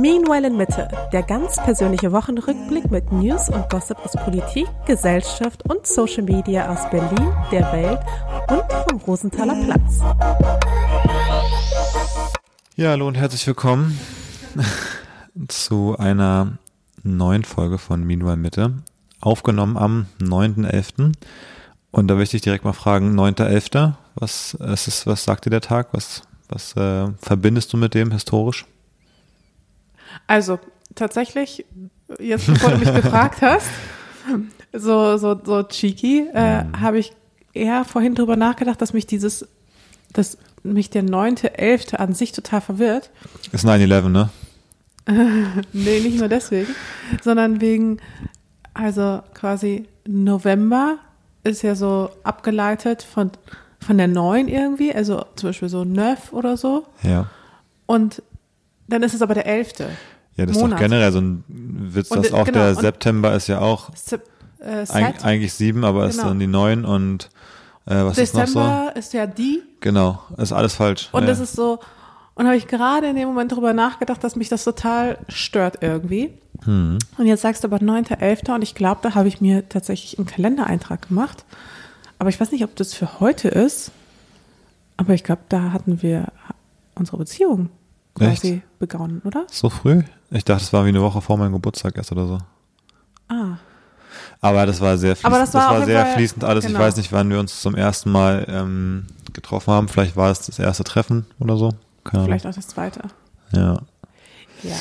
Meanwhile 0.00 0.46
in 0.46 0.56
Mitte, 0.56 0.86
der 1.12 1.24
ganz 1.24 1.56
persönliche 1.56 2.12
Wochenrückblick 2.12 2.88
mit 2.88 3.10
News 3.10 3.48
und 3.48 3.68
Gossip 3.68 3.98
aus 4.04 4.12
Politik, 4.12 4.68
Gesellschaft 4.86 5.68
und 5.68 5.88
Social 5.88 6.22
Media 6.22 6.72
aus 6.72 6.88
Berlin, 6.88 7.34
der 7.50 7.72
Welt 7.72 7.98
und 8.48 8.62
vom 8.88 9.00
Rosenthaler 9.00 9.56
Platz. 9.64 9.98
Ja, 12.76 12.90
hallo 12.90 13.08
und 13.08 13.16
herzlich 13.16 13.44
willkommen 13.44 13.98
zu 15.48 15.96
einer 15.98 16.58
neuen 17.02 17.42
Folge 17.42 17.78
von 17.78 18.04
Meanwhile 18.04 18.36
Mitte, 18.36 18.74
aufgenommen 19.20 19.76
am 19.76 20.06
9.11. 20.20 21.12
Und 21.90 22.06
da 22.06 22.14
möchte 22.14 22.36
ich 22.36 22.42
direkt 22.42 22.64
mal 22.64 22.72
fragen, 22.72 23.18
9.11., 23.18 23.94
was, 24.14 24.56
was 24.60 25.24
sagt 25.24 25.46
dir 25.46 25.50
der 25.50 25.60
Tag? 25.60 25.88
Was, 25.90 26.22
was 26.48 26.76
äh, 26.76 27.08
verbindest 27.20 27.72
du 27.72 27.76
mit 27.76 27.94
dem 27.94 28.12
historisch? 28.12 28.64
Also 30.26 30.58
tatsächlich, 30.94 31.64
jetzt 32.18 32.46
bevor 32.46 32.70
du 32.70 32.78
mich 32.78 32.94
gefragt 32.94 33.42
hast, 33.42 33.68
so, 34.72 35.16
so, 35.16 35.40
so 35.42 35.62
cheeky, 35.62 36.28
äh, 36.32 36.64
mhm. 36.64 36.80
habe 36.80 36.98
ich 36.98 37.12
eher 37.52 37.84
vorhin 37.84 38.14
drüber 38.14 38.36
nachgedacht, 38.36 38.80
dass 38.80 38.92
mich 38.92 39.06
dieses, 39.06 39.46
dass 40.12 40.38
mich 40.62 40.90
der 40.90 41.02
9.11. 41.02 41.96
an 41.96 42.14
sich 42.14 42.32
total 42.32 42.60
verwirrt. 42.60 43.10
Ist 43.52 43.64
9-11, 43.64 44.08
ne? 44.08 44.30
nee, 45.72 46.00
nicht 46.00 46.18
nur 46.18 46.28
deswegen, 46.28 46.74
sondern 47.22 47.62
wegen, 47.62 47.98
also 48.74 49.22
quasi 49.32 49.88
November 50.06 50.98
ist 51.44 51.62
ja 51.62 51.74
so 51.74 52.10
abgeleitet 52.24 53.02
von, 53.02 53.30
von 53.80 53.96
der 53.96 54.08
9 54.08 54.48
irgendwie, 54.48 54.94
also 54.94 55.24
zum 55.36 55.48
Beispiel 55.48 55.70
so 55.70 55.84
Neuf 55.84 56.32
oder 56.32 56.58
so. 56.58 56.86
Ja. 57.02 57.26
Und 57.86 58.22
dann 58.88 59.02
ist 59.02 59.14
es 59.14 59.22
aber 59.22 59.34
der 59.34 59.46
11. 59.46 59.74
Ja, 60.36 60.46
das 60.46 60.56
Monat. 60.56 60.70
ist 60.70 60.72
doch 60.72 60.78
generell 60.78 61.12
so 61.12 61.20
ein 61.20 61.44
Witz, 61.48 62.08
dass 62.08 62.32
auch 62.32 62.44
genau, 62.44 62.58
der 62.58 62.74
September 62.74 63.34
ist 63.34 63.48
ja 63.48 63.60
auch 63.60 63.90
Sep 63.94 64.22
äh, 64.60 64.84
eig 64.88 65.24
eigentlich 65.24 65.52
sieben, 65.52 65.84
aber 65.84 66.00
genau. 66.00 66.10
ist 66.10 66.22
dann 66.22 66.38
die 66.38 66.46
neun 66.46 66.84
und 66.84 67.30
äh, 67.86 67.94
was 68.04 68.16
Dezember 68.16 68.22
ist 68.24 68.34
noch 68.34 68.46
so? 68.46 68.60
Dezember 68.60 68.96
ist 68.96 69.12
ja 69.12 69.26
die. 69.26 69.62
Genau, 69.80 70.22
ist 70.36 70.52
alles 70.52 70.74
falsch. 70.74 71.08
Und 71.12 71.22
ja. 71.22 71.28
das 71.28 71.40
ist 71.40 71.54
so, 71.54 71.78
und 72.38 72.46
habe 72.46 72.56
ich 72.56 72.68
gerade 72.68 73.08
in 73.08 73.16
dem 73.16 73.26
Moment 73.26 73.50
darüber 73.50 73.72
nachgedacht, 73.72 74.22
dass 74.22 74.36
mich 74.36 74.48
das 74.48 74.62
total 74.62 75.18
stört 75.28 75.78
irgendwie. 75.80 76.32
Hm. 76.64 76.98
Und 77.16 77.26
jetzt 77.26 77.42
sagst 77.42 77.64
du 77.64 77.68
aber 77.68 77.78
9.11. 77.78 78.54
und 78.54 78.62
ich 78.62 78.76
glaube, 78.76 79.00
da 79.02 79.16
habe 79.16 79.26
ich 79.26 79.40
mir 79.40 79.68
tatsächlich 79.68 80.18
einen 80.18 80.28
Kalendereintrag 80.28 81.08
gemacht. 81.08 81.44
Aber 82.20 82.30
ich 82.30 82.40
weiß 82.40 82.52
nicht, 82.52 82.62
ob 82.62 82.76
das 82.76 82.94
für 82.94 83.18
heute 83.18 83.48
ist. 83.48 83.90
Aber 84.96 85.14
ich 85.14 85.24
glaube, 85.24 85.42
da 85.48 85.72
hatten 85.72 86.00
wir 86.00 86.26
unsere 86.94 87.16
Beziehung 87.16 87.70
quasi 88.18 88.54
Echt? 88.54 88.78
begonnen, 88.78 89.22
oder? 89.24 89.46
So 89.50 89.70
früh? 89.70 90.02
Ich 90.30 90.44
dachte, 90.44 90.62
es 90.62 90.72
war 90.72 90.84
wie 90.84 90.90
eine 90.90 91.02
Woche 91.02 91.20
vor 91.20 91.38
meinem 91.38 91.52
Geburtstag 91.52 91.96
erst 91.96 92.12
oder 92.12 92.26
so. 92.26 92.38
Ah. 93.28 93.56
Aber 94.40 94.66
das 94.66 94.80
war 94.80 94.96
sehr 94.98 95.16
fließend, 95.16 95.32
Aber 95.32 95.44
das 95.44 95.54
war, 95.54 95.70
das 95.70 95.80
war 95.80 95.86
sehr 95.86 96.04
Fall, 96.04 96.14
fließend 96.14 96.44
alles. 96.44 96.66
Genau. 96.66 96.78
Ich 96.78 96.84
weiß 96.84 96.96
nicht, 96.96 97.12
wann 97.12 97.30
wir 97.30 97.40
uns 97.40 97.60
zum 97.60 97.74
ersten 97.74 98.10
Mal 98.10 98.46
ähm, 98.48 99.06
getroffen 99.32 99.72
haben. 99.72 99.88
Vielleicht 99.88 100.16
war 100.16 100.30
es 100.30 100.40
das 100.40 100.58
erste 100.58 100.84
Treffen 100.84 101.26
oder 101.40 101.56
so. 101.56 101.72
Keine 102.04 102.24
Vielleicht 102.24 102.46
auch 102.46 102.54
das 102.54 102.68
zweite. 102.68 103.00
Ja. 103.52 103.80
Ja. 104.62 104.76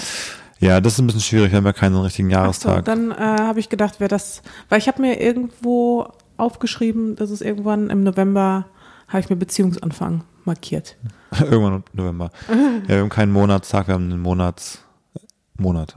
Ja, 0.59 0.81
das 0.81 0.93
ist 0.93 0.99
ein 0.99 1.05
bisschen 1.05 1.21
schwierig, 1.21 1.52
wir 1.52 1.58
haben 1.58 1.65
ja 1.65 1.73
keinen 1.73 1.95
richtigen 1.97 2.31
Jahrestag. 2.31 2.77
So, 2.77 2.81
dann 2.81 3.11
äh, 3.11 3.15
habe 3.15 3.59
ich 3.59 3.69
gedacht, 3.69 3.99
wäre 3.99 4.09
das, 4.09 4.41
weil 4.69 4.80
ich 4.80 4.88
habe 4.88 5.02
mir 5.02 5.21
irgendwo 5.21 6.08
aufgeschrieben, 6.38 7.15
dass 7.15 7.30
es 7.30 7.41
irgendwann 7.41 7.89
im 7.91 8.03
November, 8.03 8.65
habe 9.08 9.19
ich 9.19 9.30
mir 9.30 9.35
Beziehungsanfang 9.35 10.23
markiert. 10.47 10.97
irgendwann 11.39 11.75
im 11.75 11.83
November. 11.93 12.31
ja, 12.49 12.87
wir 12.87 12.99
haben 12.99 13.09
keinen 13.09 13.31
Monatstag, 13.31 13.87
wir 13.87 13.93
haben 13.93 14.11
einen 14.11 14.21
Monats, 14.21 14.79
Monat. 15.57 15.95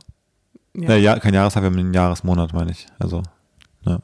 Ja. 0.74 0.90
Äh, 0.90 0.98
ja, 0.98 1.18
kein 1.18 1.34
Jahrestag, 1.34 1.62
wir 1.62 1.70
haben 1.70 1.78
einen 1.78 1.94
Jahresmonat, 1.94 2.52
meine 2.52 2.72
ich. 2.72 2.86
Also, 2.98 3.22
ja. 3.84 4.00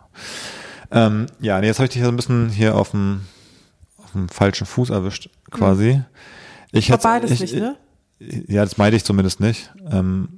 Ähm, 0.91 1.27
ja, 1.41 1.61
nee, 1.61 1.67
jetzt 1.67 1.79
habe 1.79 1.87
ich 1.87 1.93
dich 1.93 2.03
so 2.03 2.09
ein 2.09 2.17
bisschen 2.17 2.49
hier 2.49 2.77
auf 2.77 2.93
dem, 2.93 3.23
auf 3.99 4.13
dem 4.13 4.29
falschen 4.29 4.67
Fuß 4.67 4.91
erwischt, 4.91 5.31
quasi. 5.51 5.95
Mhm. 5.95 6.05
Ich 6.73 6.89
hätte 6.91 7.03
beides 7.03 7.31
ich, 7.33 7.41
nicht, 7.41 7.55
ne? 7.55 7.77
Ja, 8.19 8.63
das 8.63 8.79
meinte 8.79 8.97
ich 8.97 9.05
zumindest 9.05 9.41
nicht. 9.41 9.73
Ähm, 9.91 10.36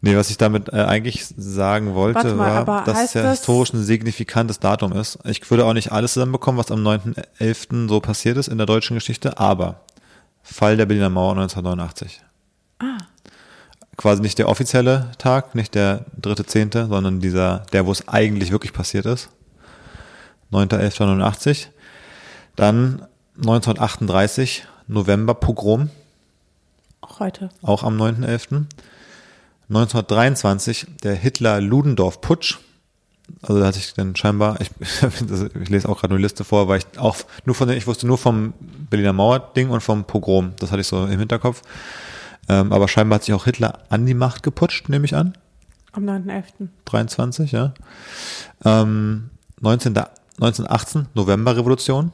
nee, 0.00 0.16
was 0.16 0.30
ich 0.30 0.36
damit 0.36 0.72
äh, 0.72 0.82
eigentlich 0.82 1.26
sagen 1.36 1.94
wollte, 1.94 2.34
mal, 2.34 2.66
war, 2.66 2.84
dass 2.84 3.04
es 3.04 3.14
ja 3.14 3.22
das 3.22 3.38
historisch 3.38 3.72
ein 3.72 3.82
signifikantes 3.82 4.60
Datum 4.60 4.92
ist. 4.92 5.18
Ich 5.24 5.48
würde 5.50 5.64
auch 5.64 5.72
nicht 5.72 5.92
alles 5.92 6.14
zusammenbekommen, 6.14 6.58
was 6.58 6.70
am 6.70 6.86
9.11. 6.86 7.88
so 7.88 8.00
passiert 8.00 8.36
ist 8.36 8.48
in 8.48 8.58
der 8.58 8.66
deutschen 8.66 8.94
Geschichte, 8.94 9.38
aber 9.38 9.80
Fall 10.42 10.76
der 10.76 10.86
Berliner 10.86 11.10
Mauer 11.10 11.32
1989. 11.32 12.20
Ah. 12.80 12.98
Quasi 13.96 14.22
nicht 14.22 14.38
der 14.38 14.48
offizielle 14.48 15.12
Tag, 15.18 15.54
nicht 15.54 15.74
der 15.74 16.04
dritte 16.20 16.44
Zehnte, 16.44 16.86
sondern 16.86 17.20
dieser, 17.20 17.60
der, 17.72 17.86
wo 17.86 17.92
es 17.92 18.08
eigentlich 18.08 18.50
wirklich 18.50 18.72
passiert 18.72 19.06
ist. 19.06 19.30
9.11.89. 20.52 21.68
Dann 22.56 23.06
1938 23.36 24.66
November-Pogrom. 24.86 25.90
Auch 27.00 27.20
heute. 27.20 27.48
Auch 27.62 27.82
am 27.82 28.00
9.11. 28.00 28.66
1923 29.74 30.86
der 31.02 31.14
Hitler-Ludendorff-Putsch. 31.14 32.58
Also 33.42 33.60
da 33.60 33.66
hatte 33.66 33.78
ich 33.78 33.94
dann 33.94 34.14
scheinbar, 34.14 34.60
ich, 34.60 34.70
ich 35.60 35.68
lese 35.68 35.88
auch 35.88 36.00
gerade 36.00 36.14
eine 36.14 36.22
Liste 36.22 36.44
vor, 36.44 36.68
weil 36.68 36.78
ich 36.78 36.98
auch 36.98 37.16
nur 37.44 37.56
von 37.56 37.68
ich 37.70 37.86
wusste 37.86 38.06
nur 38.06 38.18
vom 38.18 38.54
Berliner 38.88 39.12
Mauer-Ding 39.12 39.70
und 39.70 39.80
vom 39.80 40.04
Pogrom. 40.04 40.52
Das 40.60 40.70
hatte 40.70 40.82
ich 40.82 40.86
so 40.86 41.04
im 41.04 41.18
Hinterkopf. 41.18 41.62
Ähm, 42.48 42.72
aber 42.72 42.86
scheinbar 42.86 43.16
hat 43.16 43.24
sich 43.24 43.34
auch 43.34 43.46
Hitler 43.46 43.80
an 43.88 44.06
die 44.06 44.14
Macht 44.14 44.42
geputscht, 44.42 44.88
nehme 44.88 45.06
ich 45.06 45.16
an. 45.16 45.36
Am 45.92 46.04
9.11. 46.04 46.68
23, 46.84 47.52
ja. 47.52 47.74
Ähm, 48.64 49.30
19, 49.60 49.96
1918 49.96 51.06
Novemberrevolution 51.14 52.12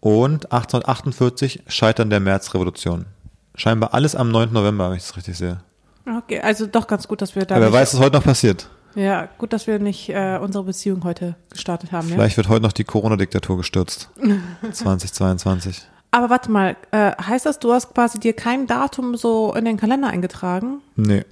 und 0.00 0.52
1848 0.52 1.62
Scheitern 1.68 2.10
der 2.10 2.20
Märzrevolution. 2.20 3.06
Scheinbar 3.54 3.94
alles 3.94 4.16
am 4.16 4.30
9. 4.30 4.52
November, 4.52 4.90
wenn 4.90 4.96
ich 4.96 5.04
das 5.04 5.16
richtig 5.16 5.38
sehe. 5.38 5.60
Okay, 6.06 6.40
also 6.40 6.66
doch 6.66 6.86
ganz 6.86 7.06
gut, 7.06 7.22
dass 7.22 7.34
wir 7.36 7.44
da. 7.44 7.56
Aber 7.56 7.66
wer 7.66 7.72
weiß, 7.72 7.94
was 7.94 8.00
heute 8.00 8.16
noch 8.16 8.24
passiert. 8.24 8.68
Ja, 8.94 9.28
gut, 9.38 9.52
dass 9.52 9.66
wir 9.66 9.78
nicht 9.78 10.10
äh, 10.10 10.38
unsere 10.40 10.64
Beziehung 10.64 11.04
heute 11.04 11.34
gestartet 11.50 11.92
haben. 11.92 12.08
Vielleicht 12.08 12.34
ja? 12.34 12.38
wird 12.38 12.48
heute 12.48 12.62
noch 12.62 12.72
die 12.72 12.84
Corona-Diktatur 12.84 13.56
gestürzt. 13.56 14.10
2022. 14.72 15.82
Aber 16.10 16.28
warte 16.28 16.50
mal, 16.50 16.76
äh, 16.90 17.12
heißt 17.12 17.46
das, 17.46 17.58
du 17.58 17.72
hast 17.72 17.94
quasi 17.94 18.20
dir 18.20 18.34
kein 18.34 18.66
Datum 18.66 19.16
so 19.16 19.54
in 19.54 19.64
den 19.64 19.78
Kalender 19.78 20.08
eingetragen? 20.08 20.82
Nee. 20.94 21.24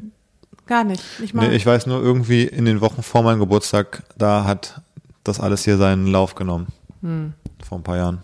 Gar 0.67 0.85
nicht. 0.85 1.03
mal. 1.35 1.49
Nee, 1.49 1.57
ich 1.57 1.67
weiß 1.67 1.87
nur 1.87 2.01
irgendwie 2.01 2.45
in 2.45 2.65
den 2.65 2.81
Wochen 2.81 3.03
vor 3.03 3.23
meinem 3.23 3.41
Geburtstag, 3.41 4.05
da 4.17 4.45
hat 4.45 4.81
das 5.25 5.39
alles 5.39 5.65
hier 5.65 5.77
seinen 5.77 6.07
Lauf 6.07 6.35
genommen. 6.35 6.69
Hm. 7.03 7.35
Vor 7.63 7.79
ein 7.79 7.83
paar 7.83 7.97
Jahren. 7.97 8.23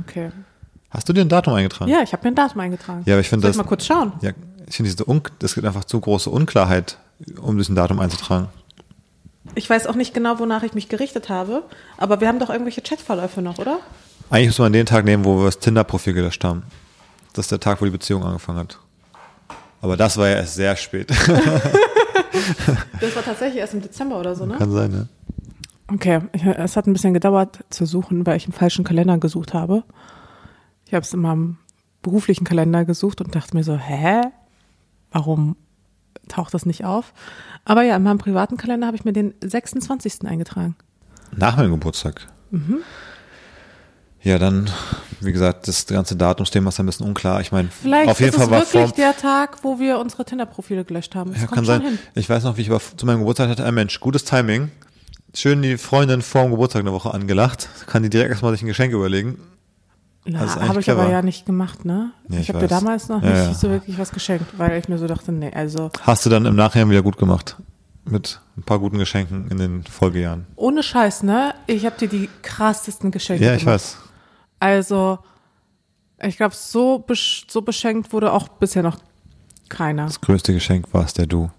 Okay. 0.00 0.30
Hast 0.90 1.08
du 1.08 1.14
dir 1.14 1.22
ein 1.22 1.28
Datum 1.30 1.54
eingetragen? 1.54 1.90
Ja, 1.90 2.02
ich 2.02 2.12
habe 2.12 2.22
mir 2.24 2.32
ein 2.32 2.34
Datum 2.34 2.60
eingetragen. 2.60 3.02
Ja, 3.06 3.14
aber 3.14 3.20
ich 3.20 3.28
finde 3.30 3.46
das. 3.46 3.56
mal 3.56 3.62
kurz 3.62 3.86
schauen. 3.86 4.12
Ja, 4.20 4.32
ich 4.72 4.76
finde 4.76 4.90
diese 4.90 5.06
Un 5.06 5.20
das 5.38 5.54
gibt 5.54 5.66
einfach 5.66 5.84
zu 5.84 6.00
große 6.00 6.30
Unklarheit, 6.30 6.96
um 7.42 7.58
ein 7.58 7.74
Datum 7.74 8.00
einzutragen. 8.00 8.48
Ich 9.54 9.68
weiß 9.68 9.86
auch 9.86 9.96
nicht 9.96 10.14
genau, 10.14 10.38
wonach 10.38 10.62
ich 10.62 10.72
mich 10.72 10.88
gerichtet 10.88 11.28
habe, 11.28 11.64
aber 11.98 12.22
wir 12.22 12.28
haben 12.28 12.38
doch 12.38 12.48
irgendwelche 12.48 12.80
Chatverläufe 12.80 13.42
noch, 13.42 13.58
oder? 13.58 13.80
Eigentlich 14.30 14.48
muss 14.48 14.58
man 14.60 14.72
den 14.72 14.86
Tag 14.86 15.04
nehmen, 15.04 15.26
wo 15.26 15.36
wir 15.36 15.44
das 15.44 15.58
Tinder-Profil 15.58 16.14
gelöscht 16.14 16.42
haben. 16.42 16.62
Das 17.34 17.44
ist 17.44 17.52
der 17.52 17.60
Tag, 17.60 17.82
wo 17.82 17.84
die 17.84 17.90
Beziehung 17.90 18.24
angefangen 18.24 18.60
hat. 18.60 18.78
Aber 19.82 19.98
das 19.98 20.16
war 20.16 20.28
ja 20.28 20.36
erst 20.36 20.54
sehr 20.54 20.74
spät. 20.76 21.10
das 23.00 23.14
war 23.14 23.22
tatsächlich 23.22 23.60
erst 23.60 23.74
im 23.74 23.82
Dezember 23.82 24.18
oder 24.18 24.34
so, 24.34 24.46
ne? 24.46 24.56
Kann 24.56 24.72
sein, 24.72 24.90
ne? 24.90 25.06
Okay, 25.92 26.20
es 26.32 26.78
hat 26.78 26.86
ein 26.86 26.94
bisschen 26.94 27.12
gedauert 27.12 27.58
zu 27.68 27.84
suchen, 27.84 28.24
weil 28.24 28.38
ich 28.38 28.46
im 28.46 28.54
falschen 28.54 28.86
Kalender 28.86 29.18
gesucht 29.18 29.52
habe. 29.52 29.84
Ich 30.86 30.94
habe 30.94 31.04
es 31.04 31.12
in 31.12 31.20
meinem 31.20 31.58
beruflichen 32.00 32.44
Kalender 32.44 32.86
gesucht 32.86 33.20
und 33.20 33.34
dachte 33.34 33.54
mir 33.54 33.64
so, 33.64 33.76
hä? 33.76 34.22
Warum 35.12 35.56
taucht 36.28 36.54
das 36.54 36.66
nicht 36.66 36.84
auf? 36.84 37.12
Aber 37.64 37.82
ja, 37.82 37.96
in 37.96 38.02
meinem 38.02 38.18
privaten 38.18 38.56
Kalender 38.56 38.86
habe 38.86 38.96
ich 38.96 39.04
mir 39.04 39.12
den 39.12 39.34
26. 39.42 40.26
eingetragen. 40.26 40.76
Nach 41.34 41.56
meinem 41.56 41.72
Geburtstag? 41.72 42.26
Mhm. 42.50 42.78
Ja, 44.20 44.38
dann, 44.38 44.70
wie 45.20 45.32
gesagt, 45.32 45.66
das 45.66 45.86
ganze 45.86 46.14
Datumsthema 46.14 46.68
ist 46.68 46.78
ein 46.78 46.86
bisschen 46.86 47.06
unklar. 47.06 47.40
Ich 47.40 47.50
meine, 47.50 47.70
auf 48.06 48.20
jeden 48.20 48.32
Fall 48.32 48.50
war 48.50 48.62
es 48.62 48.72
wirklich 48.72 48.92
der 48.92 49.16
Tag, 49.16 49.64
wo 49.64 49.80
wir 49.80 49.98
unsere 49.98 50.24
Tinder-Profile 50.24 50.84
gelöscht 50.84 51.14
haben. 51.16 51.32
Das 51.32 51.42
ja, 51.42 51.48
kann 51.48 51.64
sein. 51.64 51.82
Hin. 51.82 51.98
Ich 52.14 52.28
weiß 52.28 52.44
noch, 52.44 52.56
wie 52.56 52.62
ich 52.62 52.70
war, 52.70 52.80
zu 52.80 53.04
meinem 53.04 53.20
Geburtstag 53.20 53.48
hatte, 53.48 53.64
ein 53.64 53.74
Mensch, 53.74 53.98
gutes 53.98 54.24
Timing 54.24 54.70
schön 55.34 55.62
die 55.62 55.78
Freundin 55.78 56.22
vor 56.22 56.42
dem 56.42 56.50
Geburtstag 56.50 56.80
eine 56.80 56.92
Woche 56.92 57.12
angelacht. 57.12 57.68
Kann 57.86 58.02
die 58.02 58.10
direkt 58.10 58.30
erstmal 58.30 58.52
sich 58.52 58.62
ein 58.62 58.68
Geschenk 58.68 58.92
überlegen. 58.92 59.38
Also 60.24 60.60
habe 60.60 60.80
ich 60.80 60.90
aber 60.90 61.10
ja 61.10 61.20
nicht 61.22 61.46
gemacht, 61.46 61.84
ne? 61.84 62.12
Ja, 62.28 62.36
ich 62.36 62.42
ich 62.42 62.48
habe 62.50 62.60
dir 62.60 62.68
damals 62.68 63.08
noch 63.08 63.22
ja, 63.22 63.48
nicht 63.48 63.58
so 63.58 63.68
wirklich 63.70 63.98
was 63.98 64.12
geschenkt, 64.12 64.56
weil 64.56 64.78
ich 64.78 64.88
mir 64.88 64.98
so 64.98 65.06
dachte, 65.06 65.32
nee, 65.32 65.52
also. 65.52 65.90
Hast 66.02 66.24
du 66.24 66.30
dann 66.30 66.46
im 66.46 66.54
Nachhinein 66.54 66.90
wieder 66.90 67.02
gut 67.02 67.18
gemacht? 67.18 67.56
Mit 68.04 68.40
ein 68.56 68.62
paar 68.62 68.78
guten 68.78 68.98
Geschenken 68.98 69.48
in 69.50 69.58
den 69.58 69.84
Folgejahren. 69.84 70.46
Ohne 70.56 70.82
Scheiß, 70.82 71.22
ne? 71.24 71.54
Ich 71.66 71.86
habe 71.86 71.96
dir 71.98 72.08
die 72.08 72.28
krassesten 72.42 73.10
Geschenke 73.10 73.44
Ja, 73.44 73.54
ich 73.54 73.60
gemacht. 73.64 73.74
weiß. 73.74 73.96
Also, 74.60 75.18
ich 76.20 76.36
glaube, 76.36 76.54
so, 76.54 77.04
so 77.48 77.62
beschenkt 77.62 78.12
wurde 78.12 78.32
auch 78.32 78.48
bisher 78.48 78.82
noch 78.84 78.98
Keiner. 79.68 80.06
Das 80.06 80.20
größte 80.20 80.52
Geschenk 80.52 80.86
warst 80.92 81.18
der 81.18 81.26
du. 81.26 81.50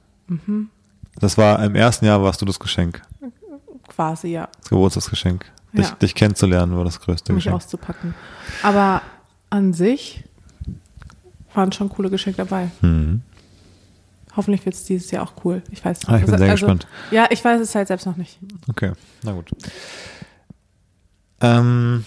Das 1.19 1.38
war 1.38 1.63
im 1.63 1.75
ersten 1.75 2.06
Jahr 2.06 2.21
warst 2.21 2.42
du 2.42 2.45
das 2.45 2.60
Geschenk. 2.60 3.01
Quasi, 3.88 4.30
ja. 4.30 4.48
Das 4.60 4.69
Geburtstagsgeschenk. 4.69 5.45
Dich, 5.74 5.88
Ja. 5.90 5.96
dich 5.96 6.14
kennenzulernen 6.16 6.75
war 6.78 6.86
das 6.86 7.00
größte 7.00 7.34
Mich 7.34 7.44
Geschenk. 7.46 7.56
auszupacken. 7.56 8.14
Aber 8.62 9.02
an 9.50 9.74
sich 9.74 10.24
waren 11.54 11.72
schon 11.72 11.90
coole 11.90 12.10
Geschenke 12.10 12.38
dabei. 12.38 12.70
Mhm. 12.81 13.22
Hoffentlich 14.36 14.66
wird 14.66 14.75
es 14.75 14.86
dieses 14.86 15.12
Jahr 15.12 15.24
auch 15.24 15.34
cool. 15.46 15.62
Ich 15.72 15.84
weiß 15.86 16.00
Ah, 16.08 16.18
ich 16.18 16.25
bin 16.25 16.34
Also- 16.34 16.38
sehr 16.44 16.52
also, 16.52 16.66
gespannt. 16.66 16.88
Ja, 17.12 17.28
ich 17.30 17.44
weiß 17.44 17.62
es 17.62 17.74
halt 17.75 17.88
selbst 17.88 18.06
noch 18.06 18.18
nicht. 18.18 18.40
Okay, 18.70 18.92
na 19.24 19.31
gut. 19.34 19.50
Ähm, 21.42 22.06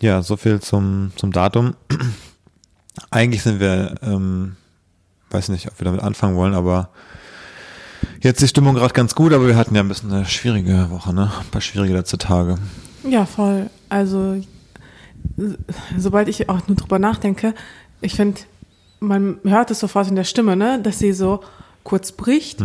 ja, 0.00 0.22
so 0.22 0.36
viel 0.36 0.60
zum, 0.60 1.12
zum 1.16 1.32
Datum. 1.32 1.74
Eigentlich 3.10 3.42
sind 3.42 3.60
wir, 3.60 3.94
ähm, 4.02 4.56
weiß 5.30 5.48
nicht, 5.50 5.68
ob 5.68 5.78
wir 5.80 5.84
damit 5.84 6.00
anfangen 6.02 6.36
wollen, 6.36 6.54
aber 6.54 6.90
jetzt 8.20 8.36
ist 8.36 8.42
die 8.42 8.48
Stimmung 8.48 8.74
gerade 8.74 8.94
ganz 8.94 9.14
gut, 9.14 9.32
aber 9.32 9.46
wir 9.46 9.56
hatten 9.56 9.74
ja 9.74 9.82
ein 9.82 9.88
bisschen 9.88 10.12
eine 10.12 10.24
schwierige 10.24 10.90
Woche, 10.90 11.12
ne? 11.12 11.30
Ein 11.40 11.50
paar 11.50 11.60
schwierige 11.60 11.94
letzte 11.94 12.18
Tage. 12.18 12.56
Ja, 13.08 13.26
voll. 13.26 13.70
Also, 13.88 14.40
sobald 15.96 16.28
ich 16.28 16.48
auch 16.48 16.66
nur 16.68 16.76
drüber 16.76 16.98
nachdenke, 16.98 17.54
ich 18.00 18.14
finde, 18.14 18.40
man 19.00 19.38
hört 19.44 19.70
es 19.70 19.80
sofort 19.80 20.08
in 20.08 20.16
der 20.16 20.24
Stimme, 20.24 20.56
ne, 20.56 20.80
dass 20.82 20.98
sie 20.98 21.12
so 21.12 21.40
kurz 21.84 22.12
bricht 22.12 22.62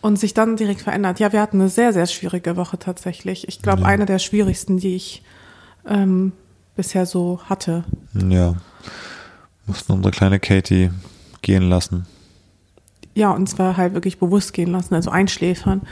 und 0.00 0.18
sich 0.18 0.34
dann 0.34 0.56
direkt 0.56 0.80
verändert. 0.80 1.20
Ja, 1.20 1.32
wir 1.32 1.40
hatten 1.40 1.60
eine 1.60 1.68
sehr, 1.68 1.92
sehr 1.92 2.06
schwierige 2.06 2.56
Woche 2.56 2.78
tatsächlich. 2.78 3.46
Ich 3.46 3.62
glaube, 3.62 3.86
eine 3.86 4.04
der 4.04 4.18
schwierigsten, 4.18 4.78
die 4.78 4.96
ich 4.96 5.22
ähm, 5.86 6.32
bisher 6.74 7.06
so 7.06 7.40
hatte. 7.44 7.84
Ja. 8.14 8.54
Mussten 9.66 9.92
unsere 9.92 10.10
kleine 10.10 10.40
Katie 10.40 10.90
gehen 11.40 11.68
lassen. 11.68 12.06
Ja, 13.14 13.30
und 13.30 13.48
zwar 13.48 13.76
halt 13.76 13.94
wirklich 13.94 14.18
bewusst 14.18 14.52
gehen 14.52 14.72
lassen, 14.72 14.94
also 14.94 15.10
einschläfern. 15.10 15.82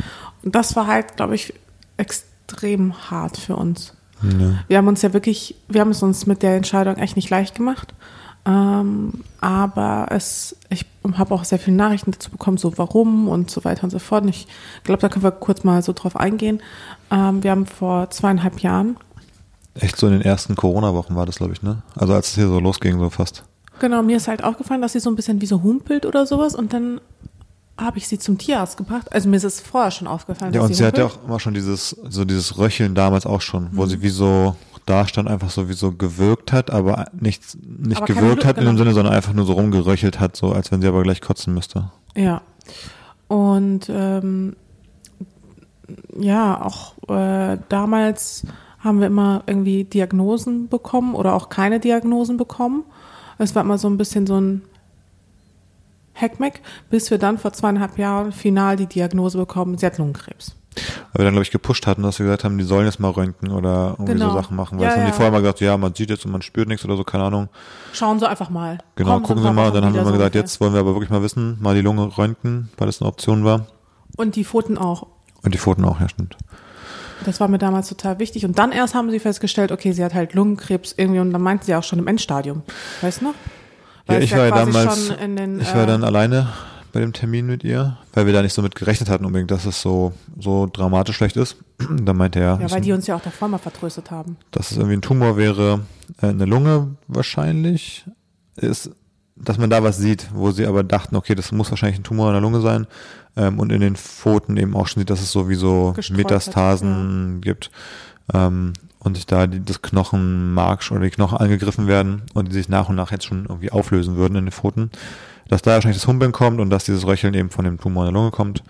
Und 0.42 0.54
das 0.54 0.74
war 0.74 0.86
halt, 0.86 1.16
glaube 1.16 1.34
ich, 1.34 1.54
extrem 1.96 3.10
hart 3.10 3.36
für 3.36 3.56
uns. 3.56 3.94
Ja. 4.22 4.58
Wir 4.69 4.78
haben 4.78 4.88
uns 4.88 5.02
ja 5.02 5.12
wirklich, 5.12 5.56
wir 5.69 5.80
haben 5.80 5.90
es 5.90 6.02
uns 6.02 6.26
mit 6.26 6.42
der 6.42 6.56
Entscheidung 6.56 6.96
echt 6.96 7.16
nicht 7.16 7.30
leicht 7.30 7.54
gemacht. 7.54 7.94
Ähm, 8.44 9.22
aber 9.40 10.08
es, 10.10 10.56
ich 10.69 10.84
habe 11.14 11.34
auch 11.34 11.44
sehr 11.44 11.60
viele 11.60 11.76
Nachrichten 11.76 12.10
dazu 12.10 12.30
bekommen, 12.30 12.56
so 12.56 12.76
warum 12.76 13.28
und 13.28 13.50
so 13.50 13.64
weiter 13.64 13.84
und 13.84 13.90
so 13.90 14.00
fort. 14.00 14.24
Und 14.24 14.30
ich 14.30 14.48
glaube, 14.82 15.00
da 15.00 15.08
können 15.08 15.22
wir 15.22 15.30
kurz 15.30 15.62
mal 15.62 15.82
so 15.82 15.92
drauf 15.92 16.16
eingehen. 16.16 16.60
Ähm, 17.10 17.44
wir 17.44 17.52
haben 17.52 17.66
vor 17.66 18.10
zweieinhalb 18.10 18.60
Jahren, 18.60 18.96
Echt 19.74 19.96
so 19.96 20.06
in 20.06 20.12
den 20.12 20.22
ersten 20.22 20.54
Corona-Wochen 20.54 21.16
war 21.16 21.24
das, 21.24 21.36
glaube 21.36 21.54
ich, 21.54 21.62
ne? 21.62 21.82
Also 21.96 22.12
als 22.12 22.28
es 22.28 22.34
hier 22.34 22.46
so 22.46 22.60
losging, 22.60 22.98
so 22.98 23.08
fast. 23.08 23.44
Genau, 23.82 24.02
mir 24.02 24.17
ist 24.17 24.29
halt 24.29 24.43
aufgefallen, 24.43 24.81
dass 24.81 24.93
sie 24.93 25.00
so 25.00 25.11
ein 25.11 25.17
bisschen 25.17 25.43
wie 25.43 25.46
so 25.46 25.62
humpelt 25.62 26.06
oder 26.06 26.25
sowas. 26.25 26.55
Und 26.55 26.73
dann 26.73 27.00
habe 27.76 27.99
ich 27.99 28.08
sie 28.08 28.19
zum 28.19 28.38
Tierarzt 28.38 28.76
gebracht. 28.79 29.12
Also 29.12 29.29
mir 29.29 29.37
ist 29.37 29.44
es 29.44 29.61
vorher 29.61 29.90
schon 29.90 30.06
aufgefallen, 30.06 30.55
Ja, 30.55 30.62
und 30.62 30.75
sie 30.75 30.84
hatte 30.84 31.02
humpelt. 31.02 31.20
auch 31.20 31.29
immer 31.29 31.40
schon 31.40 31.52
dieses, 31.52 31.90
so 32.08 32.25
dieses 32.25 32.56
Röcheln 32.58 32.94
damals 32.94 33.26
auch 33.26 33.40
schon, 33.40 33.69
wo 33.73 33.84
sie 33.87 34.00
wie 34.00 34.08
so 34.08 34.56
da 34.87 35.06
stand, 35.06 35.29
einfach 35.29 35.50
so 35.50 35.69
wie 35.69 35.75
so 35.75 35.93
gewirkt 35.93 36.52
hat, 36.52 36.70
aber 36.70 37.06
nichts, 37.12 37.56
nicht 37.61 37.99
Aber 37.99 38.06
gewirkt 38.06 38.44
hat 38.44 38.56
in 38.58 38.64
dem 38.64 38.70
genau. 38.70 38.79
Sinne, 38.79 38.94
sondern 38.94 39.14
einfach 39.14 39.32
nur 39.32 39.44
so 39.44 39.52
rumgeröchelt 39.52 40.19
hat, 40.20 40.37
so 40.37 40.52
als 40.52 40.73
wenn 40.73 40.81
sie 40.81 40.88
aber 40.88 41.02
gleich 41.02 41.20
kotzen 41.20 41.55
müsste. 41.55 41.90
Ja. 42.17 42.43
Und 43.29 43.88
ähm, 43.88 44.56
ja, 46.19 46.61
auch 46.62 46.94
äh, 47.08 47.58
damals 47.69 48.44
haben 48.81 49.00
wir 49.00 49.06
immer 49.06 49.43
irgendwie 49.46 49.84
Diagnosen 49.84 50.69
bekommen 50.69 51.14
oder 51.14 51.34
auch 51.34 51.49
keine 51.49 51.79
Diagnosen 51.81 52.37
bekommen. 52.37 52.84
Es 53.38 53.55
war 53.55 53.62
immer 53.62 53.79
so 53.79 53.88
ein 53.88 53.96
bisschen 53.99 54.26
so 54.26 54.40
ein 54.40 54.62
Heckmeck, 56.14 56.61
bis 56.90 57.11
wir 57.11 57.19
dann 57.19 57.38
vor 57.38 57.52
zweieinhalb 57.52 57.99
Jahren 57.99 58.32
final 58.32 58.76
die 58.76 58.87
Diagnose 58.87 59.38
bekommen, 59.38 59.79
sie 59.79 59.87
hat 59.87 59.99
Lungenkrebs. 59.99 60.56
Weil 61.12 61.20
wir 61.20 61.25
dann, 61.26 61.34
glaube 61.34 61.43
ich, 61.43 61.50
gepusht 61.50 61.87
hatten, 61.87 62.02
dass 62.02 62.19
wir 62.19 62.25
gesagt 62.25 62.44
haben, 62.44 62.56
die 62.56 62.64
sollen 62.64 62.87
jetzt 62.87 62.99
mal 62.99 63.11
röntgen 63.11 63.50
oder 63.50 63.90
irgendwie 63.99 64.14
Genau. 64.14 64.31
so 64.31 64.34
Sachen 64.37 64.56
machen. 64.56 64.79
Weil 64.79 64.84
Ja, 64.84 64.90
es 64.90 64.96
haben 64.96 65.02
die 65.05 65.08
ja. 65.11 65.14
vorher 65.14 65.31
mal 65.32 65.40
gesagt, 65.40 65.61
ja, 65.61 65.76
man 65.76 65.94
sieht 65.94 66.08
jetzt 66.08 66.25
und 66.25 66.32
man 66.32 66.40
spürt 66.40 66.69
nichts 66.69 66.84
oder 66.84 66.96
so, 66.96 67.05
keine 67.05 67.25
Ahnung. 67.25 67.49
Schauen 67.93 68.19
Sie 68.19 68.29
einfach 68.29 68.49
mal. 68.49 68.79
Genau, 68.96 69.12
Kommen 69.14 69.25
gucken 69.25 69.43
Sie 69.43 69.52
mal. 69.52 69.67
Wochen 69.67 69.75
Dann 69.75 69.84
haben 69.84 69.94
wir 69.94 70.02
mal 70.05 70.12
gesagt, 70.12 70.34
jetzt 70.34 70.61
wollen 70.61 70.73
wir 70.73 70.81
aber 70.81 70.94
wirklich 70.94 71.11
mal 71.11 71.23
wissen, 71.23 71.58
mal 71.61 71.75
die 71.75 71.82
Lunge 71.82 72.17
röntgen, 72.17 72.70
weil 72.79 72.87
das 72.87 73.02
eine 73.02 73.08
Option 73.08 73.44
war. 73.44 73.67
Und 74.17 74.37
die 74.37 74.44
Pfoten 74.44 74.79
auch. 74.79 75.06
Und 75.43 75.52
die 75.52 75.58
Pfoten 75.58 75.84
auch, 75.84 76.00
ja, 76.00 76.08
stimmt. 76.08 76.37
Das 77.24 77.40
war 77.40 77.48
mir 77.48 77.58
damals 77.58 77.88
total 77.88 78.19
wichtig. 78.19 78.44
Und 78.44 78.58
dann 78.58 78.72
erst 78.72 78.94
haben 78.94 79.10
sie 79.10 79.19
festgestellt, 79.19 79.72
okay, 79.72 79.92
sie 79.92 80.04
hat 80.04 80.14
halt 80.14 80.34
Lungenkrebs 80.34 80.94
irgendwie 80.96 81.20
und 81.20 81.32
dann 81.32 81.42
meinten 81.42 81.64
sie 81.64 81.74
auch 81.74 81.84
schon 81.84 81.98
im 81.98 82.06
Endstadium. 82.06 82.62
Weißt 83.00 83.20
du 83.20 83.26
noch? 83.26 83.34
Ja, 84.08 84.16
es 84.19 84.24
ich 84.24 84.32
war 84.32 84.46
ja 84.46 84.50
damals, 84.50 85.06
schon 85.08 85.16
in 85.19 85.36
den, 85.36 85.60
ich 85.60 85.74
war 85.74 85.84
äh, 85.84 85.86
dann 85.86 86.02
alleine 86.04 86.48
bei 86.92 87.00
dem 87.00 87.12
Termin 87.12 87.46
mit 87.46 87.64
ihr, 87.64 87.96
weil 88.12 88.26
wir 88.26 88.32
da 88.32 88.42
nicht 88.42 88.52
so 88.52 88.60
mit 88.60 88.74
gerechnet 88.74 89.08
hatten 89.08 89.24
unbedingt, 89.24 89.50
dass 89.50 89.64
es 89.64 89.80
so, 89.80 90.12
so 90.38 90.69
dramatisch 90.70 91.16
schlecht 91.16 91.36
ist. 91.36 91.56
Da 92.04 92.12
meinte 92.12 92.38
er, 92.40 92.58
Ja, 92.60 92.70
weil 92.70 92.80
die 92.80 92.92
uns 92.92 93.06
ja 93.06 93.16
auch 93.16 93.22
davor 93.22 93.48
mal 93.48 93.58
vertröstet 93.58 94.10
haben. 94.10 94.36
dass 94.50 94.70
es 94.70 94.76
irgendwie 94.76 94.96
ein 94.96 95.02
Tumor 95.02 95.36
wäre, 95.36 95.80
äh, 96.20 96.26
eine 96.28 96.44
Lunge 96.44 96.96
wahrscheinlich, 97.08 98.04
ist, 98.56 98.90
dass 99.44 99.58
man 99.58 99.70
da 99.70 99.82
was 99.82 99.98
sieht, 99.98 100.28
wo 100.32 100.50
sie 100.52 100.66
aber 100.66 100.84
dachten, 100.84 101.16
okay, 101.16 101.34
das 101.34 101.52
muss 101.52 101.70
wahrscheinlich 101.70 101.98
ein 101.98 102.04
Tumor 102.04 102.28
in 102.28 102.34
der 102.34 102.40
Lunge 102.40 102.60
sein 102.60 102.86
ähm, 103.36 103.58
und 103.58 103.72
in 103.72 103.80
den 103.80 103.96
Pfoten 103.96 104.56
eben 104.56 104.76
auch 104.76 104.86
schon 104.86 105.00
sieht, 105.00 105.10
dass 105.10 105.20
es 105.20 105.32
sowieso 105.32 105.94
Metastasen 106.10 107.40
gibt 107.40 107.70
ähm, 108.32 108.72
und 109.00 109.16
sich 109.16 109.26
da 109.26 109.46
die, 109.46 109.64
das 109.64 109.82
Knochenmark 109.82 110.88
oder 110.90 111.00
die 111.00 111.10
Knochen 111.10 111.38
angegriffen 111.38 111.88
werden 111.88 112.22
und 112.34 112.48
die 112.48 112.52
sich 112.52 112.68
nach 112.68 112.88
und 112.88 112.96
nach 112.96 113.10
jetzt 113.10 113.24
schon 113.24 113.46
irgendwie 113.46 113.72
auflösen 113.72 114.16
würden 114.16 114.36
in 114.36 114.46
den 114.46 114.52
Pfoten, 114.52 114.90
dass 115.48 115.62
da 115.62 115.72
wahrscheinlich 115.72 116.00
das 116.00 116.06
Humpeln 116.06 116.32
kommt 116.32 116.60
und 116.60 116.70
dass 116.70 116.84
dieses 116.84 117.06
Röcheln 117.06 117.34
eben 117.34 117.50
von 117.50 117.64
dem 117.64 117.80
Tumor 117.80 118.06
in 118.06 118.12
der 118.12 118.20
Lunge 118.20 118.30
kommt. 118.30 118.62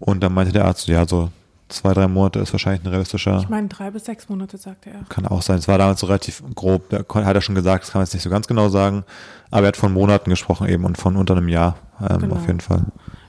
Und 0.00 0.22
dann 0.22 0.34
meinte 0.34 0.52
der 0.52 0.66
Arzt, 0.66 0.86
ja, 0.86 1.08
so 1.08 1.30
zwei, 1.74 1.92
drei 1.94 2.08
Monate 2.08 2.38
ist 2.40 2.52
wahrscheinlich 2.52 2.84
ein 2.84 2.88
realistischer 2.88 3.38
Ich 3.40 3.48
meine, 3.48 3.68
drei 3.68 3.90
bis 3.90 4.04
sechs 4.04 4.28
Monate, 4.28 4.56
sagte 4.58 4.90
er. 4.90 5.00
kann 5.08 5.26
auch 5.26 5.42
sein. 5.42 5.58
Es 5.58 5.68
war 5.68 5.78
damals 5.78 6.00
so 6.00 6.06
relativ 6.06 6.42
grob. 6.54 6.88
Da 6.90 6.98
hat 7.24 7.34
er 7.36 7.40
schon 7.40 7.54
gesagt, 7.54 7.84
das 7.84 7.92
kann 7.92 8.00
man 8.00 8.06
jetzt 8.06 8.14
nicht 8.14 8.22
so 8.22 8.30
ganz 8.30 8.46
genau 8.46 8.68
sagen. 8.68 9.04
Aber 9.50 9.62
er 9.66 9.68
hat 9.68 9.76
von 9.76 9.92
Monaten 9.92 10.30
gesprochen 10.30 10.68
eben 10.68 10.84
und 10.84 10.98
von 10.98 11.16
unter 11.16 11.36
einem 11.36 11.48
Jahr 11.48 11.76
ähm, 12.00 12.18
Genau. 12.20 12.34
auf 12.36 12.46
jeden 12.46 12.60
Fall. 12.60 12.82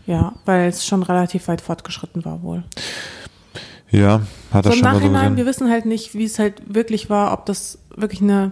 Ja, 0.08 0.34
weil 0.46 0.70
es 0.70 0.86
schon 0.86 1.04
relativ 1.04 1.48
weit 1.48 1.62
fortgeschritten 1.62 2.26
war 2.26 2.42
wohl. 2.44 2.64
Ja, 3.90 4.22
hat 4.52 4.66
er 4.66 4.72
So 4.72 4.78
im 4.78 4.84
schon 4.84 4.84
mal 4.84 4.94
so 4.94 5.00
Nachhinein, 5.00 5.38
wir 5.38 5.46
wissen 5.46 5.70
halt 5.70 5.86
nicht, 5.86 6.14
wie 6.16 6.26
es 6.26 6.40
halt 6.40 6.62
wirklich 6.74 7.10
war, 7.10 7.32
ob 7.34 7.46
das 7.46 7.80
wirklich 7.96 8.22
eine, 8.22 8.52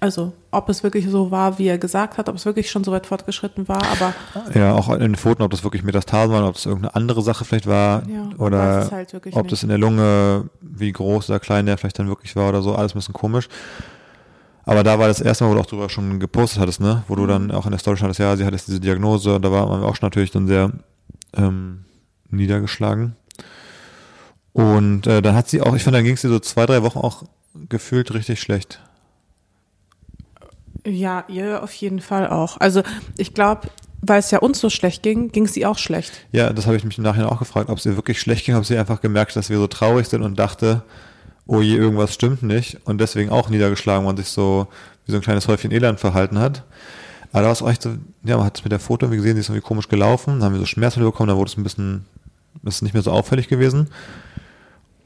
also 0.00 0.32
ob 0.50 0.68
es 0.68 0.82
wirklich 0.82 1.08
so 1.08 1.30
war, 1.30 1.58
wie 1.58 1.66
er 1.68 1.78
gesagt 1.78 2.18
hat, 2.18 2.28
ob 2.28 2.36
es 2.36 2.44
wirklich 2.44 2.70
schon 2.70 2.84
so 2.84 2.92
weit 2.92 3.06
fortgeschritten 3.06 3.66
war, 3.68 3.82
aber 3.82 4.12
Ja, 4.54 4.72
auch 4.74 4.88
in 4.90 5.00
den 5.00 5.16
Pfoten, 5.16 5.42
ob 5.42 5.50
das 5.50 5.64
wirklich 5.64 5.82
Metastasen 5.82 6.32
waren, 6.32 6.44
ob 6.44 6.54
das 6.54 6.66
irgendeine 6.66 6.94
andere 6.94 7.22
Sache 7.22 7.44
vielleicht 7.44 7.66
war 7.66 8.02
Ja, 8.08 8.28
oder 8.38 8.82
es 8.82 8.92
halt 8.92 9.14
ob 9.14 9.24
nicht. 9.24 9.52
das 9.52 9.62
in 9.62 9.68
der 9.68 9.78
Lunge, 9.78 10.50
wie 10.60 10.92
groß 10.92 11.30
oder 11.30 11.40
klein 11.40 11.66
der 11.66 11.78
vielleicht 11.78 11.98
dann 11.98 12.08
wirklich 12.08 12.36
war 12.36 12.48
oder 12.50 12.62
so, 12.62 12.74
alles 12.74 12.92
ein 12.94 12.98
bisschen 12.98 13.14
komisch. 13.14 13.48
Aber 14.64 14.82
da 14.82 14.98
war 14.98 15.06
das 15.06 15.20
erste 15.20 15.44
Mal, 15.44 15.50
wo 15.50 15.54
du 15.54 15.60
auch 15.60 15.66
drüber 15.66 15.88
schon 15.88 16.18
gepostet 16.18 16.60
hattest, 16.60 16.80
ne? 16.80 17.04
Wo 17.06 17.14
du 17.14 17.22
Mhm. 17.22 17.28
dann 17.28 17.50
auch 17.52 17.66
in 17.66 17.70
der 17.70 17.78
Story 17.78 17.96
standest, 17.96 18.18
ja, 18.18 18.36
sie 18.36 18.44
hat 18.44 18.52
jetzt 18.52 18.66
diese 18.66 18.80
Diagnose 18.80 19.36
und 19.36 19.42
da 19.44 19.52
war 19.52 19.66
man 19.68 19.82
auch 19.84 19.94
schon 19.94 20.06
natürlich 20.06 20.32
dann 20.32 20.48
sehr 20.48 20.72
ähm, 21.36 21.84
niedergeschlagen. 22.30 23.14
Und 24.52 25.06
äh, 25.06 25.22
dann 25.22 25.34
hat 25.34 25.48
sie 25.48 25.60
auch, 25.60 25.74
ich 25.76 25.82
finde, 25.84 25.98
dann 25.98 26.04
ging 26.04 26.14
es 26.14 26.24
ihr 26.24 26.30
so 26.30 26.38
zwei, 26.40 26.66
drei 26.66 26.82
Wochen 26.82 26.98
auch 26.98 27.24
gefühlt 27.68 28.12
richtig 28.14 28.40
schlecht. 28.40 28.80
Ja, 30.86 31.24
ihr 31.28 31.62
auf 31.62 31.72
jeden 31.72 32.00
Fall 32.00 32.28
auch. 32.28 32.60
Also 32.60 32.82
ich 33.16 33.34
glaube, 33.34 33.68
weil 34.02 34.20
es 34.20 34.30
ja 34.30 34.38
uns 34.38 34.60
so 34.60 34.70
schlecht 34.70 35.02
ging, 35.02 35.32
ging 35.32 35.44
es 35.44 35.56
ihr 35.56 35.70
auch 35.70 35.78
schlecht. 35.78 36.12
Ja, 36.32 36.52
das 36.52 36.66
habe 36.66 36.76
ich 36.76 36.84
mich 36.84 36.98
im 36.98 37.04
Nachhinein 37.04 37.28
auch 37.28 37.38
gefragt, 37.38 37.70
ob 37.70 37.78
es 37.78 37.86
ihr 37.86 37.96
wirklich 37.96 38.20
schlecht 38.20 38.46
ging, 38.46 38.54
ob 38.54 38.64
sie 38.64 38.78
einfach 38.78 39.00
gemerkt, 39.00 39.32
hat, 39.32 39.36
dass 39.36 39.50
wir 39.50 39.58
so 39.58 39.66
traurig 39.66 40.08
sind 40.08 40.22
und 40.22 40.38
dachte, 40.38 40.82
oh 41.46 41.60
je, 41.60 41.76
irgendwas 41.76 42.14
stimmt 42.14 42.42
nicht 42.42 42.78
und 42.84 43.00
deswegen 43.00 43.30
auch 43.30 43.48
niedergeschlagen 43.48 44.06
und 44.06 44.16
sich 44.16 44.28
so 44.28 44.68
wie 45.06 45.12
so 45.12 45.18
ein 45.18 45.22
kleines 45.22 45.48
Häufchen 45.48 45.70
Elend 45.70 46.00
verhalten 46.00 46.38
hat. 46.38 46.64
Aber 47.32 47.42
da 47.42 47.46
war 47.46 47.52
es 47.52 47.62
auch 47.62 47.70
echt 47.70 47.82
so, 47.82 47.90
ja, 48.24 48.36
man 48.36 48.46
hat 48.46 48.58
es 48.58 48.64
mit 48.64 48.72
der 48.72 48.80
Foto 48.80 49.08
gesehen, 49.08 49.34
sie 49.34 49.40
ist 49.40 49.48
irgendwie 49.48 49.66
komisch 49.66 49.88
gelaufen, 49.88 50.34
dann 50.34 50.44
haben 50.44 50.52
wir 50.54 50.60
so 50.60 50.66
Schmerzmittel 50.66 51.10
bekommen, 51.10 51.28
dann 51.28 51.36
wurde 51.36 51.50
es 51.50 51.56
ein 51.56 51.62
bisschen, 51.62 52.04
ist 52.64 52.82
nicht 52.82 52.94
mehr 52.94 53.02
so 53.02 53.10
auffällig 53.10 53.48
gewesen. 53.48 53.88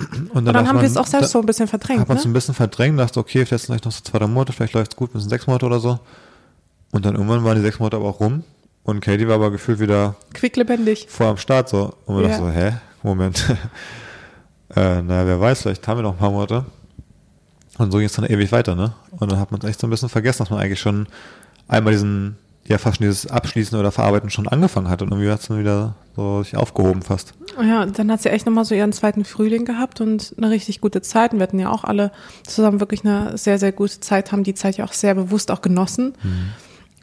Und 0.00 0.30
Und 0.30 0.44
dann 0.46 0.54
dachte 0.54 0.68
haben 0.68 0.80
wir 0.80 0.86
es 0.86 0.96
auch 0.96 1.06
selbst 1.06 1.30
so 1.30 1.40
ein 1.40 1.46
bisschen 1.46 1.68
verdrängt, 1.68 2.00
hat 2.00 2.08
man 2.08 2.16
es 2.16 2.24
ne? 2.24 2.30
ein 2.30 2.32
bisschen 2.32 2.54
verdrängt, 2.54 2.98
dachte, 2.98 3.20
okay, 3.20 3.44
vielleicht 3.44 3.66
vielleicht 3.66 3.84
noch 3.84 3.92
so 3.92 4.02
zwei, 4.02 4.18
drei 4.18 4.26
Monate, 4.26 4.52
vielleicht 4.52 4.72
läuft 4.74 4.92
es 4.92 4.96
gut, 4.96 5.12
bis 5.12 5.24
in 5.24 5.28
sechs 5.28 5.46
Monate 5.46 5.66
oder 5.66 5.80
so. 5.80 5.98
Und 6.92 7.04
dann 7.04 7.14
irgendwann 7.14 7.44
waren 7.44 7.56
die 7.56 7.62
sechs 7.62 7.78
Monate 7.78 7.96
aber 7.96 8.06
auch 8.08 8.20
rum 8.20 8.42
und 8.82 9.00
Katie 9.00 9.28
war 9.28 9.34
aber 9.36 9.50
gefühlt 9.50 9.78
wieder 9.78 10.16
Quicklebendig. 10.32 11.06
voll 11.08 11.26
am 11.26 11.36
Start 11.36 11.68
so. 11.68 11.94
Und 12.06 12.16
wir 12.16 12.22
Ja. 12.22 12.28
dachten 12.30 12.44
so, 12.44 12.50
hä? 12.50 12.72
Moment. 13.02 13.44
äh, 14.76 15.02
naja, 15.02 15.26
wer 15.26 15.40
weiß, 15.40 15.62
vielleicht 15.62 15.86
haben 15.86 15.98
wir 15.98 16.02
noch 16.02 16.12
ein 16.12 16.18
paar 16.18 16.30
Monate. 16.30 16.64
Und 17.78 17.92
so 17.92 17.98
ging 17.98 18.06
es 18.06 18.12
dann 18.12 18.24
ewig 18.26 18.52
weiter, 18.52 18.74
ne? 18.74 18.92
Und 19.12 19.30
dann 19.32 19.38
hat 19.38 19.50
man 19.52 19.60
es 19.60 19.68
echt 19.68 19.80
so 19.80 19.86
ein 19.86 19.90
bisschen 19.90 20.08
vergessen, 20.08 20.38
dass 20.40 20.50
man 20.50 20.60
eigentlich 20.60 20.80
schon 20.80 21.06
einmal 21.68 21.92
diesen, 21.94 22.36
ja 22.70 22.78
fast 22.78 22.98
schon 22.98 23.06
dieses 23.06 23.26
Abschließen 23.26 23.78
oder 23.78 23.92
Verarbeiten 23.92 24.30
schon 24.30 24.48
angefangen 24.48 24.88
hat. 24.88 25.02
Und 25.02 25.10
irgendwie 25.10 25.30
hat 25.30 25.40
es 25.40 25.48
dann 25.48 25.58
wieder 25.58 25.94
so 26.16 26.42
sich 26.42 26.56
aufgehoben 26.56 27.02
fast. 27.02 27.34
Ja, 27.60 27.84
dann 27.86 28.10
hat 28.10 28.22
sie 28.22 28.30
echt 28.30 28.46
nochmal 28.46 28.64
so 28.64 28.74
ihren 28.74 28.92
zweiten 28.92 29.24
Frühling 29.24 29.64
gehabt 29.64 30.00
und 30.00 30.34
eine 30.38 30.50
richtig 30.50 30.80
gute 30.80 31.02
Zeit. 31.02 31.32
Und 31.32 31.40
wir 31.40 31.42
hatten 31.44 31.58
ja 31.58 31.70
auch 31.70 31.84
alle 31.84 32.12
zusammen 32.46 32.80
wirklich 32.80 33.04
eine 33.04 33.36
sehr, 33.36 33.58
sehr 33.58 33.72
gute 33.72 34.00
Zeit, 34.00 34.32
haben 34.32 34.44
die 34.44 34.54
Zeit 34.54 34.76
ja 34.76 34.84
auch 34.84 34.92
sehr 34.92 35.14
bewusst 35.14 35.50
auch 35.50 35.62
genossen. 35.62 36.14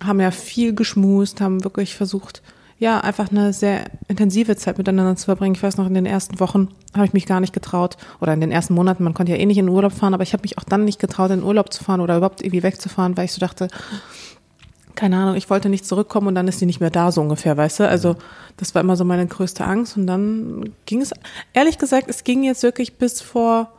haben 0.04 0.20
ja 0.20 0.32
viel 0.32 0.74
geschmust, 0.74 1.42
haben 1.42 1.64
wirklich 1.64 1.96
versucht, 1.96 2.42
ja, 2.80 3.00
einfach 3.00 3.32
eine 3.32 3.54
sehr 3.54 3.86
intensive 4.08 4.56
Zeit 4.56 4.78
miteinander 4.78 5.16
zu 5.16 5.26
verbringen. 5.26 5.56
Ich 5.56 5.64
weiß 5.64 5.78
noch, 5.78 5.88
in 5.88 5.96
den 5.96 6.06
ersten 6.06 6.40
Wochen 6.40 6.68
habe 6.94 7.06
ich 7.06 7.14
mich 7.14 7.26
gar 7.26 7.40
nicht 7.40 7.54
getraut, 7.54 7.98
oder 8.22 8.34
in 8.34 8.42
den 8.42 8.52
ersten 8.52 8.76
Monaten, 8.76 9.04
man 9.04 9.16
konnte 9.16 9.32
ja 9.32 9.38
eh 9.40 9.46
nicht 9.48 9.58
in 9.58 9.66
den 9.66 9.74
Urlaub 9.74 9.94
fahren, 9.94 10.14
aber 10.14 10.24
ich 10.24 10.34
habe 10.34 10.44
mich 10.44 10.60
auch 10.60 10.64
dann 10.64 10.86
nicht 10.86 11.00
getraut, 11.00 11.32
in 11.32 11.40
den 11.40 11.48
Urlaub 11.48 11.74
zu 11.74 11.84
fahren 11.84 12.02
oder 12.02 12.18
überhaupt 12.18 12.42
irgendwie 12.42 12.62
wegzufahren, 12.62 13.18
weil 13.18 13.26
ich 13.26 13.34
so 13.34 13.40
dachte, 13.40 13.68
keine 14.98 15.18
Ahnung, 15.18 15.36
ich 15.36 15.50
wollte 15.50 15.70
nicht 15.70 15.86
zurückkommen 15.86 16.28
und 16.28 16.36
dann 16.36 16.48
ist 16.50 16.60
sie 16.60 16.66
nicht 16.66 16.82
mehr 16.82 16.90
da, 16.90 17.12
so 17.12 17.22
ungefähr, 17.22 17.56
weißt 17.56 17.80
du? 17.80 17.88
Also 17.88 18.18
das 18.58 18.76
war 18.76 18.82
immer 18.82 18.98
so 18.98 19.06
meine 19.06 19.26
größte 19.26 19.64
Angst 19.64 19.96
und 19.96 20.08
dann 20.08 20.74
ging 20.86 21.02
es, 21.02 21.12
ehrlich 21.54 21.78
gesagt, 21.78 22.10
es 22.10 22.26
ging 22.26 22.44
jetzt 22.44 22.64
wirklich 22.64 22.98
bis 22.98 23.22
vor 23.22 23.72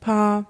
paar 0.00 0.44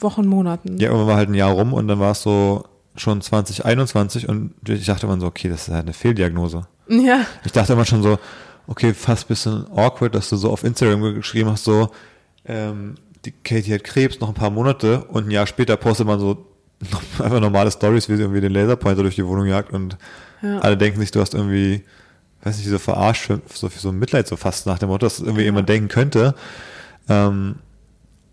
Wochen, 0.00 0.26
Monaten. 0.26 0.78
Ja, 0.78 0.88
irgendwann 0.88 1.08
war 1.08 1.16
halt 1.16 1.28
ein 1.28 1.34
Jahr 1.34 1.50
rum 1.50 1.74
und 1.74 1.88
dann 1.88 1.98
war 1.98 2.12
es 2.12 2.22
so, 2.22 2.64
schon 2.96 3.20
2021 3.20 4.28
und 4.28 4.54
ich 4.68 4.86
dachte 4.86 5.06
immer 5.06 5.20
so, 5.20 5.26
okay, 5.26 5.48
das 5.48 5.68
ist 5.68 5.74
halt 5.74 5.84
eine 5.84 5.92
Fehldiagnose. 5.92 6.66
Ja. 6.88 7.26
Ich 7.44 7.52
dachte 7.52 7.72
immer 7.72 7.84
schon 7.84 8.02
so, 8.02 8.18
okay, 8.66 8.94
fast 8.94 9.24
ein 9.24 9.28
bisschen 9.28 9.66
awkward, 9.70 10.14
dass 10.14 10.28
du 10.28 10.36
so 10.36 10.50
auf 10.50 10.64
Instagram 10.64 11.14
geschrieben 11.14 11.50
hast, 11.50 11.64
so, 11.64 11.90
ähm, 12.44 12.96
die 13.24 13.32
Katie 13.32 13.74
hat 13.74 13.84
Krebs, 13.84 14.20
noch 14.20 14.28
ein 14.28 14.34
paar 14.34 14.50
Monate 14.50 15.04
und 15.04 15.28
ein 15.28 15.30
Jahr 15.30 15.46
später 15.46 15.76
postet 15.76 16.06
man 16.06 16.20
so 16.20 16.46
einfach 17.18 17.40
normale 17.40 17.70
Stories, 17.70 18.08
wie 18.08 18.16
sie 18.16 18.22
irgendwie 18.22 18.40
den 18.40 18.52
Laserpointer 18.52 19.02
durch 19.02 19.16
die 19.16 19.26
Wohnung 19.26 19.46
jagt 19.46 19.72
und 19.72 19.96
ja. 20.42 20.58
alle 20.60 20.76
denken 20.76 21.00
sich, 21.00 21.10
du 21.10 21.20
hast 21.20 21.34
irgendwie, 21.34 21.84
weiß 22.42 22.56
nicht, 22.58 22.68
so 22.68 22.78
verarscht, 22.78 23.30
so 23.52 23.68
viel 23.68 23.80
so 23.80 23.92
Mitleid 23.92 24.28
so 24.28 24.36
fast 24.36 24.66
nach 24.66 24.78
dem 24.78 24.88
Motto, 24.88 25.06
dass 25.06 25.20
irgendwie 25.20 25.40
ja. 25.40 25.46
jemand 25.46 25.68
denken 25.68 25.88
könnte. 25.88 26.34
Ähm, 27.08 27.56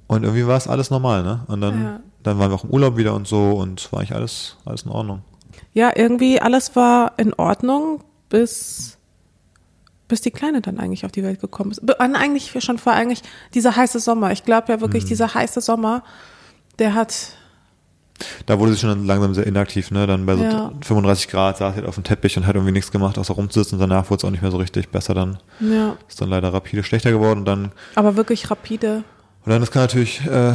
und 0.07 0.23
irgendwie 0.23 0.45
war 0.45 0.57
es 0.57 0.67
alles 0.67 0.91
normal, 0.91 1.23
ne? 1.23 1.43
Und 1.47 1.61
dann 1.61 1.83
ja 1.83 1.99
dann 2.25 2.39
waren 2.39 2.49
wir 2.49 2.55
auch 2.55 2.63
im 2.63 2.71
Urlaub 2.71 2.97
wieder 2.97 3.13
und 3.13 3.27
so 3.27 3.51
und 3.51 3.79
es 3.79 3.91
war 3.91 3.99
eigentlich 3.99 4.15
alles, 4.15 4.57
alles 4.65 4.83
in 4.83 4.91
Ordnung. 4.91 5.21
Ja, 5.73 5.91
irgendwie 5.95 6.41
alles 6.41 6.75
war 6.75 7.13
in 7.17 7.33
Ordnung, 7.33 8.03
bis, 8.29 8.97
bis 10.07 10.21
die 10.21 10.31
Kleine 10.31 10.61
dann 10.61 10.79
eigentlich 10.79 11.05
auf 11.05 11.11
die 11.11 11.23
Welt 11.23 11.39
gekommen 11.39 11.71
ist. 11.71 11.81
Eigentlich 11.99 12.51
schon 12.63 12.77
vor 12.77 12.93
eigentlich 12.93 13.21
dieser 13.53 13.75
heiße 13.75 13.99
Sommer. 13.99 14.31
Ich 14.31 14.43
glaube 14.43 14.71
ja 14.71 14.81
wirklich, 14.81 15.03
mhm. 15.03 15.09
dieser 15.09 15.33
heiße 15.33 15.61
Sommer, 15.61 16.03
der 16.79 16.95
hat. 16.95 17.33
Da 18.45 18.59
wurde 18.59 18.73
sie 18.73 18.79
schon 18.79 19.05
langsam 19.05 19.33
sehr 19.33 19.45
inaktiv, 19.45 19.91
ne? 19.91 20.07
Dann 20.07 20.25
bei 20.25 20.35
so 20.37 20.43
ja. 20.43 20.71
35 20.81 21.27
Grad 21.27 21.57
saß 21.57 21.73
sie 21.73 21.81
halt 21.81 21.87
auf 21.87 21.95
dem 21.95 22.03
Teppich 22.03 22.37
und 22.37 22.47
hat 22.47 22.55
irgendwie 22.55 22.71
nichts 22.71 22.91
gemacht, 22.91 23.17
außer 23.17 23.33
rumzusitzen. 23.33 23.79
Und 23.79 23.89
danach 23.89 24.09
wurde 24.09 24.19
es 24.19 24.25
auch 24.25 24.31
nicht 24.31 24.41
mehr 24.41 24.51
so 24.51 24.57
richtig 24.57 24.89
besser 24.89 25.13
dann. 25.13 25.37
Ja. 25.59 25.97
Ist 26.07 26.21
dann 26.21 26.29
leider 26.29 26.53
rapide 26.53 26.83
schlechter 26.83 27.11
geworden. 27.11 27.39
Und 27.39 27.45
dann 27.45 27.71
Aber 27.95 28.15
wirklich 28.15 28.49
rapide. 28.49 29.03
Und 29.45 29.51
dann 29.51 29.61
ist 29.61 29.71
kann 29.71 29.83
natürlich 29.83 30.25
äh, 30.25 30.53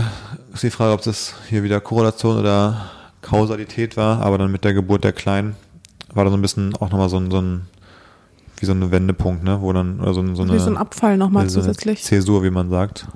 ist 0.52 0.62
die 0.62 0.71
Frage, 0.71 0.93
ob 0.93 1.02
das 1.02 1.35
hier 1.49 1.62
wieder 1.62 1.81
Korrelation 1.81 2.38
oder 2.38 2.90
Kausalität 3.23 3.97
war, 3.97 4.21
aber 4.21 4.38
dann 4.38 4.50
mit 4.50 4.64
der 4.64 4.75
Geburt 4.75 5.05
der 5.05 5.12
Kleinen 5.12 5.55
war 6.12 6.25
da 6.25 6.31
so 6.31 6.37
ein 6.37 6.43
bisschen 6.43 6.75
auch 6.76 6.90
nochmal 6.90 7.09
so 7.09 7.19
ein, 7.19 7.31
so 7.31 7.40
ein 7.40 7.67
wie 8.59 8.67
so 8.67 8.73
ein 8.73 8.90
Wendepunkt, 8.90 9.43
ne, 9.43 9.61
wo 9.61 9.73
dann, 9.73 10.00
oder 10.00 10.12
so, 10.12 10.35
so 10.35 10.43
eine. 10.43 10.52
Wie 10.52 10.59
so 10.59 10.71
ein 10.71 10.76
Abfall 10.76 11.17
nochmal 11.17 11.49
zusätzlich. 11.49 12.02
Zäsur, 12.02 12.43
wie 12.43 12.50
man 12.50 12.69
sagt, 12.69 13.07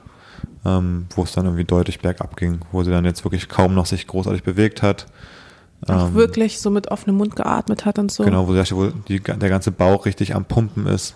ähm, 0.64 1.06
wo 1.14 1.22
es 1.22 1.32
dann 1.32 1.46
irgendwie 1.46 1.64
deutlich 1.64 2.00
bergab 2.00 2.36
ging, 2.36 2.60
wo 2.72 2.82
sie 2.82 2.90
dann 2.90 3.04
jetzt 3.04 3.24
wirklich 3.24 3.48
kaum 3.48 3.74
noch 3.74 3.86
sich 3.86 4.06
großartig 4.06 4.42
bewegt 4.42 4.82
hat. 4.82 5.06
Auch 5.86 6.08
ähm, 6.08 6.14
wirklich 6.14 6.60
so 6.60 6.70
mit 6.70 6.90
offenem 6.90 7.16
Mund 7.16 7.36
geatmet 7.36 7.84
hat 7.84 7.98
und 7.98 8.10
so. 8.10 8.24
Genau, 8.24 8.48
wo, 8.48 8.54
sie, 8.54 8.76
wo 8.76 8.86
die, 8.86 9.20
der 9.20 9.48
ganze 9.48 9.70
Bauch 9.70 10.06
richtig 10.06 10.34
am 10.34 10.44
Pumpen 10.44 10.86
ist 10.86 11.14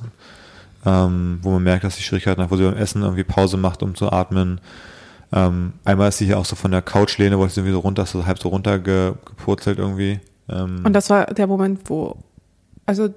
ähm, 0.84 1.38
wo 1.42 1.50
man 1.50 1.62
merkt, 1.62 1.84
dass 1.84 1.96
sie 1.96 2.02
Schwierigkeiten 2.02 2.42
hat, 2.42 2.50
wo 2.50 2.56
sie 2.56 2.64
beim 2.64 2.76
Essen 2.76 3.02
irgendwie 3.02 3.24
Pause 3.24 3.56
macht, 3.56 3.82
um 3.82 3.94
zu 3.94 4.10
atmen. 4.10 4.60
Ähm, 5.32 5.74
einmal 5.84 6.08
ist 6.08 6.18
sie 6.18 6.26
hier 6.26 6.38
auch 6.38 6.44
so 6.44 6.56
von 6.56 6.70
der 6.70 6.82
Couchlehne, 6.82 7.38
wo 7.38 7.44
ich 7.44 7.52
sie 7.52 7.60
irgendwie 7.60 7.74
so 7.74 7.80
runter, 7.80 8.06
so 8.06 8.26
halb 8.26 8.38
so 8.38 8.48
runtergepurzelt 8.48 9.78
irgendwie. 9.78 10.20
Ähm. 10.48 10.82
Und 10.84 10.92
das 10.92 11.10
war 11.10 11.26
der 11.26 11.46
Moment, 11.46 11.80
wo, 11.90 12.16
also 12.86 13.10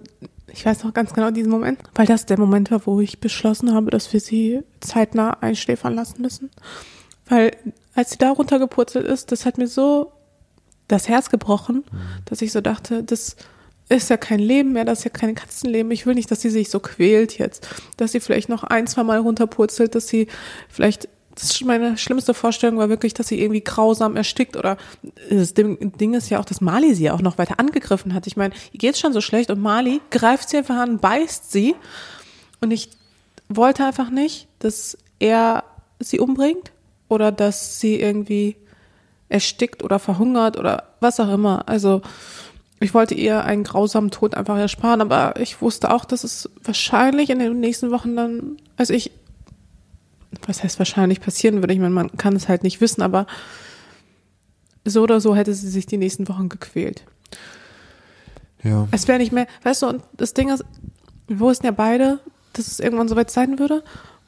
ich 0.53 0.65
weiß 0.65 0.83
noch 0.83 0.93
ganz 0.93 1.13
genau 1.13 1.31
diesen 1.31 1.51
Moment, 1.51 1.79
weil 1.95 2.05
das 2.05 2.25
der 2.25 2.39
Moment 2.39 2.71
war, 2.71 2.85
wo 2.85 2.99
ich 2.99 3.19
beschlossen 3.19 3.73
habe, 3.73 3.91
dass 3.91 4.11
wir 4.13 4.19
sie 4.19 4.61
zeitnah 4.79 5.37
einschläfern 5.41 5.95
lassen 5.95 6.21
müssen. 6.21 6.49
Weil 7.27 7.51
als 7.95 8.11
sie 8.11 8.17
da 8.17 8.31
runtergepurzelt 8.31 9.05
ist, 9.05 9.31
das 9.31 9.45
hat 9.45 9.57
mir 9.57 9.67
so 9.67 10.11
das 10.87 11.07
Herz 11.07 11.29
gebrochen, 11.29 11.77
mhm. 11.91 11.97
dass 12.25 12.41
ich 12.41 12.51
so 12.51 12.61
dachte, 12.61 13.03
das 13.03 13.35
ist 13.89 14.09
ja 14.09 14.17
kein 14.17 14.39
Leben 14.39 14.73
mehr, 14.73 14.85
das 14.85 14.99
ist 14.99 15.05
ja 15.05 15.11
kein 15.11 15.35
Katzenleben. 15.35 15.91
Ich 15.91 16.05
will 16.05 16.15
nicht, 16.15 16.31
dass 16.31 16.41
sie 16.41 16.49
sich 16.49 16.69
so 16.69 16.79
quält 16.79 17.37
jetzt. 17.37 17.67
Dass 17.97 18.13
sie 18.13 18.19
vielleicht 18.19 18.49
noch 18.49 18.63
ein, 18.63 18.87
zwei 18.87 19.03
Mal 19.03 19.19
runterpurzelt, 19.19 19.95
dass 19.95 20.07
sie 20.07 20.27
vielleicht, 20.69 21.09
das 21.35 21.43
ist 21.45 21.65
meine 21.65 21.97
schlimmste 21.97 22.33
Vorstellung 22.33 22.77
war 22.77 22.89
wirklich, 22.89 23.13
dass 23.13 23.27
sie 23.27 23.41
irgendwie 23.41 23.61
grausam 23.61 24.15
erstickt 24.15 24.57
oder 24.57 24.77
das 25.29 25.53
Ding 25.53 26.13
ist 26.13 26.29
ja 26.29 26.39
auch, 26.39 26.45
dass 26.45 26.61
Mali 26.61 26.93
sie 26.93 27.05
ja 27.05 27.13
auch 27.13 27.21
noch 27.21 27.37
weiter 27.37 27.59
angegriffen 27.59 28.13
hat. 28.13 28.27
Ich 28.27 28.37
meine, 28.37 28.53
ihr 28.71 28.79
geht's 28.79 28.99
schon 28.99 29.13
so 29.13 29.21
schlecht 29.21 29.49
und 29.49 29.61
Mali 29.61 30.01
greift 30.11 30.49
sie 30.49 30.57
einfach 30.57 30.77
an, 30.77 30.99
beißt 30.99 31.51
sie 31.51 31.75
und 32.59 32.71
ich 32.71 32.89
wollte 33.49 33.85
einfach 33.85 34.09
nicht, 34.09 34.47
dass 34.59 34.97
er 35.19 35.63
sie 35.99 36.19
umbringt 36.19 36.71
oder 37.09 37.31
dass 37.31 37.79
sie 37.79 37.99
irgendwie 37.99 38.55
erstickt 39.29 39.83
oder 39.83 39.99
verhungert 39.99 40.57
oder 40.57 40.83
was 40.99 41.19
auch 41.19 41.31
immer. 41.31 41.67
Also, 41.67 42.01
ich 42.79 42.93
wollte 42.93 43.13
ihr 43.13 43.43
einen 43.43 43.63
grausamen 43.63 44.09
Tod 44.09 44.35
einfach 44.35 44.57
ersparen, 44.57 45.01
aber 45.01 45.39
ich 45.39 45.61
wusste 45.61 45.93
auch, 45.93 46.03
dass 46.03 46.23
es 46.23 46.49
wahrscheinlich 46.63 47.29
in 47.29 47.39
den 47.39 47.59
nächsten 47.59 47.91
Wochen 47.91 48.15
dann, 48.15 48.57
also 48.75 48.93
ich, 48.93 49.11
was 50.47 50.63
heißt 50.63 50.79
wahrscheinlich 50.79 51.21
passieren 51.21 51.61
würde, 51.61 51.73
ich 51.73 51.79
meine, 51.79 51.93
man 51.93 52.11
kann 52.17 52.35
es 52.35 52.47
halt 52.47 52.63
nicht 52.63 52.81
wissen, 52.81 53.01
aber 53.01 53.27
so 54.85 55.03
oder 55.03 55.21
so 55.21 55.35
hätte 55.35 55.53
sie 55.53 55.69
sich 55.69 55.85
die 55.85 55.97
nächsten 55.97 56.27
Wochen 56.27 56.49
gequält. 56.49 57.03
Ja. 58.63 58.87
Es 58.91 59.07
wäre 59.07 59.19
nicht 59.19 59.31
mehr, 59.31 59.47
weißt 59.63 59.83
du, 59.83 59.87
und 59.87 60.03
das 60.13 60.33
Ding 60.33 60.49
ist, 60.49 60.63
wir 61.27 61.39
wussten 61.39 61.65
ja 61.65 61.71
beide, 61.71 62.19
dass 62.53 62.67
es 62.67 62.79
irgendwann 62.79 63.07
soweit 63.07 63.31
sein 63.31 63.59
würde. 63.59 63.83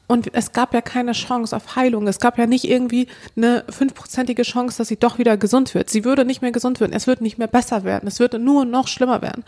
Und 0.06 0.34
es 0.34 0.52
gab 0.52 0.74
ja 0.74 0.82
keine 0.82 1.12
Chance 1.12 1.56
auf 1.56 1.76
Heilung. 1.76 2.06
Es 2.06 2.20
gab 2.20 2.36
ja 2.36 2.46
nicht 2.46 2.64
irgendwie 2.64 3.08
eine 3.36 3.64
fünfprozentige 3.70 4.42
Chance, 4.42 4.76
dass 4.76 4.88
sie 4.88 4.98
doch 4.98 5.18
wieder 5.18 5.38
gesund 5.38 5.74
wird. 5.74 5.88
Sie 5.88 6.04
würde 6.04 6.26
nicht 6.26 6.42
mehr 6.42 6.52
gesund 6.52 6.80
werden. 6.80 6.92
Es 6.92 7.06
wird 7.06 7.22
nicht 7.22 7.38
mehr 7.38 7.46
besser 7.46 7.84
werden. 7.84 8.06
Es 8.06 8.20
würde 8.20 8.38
nur 8.38 8.66
noch 8.66 8.86
schlimmer 8.86 9.22
werden. 9.22 9.44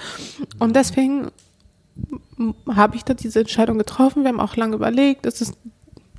Und 0.58 0.74
deswegen 0.74 1.30
habe 2.74 2.96
ich 2.96 3.04
da 3.04 3.12
diese 3.12 3.40
Entscheidung 3.40 3.76
getroffen. 3.76 4.22
Wir 4.22 4.28
haben 4.28 4.40
auch 4.40 4.56
lange 4.56 4.76
überlegt. 4.76 5.26
Es 5.26 5.42
ist, 5.42 5.54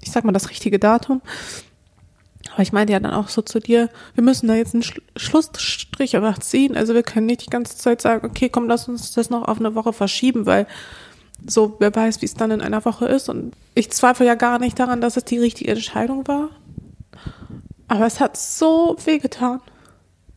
ich 0.07 0.11
sag 0.11 0.23
mal, 0.23 0.31
das 0.31 0.49
richtige 0.49 0.79
Datum. 0.79 1.21
Aber 2.53 2.61
ich 2.61 2.73
meinte 2.73 2.93
ja 2.93 2.99
dann 2.99 3.13
auch 3.13 3.29
so 3.29 3.41
zu 3.41 3.59
dir, 3.59 3.89
wir 4.15 4.23
müssen 4.23 4.47
da 4.47 4.55
jetzt 4.55 4.73
einen 4.73 4.83
Schlussstrich 5.15 6.15
einfach 6.15 6.39
ziehen. 6.39 6.75
Also 6.75 6.93
wir 6.93 7.03
können 7.03 7.25
nicht 7.25 7.45
die 7.45 7.49
ganze 7.49 7.77
Zeit 7.77 8.01
sagen, 8.01 8.25
okay, 8.25 8.49
komm, 8.49 8.67
lass 8.67 8.87
uns 8.87 9.11
das 9.11 9.29
noch 9.29 9.47
auf 9.47 9.59
eine 9.59 9.75
Woche 9.75 9.93
verschieben, 9.93 10.45
weil 10.45 10.65
so, 11.45 11.75
wer 11.79 11.93
weiß, 11.93 12.21
wie 12.21 12.25
es 12.25 12.33
dann 12.33 12.51
in 12.51 12.61
einer 12.61 12.83
Woche 12.85 13.05
ist. 13.05 13.29
Und 13.29 13.53
ich 13.75 13.91
zweifle 13.91 14.25
ja 14.25 14.35
gar 14.35 14.59
nicht 14.59 14.79
daran, 14.79 15.01
dass 15.01 15.17
es 15.17 15.25
die 15.25 15.37
richtige 15.37 15.71
Entscheidung 15.71 16.27
war. 16.27 16.49
Aber 17.87 18.05
es 18.05 18.19
hat 18.19 18.37
so 18.37 18.95
weh 19.05 19.19
getan. 19.19 19.61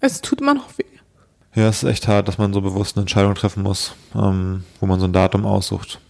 Es 0.01 0.21
tut 0.21 0.41
immer 0.41 0.55
noch 0.55 0.79
weh. 0.79 0.85
Ja, 1.55 1.69
es 1.69 1.83
ist 1.83 1.89
echt 1.89 2.07
hart, 2.07 2.29
dass 2.29 2.39
man 2.39 2.53
so 2.53 2.61
bewusst 2.61 2.97
eine 2.97 3.03
Entscheidung 3.03 3.35
treffen 3.35 3.63
muss, 3.63 3.95
ähm, 4.15 4.65
wo 4.79 4.87
man 4.87 5.01
so 5.01 5.07
ein 5.07 5.13
Datum 5.13 5.47
aussucht. 5.47 6.01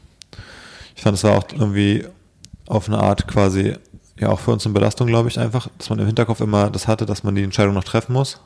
Ich 0.97 1.03
fand, 1.03 1.17
es 1.17 1.25
war 1.25 1.39
auch 1.39 1.45
irgendwie 1.53 2.05
auf 2.71 2.89
eine 2.89 2.99
Art 2.99 3.27
quasi, 3.27 3.75
ja, 4.19 4.29
auch 4.29 4.39
für 4.39 4.53
uns 4.53 4.65
eine 4.65 4.73
Belastung, 4.73 5.09
glaube 5.09 5.29
ich, 5.29 5.39
einfach, 5.39 5.69
dass 5.77 5.91
man 5.91 5.99
im 5.99 6.07
Hinterkopf 6.07 6.41
immer 6.41 6.71
das 6.71 6.87
hatte, 6.87 7.05
dass 7.05 7.25
man 7.25 7.35
die 7.35 7.43
Entscheidung 7.43 7.75
noch 7.75 7.85
treffen 7.85 8.13
muss. 8.13 8.41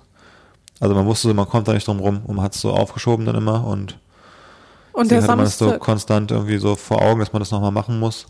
Also 0.81 0.95
man 0.95 1.07
wusste, 1.07 1.33
man 1.35 1.47
kommt 1.47 1.69
da 1.69 1.75
nicht 1.75 1.87
drum 1.87 2.01
rum 2.01 2.23
und 2.25 2.37
man 2.37 2.45
hat 2.45 2.55
es 2.55 2.61
so 2.61 2.73
aufgeschoben 2.73 3.27
dann 3.27 3.37
immer 3.37 3.67
und 3.67 3.99
und 4.93 5.11
der 5.11 5.23
Samstag. 5.23 5.37
Man 5.37 5.45
das 5.45 5.59
so 5.59 5.79
konstant 5.79 6.31
irgendwie 6.31 6.57
so 6.57 6.75
vor 6.77 7.03
Augen, 7.03 7.21
dass 7.21 7.33
man 7.33 7.41
das 7.41 7.51
nochmal 7.51 7.73
machen 7.73 7.99
muss. 7.99 8.27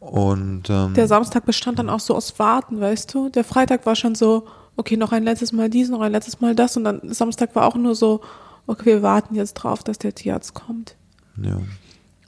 Und 0.00 0.68
ähm, 0.68 0.94
der 0.94 1.08
Samstag 1.08 1.46
bestand 1.46 1.78
dann 1.78 1.88
auch 1.88 2.00
so 2.00 2.14
aus 2.14 2.38
Warten, 2.38 2.80
weißt 2.80 3.12
du? 3.14 3.28
Der 3.30 3.44
Freitag 3.44 3.86
war 3.86 3.96
schon 3.96 4.14
so, 4.14 4.46
okay, 4.76 4.96
noch 4.96 5.12
ein 5.12 5.22
letztes 5.22 5.52
Mal 5.52 5.70
dies, 5.70 5.88
noch 5.88 6.00
ein 6.00 6.12
letztes 6.12 6.40
Mal 6.40 6.54
das. 6.54 6.76
Und 6.76 6.84
dann 6.84 7.00
Samstag 7.04 7.54
war 7.54 7.66
auch 7.66 7.76
nur 7.76 7.94
so, 7.94 8.20
okay, 8.66 8.86
wir 8.86 9.02
warten 9.02 9.34
jetzt 9.34 9.54
drauf, 9.54 9.82
dass 9.82 9.98
der 9.98 10.14
Tierarzt 10.14 10.54
kommt. 10.54 10.96
Ja. 11.40 11.58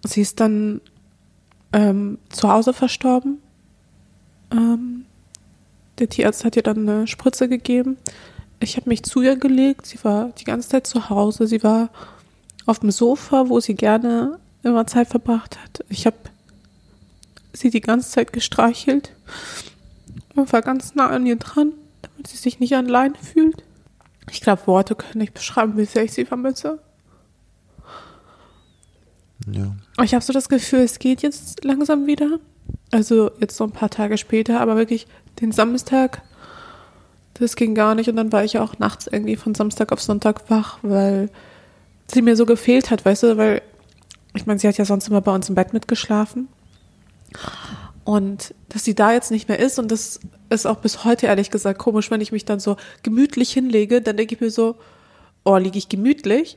Sie 0.04 0.22
ist 0.22 0.40
dann 0.40 0.80
ähm, 1.72 2.18
zu 2.28 2.50
Hause 2.50 2.72
verstorben. 2.72 3.38
Ähm, 4.50 5.04
der 5.98 6.08
Tierarzt 6.08 6.44
hat 6.44 6.56
ihr 6.56 6.62
dann 6.62 6.88
eine 6.88 7.06
Spritze 7.06 7.48
gegeben. 7.48 7.96
Ich 8.60 8.76
habe 8.76 8.88
mich 8.88 9.02
zu 9.02 9.22
ihr 9.22 9.36
gelegt. 9.36 9.86
Sie 9.86 10.02
war 10.02 10.30
die 10.38 10.44
ganze 10.44 10.68
Zeit 10.68 10.86
zu 10.86 11.10
Hause. 11.10 11.46
Sie 11.46 11.62
war 11.62 11.90
auf 12.66 12.80
dem 12.80 12.90
Sofa, 12.90 13.48
wo 13.48 13.60
sie 13.60 13.74
gerne 13.74 14.38
immer 14.62 14.86
Zeit 14.86 15.08
verbracht 15.08 15.58
hat. 15.62 15.84
Ich 15.88 16.06
habe 16.06 16.16
sie 17.52 17.70
die 17.70 17.80
ganze 17.80 18.10
Zeit 18.10 18.32
gestreichelt 18.32 19.12
und 20.34 20.52
war 20.52 20.62
ganz 20.62 20.94
nah 20.94 21.08
an 21.08 21.26
ihr 21.26 21.36
dran, 21.36 21.72
damit 22.02 22.26
sie 22.26 22.36
sich 22.36 22.60
nicht 22.60 22.74
allein 22.74 23.14
fühlt. 23.14 23.64
Ich 24.30 24.40
glaube, 24.40 24.66
Worte 24.66 24.94
können 24.94 25.18
nicht 25.20 25.34
beschreiben, 25.34 25.76
wie 25.76 25.84
sehr 25.84 26.04
ich 26.04 26.12
sie 26.12 26.24
vermisse. 26.24 26.80
Ja. 29.52 30.04
Ich 30.04 30.14
habe 30.14 30.24
so 30.24 30.32
das 30.32 30.48
Gefühl, 30.48 30.80
es 30.80 30.98
geht 30.98 31.22
jetzt 31.22 31.64
langsam 31.64 32.06
wieder. 32.06 32.38
Also 32.90 33.30
jetzt 33.40 33.56
so 33.56 33.64
ein 33.64 33.72
paar 33.72 33.90
Tage 33.90 34.18
später, 34.18 34.60
aber 34.60 34.76
wirklich 34.76 35.06
den 35.40 35.52
Samstag, 35.52 36.22
Das 37.34 37.56
ging 37.56 37.74
gar 37.74 37.94
nicht. 37.94 38.08
Und 38.08 38.16
dann 38.16 38.32
war 38.32 38.44
ich 38.44 38.58
auch 38.58 38.78
nachts 38.78 39.06
irgendwie 39.06 39.36
von 39.36 39.54
Samstag 39.54 39.92
auf 39.92 40.02
Sonntag 40.02 40.50
wach, 40.50 40.78
weil 40.82 41.30
sie 42.10 42.22
mir 42.22 42.36
so 42.36 42.46
gefehlt 42.46 42.90
hat, 42.90 43.04
weißt 43.04 43.22
du, 43.22 43.36
weil 43.36 43.62
ich 44.34 44.46
meine, 44.46 44.58
sie 44.58 44.68
hat 44.68 44.78
ja 44.78 44.84
sonst 44.84 45.08
immer 45.08 45.20
bei 45.20 45.34
uns 45.34 45.48
im 45.48 45.54
Bett 45.54 45.72
mitgeschlafen. 45.72 46.48
Und 48.04 48.54
dass 48.70 48.84
sie 48.84 48.94
da 48.94 49.12
jetzt 49.12 49.30
nicht 49.30 49.48
mehr 49.48 49.58
ist 49.58 49.78
und 49.78 49.92
das 49.92 50.20
ist 50.48 50.66
auch 50.66 50.78
bis 50.78 51.04
heute 51.04 51.26
ehrlich 51.26 51.50
gesagt 51.50 51.78
komisch, 51.78 52.10
wenn 52.10 52.22
ich 52.22 52.32
mich 52.32 52.44
dann 52.44 52.58
so 52.58 52.76
gemütlich 53.02 53.52
hinlege, 53.52 54.00
dann 54.00 54.16
denke 54.16 54.34
ich 54.34 54.40
mir 54.40 54.50
so, 54.50 54.76
oh, 55.44 55.56
liege 55.56 55.78
ich 55.78 55.88
gemütlich? 55.88 56.56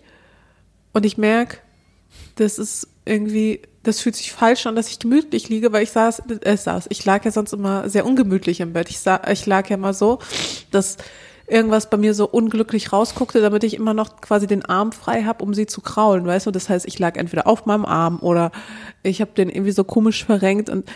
Und 0.94 1.06
ich 1.06 1.18
merke, 1.18 1.58
das 2.36 2.60
ist 2.60 2.88
irgendwie, 3.06 3.62
das 3.84 4.02
fühlt 4.02 4.16
sich 4.16 4.32
falsch 4.32 4.66
an, 4.66 4.76
dass 4.76 4.90
ich 4.90 5.00
gemütlich 5.00 5.50
liege, 5.50 5.72
weil 5.72 5.84
ich 5.84 5.92
saß, 5.92 6.24
äh, 6.42 6.58
saß, 6.58 6.88
ich 6.90 7.04
lag 7.06 7.26
ja 7.26 7.32
sonst 7.32 7.54
immer 7.54 7.90
sehr 7.90 8.06
ungemütlich 8.06 8.60
im 8.60 8.74
Bett. 8.74 8.90
Ich, 8.90 9.00
sah, 9.00 9.22
ich 9.32 9.46
lag 9.46 9.70
ja 9.70 9.76
immer 9.76 9.94
so, 9.94 10.20
dass 10.72 10.98
irgendwas 11.48 11.90
bei 11.90 11.98
mir 11.98 12.14
so 12.14 12.28
unglücklich 12.28 12.94
rausguckte, 12.94 13.42
damit 13.42 13.64
ich 13.64 13.74
immer 13.74 13.94
noch 13.94 14.22
quasi 14.22 14.48
den 14.48 14.64
Arm 14.64 14.92
frei 14.92 15.24
habe, 15.24 15.44
um 15.44 15.54
sie 15.54 15.66
zu 15.66 15.82
kraulen, 15.82 16.26
weißt 16.26 16.48
du? 16.48 16.52
Das 16.52 16.70
heißt, 16.70 16.86
ich 16.86 16.98
lag 16.98 17.18
entweder 17.18 17.48
auf 17.48 17.66
meinem 17.66 17.86
Arm 17.86 18.20
oder 18.22 18.52
ich 19.04 19.20
habe 19.20 19.32
den 19.32 19.50
irgendwie 19.50 19.72
so 19.72 19.84
komisch 19.84 20.24
verrenkt 20.24 20.70
und 20.70 20.90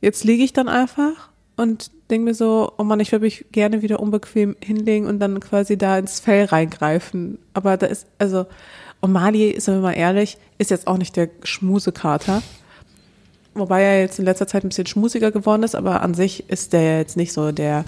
jetzt 0.00 0.24
liege 0.24 0.44
ich 0.44 0.52
dann 0.52 0.68
einfach 0.68 1.30
und 1.56 1.90
denke 2.10 2.26
mir 2.26 2.34
so, 2.34 2.72
oh 2.78 2.84
Mann, 2.84 3.00
ich 3.00 3.12
würde 3.12 3.24
mich 3.24 3.46
gerne 3.52 3.82
wieder 3.82 4.00
unbequem 4.00 4.56
hinlegen 4.62 5.06
und 5.06 5.18
dann 5.18 5.40
quasi 5.40 5.76
da 5.76 5.98
ins 5.98 6.20
Fell 6.20 6.46
reingreifen. 6.46 7.38
Aber 7.54 7.76
da 7.76 7.86
ist, 7.86 8.06
also, 8.18 8.46
und 9.02 9.12
Mali, 9.12 9.50
ist 9.50 9.66
wir 9.66 9.74
mal 9.74 9.92
ehrlich, 9.92 10.38
ist 10.58 10.70
jetzt 10.70 10.86
auch 10.86 10.96
nicht 10.96 11.16
der 11.16 11.28
Schmusekater. 11.42 12.42
Wobei 13.52 13.82
er 13.82 14.00
jetzt 14.00 14.18
in 14.18 14.24
letzter 14.24 14.46
Zeit 14.46 14.64
ein 14.64 14.68
bisschen 14.68 14.86
schmusiger 14.86 15.30
geworden 15.30 15.62
ist, 15.62 15.74
aber 15.74 16.00
an 16.00 16.14
sich 16.14 16.48
ist 16.48 16.72
der 16.72 16.98
jetzt 16.98 17.18
nicht 17.18 17.34
so 17.34 17.52
der 17.52 17.84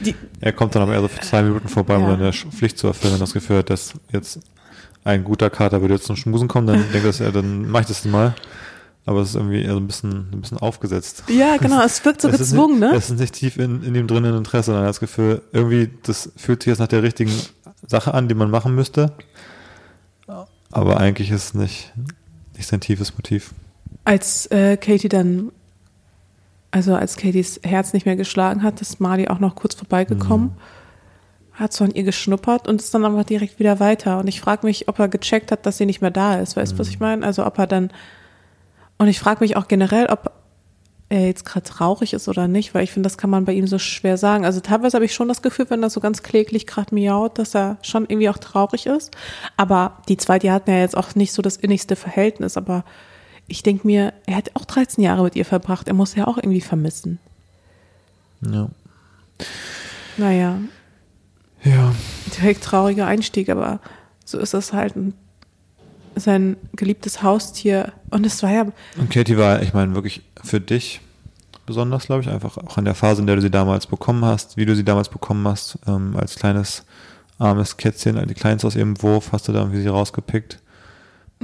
die, 0.00 0.16
er 0.40 0.52
kommt 0.52 0.74
dann 0.74 0.82
aber 0.82 0.94
eher 0.94 1.02
so 1.02 1.08
für 1.08 1.20
zwei 1.20 1.42
Minuten 1.42 1.68
vorbei, 1.68 1.96
um 1.96 2.02
ja. 2.02 2.14
eine 2.14 2.32
Pflicht 2.32 2.78
zu 2.78 2.88
erfüllen, 2.88 3.14
wenn 3.14 3.20
das 3.20 3.32
Gefühl 3.32 3.58
hat, 3.58 3.70
dass 3.70 3.92
jetzt 4.10 4.40
ein 5.04 5.22
guter 5.22 5.50
Kater 5.50 5.80
würde 5.80 5.94
jetzt 5.94 6.06
zum 6.06 6.16
Schmusen 6.16 6.48
kommen, 6.48 6.66
dann 6.66 6.84
denkt 6.92 7.20
er, 7.20 7.30
dann 7.30 7.70
mach 7.70 7.82
ich 7.82 7.86
das 7.86 8.04
mal. 8.04 8.34
Aber 9.04 9.20
es 9.20 9.30
ist 9.30 9.34
irgendwie 9.34 9.62
eher 9.62 9.72
so 9.72 9.80
ein 9.80 9.86
bisschen, 9.86 10.28
ein 10.32 10.40
bisschen 10.40 10.58
aufgesetzt. 10.58 11.24
Ja, 11.28 11.56
genau, 11.56 11.82
es 11.82 12.04
wirkt 12.04 12.22
so 12.22 12.28
es 12.28 12.38
gezwungen, 12.38 12.78
nicht, 12.78 12.92
ne? 12.92 12.96
Es 12.96 13.10
ist 13.10 13.18
nicht 13.18 13.34
tief 13.34 13.56
in, 13.56 13.82
in 13.82 13.94
dem 13.94 14.06
drinnen 14.06 14.36
Interesse, 14.36 14.66
sondern 14.66 14.86
das 14.86 15.00
Gefühl, 15.00 15.42
irgendwie, 15.52 15.90
das 16.04 16.30
fühlt 16.36 16.62
sich 16.62 16.70
jetzt 16.70 16.78
nach 16.78 16.86
der 16.86 17.02
richtigen 17.02 17.32
Sache 17.86 18.14
an, 18.14 18.28
die 18.28 18.34
man 18.34 18.50
machen 18.50 18.76
müsste. 18.76 19.12
Aber 20.72 20.98
eigentlich 20.98 21.30
ist 21.30 21.44
es 21.44 21.54
nicht, 21.54 21.92
nicht 22.56 22.66
sein 22.66 22.80
tiefes 22.80 23.16
Motiv. 23.16 23.52
Als 24.04 24.46
äh, 24.46 24.76
Katie 24.76 25.08
dann 25.08 25.52
also 26.72 26.94
als 26.94 27.16
Katys 27.16 27.60
Herz 27.62 27.92
nicht 27.92 28.06
mehr 28.06 28.16
geschlagen 28.16 28.62
hat, 28.62 28.80
ist 28.80 28.98
Marley 28.98 29.28
auch 29.28 29.38
noch 29.38 29.54
kurz 29.54 29.74
vorbeigekommen, 29.74 30.46
mhm. 30.46 31.58
hat 31.58 31.74
so 31.74 31.84
an 31.84 31.90
ihr 31.92 32.02
geschnuppert 32.02 32.66
und 32.66 32.80
ist 32.80 32.92
dann 32.94 33.04
aber 33.04 33.22
direkt 33.24 33.58
wieder 33.58 33.78
weiter. 33.78 34.18
Und 34.18 34.26
ich 34.26 34.40
frage 34.40 34.66
mich, 34.66 34.88
ob 34.88 34.98
er 34.98 35.08
gecheckt 35.08 35.52
hat, 35.52 35.66
dass 35.66 35.76
sie 35.76 35.86
nicht 35.86 36.00
mehr 36.00 36.10
da 36.10 36.36
ist. 36.36 36.56
Weißt 36.56 36.72
du, 36.72 36.76
mhm. 36.76 36.78
was 36.80 36.88
ich 36.88 36.98
meine? 36.98 37.24
Also 37.24 37.46
ob 37.46 37.58
er 37.58 37.66
dann, 37.66 37.90
und 38.96 39.06
ich 39.08 39.20
frage 39.20 39.40
mich 39.40 39.54
auch 39.56 39.68
generell, 39.68 40.06
ob 40.06 40.32
er 41.12 41.26
jetzt 41.26 41.44
gerade 41.44 41.68
traurig 41.68 42.14
ist 42.14 42.26
oder 42.26 42.48
nicht, 42.48 42.74
weil 42.74 42.84
ich 42.84 42.90
finde, 42.90 43.06
das 43.06 43.18
kann 43.18 43.28
man 43.28 43.44
bei 43.44 43.52
ihm 43.52 43.66
so 43.66 43.78
schwer 43.78 44.16
sagen. 44.16 44.46
Also 44.46 44.60
teilweise 44.60 44.94
habe 44.96 45.04
ich 45.04 45.14
schon 45.14 45.28
das 45.28 45.42
Gefühl, 45.42 45.66
wenn 45.68 45.82
er 45.82 45.90
so 45.90 46.00
ganz 46.00 46.22
kläglich 46.22 46.66
gerade 46.66 46.94
miaut, 46.94 47.38
dass 47.38 47.54
er 47.54 47.76
schon 47.82 48.04
irgendwie 48.04 48.30
auch 48.30 48.38
traurig 48.38 48.86
ist. 48.86 49.14
Aber 49.58 49.98
die 50.08 50.16
zwei, 50.16 50.38
die 50.38 50.50
hatten 50.50 50.70
ja 50.70 50.78
jetzt 50.78 50.96
auch 50.96 51.14
nicht 51.14 51.32
so 51.32 51.42
das 51.42 51.56
innigste 51.56 51.96
Verhältnis, 51.96 52.56
aber 52.56 52.84
ich 53.46 53.62
denke 53.62 53.86
mir, 53.86 54.14
er 54.24 54.36
hat 54.36 54.52
auch 54.54 54.64
13 54.64 55.04
Jahre 55.04 55.22
mit 55.22 55.36
ihr 55.36 55.44
verbracht, 55.44 55.86
er 55.86 55.94
muss 55.94 56.14
ja 56.14 56.26
auch 56.26 56.38
irgendwie 56.38 56.62
vermissen. 56.62 57.18
Ja. 58.40 58.68
Naja. 60.16 60.58
Ja. 61.62 61.94
Direkt 62.38 62.64
trauriger 62.64 63.06
Einstieg, 63.06 63.50
aber 63.50 63.80
so 64.24 64.38
ist 64.38 64.54
das 64.54 64.72
halt 64.72 64.96
ein, 64.96 65.12
sein 66.16 66.56
geliebtes 66.74 67.22
Haustier. 67.22 67.92
Und 68.10 68.24
es 68.24 68.42
war 68.42 68.50
ja. 68.50 68.66
Und 68.96 69.10
Katie 69.10 69.36
war, 69.36 69.60
ich 69.60 69.74
meine, 69.74 69.94
wirklich 69.94 70.22
für 70.42 70.60
dich 70.60 71.00
besonders, 71.66 72.06
glaube 72.06 72.22
ich, 72.22 72.28
einfach 72.28 72.58
auch 72.58 72.78
in 72.78 72.84
der 72.84 72.94
Phase, 72.94 73.20
in 73.20 73.26
der 73.26 73.36
du 73.36 73.42
sie 73.42 73.50
damals 73.50 73.86
bekommen 73.86 74.24
hast, 74.24 74.56
wie 74.56 74.66
du 74.66 74.74
sie 74.74 74.84
damals 74.84 75.08
bekommen 75.08 75.46
hast, 75.46 75.78
ähm, 75.86 76.16
als 76.16 76.36
kleines 76.36 76.84
armes 77.38 77.76
Kätzchen, 77.76 78.26
die 78.26 78.34
Kleinste 78.34 78.66
aus 78.66 78.76
ihrem 78.76 79.00
Wurf, 79.02 79.32
hast 79.32 79.48
du 79.48 79.52
da 79.52 79.60
irgendwie 79.60 79.80
sie 79.80 79.88
rausgepickt. 79.88 80.58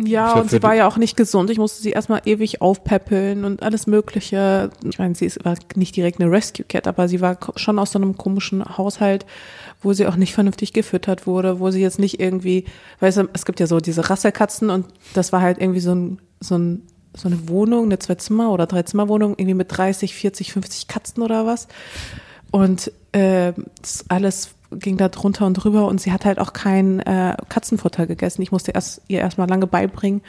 Ja, 0.05 0.35
und 0.35 0.51
sie 0.51 0.63
war 0.63 0.75
ja 0.75 0.87
auch 0.87 0.97
nicht 0.97 1.17
gesund. 1.17 1.51
Ich 1.51 1.59
musste 1.59 1.83
sie 1.83 1.91
erstmal 1.91 2.23
ewig 2.25 2.61
aufpäppeln 2.61 3.45
und 3.45 3.63
alles 3.63 3.87
Mögliche. 3.87 4.71
Ich 4.89 4.99
meine, 4.99 5.15
sie 5.15 5.27
ist, 5.27 5.45
war 5.45 5.57
nicht 5.75 5.97
direkt 5.97 6.21
eine 6.21 6.31
Rescue 6.31 6.65
Cat, 6.65 6.87
aber 6.87 7.09
sie 7.09 7.21
war 7.21 7.37
schon 7.57 7.79
aus 7.79 7.93
so 7.93 7.99
einem 7.99 8.17
komischen 8.17 8.65
Haushalt, 8.77 9.27
wo 9.83 9.93
sie 9.93 10.07
auch 10.07 10.17
nicht 10.17 10.35
vernünftig 10.35 10.73
gefüttert 10.73 11.27
wurde, 11.27 11.59
wo 11.59 11.71
sie 11.71 11.81
jetzt 11.81 11.99
nicht 11.99 12.21
irgendwie, 12.21 12.65
weißt 13.01 13.19
du, 13.19 13.29
es 13.33 13.45
gibt 13.45 13.59
ja 13.61 13.67
so 13.67 13.81
diese 13.81 14.09
Rasselkatzen 14.09 14.71
und 14.71 14.87
das 15.15 15.33
war 15.33 15.41
halt 15.41 15.59
irgendwie 15.59 15.81
so 15.81 15.95
ein, 15.95 16.19
so 16.41 16.57
ein, 16.57 16.83
so 17.17 17.29
eine 17.29 17.49
Wohnung, 17.49 17.85
eine 17.85 17.99
Zwei-Zimmer- 17.99 18.51
oder 18.53 18.67
Drei-Zimmer-Wohnung, 18.67 19.33
irgendwie 19.33 19.55
mit 19.55 19.77
30, 19.77 20.15
40, 20.15 20.53
50 20.53 20.89
Katzen 20.89 21.23
oder 21.23 21.47
was. 21.47 21.69
Und 22.51 22.93
äh, 23.13 23.53
das 23.81 24.05
alles 24.09 24.51
ging 24.71 24.99
da 24.99 25.09
drunter 25.09 25.47
und 25.47 25.55
drüber 25.55 25.87
und 25.87 26.01
sie 26.01 26.13
hat 26.13 26.25
halt 26.27 26.39
auch 26.39 26.53
kein 26.53 27.01
äh, 27.01 27.37
Katzenfutter 27.49 28.07
gegessen. 28.07 28.43
Ich 28.43 28.53
musste 28.53 28.73
erst, 28.73 29.01
ihr 29.09 29.21
erstmal 29.21 29.49
lange 29.49 29.67
beibringen 29.67 30.21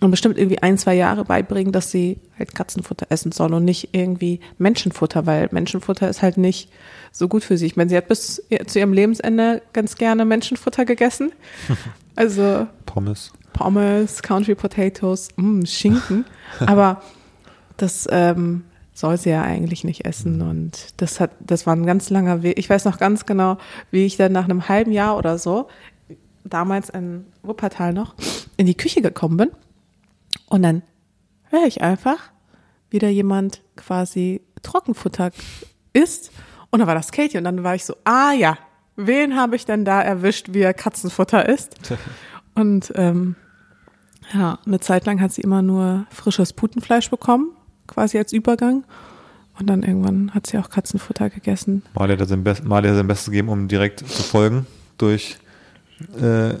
und 0.00 0.10
bestimmt 0.10 0.38
irgendwie 0.38 0.60
ein, 0.60 0.76
zwei 0.76 0.94
Jahre 0.94 1.24
beibringen, 1.24 1.72
dass 1.72 1.90
sie 1.90 2.18
halt 2.36 2.54
Katzenfutter 2.54 3.06
essen 3.10 3.30
soll 3.30 3.54
und 3.54 3.64
nicht 3.64 3.90
irgendwie 3.92 4.40
Menschenfutter, 4.58 5.26
weil 5.26 5.48
Menschenfutter 5.52 6.08
ist 6.08 6.22
halt 6.22 6.36
nicht 6.36 6.68
so 7.12 7.28
gut 7.28 7.44
für 7.44 7.56
sie. 7.56 7.66
Ich 7.66 7.76
meine, 7.76 7.88
sie 7.88 7.96
hat 7.96 8.08
bis 8.08 8.42
zu 8.66 8.78
ihrem 8.78 8.92
Lebensende 8.92 9.62
ganz 9.72 9.94
gerne 9.94 10.24
Menschenfutter 10.24 10.84
gegessen. 10.84 11.32
Also 12.18 12.66
Pommes. 12.86 13.30
Pommes, 13.56 14.22
Country 14.22 14.54
Potatoes, 14.54 15.28
mh, 15.36 15.42
mm, 15.42 15.66
Schinken. 15.66 16.24
Aber 16.60 17.02
das 17.76 18.06
ähm, 18.10 18.64
soll 18.92 19.16
sie 19.16 19.30
ja 19.30 19.42
eigentlich 19.42 19.84
nicht 19.84 20.04
essen. 20.04 20.36
Mhm. 20.36 20.48
Und 20.48 21.00
das 21.00 21.20
hat, 21.20 21.30
das 21.40 21.66
war 21.66 21.74
ein 21.74 21.86
ganz 21.86 22.10
langer 22.10 22.42
Weg. 22.42 22.58
Ich 22.58 22.68
weiß 22.68 22.84
noch 22.84 22.98
ganz 22.98 23.26
genau, 23.26 23.58
wie 23.90 24.04
ich 24.04 24.16
dann 24.16 24.32
nach 24.32 24.44
einem 24.44 24.68
halben 24.68 24.92
Jahr 24.92 25.16
oder 25.16 25.38
so, 25.38 25.68
damals 26.44 26.90
in 26.90 27.26
Wuppertal 27.42 27.92
noch, 27.92 28.14
in 28.56 28.66
die 28.66 28.76
Küche 28.76 29.02
gekommen 29.02 29.36
bin. 29.36 29.50
Und 30.48 30.62
dann 30.62 30.82
höre 31.50 31.66
ich 31.66 31.82
einfach, 31.82 32.30
wie 32.90 32.98
da 32.98 33.08
jemand 33.08 33.62
quasi 33.76 34.42
Trockenfutter 34.62 35.30
isst. 35.92 36.30
Und 36.70 36.80
dann 36.80 36.88
war 36.88 36.94
das 36.94 37.10
Katie. 37.10 37.38
Und 37.38 37.44
dann 37.44 37.64
war 37.64 37.74
ich 37.74 37.84
so, 37.84 37.96
ah 38.04 38.32
ja, 38.32 38.58
wen 38.96 39.36
habe 39.36 39.56
ich 39.56 39.64
denn 39.64 39.84
da 39.84 40.02
erwischt, 40.02 40.48
wie 40.52 40.60
er 40.60 40.74
Katzenfutter 40.74 41.48
isst? 41.48 41.76
Und 42.54 42.90
ähm, 42.96 43.36
ja, 44.32 44.58
eine 44.66 44.80
Zeit 44.80 45.06
lang 45.06 45.20
hat 45.20 45.32
sie 45.32 45.42
immer 45.42 45.62
nur 45.62 46.06
frisches 46.10 46.52
Putenfleisch 46.52 47.10
bekommen 47.10 47.52
quasi 47.86 48.18
als 48.18 48.32
Übergang. 48.32 48.84
Und 49.58 49.68
dann 49.68 49.82
irgendwann 49.82 50.32
hat 50.34 50.46
sie 50.46 50.58
auch 50.58 50.68
Katzenfutter 50.68 51.30
gegessen. 51.30 51.82
Mali 51.94 52.16
hat 52.16 52.28
sein, 52.28 52.44
Best, 52.44 52.64
Mali 52.64 52.88
hat 52.88 52.96
sein 52.96 53.06
Bestes 53.06 53.26
gegeben, 53.26 53.48
um 53.48 53.68
direkt 53.68 54.00
zu 54.00 54.22
folgen 54.22 54.66
durch 54.98 55.38
äh, 56.20 56.54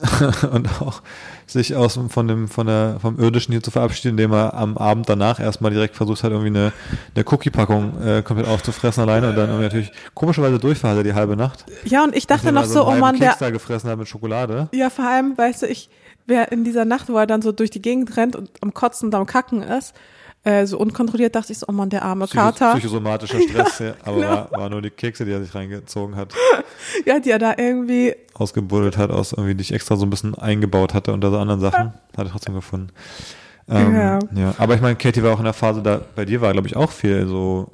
und 0.50 0.80
auch 0.80 1.02
sich 1.46 1.76
aus 1.76 1.98
von 2.08 2.28
dem 2.28 2.48
von 2.48 2.66
der 2.66 2.96
vom 3.02 3.18
irdischen 3.18 3.52
hier 3.52 3.62
zu 3.62 3.70
verabschieden, 3.70 4.10
indem 4.10 4.32
er 4.32 4.54
am 4.54 4.78
Abend 4.78 5.06
danach 5.10 5.38
erstmal 5.38 5.70
direkt 5.70 5.96
versucht 5.96 6.22
hat, 6.22 6.30
irgendwie 6.30 6.58
eine, 6.58 6.72
eine 7.14 7.24
Cookie-Packung 7.26 8.02
äh, 8.02 8.22
komplett 8.22 8.48
aufzufressen 8.48 9.02
alleine 9.02 9.28
und 9.28 9.36
dann 9.36 9.48
irgendwie 9.48 9.64
natürlich 9.64 9.92
komischerweise 10.14 10.58
Durchfall 10.58 10.92
hatte 10.92 11.02
die 11.02 11.12
halbe 11.12 11.36
Nacht. 11.36 11.66
Ja, 11.84 12.04
und 12.04 12.16
ich 12.16 12.26
dachte 12.26 12.52
noch 12.52 12.64
so, 12.64 12.86
oh 12.86 12.94
Mann, 12.94 13.18
der 13.18 13.36
da 13.38 13.50
gefressen 13.50 13.90
hat 13.90 13.98
mit 13.98 14.08
Schokolade. 14.08 14.70
Ja, 14.72 14.88
vor 14.88 15.06
allem, 15.06 15.36
weißt 15.36 15.62
du, 15.62 15.66
ich 15.66 15.90
wer 16.26 16.52
in 16.52 16.64
dieser 16.64 16.84
Nacht, 16.84 17.08
wo 17.08 17.16
er 17.16 17.26
dann 17.26 17.42
so 17.42 17.52
durch 17.52 17.70
die 17.70 17.82
Gegend 17.82 18.16
rennt 18.16 18.36
und 18.36 18.50
am 18.60 18.74
Kotzen 18.74 19.08
und 19.08 19.14
am 19.14 19.26
Kacken 19.26 19.62
ist, 19.62 19.94
äh, 20.42 20.64
so 20.66 20.78
unkontrolliert 20.78 21.34
dachte 21.34 21.52
ich 21.52 21.58
so, 21.58 21.66
oh 21.68 21.72
Mann, 21.72 21.90
der 21.90 22.02
arme 22.02 22.24
Psycho 22.24 22.40
Kater. 22.40 22.72
Psychosomatischer 22.72 23.40
Stress, 23.48 23.78
ja, 23.80 23.94
aber 24.04 24.16
genau. 24.16 24.28
war, 24.28 24.50
war, 24.52 24.70
nur 24.70 24.80
die 24.80 24.90
Kekse, 24.90 25.26
die 25.26 25.32
er 25.32 25.42
sich 25.42 25.54
reingezogen 25.54 26.16
hat. 26.16 26.32
ja, 27.06 27.20
die 27.20 27.30
er 27.30 27.38
da 27.38 27.54
irgendwie 27.58 28.14
ausgebuddelt 28.32 28.96
hat, 28.96 29.10
aus 29.10 29.32
irgendwie, 29.32 29.54
die 29.54 29.62
ich 29.62 29.72
extra 29.72 29.96
so 29.96 30.06
ein 30.06 30.10
bisschen 30.10 30.34
eingebaut 30.34 30.94
hatte 30.94 31.12
unter 31.12 31.30
so 31.30 31.38
anderen 31.38 31.60
Sachen. 31.60 31.92
Hat 32.16 32.26
er 32.26 32.30
trotzdem 32.30 32.54
gefunden. 32.54 32.88
Ähm, 33.68 33.94
ja. 33.94 34.18
ja. 34.34 34.54
Aber 34.56 34.74
ich 34.74 34.80
meine, 34.80 34.96
Katie 34.96 35.22
war 35.22 35.34
auch 35.34 35.38
in 35.38 35.44
der 35.44 35.52
Phase, 35.52 35.82
da 35.82 36.00
bei 36.16 36.24
dir 36.24 36.40
war, 36.40 36.52
glaube 36.52 36.68
ich, 36.68 36.74
auch 36.74 36.90
viel 36.90 37.26
so 37.26 37.72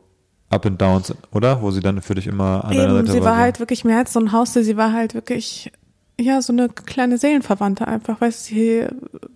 Up 0.50 0.66
and 0.66 0.80
Downs, 0.80 1.14
oder? 1.32 1.62
Wo 1.62 1.70
sie 1.70 1.80
dann 1.80 2.02
für 2.02 2.16
dich 2.16 2.26
immer 2.26 2.64
an 2.64 2.72
Eben, 2.72 2.80
deiner 2.80 2.94
Seite 2.94 3.08
war. 3.08 3.14
Sie 3.14 3.22
war 3.22 3.36
halt 3.36 3.60
wirklich 3.60 3.84
mehr 3.84 3.98
als 3.98 4.12
so 4.12 4.18
ein 4.18 4.32
Haustier, 4.32 4.64
sie 4.64 4.76
war 4.76 4.92
halt 4.92 5.14
wirklich 5.14 5.70
ja, 6.18 6.40
so 6.40 6.52
eine 6.52 6.68
kleine 6.68 7.18
Seelenverwandte 7.18 7.86
einfach, 7.86 8.20
weißt 8.20 8.50
du, 8.50 8.54
sie 8.54 8.86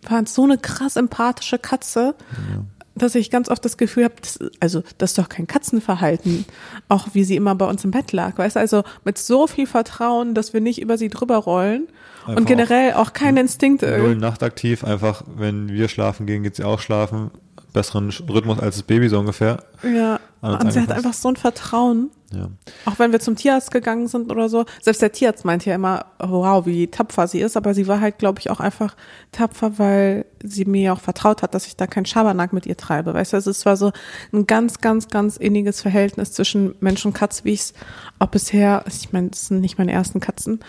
war 0.09 0.27
so 0.27 0.45
eine 0.45 0.59
krass 0.59 0.97
empathische 0.97 1.59
Katze. 1.59 2.15
Ja 2.53 2.65
dass 2.95 3.15
ich 3.15 3.31
ganz 3.31 3.49
oft 3.49 3.65
das 3.65 3.77
Gefühl 3.77 4.05
habe, 4.05 4.15
das, 4.21 4.39
also 4.61 4.83
das 4.99 5.11
ist 5.11 5.19
doch 5.19 5.29
kein 5.29 5.47
Katzenverhalten, 5.47 6.45
auch 6.89 7.09
wie 7.13 7.25
sie 7.25 7.37
immer 7.37 7.55
bei 7.55 7.67
uns 7.67 7.85
im 7.85 7.91
Bett 7.91 8.13
lag, 8.13 8.37
weißt 8.37 8.57
du, 8.57 8.61
also 8.61 8.83
mit 9.05 9.19
so 9.19 9.47
viel 9.47 9.67
Vertrauen, 9.67 10.35
dass 10.35 10.53
wir 10.53 10.61
nicht 10.61 10.81
über 10.81 10.99
sie 10.99 11.09
drüber 11.09 11.37
rollen 11.37 11.89
einfach 12.23 12.37
und 12.37 12.47
generell 12.47 12.93
auch, 12.93 13.09
auch 13.09 13.13
keine 13.13 13.41
Instinkte. 13.41 13.99
Null 13.99 14.17
nachtaktiv, 14.17 14.85
einfach 14.85 15.23
wenn 15.37 15.69
wir 15.71 15.89
schlafen 15.89 16.27
gehen, 16.27 16.43
geht 16.43 16.57
sie 16.57 16.65
auch 16.65 16.81
schlafen, 16.81 17.31
besseren 17.73 18.11
Rhythmus 18.11 18.59
als 18.59 18.77
das 18.77 18.83
Baby 18.83 19.09
so 19.09 19.19
ungefähr. 19.19 19.65
Ja. 19.83 20.21
Und 20.43 20.73
sie 20.73 20.81
hat 20.81 20.93
einfach 20.93 21.13
so 21.13 21.29
ein 21.29 21.37
Vertrauen. 21.37 22.11
Ja. 22.33 22.49
Auch 22.87 22.99
wenn 22.99 23.13
wir 23.13 23.21
zum 23.21 23.37
Tierarzt 23.37 23.71
gegangen 23.71 24.07
sind 24.07 24.31
oder 24.31 24.49
so. 24.49 24.65
Selbst 24.81 25.03
der 25.03 25.13
Tierarzt 25.13 25.45
meinte 25.45 25.69
ja 25.69 25.77
immer, 25.77 26.07
wow, 26.19 26.65
wie 26.65 26.87
tapfer 26.87 27.27
sie 27.27 27.41
ist. 27.41 27.57
Aber 27.57 27.75
sie 27.75 27.89
war 27.89 28.01
halt, 28.01 28.19
glaube 28.19 28.39
ich, 28.39 28.51
auch 28.51 28.61
einfach 28.61 28.97
tapfer, 29.33 29.79
weil 29.79 30.25
sie 30.43 30.65
mir 30.65 30.95
auch 30.95 31.01
vertraut 31.01 31.43
hat, 31.43 31.55
dass 31.55 31.67
ich 31.67 31.77
da 31.77 31.87
keinen 31.87 32.07
Schabernack 32.07 32.53
mit 32.53 32.67
ihr 32.67 32.77
treibe. 32.77 33.13
Weißt 33.13 33.33
du, 33.33 33.37
also 33.37 33.51
es 33.51 33.67
war 33.67 33.77
so 33.77 33.93
ein 34.33 34.47
ganz, 34.47 34.81
ganz, 34.81 35.09
ganz 35.09 35.37
inniges 35.37 35.83
Verhältnis 35.83 36.33
zwischen 36.33 36.75
Mensch 36.81 37.05
und 37.05 37.13
Katz, 37.13 37.45
wie 37.45 37.53
ich 37.53 37.61
es 37.61 37.75
auch 38.19 38.29
bisher, 38.29 38.85
ich 38.87 39.13
meine, 39.13 39.31
das 39.31 39.47
sind 39.47 39.61
nicht 39.61 39.77
meine 39.79 39.93
ersten 39.93 40.21
Katzen, 40.21 40.61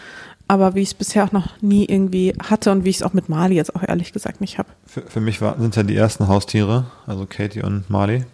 aber 0.47 0.75
wie 0.75 0.81
ich 0.81 0.89
es 0.89 0.93
bisher 0.95 1.23
auch 1.23 1.31
noch 1.31 1.61
nie 1.61 1.85
irgendwie 1.85 2.33
hatte 2.43 2.71
und 2.71 2.83
wie 2.83 2.89
ich 2.89 2.97
es 2.97 3.03
auch 3.03 3.13
mit 3.13 3.29
Mali 3.29 3.55
jetzt 3.55 3.73
auch 3.73 3.83
ehrlich 3.87 4.11
gesagt 4.11 4.41
nicht 4.41 4.57
habe. 4.57 4.69
Für, 4.85 5.01
für 5.01 5.21
mich 5.21 5.39
war, 5.39 5.57
sind 5.59 5.75
ja 5.77 5.83
die 5.83 5.95
ersten 5.95 6.27
Haustiere, 6.27 6.87
also 7.07 7.25
Katie 7.25 7.61
und 7.61 7.89
Mali. 7.89 8.25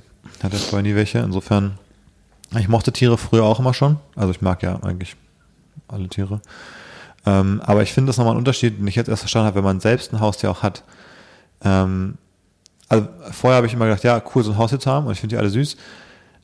Hatte 0.44 0.58
vorher 0.58 0.84
nie 0.84 0.96
welche. 0.96 1.20
Insofern, 1.20 1.78
ich 2.58 2.68
mochte 2.68 2.92
Tiere 2.92 3.18
früher 3.18 3.44
auch 3.44 3.60
immer 3.60 3.74
schon. 3.74 3.98
Also 4.16 4.32
ich 4.32 4.42
mag 4.42 4.64
ja 4.64 4.80
eigentlich 4.84 5.16
alle 5.88 6.08
Tiere. 6.08 6.42
Ähm, 7.26 7.62
aber 7.66 7.84
ich 7.84 7.94
finde 7.94 8.10
das 8.10 8.18
nochmal 8.18 8.36
ein 8.36 8.38
Unterschied, 8.38 8.80
den 8.80 8.88
ich 8.88 8.96
jetzt 8.96 9.10
erst 9.10 9.22
verstanden 9.22 9.48
habe, 9.48 9.58
wenn 9.58 9.64
man 9.64 9.80
selbst 9.80 10.14
ein 10.14 10.20
Haustier 10.20 10.52
auch 10.52 10.64
hat. 10.64 10.84
Ähm, 11.64 12.18
also 12.90 13.08
vorher 13.32 13.58
habe 13.58 13.68
ich 13.68 13.74
immer 13.74 13.86
gedacht, 13.86 14.04
ja, 14.04 14.22
cool, 14.34 14.44
so 14.44 14.52
ein 14.52 14.58
Haustier 14.58 14.80
zu 14.80 14.90
haben 14.90 15.08
und 15.08 15.14
ich 15.14 15.20
finde 15.20 15.36
die 15.36 15.40
alle 15.40 15.50
süß. 15.50 15.76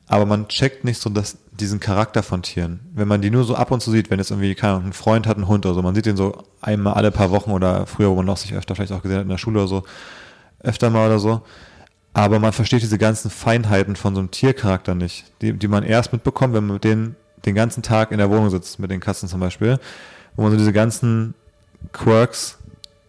Aber 0.06 0.26
man 0.26 0.48
checkt 0.48 0.84
nicht 0.84 1.00
so 1.00 1.08
dass 1.08 1.38
diesen 1.52 1.80
Charakter 1.80 2.22
von 2.22 2.42
Tieren. 2.42 2.80
Wenn 2.92 3.08
man 3.08 3.22
die 3.22 3.30
nur 3.30 3.44
so 3.44 3.54
ab 3.54 3.70
und 3.70 3.80
zu 3.80 3.90
sieht, 3.90 4.10
wenn 4.10 4.18
jetzt 4.18 4.30
irgendwie, 4.30 4.54
keine 4.54 4.84
ein 4.84 4.92
Freund 4.92 5.26
hat 5.26 5.36
einen 5.36 5.48
Hund 5.48 5.64
oder 5.64 5.74
so, 5.74 5.82
man 5.82 5.94
sieht 5.94 6.04
den 6.04 6.16
so 6.16 6.44
einmal 6.60 6.94
alle 6.94 7.10
paar 7.10 7.30
Wochen 7.30 7.52
oder 7.52 7.86
früher, 7.86 8.10
wo 8.10 8.16
man 8.16 8.28
auch 8.28 8.36
sich 8.36 8.52
öfter 8.54 8.74
vielleicht 8.74 8.92
auch 8.92 9.02
gesehen 9.02 9.18
hat 9.18 9.24
in 9.24 9.30
der 9.30 9.38
Schule 9.38 9.60
oder 9.60 9.68
so, 9.68 9.84
öfter 10.60 10.90
mal 10.90 11.06
oder 11.06 11.18
so. 11.18 11.42
Aber 12.14 12.38
man 12.38 12.52
versteht 12.52 12.82
diese 12.82 12.96
ganzen 12.96 13.28
Feinheiten 13.28 13.96
von 13.96 14.14
so 14.14 14.20
einem 14.20 14.30
Tiercharakter 14.30 14.94
nicht, 14.94 15.24
die, 15.42 15.52
die 15.52 15.68
man 15.68 15.82
erst 15.82 16.12
mitbekommt, 16.12 16.54
wenn 16.54 16.64
man 16.64 16.74
mit 16.74 16.84
denen 16.84 17.16
den 17.44 17.56
ganzen 17.56 17.82
Tag 17.82 18.12
in 18.12 18.18
der 18.18 18.30
Wohnung 18.30 18.50
sitzt, 18.50 18.78
mit 18.78 18.90
den 18.90 19.00
Katzen 19.00 19.28
zum 19.28 19.40
Beispiel, 19.40 19.78
wo 20.36 20.42
man 20.42 20.52
so 20.52 20.56
diese 20.56 20.72
ganzen 20.72 21.34
Quirks 21.92 22.58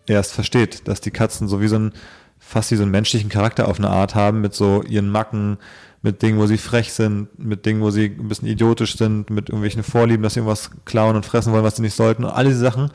erst 0.08 0.34
versteht, 0.34 0.88
dass 0.88 1.02
die 1.02 1.12
Katzen 1.12 1.48
so 1.48 1.62
wie 1.62 1.68
so 1.68 1.78
ein, 1.78 1.94
fast 2.40 2.72
wie 2.72 2.76
so 2.76 2.82
einen 2.82 2.92
menschlichen 2.92 3.30
Charakter 3.30 3.68
auf 3.68 3.78
eine 3.78 3.90
Art 3.90 4.16
haben, 4.16 4.42
mit 4.42 4.56
so 4.56 4.82
ihren 4.82 5.10
Macken, 5.10 5.58
mit 6.02 6.22
Dingen, 6.22 6.40
wo 6.40 6.48
sie 6.48 6.58
frech 6.58 6.92
sind, 6.92 7.40
mit 7.40 7.66
Dingen, 7.66 7.82
wo 7.82 7.92
sie 7.92 8.06
ein 8.06 8.28
bisschen 8.28 8.48
idiotisch 8.48 8.98
sind, 8.98 9.30
mit 9.30 9.50
irgendwelchen 9.50 9.84
Vorlieben, 9.84 10.24
dass 10.24 10.34
sie 10.34 10.40
irgendwas 10.40 10.72
klauen 10.86 11.16
und 11.16 11.26
fressen 11.26 11.54
wollen, 11.54 11.64
was 11.64 11.78
sie 11.78 11.82
nicht 11.82 11.96
sollten. 11.96 12.24
Und 12.24 12.32
all 12.32 12.46
diese 12.46 12.60
Sachen, 12.60 12.92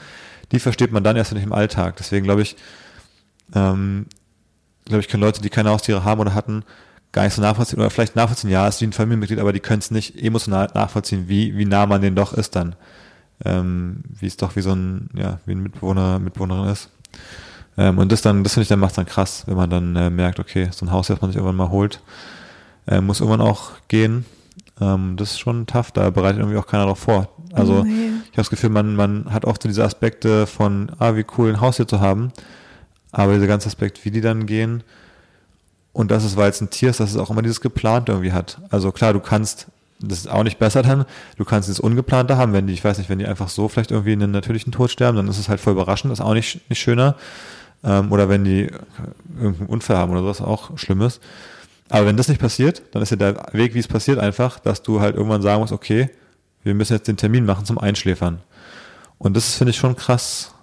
die 0.52 0.58
versteht 0.58 0.92
man 0.92 1.04
dann 1.04 1.16
erst 1.16 1.32
nicht 1.32 1.44
im 1.44 1.52
Alltag. 1.52 1.96
Deswegen 1.96 2.24
glaube 2.24 2.42
ich, 2.42 2.56
ähm, 3.54 4.06
glaube 4.90 5.00
ich, 5.00 5.08
können 5.08 5.22
Leute, 5.22 5.40
die 5.40 5.50
keine 5.50 5.70
Haustiere 5.70 6.04
haben 6.04 6.20
oder 6.20 6.34
hatten, 6.34 6.64
gar 7.12 7.24
nicht 7.24 7.34
so 7.34 7.42
nachvollziehen 7.42 7.80
oder 7.80 7.90
vielleicht 7.90 8.14
nachvollziehen, 8.16 8.50
ja, 8.50 8.68
ist 8.68 8.80
wie 8.80 8.86
ein 8.86 8.92
Familienmitglied, 8.92 9.40
aber 9.40 9.52
die 9.52 9.60
können 9.60 9.80
es 9.80 9.90
nicht 9.90 10.22
emotional 10.22 10.68
nachvollziehen, 10.74 11.28
wie, 11.28 11.56
wie 11.56 11.64
nah 11.64 11.86
man 11.86 12.02
den 12.02 12.14
doch 12.14 12.32
ist 12.32 12.54
dann. 12.56 12.76
Ähm, 13.44 14.02
wie 14.18 14.26
es 14.26 14.36
doch 14.36 14.54
wie 14.54 14.60
so 14.60 14.72
ein, 14.72 15.08
ja, 15.14 15.40
wie 15.46 15.52
ein 15.52 15.62
Mitbewohner, 15.62 16.18
Mitbewohnerin 16.18 16.68
ist. 16.68 16.90
Ähm, 17.78 17.98
und 17.98 18.12
das 18.12 18.20
dann, 18.22 18.44
das 18.44 18.52
finde 18.54 18.64
ich, 18.64 18.68
dann 18.68 18.80
macht 18.80 18.98
dann 18.98 19.06
krass, 19.06 19.44
wenn 19.46 19.56
man 19.56 19.70
dann 19.70 19.96
äh, 19.96 20.10
merkt, 20.10 20.38
okay, 20.38 20.68
so 20.72 20.84
ein 20.84 20.92
Haus, 20.92 21.06
das 21.06 21.20
man 21.20 21.30
sich 21.30 21.36
irgendwann 21.36 21.56
mal 21.56 21.70
holt, 21.70 22.00
äh, 22.86 23.00
muss 23.00 23.20
irgendwann 23.20 23.40
auch 23.40 23.72
gehen. 23.88 24.26
Ähm, 24.80 25.16
das 25.16 25.32
ist 25.32 25.40
schon 25.40 25.66
tough, 25.66 25.90
da 25.92 26.10
bereitet 26.10 26.40
irgendwie 26.40 26.58
auch 26.58 26.66
keiner 26.66 26.84
darauf 26.84 26.98
vor. 26.98 27.28
Also 27.52 27.82
Nee. 27.82 28.08
ich 28.24 28.28
habe 28.28 28.36
das 28.36 28.50
Gefühl, 28.50 28.70
man, 28.70 28.94
man 28.94 29.32
hat 29.32 29.44
oft 29.44 29.62
so 29.62 29.68
diese 29.68 29.84
Aspekte 29.84 30.46
von, 30.46 30.92
ah, 30.98 31.16
wie 31.16 31.24
cool 31.38 31.48
ein 31.50 31.60
Haus 31.60 31.76
hier 31.76 31.88
zu 31.88 32.00
haben, 32.00 32.32
aber 33.12 33.34
dieser 33.34 33.46
ganze 33.46 33.68
Aspekt, 33.68 34.04
wie 34.04 34.10
die 34.10 34.20
dann 34.20 34.46
gehen, 34.46 34.82
und 35.92 36.10
das 36.10 36.24
ist, 36.24 36.36
weil 36.36 36.50
es 36.50 36.60
ein 36.60 36.70
Tier 36.70 36.90
ist, 36.90 37.00
dass 37.00 37.10
es 37.10 37.16
auch 37.16 37.30
immer 37.30 37.42
dieses 37.42 37.60
Geplante 37.60 38.12
irgendwie 38.12 38.32
hat. 38.32 38.58
Also 38.70 38.92
klar, 38.92 39.12
du 39.12 39.20
kannst, 39.20 39.66
das 40.00 40.18
ist 40.18 40.28
auch 40.28 40.44
nicht 40.44 40.58
besser 40.58 40.82
dann, 40.82 41.04
du 41.36 41.44
kannst 41.44 41.68
dieses 41.68 41.80
Ungeplante 41.80 42.36
haben, 42.36 42.52
wenn 42.52 42.66
die, 42.66 42.72
ich 42.72 42.84
weiß 42.84 42.98
nicht, 42.98 43.10
wenn 43.10 43.18
die 43.18 43.26
einfach 43.26 43.48
so 43.48 43.68
vielleicht 43.68 43.90
irgendwie 43.90 44.12
in 44.12 44.22
einen 44.22 44.32
natürlichen 44.32 44.72
Tod 44.72 44.90
sterben, 44.90 45.16
dann 45.16 45.28
ist 45.28 45.38
es 45.38 45.48
halt 45.48 45.60
voll 45.60 45.72
überraschend, 45.72 46.12
ist 46.12 46.20
auch 46.20 46.34
nicht, 46.34 46.68
nicht 46.70 46.80
schöner. 46.80 47.16
Ähm, 47.82 48.12
oder 48.12 48.28
wenn 48.28 48.44
die 48.44 48.70
irgendeinen 49.40 49.68
Unfall 49.68 49.96
haben 49.96 50.12
oder 50.12 50.20
so, 50.20 50.26
was 50.28 50.40
auch 50.40 50.78
schlimm 50.78 51.00
ist. 51.00 51.20
Aber 51.88 52.06
wenn 52.06 52.16
das 52.16 52.28
nicht 52.28 52.40
passiert, 52.40 52.82
dann 52.92 53.02
ist 53.02 53.10
ja 53.10 53.16
der 53.16 53.48
Weg, 53.52 53.74
wie 53.74 53.80
es 53.80 53.88
passiert, 53.88 54.18
einfach, 54.20 54.60
dass 54.60 54.82
du 54.82 55.00
halt 55.00 55.16
irgendwann 55.16 55.42
sagen 55.42 55.60
musst, 55.60 55.72
okay, 55.72 56.08
wir 56.62 56.74
müssen 56.74 56.92
jetzt 56.92 57.08
den 57.08 57.16
Termin 57.16 57.44
machen 57.44 57.64
zum 57.64 57.78
Einschläfern. 57.78 58.38
Und 59.18 59.36
das 59.36 59.56
finde 59.56 59.70
ich, 59.70 59.76
schon 59.76 59.96
krass 59.96 60.54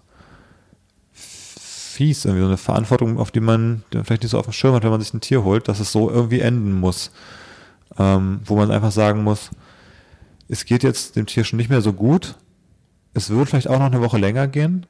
fies, 1.98 2.26
irgendwie 2.26 2.42
so 2.42 2.48
eine 2.48 2.58
Verantwortung, 2.58 3.18
auf 3.18 3.32
die 3.32 3.40
man 3.40 3.84
vielleicht 3.92 4.22
nicht 4.22 4.32
so 4.32 4.38
auf 4.38 4.46
dem 4.46 4.54
Schirm 4.54 4.76
hat, 4.76 4.84
wenn 4.84 4.92
man 4.92 5.02
sich 5.02 5.14
ein 5.14 5.22
Tier 5.22 5.44
holt, 5.44 5.68
dass 5.68 5.80
es 5.80 5.92
so 5.92 6.12
irgendwie 6.12 6.42
enden 6.42 6.74
muss. 6.74 7.12
Ähm, 7.98 8.42
wo 8.46 8.56
man 8.56 8.70
einfach 8.70 8.92
sagen 8.92 9.24
muss, 9.24 9.50
es 10.48 10.66
geht 10.66 10.84
jetzt 10.84 11.16
dem 11.16 11.26
Tier 11.26 11.44
schon 11.44 11.58
nicht 11.58 11.72
mehr 11.72 11.82
so 11.82 11.94
gut. 11.94 12.36
Es 13.14 13.32
wird 13.32 13.50
vielleicht 13.50 13.68
auch 13.68 13.80
noch 13.80 13.88
eine 13.88 14.02
Woche 14.02 14.20
länger 14.20 14.48
gehen, 14.48 14.86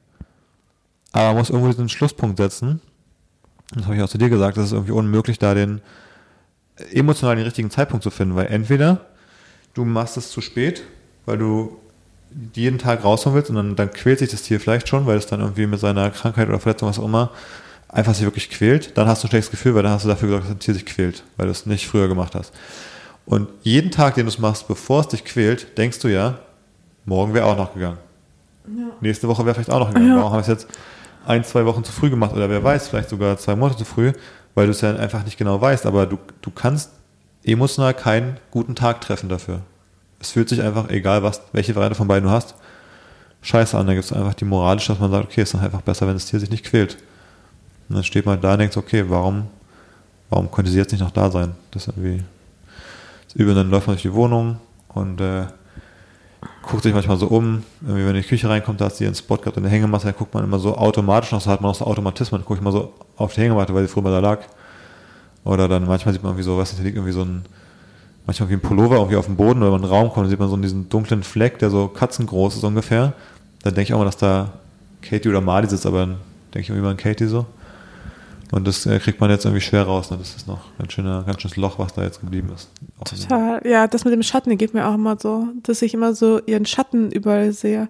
aber 1.12 1.28
man 1.28 1.38
muss 1.38 1.48
irgendwo 1.48 1.70
diesen 1.70 1.88
Schlusspunkt 1.88 2.36
setzen. 2.36 2.82
Das 3.74 3.84
habe 3.84 3.96
ich 3.96 4.02
auch 4.02 4.08
zu 4.08 4.18
dir 4.18 4.28
gesagt, 4.28 4.58
das 4.58 4.66
ist 4.66 4.72
irgendwie 4.72 4.92
unmöglich, 4.92 5.38
da 5.38 5.54
den 5.54 5.80
emotional 6.92 7.36
den 7.36 7.44
richtigen 7.44 7.70
Zeitpunkt 7.70 8.02
zu 8.02 8.10
finden, 8.10 8.36
weil 8.36 8.48
entweder 8.48 9.06
du 9.72 9.86
machst 9.86 10.18
es 10.18 10.30
zu 10.30 10.42
spät, 10.42 10.82
weil 11.24 11.38
du 11.38 11.78
jeden 12.54 12.78
Tag 12.78 13.04
raushauen 13.04 13.34
willst 13.34 13.50
und 13.50 13.56
dann, 13.56 13.76
dann 13.76 13.90
quält 13.90 14.18
sich 14.18 14.30
das 14.30 14.42
Tier 14.42 14.60
vielleicht 14.60 14.88
schon, 14.88 15.06
weil 15.06 15.16
es 15.16 15.26
dann 15.26 15.40
irgendwie 15.40 15.66
mit 15.66 15.80
seiner 15.80 16.10
Krankheit 16.10 16.48
oder 16.48 16.60
Verletzung, 16.60 16.88
was 16.88 16.98
auch 16.98 17.04
immer, 17.04 17.30
einfach 17.88 18.14
sich 18.14 18.24
wirklich 18.24 18.50
quält. 18.50 18.96
Dann 18.96 19.08
hast 19.08 19.22
du 19.22 19.26
ein 19.26 19.30
schlechtes 19.30 19.50
Gefühl, 19.50 19.74
weil 19.74 19.82
dann 19.82 19.92
hast 19.92 20.04
du 20.04 20.08
dafür 20.08 20.28
gesorgt, 20.28 20.46
dass 20.46 20.52
ein 20.52 20.58
Tier 20.58 20.74
sich 20.74 20.86
quält, 20.86 21.24
weil 21.36 21.46
du 21.46 21.52
es 21.52 21.66
nicht 21.66 21.88
früher 21.88 22.08
gemacht 22.08 22.34
hast. 22.34 22.52
Und 23.26 23.48
jeden 23.62 23.90
Tag, 23.90 24.14
den 24.14 24.26
du 24.26 24.30
es 24.30 24.38
machst, 24.38 24.68
bevor 24.68 25.00
es 25.00 25.08
dich 25.08 25.24
quält, 25.24 25.76
denkst 25.76 25.98
du 26.00 26.08
ja, 26.08 26.38
morgen 27.04 27.34
wäre 27.34 27.46
auch 27.46 27.56
noch 27.56 27.74
gegangen. 27.74 27.98
Nächste 29.00 29.28
Woche 29.28 29.44
wäre 29.44 29.54
vielleicht 29.54 29.70
auch 29.70 29.80
noch 29.80 29.88
gegangen. 29.88 30.08
Ja. 30.08 30.16
Warum 30.16 30.32
haben 30.32 30.38
wir 30.38 30.40
es 30.40 30.46
jetzt 30.62 30.68
ein, 31.26 31.44
zwei 31.44 31.64
Wochen 31.66 31.84
zu 31.84 31.92
früh 31.92 32.10
gemacht 32.10 32.34
oder 32.34 32.48
wer 32.48 32.62
weiß, 32.62 32.88
vielleicht 32.88 33.08
sogar 33.08 33.36
zwei 33.38 33.56
Monate 33.56 33.78
zu 33.78 33.84
früh, 33.84 34.12
weil 34.54 34.66
du 34.66 34.72
es 34.72 34.80
ja 34.80 34.94
einfach 34.96 35.24
nicht 35.24 35.38
genau 35.38 35.60
weißt. 35.60 35.86
Aber 35.86 36.06
du, 36.06 36.18
du 36.40 36.50
kannst 36.50 36.90
emotional 37.44 37.94
keinen 37.94 38.38
guten 38.50 38.74
Tag 38.74 39.00
treffen 39.00 39.28
dafür. 39.28 39.60
Es 40.20 40.32
fühlt 40.32 40.48
sich 40.48 40.62
einfach, 40.62 40.88
egal 40.90 41.22
was, 41.22 41.42
welche 41.52 41.74
Variante 41.74 41.96
von 41.96 42.08
beiden 42.08 42.28
du 42.28 42.30
hast, 42.30 42.54
scheiße 43.42 43.76
an. 43.76 43.86
Da 43.86 43.94
gibt 43.94 44.04
es 44.04 44.12
einfach 44.12 44.34
die 44.34 44.44
moralische, 44.44 44.92
dass 44.92 45.00
man 45.00 45.10
sagt, 45.10 45.24
okay, 45.24 45.42
es 45.42 45.48
ist 45.48 45.54
dann 45.54 45.64
einfach 45.64 45.82
besser, 45.82 46.06
wenn 46.06 46.14
das 46.14 46.26
Tier 46.26 46.40
sich 46.40 46.50
nicht 46.50 46.64
quält. 46.64 46.96
Und 47.88 47.96
dann 47.96 48.04
steht 48.04 48.26
man 48.26 48.40
da 48.40 48.52
und 48.52 48.58
denkt, 48.58 48.76
okay, 48.76 49.04
warum, 49.08 49.46
warum 50.28 50.50
könnte 50.50 50.70
sie 50.70 50.78
jetzt 50.78 50.92
nicht 50.92 51.00
noch 51.00 51.10
da 51.10 51.30
sein? 51.30 51.54
Das 51.70 51.86
ist 51.86 51.96
irgendwie 51.96 52.24
das 53.26 53.36
Übel. 53.36 53.50
Und 53.50 53.56
dann 53.56 53.70
läuft 53.70 53.86
man 53.86 53.96
durch 53.96 54.02
die 54.02 54.12
Wohnung 54.12 54.58
und 54.88 55.20
äh, 55.20 55.46
guckt 56.62 56.82
sich 56.82 56.92
manchmal 56.92 57.16
so 57.16 57.26
um. 57.28 57.64
Irgendwie, 57.80 58.02
wenn 58.02 58.14
in 58.16 58.22
die 58.22 58.28
Küche 58.28 58.48
reinkommt, 58.48 58.80
da 58.80 58.86
hat 58.86 58.96
sie 58.96 59.04
ihren 59.04 59.14
Spot 59.14 59.36
gehabt 59.36 59.56
in 59.56 59.62
der 59.62 59.72
Hängematte, 59.72 60.04
dann 60.06 60.16
guckt 60.16 60.34
man 60.34 60.44
immer 60.44 60.58
so 60.58 60.76
automatisch 60.76 61.32
noch, 61.32 61.40
so 61.40 61.50
hat 61.50 61.60
man 61.60 61.70
auch 61.70 61.74
so 61.74 61.86
Automatismen, 61.86 62.40
dann 62.40 62.46
gucke 62.46 62.58
ich 62.58 62.64
mal 62.64 62.72
so 62.72 62.92
auf 63.16 63.34
die 63.34 63.40
Hängematte, 63.40 63.72
weil 63.74 63.82
sie 63.82 63.88
früher 63.88 64.02
mal 64.02 64.10
da 64.10 64.20
lag. 64.20 64.40
Oder 65.44 65.68
dann 65.68 65.86
manchmal 65.86 66.12
sieht 66.12 66.22
man 66.22 66.32
irgendwie 66.32 66.44
so, 66.44 66.58
was 66.58 66.76
da 66.76 66.82
liegt 66.82 66.96
irgendwie 66.96 67.12
so 67.12 67.22
ein, 67.22 67.44
manchmal 68.28 68.50
wie 68.50 68.54
ein 68.54 68.60
Pullover 68.60 68.96
irgendwie 68.96 69.16
auf 69.16 69.24
dem 69.24 69.36
Boden 69.36 69.62
oder 69.62 69.74
in 69.74 69.82
einen 69.82 69.90
Raum 69.90 70.10
kommt, 70.10 70.24
dann 70.24 70.30
sieht 70.30 70.38
man 70.38 70.50
so 70.50 70.56
diesen 70.58 70.90
dunklen 70.90 71.22
Fleck, 71.22 71.58
der 71.58 71.70
so 71.70 71.88
katzengroß 71.88 72.56
ist 72.56 72.62
ungefähr. 72.62 73.14
Dann 73.62 73.74
denke 73.74 73.88
ich 73.88 73.94
auch 73.94 73.98
mal, 73.98 74.04
dass 74.04 74.18
da 74.18 74.52
Katie 75.00 75.30
oder 75.30 75.40
Marley 75.40 75.68
sitzt, 75.68 75.86
aber 75.86 76.00
dann 76.00 76.16
denke 76.54 76.72
ich 76.72 76.82
mal 76.82 76.90
an 76.90 76.98
Katie 76.98 77.26
so. 77.26 77.46
Und 78.50 78.68
das 78.68 78.84
äh, 78.84 78.98
kriegt 78.98 79.18
man 79.20 79.30
jetzt 79.30 79.46
irgendwie 79.46 79.62
schwer 79.62 79.84
raus. 79.84 80.10
Ne? 80.10 80.18
Das 80.18 80.36
ist 80.36 80.46
noch 80.46 80.58
ein 80.58 80.78
ganz 80.78 80.92
schöner, 80.92 81.22
ganz 81.22 81.40
schönes 81.40 81.56
Loch, 81.56 81.78
was 81.78 81.94
da 81.94 82.02
jetzt 82.02 82.20
geblieben 82.20 82.50
ist. 82.54 82.68
Total. 83.02 83.62
Ja, 83.66 83.86
das 83.86 84.04
mit 84.04 84.12
dem 84.12 84.22
Schatten 84.22 84.56
geht 84.58 84.74
mir 84.74 84.86
auch 84.86 84.94
immer 84.94 85.16
so, 85.18 85.48
dass 85.62 85.80
ich 85.80 85.94
immer 85.94 86.14
so 86.14 86.38
ihren 86.44 86.66
Schatten 86.66 87.10
überall 87.10 87.52
sehe. 87.52 87.88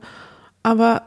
Aber 0.69 1.05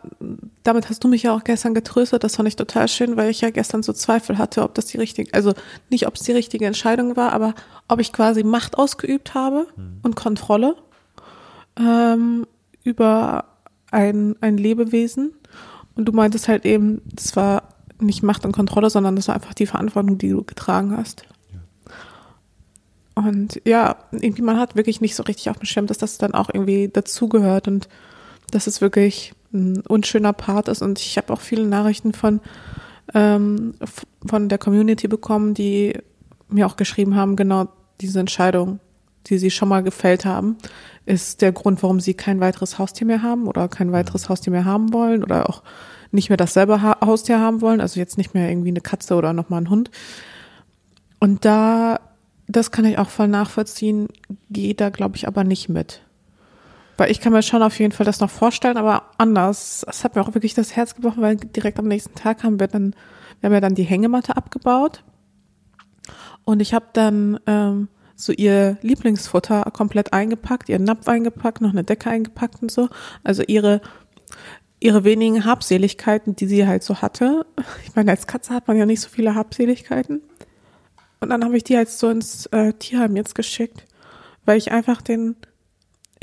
damit 0.64 0.90
hast 0.90 1.04
du 1.04 1.08
mich 1.08 1.22
ja 1.22 1.36
auch 1.36 1.44
gestern 1.44 1.76
getröstet. 1.76 2.24
Das 2.24 2.36
fand 2.36 2.48
ich 2.48 2.56
total 2.56 2.88
schön, 2.88 3.16
weil 3.16 3.30
ich 3.30 3.42
ja 3.42 3.52
gestern 3.52 3.84
so 3.84 3.94
Zweifel 3.94 4.40
hatte, 4.40 4.64
ob 4.64 4.74
das 4.74 4.88
die 4.88 4.98
richtige, 4.98 5.32
also 5.36 5.54
nicht, 5.92 6.08
ob 6.08 6.16
es 6.16 6.24
die 6.24 6.32
richtige 6.32 6.66
Entscheidung 6.66 7.16
war, 7.16 7.32
aber 7.32 7.54
ob 7.88 8.00
ich 8.00 8.12
quasi 8.12 8.42
Macht 8.42 8.80
ausgeübt 8.80 9.36
habe 9.36 9.68
und 10.02 10.16
Kontrolle 10.16 10.78
ähm, 11.80 12.48
über 12.84 13.46
ein, 13.92 14.36
ein 14.42 14.58
Lebewesen. 14.58 15.32
Und 15.94 16.06
du 16.06 16.12
meintest 16.12 16.48
halt 16.48 16.66
eben, 16.66 17.04
das 17.14 17.36
war 17.36 17.70
nicht 18.00 18.24
Macht 18.24 18.46
und 18.46 18.54
Kontrolle, 18.54 18.90
sondern 18.90 19.16
das 19.16 19.28
war 19.28 19.36
einfach 19.36 19.54
die 19.54 19.68
Verantwortung, 19.68 20.18
die 20.18 20.30
du 20.30 20.44
getragen 20.44 20.98
hast. 20.98 21.28
Und 23.14 23.62
ja, 23.64 23.98
irgendwie 24.10 24.42
man 24.42 24.58
hat 24.58 24.76
wirklich 24.76 25.02
nicht 25.02 25.16
so 25.16 25.22
richtig 25.22 25.52
auf 25.52 25.60
dem 25.60 25.66
Schirm, 25.66 25.86
dass 25.86 26.00
das 26.00 26.18
dann 26.18 26.34
auch 26.34 26.50
irgendwie 26.52 26.88
dazugehört 26.88 27.68
und 27.68 27.90
dass 28.50 28.66
es 28.66 28.82
wirklich 28.82 29.36
ein 29.54 29.82
unschöner 29.82 30.34
Part 30.34 30.68
ist. 30.68 30.82
Und 30.82 31.00
ich 31.00 31.18
habe 31.18 31.34
auch 31.34 31.42
viele 31.42 31.66
Nachrichten 31.66 32.14
von, 32.14 32.40
ähm, 33.14 33.74
von 34.26 34.50
der 34.50 34.58
Community 34.58 35.08
bekommen, 35.08 35.54
die 35.54 35.98
mir 36.50 36.68
auch 36.68 36.76
geschrieben 36.76 37.16
haben, 37.16 37.36
genau 37.36 37.70
diese 38.00 38.20
Entscheidung, 38.20 38.80
die 39.28 39.38
sie 39.38 39.52
schon 39.52 39.70
mal 39.70 39.84
gefällt 39.84 40.26
haben, 40.26 40.58
ist 41.06 41.42
der 41.42 41.52
Grund, 41.52 41.84
warum 41.84 42.00
sie 42.00 42.14
kein 42.14 42.40
weiteres 42.40 42.80
Haustier 42.80 43.08
mehr 43.08 43.22
haben 43.22 43.48
oder 43.48 43.68
kein 43.68 43.92
weiteres 43.92 44.30
Haustier 44.30 44.52
mehr 44.52 44.66
haben 44.66 44.94
wollen 44.94 45.24
oder 45.24 45.50
auch 45.50 45.64
nicht 46.12 46.30
mehr 46.30 46.38
dasselbe 46.38 46.82
ha 46.82 46.98
Haustier 47.06 47.40
haben 47.40 47.62
wollen, 47.62 47.80
also 47.82 48.00
jetzt 48.00 48.18
nicht 48.18 48.34
mehr 48.34 48.50
irgendwie 48.50 48.70
eine 48.70 48.82
Katze 48.82 49.16
oder 49.16 49.34
nochmal 49.34 49.62
ein 49.62 49.70
Hund. 49.70 49.92
Und 51.20 51.46
da 51.46 52.00
Das 52.48 52.72
kann 52.72 52.86
ich 52.86 52.98
auch 52.98 53.10
voll 53.10 53.30
nachvollziehen, 53.30 54.08
gehe 54.50 54.74
da, 54.76 54.90
glaube 54.90 55.16
ich, 55.16 55.26
aber 55.28 55.44
nicht 55.46 55.70
mit. 55.70 56.02
Weil 57.02 57.10
ich 57.10 57.20
kann 57.20 57.34
mir 57.34 57.42
schon 57.42 57.64
auf 57.64 57.80
jeden 57.80 57.94
Fall 57.94 58.06
das 58.06 58.20
noch 58.20 58.30
vorstellen, 58.30 58.78
aber 58.78 59.06
anders. 59.18 59.84
Es 59.90 60.04
hat 60.04 60.16
mir 60.16 60.22
auch 60.22 60.36
wirklich 60.36 60.54
das 60.54 60.76
Herz 60.76 60.94
gebrochen, 60.94 61.24
weil 61.24 61.36
direkt 61.36 61.80
am 61.80 61.88
nächsten 61.88 62.14
Tag 62.14 62.44
haben 62.44 62.60
wir 62.60 62.68
dann, 62.68 62.94
wir 63.40 63.48
haben 63.48 63.56
ja 63.56 63.60
dann 63.60 63.74
die 63.74 63.82
Hängematte 63.82 64.38
abgebaut. 64.38 65.04
Und 66.44 66.60
ich 66.60 66.76
habe 66.76 66.86
dann 66.94 67.40
ähm, 67.48 67.88
so 68.16 68.32
ihr 68.34 68.78
Lieblingsfutter 68.84 69.64
komplett 69.74 70.14
eingepackt, 70.14 70.70
ihren 70.70 70.84
Napf 70.84 71.08
eingepackt, 71.08 71.62
noch 71.62 71.72
eine 71.72 71.84
Decke 71.84 72.08
eingepackt 72.12 72.62
und 72.62 72.70
so. 72.70 72.88
Also 73.24 73.42
ihre 73.48 73.82
ihre 74.80 75.04
wenigen 75.04 75.44
Habseligkeiten, 75.44 76.36
die 76.36 76.46
sie 76.46 76.68
halt 76.68 76.84
so 76.84 77.02
hatte. 77.02 77.48
Ich 77.84 77.96
meine, 77.96 78.12
als 78.12 78.28
Katze 78.28 78.54
hat 78.54 78.68
man 78.68 78.78
ja 78.78 78.86
nicht 78.86 79.02
so 79.02 79.10
viele 79.10 79.34
Habseligkeiten. 79.34 80.22
Und 81.20 81.30
dann 81.32 81.44
habe 81.44 81.58
ich 81.58 81.64
die 81.64 81.78
halt 81.78 81.90
so 81.90 82.12
ins 82.12 82.46
äh, 82.52 82.74
Tierheim 82.74 83.16
jetzt 83.16 83.34
geschickt, 83.34 83.88
weil 84.46 84.60
ich 84.60 84.72
einfach 84.72 85.02
den, 85.02 85.36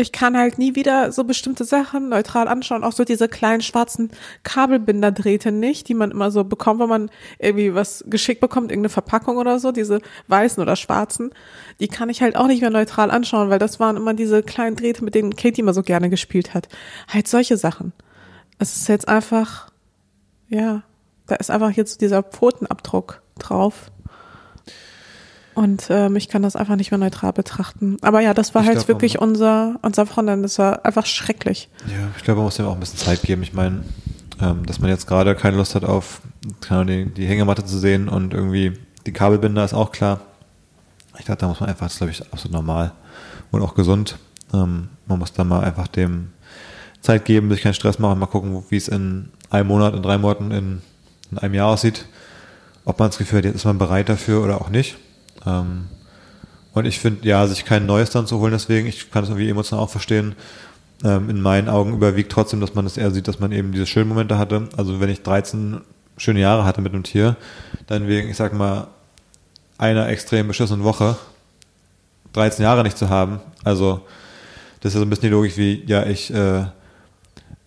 ich 0.01 0.13
kann 0.13 0.39
halt 0.39 0.59
nie 0.59 0.77
wieder 0.77 1.11
so 1.11 1.25
bestimmte 1.25 1.65
Sachen 1.65 2.09
neutral 2.09 2.47
anschauen, 2.47 2.85
auch 2.85 2.93
so 2.93 3.05
diese 3.05 3.29
kleinen 3.29 3.63
schwarzen 3.63 4.11
Kabelbinderdrähte 4.45 5.51
nicht, 5.51 5.89
die 5.89 5.95
man 5.95 6.13
immer 6.13 6.31
so 6.31 6.45
bekommt, 6.45 6.79
wenn 6.79 6.89
man 6.89 7.11
irgendwie 7.41 7.75
was 7.75 8.05
geschickt 8.07 8.41
bekommt, 8.41 8.71
irgendeine 8.71 8.91
Verpackung 8.91 9.39
oder 9.39 9.59
so, 9.59 9.73
diese 9.73 10.01
weißen 10.29 10.63
oder 10.63 10.77
schwarzen, 10.77 11.33
die 11.81 11.89
kann 11.89 12.11
ich 12.11 12.23
halt 12.23 12.37
auch 12.37 12.47
nicht 12.47 12.61
mehr 12.61 12.71
neutral 12.71 13.11
anschauen, 13.11 13.51
weil 13.51 13.59
das 13.59 13.81
waren 13.81 13.97
immer 13.97 14.15
diese 14.15 14.45
kleinen 14.45 14.77
Drähte, 14.77 15.03
mit 15.03 15.17
denen 15.17 15.35
Katie 15.35 15.63
immer 15.63 15.75
so 15.75 15.83
gerne 15.83 16.11
gespielt 16.11 16.55
hat. 16.55 16.69
Halt 17.09 17.27
solche 17.27 17.57
Sachen. 17.57 17.93
Es 18.61 18.77
ist 18.77 18.89
jetzt 18.89 19.09
einfach, 19.09 19.73
ja, 20.49 20.85
da 21.27 21.35
ist 21.35 21.51
einfach 21.51 21.73
jetzt 21.73 22.03
dieser 22.03 22.23
Pfotenabdruck 22.23 23.21
drauf. 23.41 23.91
Und 25.59 25.89
ähm, 25.91 26.15
ich 26.15 26.29
kann 26.29 26.43
das 26.43 26.55
einfach 26.55 26.77
nicht 26.77 26.93
mehr 26.93 26.99
neutral 26.99 27.33
betrachten. 27.33 27.97
Aber 28.01 28.21
ja, 28.21 28.33
das 28.33 28.55
war 28.55 28.63
ich 28.63 28.69
halt 28.69 28.79
glaub, 28.79 28.87
wirklich 28.87 29.19
unser, 29.19 29.75
unser 29.83 30.07
Frontend. 30.07 30.45
Das 30.45 30.57
war 30.61 30.85
einfach 30.85 31.05
schrecklich. 31.05 31.69
Ja, 31.89 32.07
ich 32.17 32.23
glaube, 32.23 32.37
man 32.39 32.45
muss 32.45 32.59
dem 32.59 32.67
auch 32.67 32.75
ein 32.75 32.79
bisschen 32.79 33.01
Zeit 33.01 33.23
geben. 33.23 33.43
Ich 33.43 33.53
meine, 33.53 33.83
ähm, 34.41 34.65
dass 34.67 34.79
man 34.79 34.89
jetzt 34.89 35.09
gerade 35.09 35.35
keine 35.35 35.57
Lust 35.57 35.75
hat 35.75 35.85
auf 35.85 36.21
die, 36.71 37.07
die 37.07 37.27
Hängematte 37.27 37.65
zu 37.65 37.77
sehen 37.77 38.09
und 38.09 38.35
irgendwie 38.35 38.75
die 39.05 39.13
Kabelbinder 39.13 39.65
ist 39.65 39.75
auch 39.75 39.91
klar. 39.91 40.21
Ich 41.19 41.25
glaube, 41.25 41.41
da 41.41 41.49
muss 41.49 41.59
man 41.59 41.69
einfach, 41.69 41.87
das 41.87 41.95
ist 41.95 41.99
glaube 41.99 42.13
ich 42.13 42.23
absolut 42.33 42.53
normal 42.53 42.93
und 43.51 43.61
auch 43.61 43.75
gesund. 43.75 44.17
Ähm, 44.55 44.91
man 45.07 45.19
muss 45.19 45.33
da 45.33 45.43
mal 45.43 45.65
einfach 45.65 45.89
dem 45.89 46.29
Zeit 47.01 47.25
geben, 47.25 47.51
sich 47.51 47.63
keinen 47.63 47.75
Stress 47.75 47.99
machen, 47.99 48.21
mal 48.21 48.27
gucken, 48.27 48.63
wie 48.69 48.77
es 48.77 48.87
in 48.87 49.31
einem 49.51 49.67
Monat, 49.67 49.97
in 49.97 50.05
drei 50.05 50.19
Monaten, 50.19 50.53
in, 50.53 50.83
in 51.33 51.39
einem 51.39 51.55
Jahr 51.55 51.67
aussieht. 51.67 52.07
Ob 52.85 53.01
man 53.01 53.09
das 53.09 53.19
Gefühl 53.19 53.39
hat, 53.39 53.45
jetzt 53.45 53.57
ist 53.57 53.65
man 53.65 53.79
bereit 53.79 54.09
dafür 54.09 54.45
oder 54.45 54.61
auch 54.61 54.69
nicht. 54.69 54.97
Ähm, 55.47 55.87
und 56.75 56.85
ich 56.85 56.99
finde, 56.99 57.27
ja, 57.27 57.47
sich 57.47 57.65
kein 57.65 57.87
Neues 57.87 58.11
dann 58.11 58.27
zu 58.27 58.39
holen, 58.39 58.53
deswegen, 58.53 58.87
ich 58.87 59.11
kann 59.11 59.25
es 59.25 59.31
irgendwie 59.31 59.49
emotional 59.49 59.85
auch 59.85 59.91
verstehen. 59.91 60.35
Ähm, 61.05 61.31
in 61.31 61.41
meinen 61.41 61.69
Augen 61.69 61.95
überwiegt 61.95 62.33
trotzdem, 62.33 62.61
dass 62.61 62.75
man 62.75 62.87
es 62.87 62.95
das 62.95 63.03
eher 63.03 63.11
sieht, 63.11 63.29
dass 63.29 63.41
man 63.41 63.53
eben 63.53 63.73
diese 63.73 63.87
schönen 63.87 64.09
Momente 64.09 64.39
hatte. 64.39 64.69
Also 64.77 65.01
wenn 65.01 65.11
ich 65.11 65.23
13 65.23 65.81
schöne 66.17 66.41
Jahre 66.41 66.65
hatte 66.65 66.81
mit 66.81 66.93
einem 66.93 67.05
Tier, 67.05 67.37
dann 67.87 68.09
wegen, 68.09 68.29
ich 68.29 68.37
sag 68.37 68.53
mal, 68.53 68.89
einer 69.79 70.09
extrem 70.09 70.49
beschissenen 70.49 70.83
Woche 70.83 71.17
13 72.33 72.65
Jahre 72.65 72.83
nicht 72.83 72.99
zu 72.99 73.09
haben. 73.09 73.41
Also 73.63 74.03
das 74.81 74.91
ist 74.91 74.95
ja 74.95 75.01
so 75.01 75.07
ein 75.07 75.11
bisschen 75.11 75.29
die 75.29 75.29
Logik 75.29 75.57
wie, 75.57 75.85
ja, 75.87 76.05
ich 76.05 76.33
äh, 76.35 76.65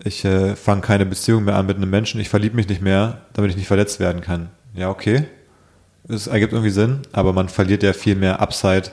ich 0.03 0.25
äh, 0.25 0.55
fange 0.55 0.81
keine 0.81 1.05
Beziehung 1.05 1.43
mehr 1.43 1.55
an 1.55 1.65
mit 1.65 1.77
einem 1.77 1.89
Menschen, 1.89 2.19
ich 2.19 2.29
verliebe 2.29 2.55
mich 2.55 2.67
nicht 2.67 2.81
mehr, 2.81 3.21
damit 3.33 3.51
ich 3.51 3.57
nicht 3.57 3.67
verletzt 3.67 3.99
werden 3.99 4.21
kann. 4.21 4.49
Ja, 4.73 4.89
okay. 4.89 5.25
Es 6.07 6.27
ergibt 6.27 6.53
irgendwie 6.53 6.71
Sinn, 6.71 6.99
aber 7.11 7.33
man 7.33 7.49
verliert 7.49 7.83
ja 7.83 7.93
viel 7.93 8.15
mehr 8.15 8.39
Upside, 8.39 8.91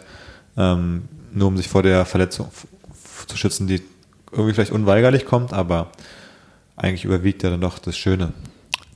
ähm, 0.56 1.08
nur 1.32 1.48
um 1.48 1.56
sich 1.56 1.68
vor 1.68 1.82
der 1.82 2.04
Verletzung 2.04 2.48
zu 3.26 3.36
schützen, 3.36 3.66
die 3.66 3.82
irgendwie 4.32 4.54
vielleicht 4.54 4.72
unweigerlich 4.72 5.24
kommt, 5.24 5.52
aber 5.52 5.90
eigentlich 6.76 7.04
überwiegt 7.04 7.42
ja 7.42 7.50
dann 7.50 7.60
doch 7.60 7.78
das 7.78 7.96
Schöne. 7.96 8.32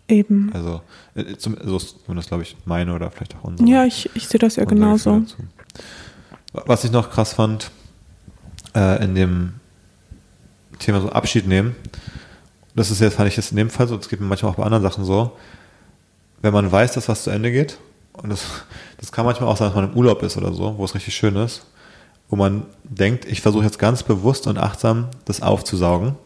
Eben. 0.09 0.51
Also, 0.53 0.83
äh, 1.15 1.37
zum, 1.37 1.57
so 1.65 1.77
ist 1.77 1.97
das, 2.07 2.27
glaube 2.27 2.43
ich, 2.43 2.57
meine 2.65 2.95
oder 2.95 3.11
vielleicht 3.11 3.37
auch 3.37 3.45
unsere. 3.45 3.69
Ja, 3.69 3.85
ich, 3.85 4.11
ich 4.15 4.29
sehe 4.29 4.39
das 4.39 4.57
ja 4.57 4.65
genauso. 4.65 5.25
Was 6.53 6.85
ich 6.85 6.91
noch 6.91 7.11
krass 7.11 7.33
fand, 7.33 7.71
äh, 8.75 9.03
in 9.03 9.15
dem 9.15 9.55
Thema 10.79 11.01
so 11.01 11.11
Abschied 11.11 11.47
nehmen. 11.47 11.75
Das 12.75 12.91
ist 12.91 13.01
jetzt, 13.01 13.15
fand 13.15 13.29
ich 13.29 13.37
jetzt 13.37 13.53
in 13.53 13.57
dem 13.57 13.71
Fall 13.71 13.87
so, 13.89 13.97
das 13.97 14.09
geht 14.09 14.21
mir 14.21 14.27
manchmal 14.27 14.53
auch 14.53 14.57
bei 14.57 14.65
anderen 14.65 14.83
Sachen 14.83 15.05
so. 15.05 15.37
Wenn 16.41 16.53
man 16.53 16.71
weiß, 16.71 16.93
dass 16.93 17.09
was 17.09 17.25
zu 17.25 17.31
Ende 17.31 17.53
geht, 17.53 17.79
und 18.15 18.31
das, 18.31 18.65
das 18.99 19.13
kann 19.13 19.25
manchmal 19.25 19.49
auch 19.49 19.57
sein, 19.57 19.69
dass 19.69 19.75
man 19.75 19.91
im 19.91 19.97
Urlaub 19.97 20.23
ist 20.23 20.37
oder 20.37 20.53
so, 20.53 20.77
wo 20.77 20.85
es 20.85 20.95
richtig 20.95 21.15
schön 21.15 21.37
ist, 21.37 21.67
wo 22.29 22.37
man 22.37 22.65
denkt, 22.85 23.25
ich 23.25 23.41
versuche 23.41 23.65
jetzt 23.65 23.79
ganz 23.79 24.03
bewusst 24.03 24.47
und 24.47 24.59
achtsam 24.59 25.09
das 25.25 25.43
aufzusaugen. 25.43 26.17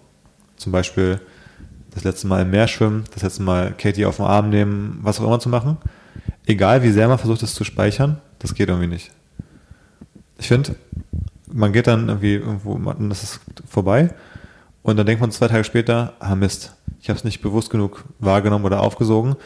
Zum 0.57 0.73
Beispiel 0.73 1.21
das 1.93 2.05
letzte 2.05 2.27
Mal 2.27 2.43
im 2.43 2.51
Meer 2.51 2.69
schwimmen, 2.69 3.05
das 3.15 3.23
letzte 3.23 3.43
Mal 3.43 3.73
Katie 3.73 4.05
auf 4.05 4.17
den 4.17 4.27
Arm 4.27 4.51
nehmen, 4.51 4.99
was 5.03 5.21
auch 5.21 5.25
immer 5.25 5.41
zu 5.41 5.49
machen. 5.49 5.79
Egal 6.47 6.83
wie 6.83 6.91
sehr 6.91 7.09
man 7.09 7.19
versucht, 7.19 7.43
es 7.43 7.55
zu 7.55 7.65
speichern, 7.65 8.21
das 8.39 8.55
geht 8.55 8.69
irgendwie 8.69 8.89
nicht. 8.89 9.11
Ich 10.39 10.49
finde, 10.49 10.77
man 11.51 11.73
geht 11.73 11.87
dann 11.87 12.09
irgendwie 12.09 12.35
irgendwo, 12.35 12.79
das 13.09 13.23
ist 13.23 13.41
vorbei 13.67 14.11
und 14.83 14.97
dann 14.97 15.07
denkt 15.07 15.21
man 15.21 15.31
zwei 15.31 15.49
Tage 15.49 15.65
später, 15.65 16.13
ah 16.19 16.35
Mist, 16.35 16.75
ich 17.01 17.09
habe 17.09 17.17
es 17.17 17.25
nicht 17.25 17.41
bewusst 17.41 17.71
genug 17.71 18.05
wahrgenommen 18.19 18.65
oder 18.65 18.81
aufgesogen, 18.81 19.37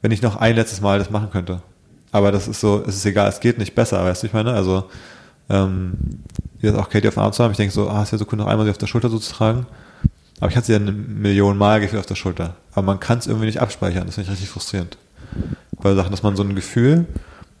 wenn 0.00 0.10
ich 0.10 0.22
noch 0.22 0.36
ein 0.36 0.54
letztes 0.54 0.80
Mal 0.80 0.98
das 0.98 1.10
machen 1.10 1.30
könnte. 1.30 1.62
Aber 2.10 2.32
das 2.32 2.48
ist 2.48 2.60
so, 2.60 2.82
es 2.86 2.96
ist 2.96 3.06
egal, 3.06 3.28
es 3.28 3.40
geht 3.40 3.58
nicht 3.58 3.74
besser, 3.74 4.02
weißt 4.04 4.22
du, 4.22 4.26
ich 4.28 4.32
meine? 4.32 4.52
Also, 4.52 4.84
ähm, 5.50 5.92
jetzt 6.60 6.76
auch 6.76 6.88
Katie 6.88 7.08
auf 7.08 7.14
dem 7.14 7.22
Arm 7.22 7.32
zu 7.32 7.42
haben, 7.42 7.50
ich 7.50 7.56
denke 7.56 7.72
so, 7.72 7.88
ah, 7.88 8.02
es 8.02 8.12
wäre 8.12 8.18
so 8.18 8.26
cool, 8.30 8.38
noch 8.38 8.46
einmal 8.46 8.66
sie 8.66 8.70
auf 8.70 8.78
der 8.78 8.86
Schulter 8.86 9.08
so 9.08 9.18
zu 9.18 9.32
tragen. 9.32 9.66
Aber 10.40 10.50
ich 10.50 10.56
hatte 10.56 10.66
sie 10.66 10.72
ja 10.72 10.78
eine 10.78 10.92
Million 10.92 11.58
Mal 11.58 11.80
gefühlt 11.80 12.00
auf 12.00 12.06
der 12.06 12.14
Schulter. 12.14 12.54
Aber 12.72 12.82
man 12.82 13.00
kann 13.00 13.18
es 13.18 13.26
irgendwie 13.26 13.46
nicht 13.46 13.60
abspeichern, 13.60 14.06
das 14.06 14.14
finde 14.14 14.26
ich 14.26 14.32
richtig 14.32 14.50
frustrierend. 14.50 14.96
Weil 15.72 15.96
Sachen, 15.96 16.10
dass 16.10 16.22
man 16.22 16.36
so 16.36 16.42
ein 16.42 16.54
Gefühl 16.54 17.06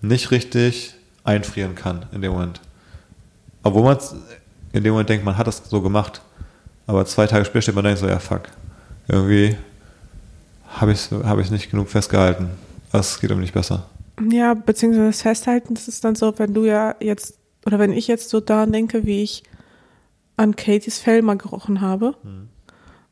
nicht 0.00 0.30
richtig 0.30 0.94
einfrieren 1.24 1.74
kann 1.74 2.06
in 2.12 2.22
dem 2.22 2.32
Moment. 2.32 2.60
Obwohl 3.62 3.82
man 3.82 3.98
in 4.72 4.84
dem 4.84 4.92
Moment 4.92 5.08
denkt, 5.08 5.24
man 5.24 5.36
hat 5.36 5.46
das 5.46 5.62
so 5.68 5.82
gemacht. 5.82 6.20
Aber 6.86 7.04
zwei 7.04 7.26
Tage 7.26 7.44
später 7.44 7.62
steht 7.62 7.74
man 7.74 7.84
da 7.84 7.96
so, 7.96 8.08
ja 8.08 8.18
fuck, 8.18 8.42
irgendwie 9.08 9.56
habe 10.68 10.92
ich 10.92 10.98
es 10.98 11.10
hab 11.10 11.38
nicht 11.50 11.70
genug 11.70 11.88
festgehalten. 11.88 12.48
Das 12.92 13.20
geht 13.20 13.30
um 13.30 13.40
nicht 13.40 13.52
besser. 13.52 13.86
Ja, 14.30 14.54
beziehungsweise 14.54 15.06
das 15.06 15.22
Festhalten, 15.22 15.74
das 15.74 15.88
ist 15.88 16.04
dann 16.04 16.14
so, 16.14 16.38
wenn 16.38 16.54
du 16.54 16.64
ja 16.64 16.96
jetzt, 17.00 17.38
oder 17.66 17.78
wenn 17.78 17.92
ich 17.92 18.08
jetzt 18.08 18.30
so 18.30 18.40
daran 18.40 18.72
denke, 18.72 19.06
wie 19.06 19.22
ich 19.22 19.42
an 20.36 20.56
Katies 20.56 20.98
Fell 20.98 21.22
mal 21.22 21.36
gerochen 21.36 21.80
habe 21.80 22.14
hm. 22.22 22.48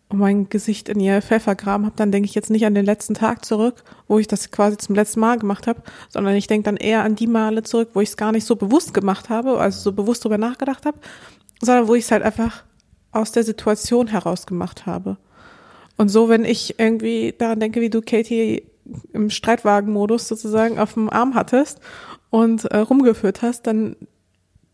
und 0.08 0.18
mein 0.18 0.48
Gesicht 0.48 0.88
in 0.88 1.00
ihr 1.00 1.22
Fell 1.22 1.40
vergraben 1.40 1.86
habe, 1.86 1.96
dann 1.96 2.12
denke 2.12 2.28
ich 2.28 2.34
jetzt 2.34 2.50
nicht 2.50 2.66
an 2.66 2.74
den 2.74 2.84
letzten 2.84 3.14
Tag 3.14 3.44
zurück, 3.44 3.84
wo 4.08 4.18
ich 4.18 4.26
das 4.26 4.50
quasi 4.50 4.76
zum 4.78 4.94
letzten 4.94 5.20
Mal 5.20 5.38
gemacht 5.38 5.66
habe, 5.66 5.82
sondern 6.08 6.34
ich 6.34 6.46
denke 6.46 6.64
dann 6.64 6.76
eher 6.76 7.02
an 7.02 7.16
die 7.16 7.26
Male 7.26 7.62
zurück, 7.62 7.90
wo 7.94 8.00
ich 8.00 8.10
es 8.10 8.16
gar 8.16 8.32
nicht 8.32 8.46
so 8.46 8.56
bewusst 8.56 8.94
gemacht 8.94 9.28
habe, 9.28 9.58
also 9.58 9.80
so 9.80 9.92
bewusst 9.92 10.24
drüber 10.24 10.38
nachgedacht 10.38 10.86
habe, 10.86 10.98
sondern 11.60 11.88
wo 11.88 11.94
ich 11.94 12.04
es 12.04 12.10
halt 12.10 12.22
einfach 12.22 12.64
aus 13.12 13.32
der 13.32 13.44
Situation 13.44 14.06
heraus 14.08 14.46
gemacht 14.46 14.86
habe. 14.86 15.16
Und 15.96 16.10
so, 16.10 16.28
wenn 16.28 16.44
ich 16.44 16.78
irgendwie 16.78 17.34
daran 17.36 17.60
denke, 17.60 17.80
wie 17.80 17.90
du 17.90 18.02
Katie 18.02 18.64
im 19.12 19.30
Streitwagenmodus 19.30 20.28
sozusagen 20.28 20.78
auf 20.78 20.94
dem 20.94 21.10
Arm 21.10 21.34
hattest 21.34 21.80
und 22.30 22.64
äh, 22.66 22.78
rumgeführt 22.78 23.42
hast, 23.42 23.66
dann 23.66 23.96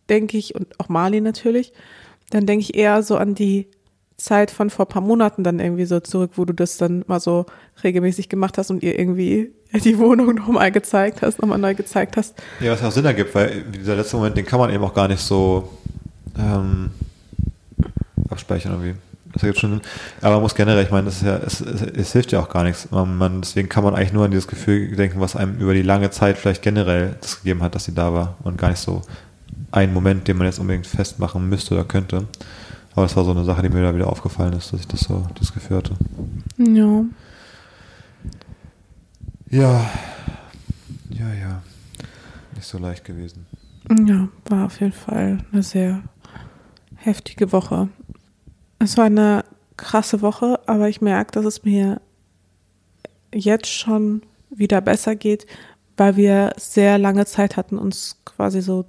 denke 0.09 0.37
ich, 0.37 0.55
und 0.55 0.79
auch 0.81 0.89
Marley 0.89 1.21
natürlich, 1.21 1.73
dann 2.31 2.47
denke 2.47 2.63
ich 2.63 2.75
eher 2.75 3.03
so 3.03 3.17
an 3.17 3.35
die 3.35 3.69
Zeit 4.17 4.51
von 4.51 4.71
vor 4.71 4.87
paar 4.87 5.03
Monaten 5.03 5.43
dann 5.43 5.59
irgendwie 5.59 5.85
so 5.85 6.01
zurück, 6.01 6.33
wo 6.37 6.45
du 6.45 6.53
das 6.53 6.77
dann 6.77 7.05
mal 7.07 7.21
so 7.21 7.47
regelmäßig 7.83 8.29
gemacht 8.29 8.57
hast 8.57 8.71
und 8.71 8.83
ihr 8.83 8.99
irgendwie 8.99 9.53
die 9.85 9.99
Wohnung 9.99 10.35
nochmal 10.35 10.71
gezeigt 10.71 11.23
hast, 11.23 11.41
nochmal 11.41 11.59
neu 11.59 11.75
gezeigt 11.75 12.17
hast. 12.17 12.35
Ja, 12.61 12.73
was 12.73 12.83
auch 12.83 12.93
Sinn 12.93 13.05
ergibt, 13.05 13.35
weil 13.35 13.63
dieser 13.63 13.97
letzte 13.97 14.17
Moment, 14.17 14.37
den 14.37 14.47
kann 14.47 14.61
man 14.61 14.71
eben 14.71 14.85
auch 14.85 14.95
gar 14.95 15.09
nicht 15.09 15.21
so 15.21 15.69
ähm, 16.39 16.91
abspeichern 18.29 18.73
irgendwie. 18.73 18.95
Das 19.33 19.43
ergibt 19.43 19.61
schon, 19.61 19.81
aber 20.21 20.35
man 20.35 20.43
muss 20.43 20.55
generell, 20.55 20.85
ich 20.85 20.91
meine, 20.91 21.07
das 21.07 21.17
ist 21.17 21.23
ja, 21.23 21.37
es, 21.37 21.61
es, 21.63 21.83
es 21.83 22.13
hilft 22.13 22.33
ja 22.33 22.41
auch 22.41 22.51
gar 22.51 22.65
nichts. 22.65 22.91
Man, 22.91 23.17
man, 23.17 23.41
deswegen 23.41 23.69
kann 23.69 23.83
man 23.83 23.95
eigentlich 23.95 24.13
nur 24.13 24.27
an 24.27 24.31
dieses 24.31 24.47
Gefühl 24.47 24.95
denken, 24.95 25.21
was 25.21 25.37
einem 25.37 25.59
über 25.59 25.73
die 25.73 25.83
lange 25.83 26.11
Zeit 26.11 26.37
vielleicht 26.37 26.61
generell 26.61 27.17
das 27.21 27.39
gegeben 27.39 27.63
hat, 27.63 27.75
dass 27.75 27.85
sie 27.85 27.95
da 27.95 28.13
war 28.13 28.37
und 28.43 28.59
gar 28.59 28.69
nicht 28.69 28.81
so 28.81 29.03
ein 29.71 29.93
Moment, 29.95 30.29
den 30.29 30.37
man 30.37 30.47
jetzt 30.47 30.59
unbedingt 30.59 30.87
festmachen 30.87 31.49
müsste 31.49 31.75
oder 31.75 31.85
könnte. 31.85 32.27
Aber 32.95 33.03
das 33.03 33.17
war 33.17 33.25
so 33.25 33.31
eine 33.31 33.45
Sache, 33.45 33.63
die 33.63 33.71
mir 33.71 33.83
da 33.83 33.95
wieder 33.95 34.09
aufgefallen 34.09 34.53
ist, 34.53 34.73
dass 34.73 34.81
ich 34.81 34.89
das 34.89 35.01
so, 35.01 35.27
das 35.39 35.53
Gefühl 35.55 35.79
hatte. 35.79 35.95
Ja. 36.59 37.05
Ja. 39.49 39.91
Ja, 41.11 41.33
ja. 41.33 41.63
Nicht 42.55 42.67
so 42.67 42.79
leicht 42.79 43.05
gewesen. 43.05 43.47
Ja, 44.07 44.29
war 44.47 44.67
auf 44.67 44.81
jeden 44.81 44.93
Fall 44.93 45.39
eine 45.53 45.63
sehr 45.63 46.03
heftige 46.97 47.51
Woche. 47.53 47.89
Es 48.83 48.97
war 48.97 49.05
eine 49.05 49.45
krasse 49.77 50.23
Woche, 50.23 50.59
aber 50.67 50.89
ich 50.89 51.01
merke, 51.01 51.31
dass 51.31 51.45
es 51.45 51.63
mir 51.63 52.01
jetzt 53.33 53.69
schon 53.69 54.23
wieder 54.51 54.81
besser 54.81 55.15
geht, 55.15 55.47
weil 55.97 56.17
wir 56.17 56.53
sehr 56.57 56.99
lange 56.99 57.25
Zeit 57.25 57.57
hatten, 57.57 57.79
uns 57.79 58.21
quasi 58.25 58.61
so 58.61 58.85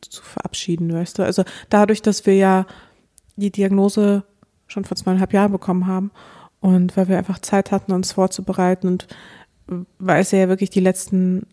zu 0.00 0.22
verabschieden, 0.22 0.92
weißt 0.92 1.18
du. 1.18 1.22
Also 1.22 1.44
dadurch, 1.70 2.02
dass 2.02 2.26
wir 2.26 2.34
ja 2.34 2.66
die 3.36 3.52
Diagnose 3.52 4.24
schon 4.66 4.84
vor 4.84 4.96
zweieinhalb 4.96 5.32
Jahren 5.32 5.52
bekommen 5.52 5.86
haben 5.86 6.10
und 6.60 6.96
weil 6.96 7.06
wir 7.06 7.16
einfach 7.16 7.38
Zeit 7.38 7.70
hatten, 7.70 7.92
uns 7.92 8.12
vorzubereiten 8.12 8.88
und 8.88 9.06
weil 9.98 10.22
es 10.22 10.32
ja 10.32 10.48
wirklich 10.48 10.70
die 10.70 10.80
letzten 10.80 11.46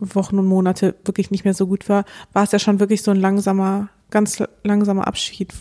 Wochen 0.00 0.40
und 0.40 0.46
Monate 0.46 0.96
wirklich 1.04 1.30
nicht 1.30 1.44
mehr 1.44 1.54
so 1.54 1.68
gut 1.68 1.88
war, 1.88 2.04
war 2.32 2.42
es 2.42 2.52
ja 2.52 2.58
schon 2.58 2.80
wirklich 2.80 3.02
so 3.02 3.12
ein 3.12 3.20
langsamer, 3.20 3.90
ganz 4.10 4.42
langsamer 4.64 5.06
Abschied. 5.06 5.54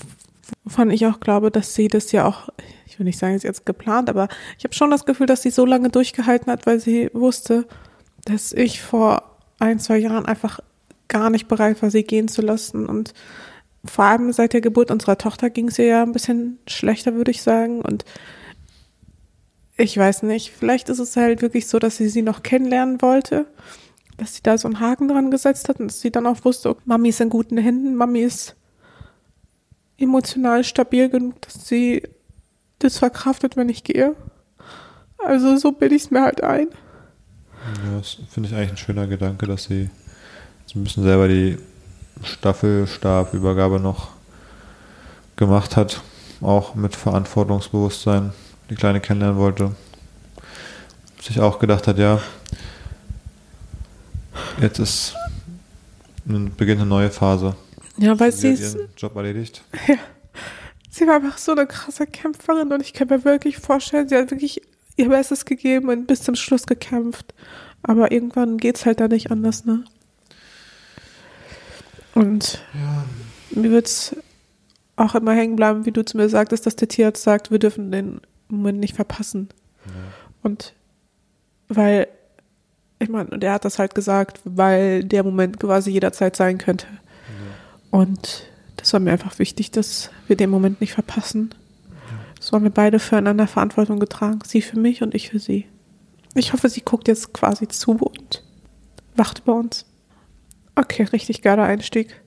Wovon 0.63 0.91
ich 0.91 1.05
auch 1.05 1.19
glaube, 1.19 1.51
dass 1.51 1.73
sie 1.73 1.88
das 1.88 2.12
ja 2.12 2.25
auch, 2.25 2.49
ich 2.86 2.99
will 2.99 3.05
nicht 3.05 3.19
sagen, 3.19 3.36
ist 3.36 3.43
jetzt 3.43 3.65
geplant, 3.65 4.10
aber 4.10 4.27
ich 4.57 4.63
habe 4.63 4.73
schon 4.73 4.91
das 4.91 5.05
Gefühl, 5.05 5.27
dass 5.27 5.41
sie 5.41 5.49
so 5.49 5.65
lange 5.65 5.89
durchgehalten 5.89 6.51
hat, 6.51 6.65
weil 6.65 6.79
sie 6.79 7.10
wusste, 7.13 7.65
dass 8.25 8.53
ich 8.53 8.81
vor 8.81 9.38
ein, 9.60 9.79
zwei 9.79 9.97
Jahren 9.97 10.25
einfach 10.25 10.60
gar 11.07 11.29
nicht 11.29 11.47
bereit 11.47 11.81
war, 11.81 11.89
sie 11.89 12.03
gehen 12.03 12.27
zu 12.27 12.41
lassen. 12.41 12.86
Und 12.86 13.13
vor 13.86 14.05
allem 14.05 14.31
seit 14.33 14.53
der 14.53 14.62
Geburt 14.62 14.91
unserer 14.91 15.17
Tochter 15.17 15.49
ging 15.49 15.69
es 15.69 15.79
ihr 15.79 15.86
ja 15.86 16.03
ein 16.03 16.12
bisschen 16.12 16.60
schlechter, 16.67 17.15
würde 17.15 17.31
ich 17.31 17.41
sagen. 17.41 17.81
Und 17.81 18.05
ich 19.77 19.97
weiß 19.97 20.23
nicht, 20.23 20.51
vielleicht 20.51 20.89
ist 20.89 20.99
es 20.99 21.15
halt 21.15 21.41
wirklich 21.41 21.67
so, 21.67 21.79
dass 21.79 21.97
sie 21.97 22.10
sie 22.10 22.23
noch 22.23 22.43
kennenlernen 22.43 23.01
wollte, 23.01 23.45
dass 24.17 24.36
sie 24.36 24.43
da 24.43 24.57
so 24.57 24.67
einen 24.67 24.79
Haken 24.79 25.07
dran 25.07 25.31
gesetzt 25.31 25.69
hat 25.69 25.79
und 25.79 25.88
dass 25.88 26.01
sie 26.01 26.12
dann 26.12 26.25
auch 26.25 26.43
wusste, 26.43 26.75
Mami 26.86 27.10
ist 27.10 27.21
in 27.21 27.29
guten 27.29 27.57
Händen, 27.57 27.95
Mami 27.95 28.21
ist 28.21 28.57
emotional 29.97 30.63
stabil 30.63 31.10
genug, 31.10 31.41
dass 31.41 31.67
sie 31.67 32.03
das 32.79 32.97
verkraftet, 32.99 33.57
wenn 33.57 33.69
ich 33.69 33.83
gehe. 33.83 34.15
Also 35.17 35.57
so 35.57 35.71
bilde 35.71 35.95
ich 35.95 36.03
es 36.03 36.12
mir 36.12 36.21
halt 36.21 36.43
ein. 36.43 36.67
Ja, 37.86 37.97
das 37.97 38.17
finde 38.29 38.49
ich 38.49 38.55
eigentlich 38.55 38.71
ein 38.71 38.77
schöner 38.77 39.07
Gedanke, 39.07 39.47
dass 39.47 39.65
sie 39.65 39.89
so 40.65 40.79
ein 40.79 40.83
bisschen 40.83 41.03
selber 41.03 41.27
die 41.27 41.57
Staffelstabübergabe 42.23 43.79
noch 43.79 44.10
gemacht 45.36 45.75
hat, 45.75 46.01
auch 46.41 46.75
mit 46.75 46.95
Verantwortungsbewusstsein 46.95 48.31
die 48.69 48.75
Kleine 48.75 48.99
kennenlernen 48.99 49.39
wollte. 49.39 49.75
Sich 51.21 51.39
auch 51.39 51.60
gedacht 51.60 51.88
hat, 51.88 51.97
ja, 51.97 52.21
jetzt 54.62 54.79
ist 54.79 55.15
beginnt 56.25 56.81
eine 56.81 56.89
neue 56.89 57.10
Phase. 57.10 57.55
Ja, 57.97 58.19
weil 58.19 58.31
sie, 58.31 58.55
sie 58.55 58.63
ist, 58.63 58.75
ihren 58.75 58.89
Job 58.97 59.15
erledigt. 59.15 59.63
Ja. 59.88 59.95
Sie 60.89 61.05
war 61.05 61.15
einfach 61.15 61.38
so 61.38 61.51
eine 61.51 61.67
krasse 61.67 62.07
Kämpferin 62.07 62.71
und 62.73 62.81
ich 62.81 62.93
kann 62.93 63.07
mir 63.07 63.23
wirklich 63.23 63.57
vorstellen, 63.57 64.10
sie 64.10 64.15
hat 64.15 64.31
wirklich 64.31 64.62
ihr 64.95 65.10
Bestes 65.10 65.45
gegeben 65.45 65.89
und 65.89 66.07
bis 66.07 66.23
zum 66.23 66.36
Schluss 66.36 66.65
gekämpft. 66.65 67.36
Aber 67.83 68.12
irgendwann 68.12 68.57
geht 68.57 68.77
es 68.77 68.86
halt 68.86 68.99
da 68.99 69.07
nicht 69.07 69.29
anders, 69.29 69.65
ne? 69.65 69.83
Und 72.15 72.63
ja. 72.73 73.05
mir 73.51 73.69
wird 73.69 73.86
es 73.86 74.15
auch 74.95 75.13
immer 75.13 75.33
hängen 75.33 75.55
bleiben, 75.55 75.86
wie 75.86 75.91
du 75.91 76.03
zu 76.03 76.17
mir 76.17 76.29
sagtest, 76.29 76.65
dass 76.65 76.75
der 76.75 76.88
Tierarzt 76.88 77.21
sagt, 77.21 77.51
wir 77.51 77.60
dürfen 77.60 77.91
den 77.91 78.19
Moment 78.47 78.79
nicht 78.79 78.95
verpassen. 78.95 79.49
Ja. 79.86 79.91
Und 80.41 80.73
weil, 81.67 82.07
ich 82.97 83.10
meine, 83.10 83.29
und 83.29 83.43
er 83.43 83.53
hat 83.53 83.65
das 83.65 83.77
halt 83.77 83.93
gesagt, 83.93 84.41
weil 84.43 85.03
der 85.03 85.23
Moment 85.23 85.60
quasi 85.60 85.91
jederzeit 85.91 86.36
sein 86.36 86.57
könnte. 86.57 86.88
Und 87.91 88.47
das 88.76 88.93
war 88.93 89.00
mir 89.00 89.12
einfach 89.12 89.39
wichtig, 89.39 89.71
dass 89.71 90.12
wir 90.28 90.36
den 90.36 90.50
Moment 90.50 90.82
nicht 90.82 90.93
verpassen. 90.93 91.54
So 92.39 92.54
haben 92.54 92.63
wir 92.63 92.71
beide 92.71 93.00
füreinander 93.00 93.47
Verantwortung 93.47 94.00
getragen. 94.00 94.39
Sie 94.45 94.62
für 94.62 94.80
mich 94.80 95.02
und 95.02 95.15
ich 95.15 95.30
für 95.30 95.39
sie. 95.39 95.65
Ich 96.36 96.54
hoffe, 96.54 96.69
sie 96.69 96.82
guckt 96.82 97.08
jetzt 97.08 97.34
quasi 97.34 97.67
zu 97.67 97.93
und 97.93 98.43
wacht 99.15 99.39
über 99.39 99.56
uns. 99.56 99.86
Okay, 100.76 101.04
richtig 101.04 101.41
geiler 101.41 101.63
Einstieg. 101.63 102.21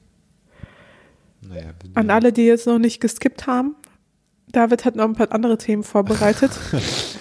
Naja, 1.43 1.73
An 1.95 2.11
alle, 2.11 2.33
die 2.33 2.43
jetzt 2.43 2.67
noch 2.67 2.79
nicht 2.79 3.01
geskippt 3.01 3.47
haben, 3.47 3.77
David 4.49 4.85
hat 4.85 4.97
noch 4.97 5.05
ein 5.05 5.15
paar 5.15 5.33
andere 5.33 5.59
Themen 5.59 5.85
vorbereitet. 5.85 6.51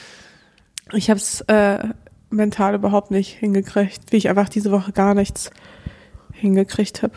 ich 0.94 1.10
habe 1.10 1.20
es 1.20 1.42
äh, 1.42 1.90
mental 2.32 2.76
überhaupt 2.76 3.12
nicht 3.12 3.38
hingekriegt, 3.38 4.12
wie 4.12 4.18
ich 4.18 4.30
einfach 4.30 4.50
diese 4.50 4.72
Woche 4.72 4.92
gar 4.92 5.14
nichts 5.14 5.52
hingekriegt 6.34 7.04
habe. 7.04 7.14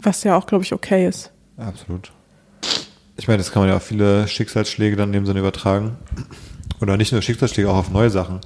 Was 0.00 0.24
ja 0.24 0.36
auch, 0.36 0.46
glaube 0.46 0.64
ich, 0.64 0.72
okay 0.72 1.06
ist. 1.06 1.32
Absolut. 1.56 2.12
Ich 3.16 3.28
meine, 3.28 3.38
das 3.38 3.50
kann 3.50 3.62
man 3.62 3.70
ja 3.70 3.76
auch 3.76 3.82
viele 3.82 4.28
Schicksalsschläge 4.28 4.96
dann 4.96 5.08
in 5.08 5.14
dem 5.14 5.26
Sinne 5.26 5.40
übertragen. 5.40 5.96
Oder 6.80 6.96
nicht 6.96 7.12
nur 7.12 7.22
Schicksalsschläge, 7.22 7.70
auch 7.70 7.76
auf 7.76 7.90
neue 7.90 8.10
Sachen. 8.10 8.40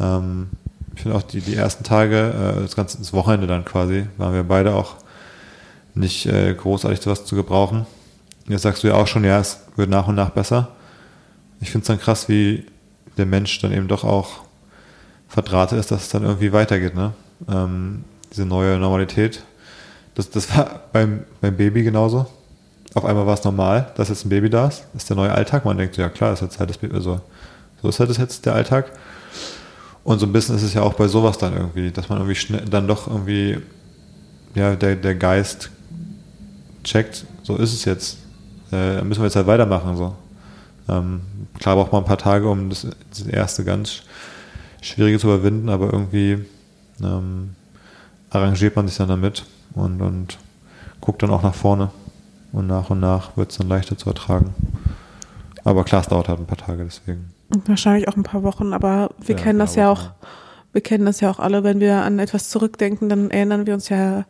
Ähm, 0.00 0.48
ich 0.94 1.02
finde 1.02 1.16
auch 1.16 1.22
die, 1.22 1.40
die 1.40 1.54
ersten 1.54 1.84
Tage, 1.84 2.56
äh, 2.56 2.62
das 2.62 2.74
ganze 2.74 2.98
das 2.98 3.12
Wochenende 3.12 3.46
dann 3.46 3.64
quasi, 3.64 4.06
waren 4.18 4.34
wir 4.34 4.42
beide 4.42 4.74
auch 4.74 4.96
nicht 5.94 6.26
äh, 6.26 6.54
großartig 6.54 7.00
zu 7.00 7.10
was 7.10 7.24
zu 7.24 7.36
gebrauchen. 7.36 7.86
Jetzt 8.48 8.62
sagst 8.62 8.82
du 8.82 8.88
ja 8.88 8.94
auch 8.94 9.06
schon, 9.06 9.24
ja, 9.24 9.38
es 9.38 9.60
wird 9.76 9.88
nach 9.90 10.08
und 10.08 10.16
nach 10.16 10.30
besser. 10.30 10.68
Ich 11.60 11.70
finde 11.70 11.82
es 11.82 11.88
dann 11.88 12.00
krass, 12.00 12.28
wie 12.28 12.66
der 13.16 13.26
Mensch 13.26 13.60
dann 13.60 13.72
eben 13.72 13.88
doch 13.88 14.04
auch 14.04 14.42
verdrahtet 15.28 15.78
ist, 15.78 15.90
dass 15.90 16.02
es 16.02 16.08
dann 16.08 16.24
irgendwie 16.24 16.52
weitergeht, 16.52 16.94
ne? 16.94 17.12
Ähm, 17.48 18.04
diese 18.32 18.46
neue 18.46 18.78
Normalität. 18.78 19.44
Das, 20.14 20.30
das 20.30 20.54
war 20.54 20.80
beim, 20.92 21.24
beim 21.40 21.56
Baby 21.56 21.82
genauso. 21.82 22.26
Auf 22.94 23.04
einmal 23.04 23.26
war 23.26 23.34
es 23.34 23.44
normal, 23.44 23.90
dass 23.96 24.10
jetzt 24.10 24.26
ein 24.26 24.28
Baby 24.28 24.50
da 24.50 24.68
ist. 24.68 24.84
Das 24.92 25.02
ist 25.02 25.08
der 25.08 25.16
neue 25.16 25.32
Alltag. 25.32 25.64
Man 25.64 25.78
denkt, 25.78 25.96
ja 25.96 26.08
klar, 26.08 26.32
ist 26.32 26.42
jetzt 26.42 26.58
halt 26.58 26.68
das 26.68 26.78
Baby, 26.78 26.94
also 26.94 27.20
so 27.80 27.88
ist 27.88 27.98
halt 27.98 28.10
das 28.10 28.18
jetzt 28.18 28.44
der 28.44 28.54
Alltag. 28.54 28.92
Und 30.04 30.18
so 30.18 30.26
ein 30.26 30.32
bisschen 30.32 30.56
ist 30.56 30.62
es 30.62 30.74
ja 30.74 30.82
auch 30.82 30.94
bei 30.94 31.08
sowas 31.08 31.38
dann 31.38 31.54
irgendwie, 31.54 31.90
dass 31.90 32.08
man 32.08 32.18
irgendwie 32.18 32.34
schnell, 32.34 32.64
dann 32.68 32.86
doch 32.86 33.06
irgendwie, 33.06 33.58
ja, 34.54 34.74
der, 34.76 34.96
der 34.96 35.14
Geist 35.14 35.70
checkt, 36.84 37.24
so 37.44 37.56
ist 37.56 37.72
es 37.72 37.84
jetzt 37.84 38.18
äh, 38.72 39.02
müssen 39.02 39.20
wir 39.20 39.26
jetzt 39.26 39.36
halt 39.36 39.46
weitermachen. 39.46 39.96
So. 39.96 40.14
Ähm, 40.88 41.20
klar 41.60 41.76
braucht 41.76 41.92
man 41.92 42.02
ein 42.02 42.06
paar 42.06 42.18
Tage, 42.18 42.48
um 42.48 42.70
das, 42.70 42.86
das 43.10 43.26
erste 43.26 43.64
ganz 43.64 44.02
Schwierige 44.80 45.18
zu 45.18 45.28
überwinden, 45.28 45.68
aber 45.68 45.92
irgendwie 45.92 46.44
ähm, 47.00 47.54
arrangiert 48.30 48.74
man 48.74 48.88
sich 48.88 48.96
dann 48.96 49.08
damit 49.08 49.44
und, 49.74 50.00
und 50.00 50.38
guckt 51.00 51.22
dann 51.22 51.30
auch 51.30 51.42
nach 51.42 51.54
vorne. 51.54 51.90
Und 52.52 52.66
nach 52.66 52.90
und 52.90 53.00
nach 53.00 53.36
wird 53.36 53.50
es 53.50 53.58
dann 53.58 53.68
leichter 53.68 53.96
zu 53.96 54.10
ertragen. 54.10 54.54
Aber 55.64 55.84
klar, 55.84 56.02
es 56.02 56.08
dauert 56.08 56.28
halt 56.28 56.38
ein 56.38 56.46
paar 56.46 56.58
Tage, 56.58 56.84
deswegen. 56.84 57.32
Und 57.54 57.66
wahrscheinlich 57.68 58.08
auch 58.08 58.16
ein 58.16 58.24
paar 58.24 58.42
Wochen, 58.42 58.72
aber 58.72 59.10
wir 59.18 59.36
ja, 59.36 59.42
kennen 59.42 59.58
das 59.58 59.74
ja 59.74 59.90
auch, 59.90 60.10
wir 60.72 60.80
kennen 60.80 61.06
das 61.06 61.20
ja 61.20 61.30
auch 61.30 61.38
alle, 61.38 61.64
wenn 61.64 61.80
wir 61.80 62.02
an 62.02 62.18
etwas 62.18 62.50
zurückdenken, 62.50 63.08
dann 63.08 63.30
erinnern 63.30 63.66
wir 63.66 63.74
uns 63.74 63.88
ja 63.88 64.24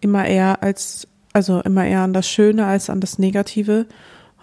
immer 0.00 0.26
eher 0.26 0.62
als 0.62 1.06
also 1.32 1.60
immer 1.60 1.86
eher 1.86 2.02
an 2.02 2.12
das 2.12 2.28
Schöne 2.28 2.66
als 2.66 2.90
an 2.90 3.00
das 3.00 3.18
Negative. 3.18 3.86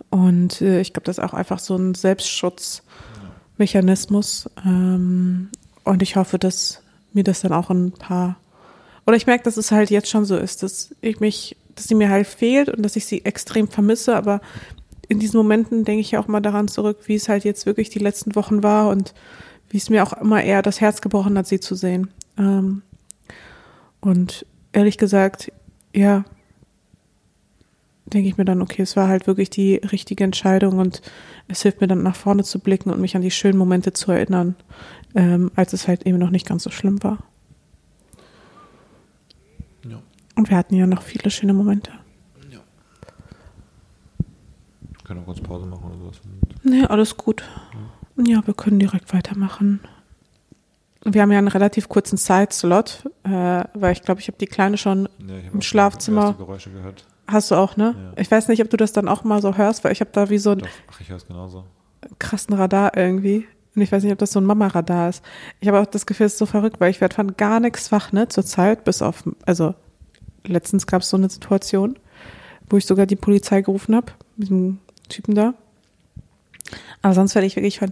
Und 0.10 0.62
äh, 0.62 0.80
ich 0.82 0.94
glaube, 0.94 1.06
das 1.06 1.20
ist 1.20 1.24
auch 1.24 1.34
einfach 1.34 1.60
so 1.60 1.76
ein 1.76 1.94
Selbstschutzmechanismus. 1.94 4.50
Ähm, 4.66 5.50
und 5.84 6.02
ich 6.02 6.16
hoffe, 6.16 6.40
dass 6.40 6.82
mir 7.14 7.24
das 7.24 7.42
dann 7.42 7.54
auch 7.54 7.70
ein 7.70 7.92
paar, 7.92 8.38
oder 9.10 9.17
ich 9.17 9.26
merke, 9.26 9.43
dass 9.43 9.58
es 9.58 9.72
halt 9.72 9.89
jetzt 9.89 10.08
schon 10.08 10.24
so 10.24 10.38
ist, 10.38 10.62
dass 10.62 10.93
ich 11.02 11.19
mich, 11.19 11.58
dass 11.74 11.88
sie 11.88 11.95
mir 11.95 12.10
halt 12.10 12.28
fehlt 12.28 12.69
und 12.69 12.84
dass 12.84 12.95
ich 12.95 13.08
sie 13.08 13.26
extrem 13.26 13.67
vermisse, 13.67 14.15
aber 14.15 14.39
in 15.08 15.17
diesen 15.17 15.38
Momenten 15.38 15.84
denke 15.84 16.02
ich 16.02 16.12
ja 16.12 16.19
auch 16.19 16.28
mal 16.28 16.41
daran 16.41 16.67
zurück, 16.67 17.00
wie 17.08 17.15
es 17.15 17.28
halt 17.28 17.43
jetzt 17.43 17.65
wirklich 17.65 17.89
die 17.89 17.98
letzten 17.98 18.36
Wochen 18.36 18.62
war 18.62 18.88
und 18.89 19.15
wie 19.72 19.78
es 19.78 19.89
mir 19.89 20.04
auch 20.04 20.13
immer 20.13 20.43
eher 20.43 20.62
das 20.62 20.80
Herz 20.80 21.02
gebrochen 21.02 21.39
hat, 21.39 21.48
sie 21.48 21.60
zu 21.60 21.74
sehen. 21.74 22.10
Ähm, 22.38 22.84
und 24.00 24.45
ehrlich 24.74 25.00
gesagt, 25.00 25.52
ja, 25.91 26.24
denke 28.06 28.30
ich 28.30 28.38
mir 28.38 28.45
dann, 28.45 28.62
okay, 28.62 28.84
es 28.84 28.95
war 28.95 29.08
halt 29.08 29.26
wirklich 29.26 29.50
die 29.50 29.78
richtige 29.78 30.24
Entscheidung 30.24 30.78
und 30.78 31.02
es 31.48 31.63
hilft 31.63 31.82
mir 31.82 31.88
dann 31.88 32.04
nach 32.04 32.15
vorne 32.15 32.43
zu 32.43 32.60
blicken 32.60 32.91
und 32.91 33.02
mich 33.02 33.15
an 33.15 33.24
die 33.24 33.32
schönen 33.32 33.58
Momente 33.58 33.91
zu 33.91 34.12
erinnern, 34.12 34.56
ähm, 35.15 35.50
als 35.56 35.74
es 35.74 35.88
halt 35.88 36.06
eben 36.06 36.19
noch 36.19 36.30
nicht 36.30 36.45
ganz 36.45 36.62
so 36.62 36.69
schlimm 36.69 37.02
war. 37.02 37.24
Ja. 39.88 40.02
Und 40.39 40.49
wir 40.49 40.56
hatten 40.56 40.73
ja 40.73 40.88
noch 40.88 41.02
viele 41.02 41.30
schöne 41.30 41.52
Momente. 41.52 41.91
Ja. 42.49 42.59
Wir 44.88 45.03
können 45.03 45.20
auch 45.20 45.26
kurz 45.26 45.41
Pause 45.41 45.66
machen 45.66 45.84
oder 45.84 45.97
sowas. 45.97 46.22
Nee, 46.64 46.86
alles 46.86 47.18
gut. 47.18 47.43
Ja. 48.16 48.36
ja, 48.36 48.47
wir 48.47 48.53
können 48.53 48.80
direkt 48.80 49.14
weitermachen. 49.14 49.82
Wir 51.03 51.24
haben 51.24 51.32
ja 51.34 51.39
einen 51.39 51.49
relativ 51.49 51.89
kurzen 51.89 52.18
Zeitslot, 52.18 53.03
äh, 53.24 53.66
weil 53.74 53.91
ich 53.91 54.01
glaube, 54.01 54.22
ich 54.22 54.30
habe 54.30 54.38
die 54.38 54.45
Kleine 54.45 54.78
schon 54.78 55.09
ja, 55.28 55.36
im 55.51 55.61
Schlafzimmer. 55.61 56.36
Geräusche 56.36 56.70
gehört 56.72 57.03
Hast 57.28 57.51
du 57.51 57.55
auch, 57.55 57.76
ne? 57.76 57.95
Ja. 58.16 58.22
Ich 58.22 58.32
weiß 58.32 58.47
nicht, 58.47 58.61
ob 58.61 58.70
du 58.70 58.78
das 58.78 58.93
dann 58.93 59.09
auch 59.09 59.26
mal 59.26 59.41
so 59.41 59.57
hörst, 59.57 59.84
weil 59.84 59.91
ich 59.91 59.99
habe 59.99 60.11
da 60.14 60.30
wie 60.30 60.38
so 60.38 60.51
ein 60.51 60.61
Ach, 60.89 61.01
ich 61.01 61.28
genauso. 61.28 61.66
krassen 62.18 62.55
Radar 62.55 62.95
irgendwie. 62.95 63.45
Und 63.76 63.82
ich 63.82 63.91
weiß 63.91 64.03
nicht, 64.03 64.14
ob 64.14 64.20
das 64.20 64.32
so 64.32 64.39
ein 64.39 64.45
Mama-Radar 64.45 65.09
ist. 65.09 65.22
Ich 65.59 65.68
habe 65.68 65.82
auch 65.82 65.86
das 65.86 66.05
Gefühl, 66.05 66.28
es 66.28 66.34
ist 66.34 66.39
so 66.39 66.45
verrückt, 66.45 66.80
weil 66.80 66.91
ich 66.91 67.01
werde 67.01 67.16
von 67.16 67.36
gar 67.36 67.59
nichts 67.59 67.91
wach, 67.91 68.14
ne, 68.14 68.30
zur 68.30 68.45
Zeit, 68.45 68.86
bis 68.86 69.01
auf, 69.01 69.26
also 69.45 69.76
letztens 70.46 70.88
gab 70.88 71.02
es 71.02 71.10
so 71.10 71.18
eine 71.18 71.30
Situation, 71.30 71.98
wo 72.70 72.78
ich 72.78 72.86
sogar 72.86 73.06
die 73.06 73.16
Polizei 73.16 73.62
gerufen 73.62 73.96
habe, 73.96 74.12
mit 74.38 74.50
dem 74.50 74.80
Typen 75.10 75.36
da. 75.36 75.54
Aber 77.02 77.14
sonst 77.14 77.36
werde 77.36 77.48
ich 77.48 77.56
wirklich 77.56 77.80
von 77.80 77.92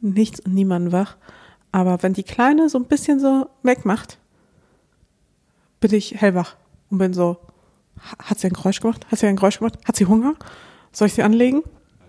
nichts 0.00 0.40
und 0.40 0.54
niemandem 0.54 0.92
wach. 0.92 1.16
Aber 1.72 2.02
wenn 2.02 2.12
die 2.12 2.22
Kleine 2.22 2.68
so 2.68 2.78
ein 2.78 2.86
bisschen 2.86 3.20
so 3.20 3.48
wegmacht, 3.62 4.18
bin 5.80 5.94
ich 5.94 6.20
hellwach 6.20 6.56
und 6.90 6.98
bin 6.98 7.12
so, 7.12 7.38
Hat 8.18 8.38
sie 8.38 8.46
ein 8.46 8.52
Geräusch 8.52 8.80
gemacht? 8.80 9.06
Hat 9.10 9.18
sie 9.18 9.26
ein 9.26 9.36
Geräusch 9.36 9.58
gemacht? 9.58 9.78
Hat 9.84 9.96
sie 9.96 10.06
Hunger? 10.06 10.34
Soll 10.92 11.08
ich 11.08 11.14
sie 11.14 11.22
anlegen? 11.22 11.62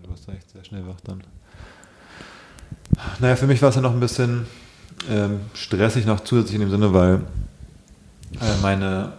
Du 0.03 0.09
warst 0.09 0.27
echt 0.29 0.49
sehr 0.49 0.63
schnell 0.63 0.85
wach 0.87 0.99
dann. 1.03 1.23
Naja, 3.19 3.35
für 3.35 3.47
mich 3.47 3.61
war 3.61 3.69
es 3.69 3.75
ja 3.75 3.81
noch 3.81 3.93
ein 3.93 3.99
bisschen 3.99 4.47
ähm, 5.09 5.41
stressig 5.53 6.05
noch 6.05 6.21
zusätzlich 6.21 6.55
in 6.55 6.61
dem 6.61 6.69
Sinne, 6.69 6.93
weil 6.93 7.21
äh, 8.41 8.61
meine 8.61 9.13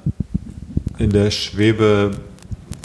in 0.99 1.11
der 1.11 1.30
Schwebe 1.30 2.11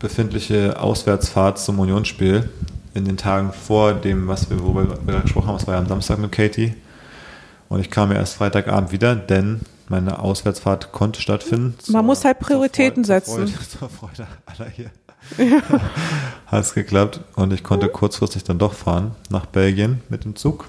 befindliche 0.02 0.80
Auswärtsfahrt 0.80 1.60
zum 1.60 1.80
Unionsspiel 1.80 2.50
in 2.94 3.06
den 3.06 3.18
Tagen 3.18 3.52
vor 3.54 3.94
dem, 3.94 4.28
was 4.28 4.50
wir, 4.50 4.60
worüber 4.62 4.98
wir 5.06 5.22
gesprochen 5.22 5.48
haben, 5.48 5.58
das 5.58 5.66
war 5.66 5.74
ja 5.74 5.80
am 5.80 5.88
Samstag 5.88 6.20
mit 6.20 6.32
Katie. 6.32 6.76
Und 7.70 7.80
ich 7.80 7.90
kam 7.90 8.12
ja 8.12 8.18
erst 8.18 8.36
Freitagabend 8.36 8.92
wieder, 8.92 9.16
denn 9.16 9.62
meine 9.90 10.20
Auswärtsfahrt 10.20 10.92
konnte 10.92 11.22
stattfinden. 11.22 11.76
Man 11.90 12.06
muss 12.06 12.24
halt 12.24 12.40
Prioritäten 12.40 13.04
zur 13.04 13.20
Freude, 13.22 13.48
setzen. 13.48 13.70
Zur 13.80 13.90
Freude, 13.90 14.16
zur 14.16 14.26
Freude 14.26 14.28
aller 14.46 14.70
hier. 14.70 14.92
Ja. 15.38 15.62
Hat 16.48 16.66
es 16.66 16.74
geklappt 16.74 17.22
und 17.36 17.54
ich 17.54 17.64
konnte 17.64 17.88
kurzfristig 17.88 18.44
dann 18.44 18.60
doch 18.60 18.74
fahren 18.74 19.16
nach 19.30 19.46
Belgien 19.46 20.02
mit 20.10 20.26
dem 20.26 20.36
Zug. 20.36 20.66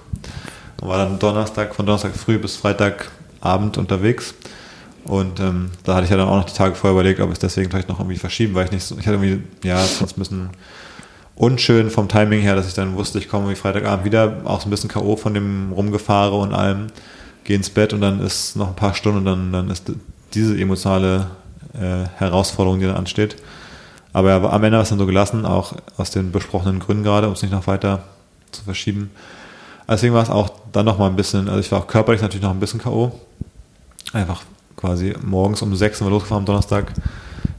Und 0.81 0.87
war 0.87 0.97
dann 0.97 1.19
Donnerstag, 1.19 1.75
von 1.75 1.85
Donnerstag 1.85 2.15
früh 2.15 2.39
bis 2.39 2.55
Freitagabend 2.55 3.77
unterwegs. 3.77 4.33
Und 5.05 5.39
ähm, 5.39 5.69
da 5.83 5.95
hatte 5.95 6.05
ich 6.05 6.09
ja 6.09 6.17
dann 6.17 6.27
auch 6.27 6.37
noch 6.37 6.45
die 6.45 6.55
Tage 6.55 6.73
vorher 6.73 6.93
überlegt, 6.93 7.19
ob 7.19 7.29
ich 7.29 7.35
es 7.35 7.39
deswegen 7.39 7.69
vielleicht 7.69 7.89
noch 7.89 7.99
irgendwie 7.99 8.17
verschieben, 8.17 8.55
weil 8.55 8.65
ich 8.65 8.71
nicht 8.71 8.83
so, 8.83 8.97
ich 8.97 9.05
hatte 9.05 9.17
irgendwie, 9.17 9.43
ja, 9.63 9.83
sonst 9.83 10.17
ein 10.17 10.19
bisschen 10.19 10.49
unschön 11.35 11.91
vom 11.91 12.07
Timing 12.07 12.41
her, 12.41 12.55
dass 12.55 12.67
ich 12.67 12.73
dann 12.73 12.95
wusste, 12.95 13.19
ich 13.19 13.29
komme 13.29 13.49
wie 13.49 13.55
Freitagabend 13.55 14.03
wieder, 14.03 14.41
auch 14.45 14.61
so 14.61 14.67
ein 14.67 14.71
bisschen 14.71 14.89
K.O. 14.89 15.15
von 15.15 15.33
dem 15.35 15.71
Rumgefahre 15.73 16.35
und 16.35 16.53
allem, 16.53 16.87
gehe 17.43 17.55
ins 17.55 17.69
Bett 17.69 17.93
und 17.93 18.01
dann 18.01 18.19
ist 18.19 18.55
noch 18.55 18.69
ein 18.69 18.75
paar 18.75 18.95
Stunden 18.95 19.19
und 19.19 19.25
dann, 19.25 19.51
dann 19.51 19.69
ist 19.69 19.91
diese 20.33 20.59
emotionale 20.59 21.27
äh, 21.73 22.07
Herausforderung, 22.17 22.79
die 22.79 22.87
dann 22.87 22.95
ansteht. 22.95 23.35
Aber 24.11 24.29
ja, 24.29 24.37
am 24.37 24.63
Ende 24.63 24.77
war 24.77 24.83
es 24.83 24.89
dann 24.89 24.97
so 24.97 25.05
gelassen, 25.05 25.45
auch 25.45 25.73
aus 25.97 26.09
den 26.09 26.31
besprochenen 26.31 26.79
Gründen 26.79 27.03
gerade, 27.03 27.27
um 27.27 27.33
es 27.33 27.41
nicht 27.43 27.51
noch 27.51 27.67
weiter 27.67 28.05
zu 28.51 28.63
verschieben. 28.63 29.11
Deswegen 29.87 30.15
war 30.15 30.23
es 30.23 30.31
auch 30.31 30.49
dann 30.71 30.85
noch 30.85 30.97
mal 30.97 31.07
ein 31.07 31.15
bisschen, 31.15 31.47
also 31.47 31.59
ich 31.59 31.71
war 31.71 31.79
auch 31.79 31.87
körperlich 31.87 32.21
natürlich 32.21 32.43
noch 32.43 32.51
ein 32.51 32.59
bisschen 32.59 32.79
K.O. 32.79 33.11
Einfach 34.13 34.41
quasi 34.85 35.15
morgens 35.23 35.61
um 35.61 35.75
sechs 35.75 35.97
sind 35.97 36.07
wir 36.07 36.11
losgefahren 36.11 36.41
am 36.41 36.45
Donnerstag 36.45 36.93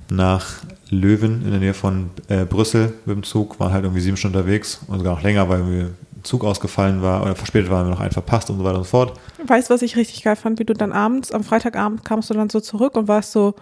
nach 0.08 0.46
Löwen 0.90 1.42
in 1.44 1.50
der 1.50 1.58
Nähe 1.58 1.74
von 1.74 2.10
äh, 2.28 2.44
Brüssel 2.44 2.92
mit 3.04 3.16
dem 3.16 3.22
Zug, 3.24 3.58
waren 3.58 3.72
halt 3.72 3.84
irgendwie 3.84 4.00
sieben 4.00 4.16
Stunden 4.16 4.36
unterwegs 4.36 4.80
und 4.86 4.98
sogar 4.98 5.16
noch 5.16 5.22
länger, 5.22 5.48
weil 5.48 5.68
wir 5.68 5.90
Zug 6.22 6.44
ausgefallen 6.44 7.02
war 7.02 7.22
oder 7.22 7.34
verspätet 7.34 7.70
war, 7.70 7.78
haben 7.78 7.88
wir 7.88 7.94
noch 7.94 8.00
einen 8.00 8.12
verpasst 8.12 8.48
und 8.50 8.58
so 8.58 8.64
weiter 8.64 8.78
und 8.78 8.84
so 8.84 8.90
fort. 8.90 9.18
Weißt 9.44 9.68
du, 9.68 9.74
was 9.74 9.82
ich 9.82 9.96
richtig 9.96 10.22
geil 10.22 10.36
fand, 10.36 10.60
wie 10.60 10.64
du 10.64 10.74
dann 10.74 10.92
abends, 10.92 11.32
am 11.32 11.42
Freitagabend 11.42 12.04
kamst 12.04 12.30
du 12.30 12.34
dann 12.34 12.50
so 12.50 12.60
zurück 12.60 12.96
und 12.96 13.08
warst 13.08 13.32
so, 13.32 13.54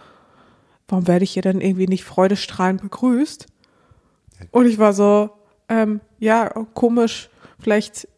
warum 0.88 1.06
werde 1.06 1.24
ich 1.24 1.32
hier 1.32 1.42
dann 1.42 1.60
irgendwie 1.60 1.86
nicht 1.86 2.04
freudestrahlend 2.04 2.82
begrüßt? 2.82 3.46
Und 4.50 4.66
ich 4.66 4.78
war 4.78 4.92
so, 4.92 5.30
ähm, 5.70 6.00
ja, 6.18 6.48
komisch, 6.74 7.30
vielleicht 7.58 8.08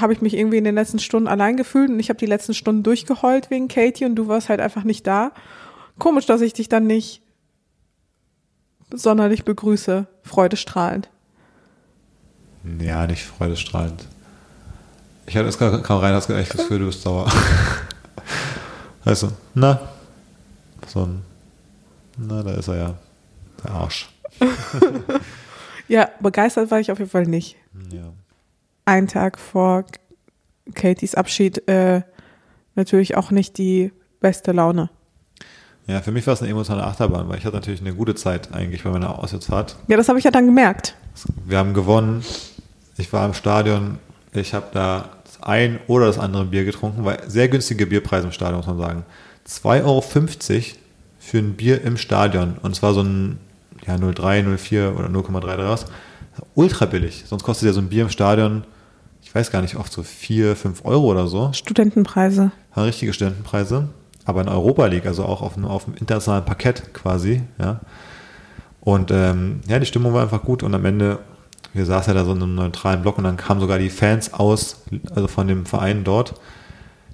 habe 0.00 0.12
ich 0.12 0.20
mich 0.20 0.34
irgendwie 0.34 0.58
in 0.58 0.64
den 0.64 0.74
letzten 0.74 0.98
Stunden 0.98 1.28
allein 1.28 1.56
gefühlt 1.56 1.90
und 1.90 2.00
ich 2.00 2.08
habe 2.08 2.18
die 2.18 2.26
letzten 2.26 2.54
Stunden 2.54 2.82
durchgeheult 2.82 3.50
wegen 3.50 3.68
Katie 3.68 4.04
und 4.04 4.16
du 4.16 4.28
warst 4.28 4.48
halt 4.48 4.60
einfach 4.60 4.84
nicht 4.84 5.06
da. 5.06 5.32
Komisch, 5.98 6.26
dass 6.26 6.40
ich 6.40 6.52
dich 6.52 6.68
dann 6.68 6.86
nicht 6.86 7.22
sonderlich 8.90 9.44
begrüße, 9.44 10.06
freudestrahlend. 10.22 11.08
Ja, 12.80 13.06
nicht 13.06 13.24
freudestrahlend. 13.24 14.06
Ich 15.26 15.36
hatte 15.36 15.48
es 15.48 15.58
gerade 15.58 15.82
kam 15.82 16.00
rein, 16.00 16.14
hast 16.14 16.30
echt 16.30 16.54
das 16.54 16.62
Gefühl, 16.62 16.80
du 16.80 16.86
bist 16.86 17.02
sauer. 17.02 17.30
also, 19.04 19.32
na, 19.54 19.80
so 20.86 21.04
ein, 21.04 21.22
na, 22.16 22.42
da 22.42 22.54
ist 22.54 22.68
er 22.68 22.76
ja, 22.76 22.94
der 23.64 23.70
Arsch. 23.72 24.08
ja, 25.88 26.10
begeistert 26.20 26.70
war 26.70 26.78
ich 26.78 26.92
auf 26.92 26.98
jeden 26.98 27.10
Fall 27.10 27.26
nicht. 27.26 27.56
Ja 27.90 28.12
einen 28.86 29.08
Tag 29.08 29.38
vor 29.38 29.84
Katies 30.74 31.14
Abschied 31.14 31.68
äh, 31.68 32.02
natürlich 32.74 33.16
auch 33.16 33.30
nicht 33.30 33.58
die 33.58 33.92
beste 34.20 34.52
Laune. 34.52 34.90
Ja, 35.86 36.00
für 36.00 36.10
mich 36.10 36.26
war 36.26 36.34
es 36.34 36.42
eine 36.42 36.50
emotionale 36.50 36.84
Achterbahn, 36.84 37.28
weil 37.28 37.38
ich 37.38 37.44
hatte 37.44 37.54
natürlich 37.56 37.80
eine 37.80 37.94
gute 37.94 38.14
Zeit 38.14 38.52
eigentlich 38.52 38.82
bei 38.82 38.90
meiner 38.90 39.18
Auswärtsfahrt. 39.22 39.76
Ja, 39.86 39.96
das 39.96 40.08
habe 40.08 40.18
ich 40.18 40.24
ja 40.24 40.32
dann 40.32 40.46
gemerkt. 40.46 40.96
Wir 41.44 41.58
haben 41.58 41.74
gewonnen. 41.74 42.24
Ich 42.96 43.12
war 43.12 43.24
im 43.24 43.34
Stadion. 43.34 43.98
Ich 44.32 44.52
habe 44.52 44.66
da 44.72 45.10
das 45.24 45.42
ein 45.42 45.78
oder 45.86 46.06
das 46.06 46.18
andere 46.18 46.46
Bier 46.46 46.64
getrunken, 46.64 47.04
weil 47.04 47.18
sehr 47.28 47.48
günstige 47.48 47.86
Bierpreise 47.86 48.26
im 48.26 48.32
Stadion, 48.32 48.56
muss 48.56 48.66
man 48.66 48.78
sagen. 48.78 49.04
2,50 49.46 49.84
Euro 49.84 50.00
für 51.20 51.38
ein 51.38 51.54
Bier 51.54 51.82
im 51.82 51.96
Stadion. 51.96 52.56
Und 52.62 52.74
zwar 52.74 52.92
so 52.92 53.02
ein 53.02 53.38
ja, 53.86 53.94
0,3, 53.94 54.44
0,4 54.44 54.96
oder 54.96 55.08
0,3 55.08 55.64
raus. 55.64 55.86
Ultra 56.54 56.86
billig. 56.86 57.24
Sonst 57.26 57.44
kostet 57.44 57.66
ja 57.66 57.72
so 57.72 57.80
ein 57.80 57.88
Bier 57.88 58.02
im 58.02 58.10
Stadion 58.10 58.64
weiß 59.36 59.50
gar 59.50 59.60
nicht, 59.60 59.76
oft 59.76 59.92
so 59.92 60.02
vier, 60.02 60.56
fünf 60.56 60.84
Euro 60.84 61.10
oder 61.10 61.26
so. 61.26 61.52
Studentenpreise. 61.52 62.52
Ja, 62.74 62.82
richtige 62.82 63.12
Studentenpreise. 63.12 63.88
Aber 64.24 64.40
in 64.40 64.48
Europa 64.48 64.86
League, 64.86 65.06
also 65.06 65.24
auch 65.24 65.42
auf, 65.42 65.62
auf 65.62 65.84
dem 65.84 65.94
internationalen 65.94 66.44
Parkett 66.44 66.94
quasi, 66.94 67.42
ja. 67.58 67.80
Und 68.80 69.10
ähm, 69.10 69.60
ja, 69.68 69.78
die 69.78 69.86
Stimmung 69.86 70.14
war 70.14 70.22
einfach 70.22 70.42
gut 70.42 70.62
und 70.62 70.74
am 70.74 70.84
Ende, 70.84 71.18
wir 71.74 71.84
saßen 71.84 72.12
ja 72.12 72.20
da 72.20 72.24
so 72.24 72.32
in 72.32 72.42
einem 72.42 72.54
neutralen 72.54 73.02
Block 73.02 73.18
und 73.18 73.24
dann 73.24 73.36
kamen 73.36 73.60
sogar 73.60 73.78
die 73.78 73.90
Fans 73.90 74.32
aus, 74.32 74.82
also 75.14 75.28
von 75.28 75.48
dem 75.48 75.66
Verein 75.66 76.04
dort. 76.04 76.34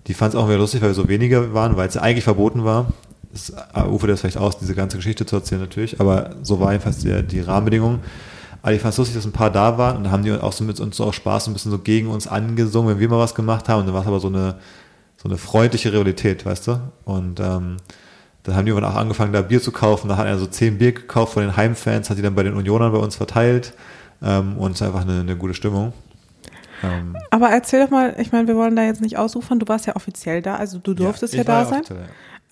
Die 0.07 0.15
fanden 0.15 0.37
es 0.37 0.43
auch 0.43 0.49
wieder 0.49 0.59
lustig, 0.59 0.83
weil 0.83 0.91
wir 0.91 0.95
so 0.95 1.09
wenige 1.09 1.55
waren, 1.55 1.77
weil 1.77 1.89
es 1.89 1.95
ja 1.95 2.03
eigentlich 2.03 2.25
verboten 2.25 2.65
war. 2.65 2.93
Das 3.33 3.53
ufert 3.91 4.11
das 4.11 4.21
vielleicht 4.21 4.37
aus, 4.37 4.59
diese 4.59 4.75
ganze 4.75 4.99
Geschichte 4.99 5.25
zu 5.25 5.37
erzählen 5.37 5.63
natürlich, 5.63 5.99
aber 5.99 6.37
so 6.43 6.61
war 6.61 6.73
jedenfalls 6.73 6.99
die, 6.99 7.23
die 7.23 7.41
Rahmenbedingung. 7.41 8.01
Aber 8.63 8.73
ich 8.73 8.81
fand 8.81 8.93
es 8.93 8.99
lustig, 8.99 9.17
dass 9.17 9.25
ein 9.25 9.33
paar 9.33 9.51
da 9.51 9.77
waren 9.77 9.97
und 9.97 10.05
da 10.05 10.11
haben 10.13 10.23
die 10.23 10.33
auch 10.33 10.53
so 10.53 10.63
mit 10.63 10.79
uns 10.79 10.97
so 10.97 11.05
auch 11.05 11.13
Spaß 11.13 11.49
ein 11.49 11.53
bisschen 11.53 11.73
so 11.73 11.79
gegen 11.79 12.09
uns 12.09 12.29
angesungen, 12.29 12.91
wenn 12.91 13.01
wir 13.01 13.09
mal 13.09 13.19
was 13.19 13.35
gemacht 13.35 13.69
haben. 13.69 13.81
Und 13.81 13.87
dann 13.87 13.95
war 13.95 14.03
es 14.03 14.07
aber 14.07 14.21
so 14.21 14.29
eine, 14.29 14.55
so 15.17 15.29
eine 15.29 15.37
freundliche 15.37 15.93
Realität, 15.93 16.47
weißt 16.47 16.69
du? 16.69 16.81
Und 17.05 17.41
ähm, 17.41 17.79
dann 18.45 18.57
haben 18.57 18.65
die 18.65 18.71
irgendwann 18.71 18.93
auch 18.93 18.97
angefangen, 18.97 19.33
da 19.33 19.43
Bier 19.43 19.61
zu 19.61 19.73
kaufen. 19.73 20.09
Da 20.09 20.17
hat 20.17 20.27
er 20.27 20.39
so 20.39 20.47
zehn 20.47 20.79
Bier 20.79 20.93
gekauft 20.93 21.35
von 21.35 21.43
den 21.43 21.57
Heimfans, 21.57 22.09
hat 22.09 22.19
die 22.19 22.23
dann 22.23 22.37
bei 22.37 22.45
den 22.45 22.55
Unionern 22.55 22.93
bei 22.93 22.99
uns 22.99 23.17
verteilt. 23.17 23.73
Ähm, 24.23 24.57
und 24.57 24.73
es 24.73 24.81
ist 24.81 24.87
einfach 24.87 25.03
eine, 25.03 25.21
eine 25.21 25.37
gute 25.37 25.55
Stimmung. 25.55 25.93
Ähm, 26.85 27.17
aber 27.31 27.51
erzähl 27.51 27.83
doch 27.83 27.91
mal, 27.91 28.15
ich 28.19 28.31
meine, 28.31 28.47
wir 28.47 28.57
wollen 28.57 28.77
da 28.77 28.83
jetzt 28.85 29.01
nicht 29.01 29.19
ausufern, 29.19 29.59
du 29.59 29.67
warst 29.69 29.87
ja 29.87 29.97
offiziell 29.97 30.43
da, 30.43 30.57
also 30.57 30.79
du 30.79 30.95
durftest 30.95 31.35
ja, 31.35 31.39
ja 31.39 31.45
da 31.45 31.65
sein. 31.65 31.83
Ja 31.89 31.97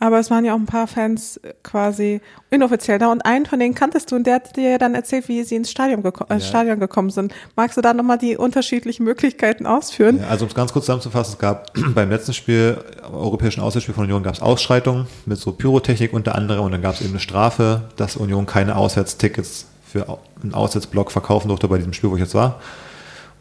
aber 0.01 0.19
es 0.19 0.31
waren 0.31 0.47
ja 0.47 0.55
auch 0.55 0.59
ein 0.59 0.67
paar 0.67 0.87
Fans 0.87 1.37
äh, 1.37 1.53
quasi 1.63 2.21
inoffiziell 2.51 2.99
da 2.99 3.13
und 3.13 3.25
einen 3.25 3.47
von 3.47 3.61
denen 3.61 3.75
kanntest 3.75 4.11
du 4.11 4.17
und 4.17 4.27
der 4.27 4.37
hat 4.37 4.57
dir 4.57 4.71
ja 4.71 4.79
dann 4.79 4.95
erzählt, 4.95 5.29
wie 5.29 5.45
sie 5.45 5.57
ins 5.57 5.71
Stadion, 5.71 6.03
geko 6.03 6.25
äh, 6.25 6.35
ja. 6.35 6.41
Stadion 6.41 6.81
gekommen 6.81 7.11
sind. 7.11 7.33
Magst 7.55 7.77
du 7.77 7.83
da 7.83 7.93
nochmal 7.93 8.19
die 8.19 8.37
unterschiedlichen 8.37 9.05
Möglichkeiten 9.05 9.67
ausführen? 9.67 10.21
Ja, 10.21 10.29
also 10.29 10.47
um 10.47 10.49
es 10.49 10.55
ganz 10.55 10.73
kurz 10.73 10.87
zusammenzufassen, 10.87 11.35
es 11.35 11.39
gab 11.39 11.73
beim 11.95 12.09
letzten 12.11 12.33
Spiel, 12.33 12.79
europäischen 13.13 13.61
Auswärtsspiel 13.61 13.95
von 13.95 14.05
Union, 14.05 14.23
gab 14.23 14.35
es 14.35 14.41
Ausschreitungen 14.41 15.07
mit 15.27 15.39
so 15.39 15.53
Pyrotechnik 15.53 16.15
unter 16.15 16.35
anderem 16.35 16.65
und 16.65 16.73
dann 16.73 16.83
gab 16.83 16.95
es 16.95 17.03
eben 17.03 17.11
eine 17.11 17.21
Strafe, 17.21 17.83
dass 17.97 18.17
Union 18.17 18.47
keine 18.47 18.77
Auswärtstickets 18.77 19.67
für 19.87 20.19
einen 20.43 20.55
Auswärtsblock 20.55 21.13
verkaufen 21.13 21.49
durfte 21.49 21.69
bei 21.69 21.77
diesem 21.77 21.93
Spiel, 21.93 22.11
wo 22.11 22.15
ich 22.15 22.23
jetzt 22.23 22.35
war. 22.35 22.61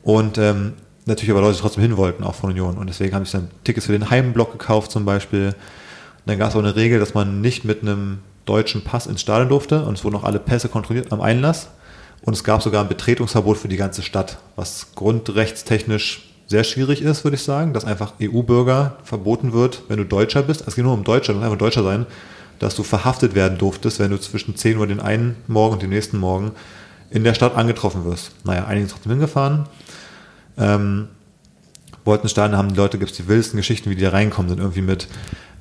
Und 0.04 0.38
ähm, 0.38 0.74
natürlich 1.06 1.32
aber 1.32 1.42
Leute 1.42 1.58
trotzdem 1.58 1.84
hin 1.84 1.96
wollten, 1.96 2.24
auch 2.24 2.36
von 2.36 2.50
Union. 2.50 2.78
Und 2.78 2.88
deswegen 2.88 3.16
haben 3.16 3.24
sich 3.24 3.32
dann 3.32 3.50
Tickets 3.64 3.86
für 3.86 3.94
den 3.94 4.10
Heimblock 4.10 4.52
gekauft 4.52 4.92
zum 4.92 5.06
Beispiel 5.06 5.56
dann 6.30 6.40
gab 6.40 6.50
es 6.50 6.56
auch 6.56 6.60
eine 6.60 6.76
Regel, 6.76 7.00
dass 7.00 7.14
man 7.14 7.42
nicht 7.42 7.66
mit 7.66 7.82
einem 7.82 8.20
deutschen 8.46 8.84
Pass 8.84 9.08
ins 9.08 9.22
Stadion 9.22 9.50
durfte 9.50 9.84
und 9.84 9.98
es 9.98 10.04
wurden 10.04 10.16
auch 10.16 10.24
alle 10.24 10.40
Pässe 10.40 10.70
kontrolliert 10.70 11.12
am 11.12 11.22
Einlass. 11.22 11.70
Und 12.22 12.34
es 12.34 12.44
gab 12.44 12.62
sogar 12.62 12.84
ein 12.84 12.90
Betretungsverbot 12.90 13.58
für 13.58 13.68
die 13.68 13.78
ganze 13.78 14.02
Stadt, 14.02 14.40
was 14.56 14.88
grundrechtstechnisch 14.96 16.30
sehr 16.48 16.64
schwierig 16.64 17.02
ist, 17.02 17.24
würde 17.24 17.36
ich 17.36 17.44
sagen, 17.44 17.74
dass 17.74 17.86
einfach 17.86 18.14
EU-Bürger 18.22 18.98
verboten 19.04 19.54
wird, 19.54 19.84
wenn 19.88 19.98
du 19.98 20.04
Deutscher 20.04 20.42
bist. 20.42 20.68
Es 20.68 20.76
geht 20.76 20.84
nur 20.84 20.94
um 20.94 21.04
Deutscher, 21.04 21.34
du 21.34 21.40
musst 21.40 21.46
einfach 21.46 21.60
Deutscher 21.60 21.84
sein, 21.84 22.08
dass 22.58 22.76
du 22.76 22.84
verhaftet 22.84 23.36
werden 23.36 23.58
durftest, 23.58 24.00
wenn 24.00 24.12
du 24.12 24.20
zwischen 24.20 24.56
10 24.56 24.78
Uhr 24.78 24.88
den 24.88 25.00
einen 25.00 25.36
Morgen 25.48 25.74
und 25.74 25.82
den 25.82 25.92
nächsten 25.92 26.18
Morgen 26.18 26.52
in 27.12 27.24
der 27.24 27.36
Stadt 27.36 27.56
angetroffen 27.56 28.04
wirst. 28.04 28.32
Naja, 28.44 28.66
einige 28.66 28.88
sind 28.88 28.96
trotzdem 28.96 29.12
hingefahren. 29.12 29.66
Ähm, 30.58 31.08
wollten 32.06 32.30
Stadion 32.30 32.58
haben 32.58 32.70
die 32.70 32.76
Leute, 32.76 32.98
gibt 32.98 33.12
es 33.12 33.18
die 33.18 33.28
wildesten 33.28 33.58
Geschichten, 33.58 33.90
wie 33.90 33.96
die 33.96 34.04
da 34.04 34.10
reinkommen 34.10 34.50
sind, 34.50 34.60
irgendwie 34.60 34.82
mit 34.82 35.08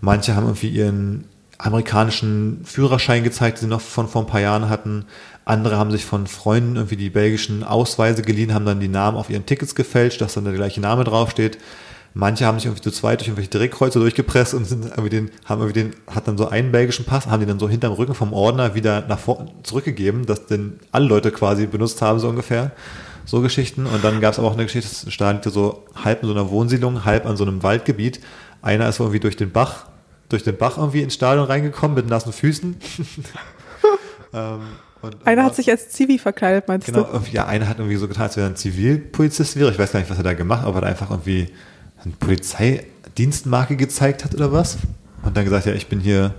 Manche 0.01 0.37
haben 0.37 0.47
irgendwie 0.47 0.69
ihren 0.69 1.25
amerikanischen 1.59 2.61
Führerschein 2.65 3.25
gezeigt, 3.25 3.59
den 3.59 3.63
sie 3.63 3.67
noch 3.67 3.81
von 3.81 4.09
vor 4.09 4.23
ein 4.23 4.29
paar 4.29 4.41
Jahren 4.41 4.69
hatten. 4.69 5.07
Andere 5.45 5.77
haben 5.77 5.91
sich 5.91 6.05
von 6.05 6.27
Freunden 6.27 6.77
irgendwie 6.77 6.97
die 6.97 7.11
belgischen 7.11 7.65
Ausweise 7.65 8.23
geliehen, 8.23 8.55
haben 8.55 8.65
dann 8.65 8.81
die 8.81 8.89
Namen 8.89 9.17
auf 9.17 9.29
ihren 9.29 9.47
Tickets 9.47 9.75
gefälscht, 9.75 10.21
dass 10.21 10.35
dann 10.35 10.45
der 10.45 10.53
gleiche 10.53 10.81
Name 10.81 11.05
draufsteht. 11.05 11.59
Manche 12.15 12.47
haben 12.47 12.59
sich 12.59 12.67
irgendwie 12.67 12.83
zu 12.83 12.91
zweit 12.91 13.21
durch 13.21 13.29
irgendwelche 13.29 13.51
Drehkreuze 13.51 13.99
durchgepresst 13.99 14.55
und 14.55 14.65
sind 14.65 14.87
irgendwie 14.87 15.11
den, 15.11 15.31
haben 15.45 15.61
irgendwie 15.61 15.81
den, 15.81 15.95
hat 16.07 16.27
dann 16.27 16.39
so 16.39 16.49
einen 16.49 16.73
belgischen 16.73 17.05
Pass, 17.05 17.27
haben 17.27 17.41
die 17.41 17.47
dann 17.47 17.59
so 17.59 17.69
hinterm 17.69 17.93
Rücken 17.93 18.15
vom 18.15 18.33
Ordner 18.33 18.75
wieder 18.75 19.07
nach 19.07 19.19
vorne 19.19 19.51
zurückgegeben, 19.63 20.27
dass 20.27 20.47
denn 20.47 20.81
alle 20.91 21.07
Leute 21.07 21.31
quasi 21.31 21.67
benutzt 21.67 22.03
haben, 22.03 22.19
so 22.19 22.29
ungefähr. 22.29 22.73
So 23.29 23.43
Geschichten. 23.43 23.85
Und 23.85 24.03
dann 24.03 24.23
gab 24.23 24.33
es 24.33 24.39
aber 24.39 24.49
auch 24.49 24.55
eine 24.55 24.65
Geschichte, 24.65 24.89
das 24.91 25.13
stand 25.13 25.45
so 25.45 25.85
halb 26.03 26.23
in 26.23 26.29
so 26.29 26.35
einer 26.35 26.49
Wohnsiedlung, 26.49 27.05
halb 27.05 27.27
an 27.27 27.37
so 27.37 27.45
einem 27.45 27.63
Waldgebiet. 27.63 28.21
Einer 28.63 28.89
ist 28.89 29.01
irgendwie 29.01 29.21
durch 29.21 29.37
den 29.37 29.53
Bach, 29.53 29.85
durch 30.31 30.45
den 30.45 30.57
Bach 30.57 30.79
irgendwie 30.79 31.03
ins 31.03 31.13
Stadion 31.13 31.45
reingekommen 31.45 31.95
mit 31.95 32.09
nassen 32.09 32.33
Füßen. 32.33 32.77
Ähm, 34.31 34.61
und, 35.01 35.27
einer 35.27 35.43
hat 35.43 35.55
sich 35.55 35.71
als 35.71 35.89
Zivi 35.89 36.19
verkleidet, 36.19 36.69
meinst 36.69 36.87
genau, 36.87 37.05
du? 37.05 37.13
Genau, 37.13 37.25
ja, 37.33 37.47
einer 37.47 37.67
hat 37.67 37.79
irgendwie 37.79 37.97
so 37.97 38.09
getan, 38.09 38.25
als 38.25 38.37
wäre 38.37 38.47
er 38.47 38.51
ein 38.51 38.57
Zivilpolizist 38.57 39.57
wäre. 39.57 39.71
Ich 39.71 39.79
weiß 39.79 39.91
gar 39.91 40.01
nicht, 40.01 40.11
was 40.11 40.19
er 40.19 40.23
da 40.23 40.35
gemacht 40.35 40.61
hat, 40.61 40.69
ob 40.69 40.75
er 40.75 40.83
da 40.83 40.87
einfach 40.87 41.11
irgendwie 41.11 41.49
eine 42.05 42.13
Polizeidienstmarke 42.21 43.77
gezeigt 43.77 44.27
hat 44.27 44.35
oder 44.35 44.53
was. 44.53 44.77
Und 45.23 45.35
dann 45.35 45.45
gesagt, 45.45 45.65
ja, 45.65 45.73
ich 45.73 45.87
bin 45.87 46.01
hier 46.01 46.35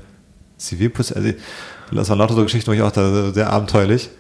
Zivilpolizist. 0.58 1.18
Also, 1.18 1.34
das 1.92 2.10
waren 2.10 2.20
lauter 2.20 2.36
so 2.36 2.44
Geschichten, 2.44 2.70
wo 2.70 2.76
ich 2.76 2.84
auch 2.84 2.92
da 2.92 3.34
sehr 3.34 3.50
abenteuerlich. 3.50 4.12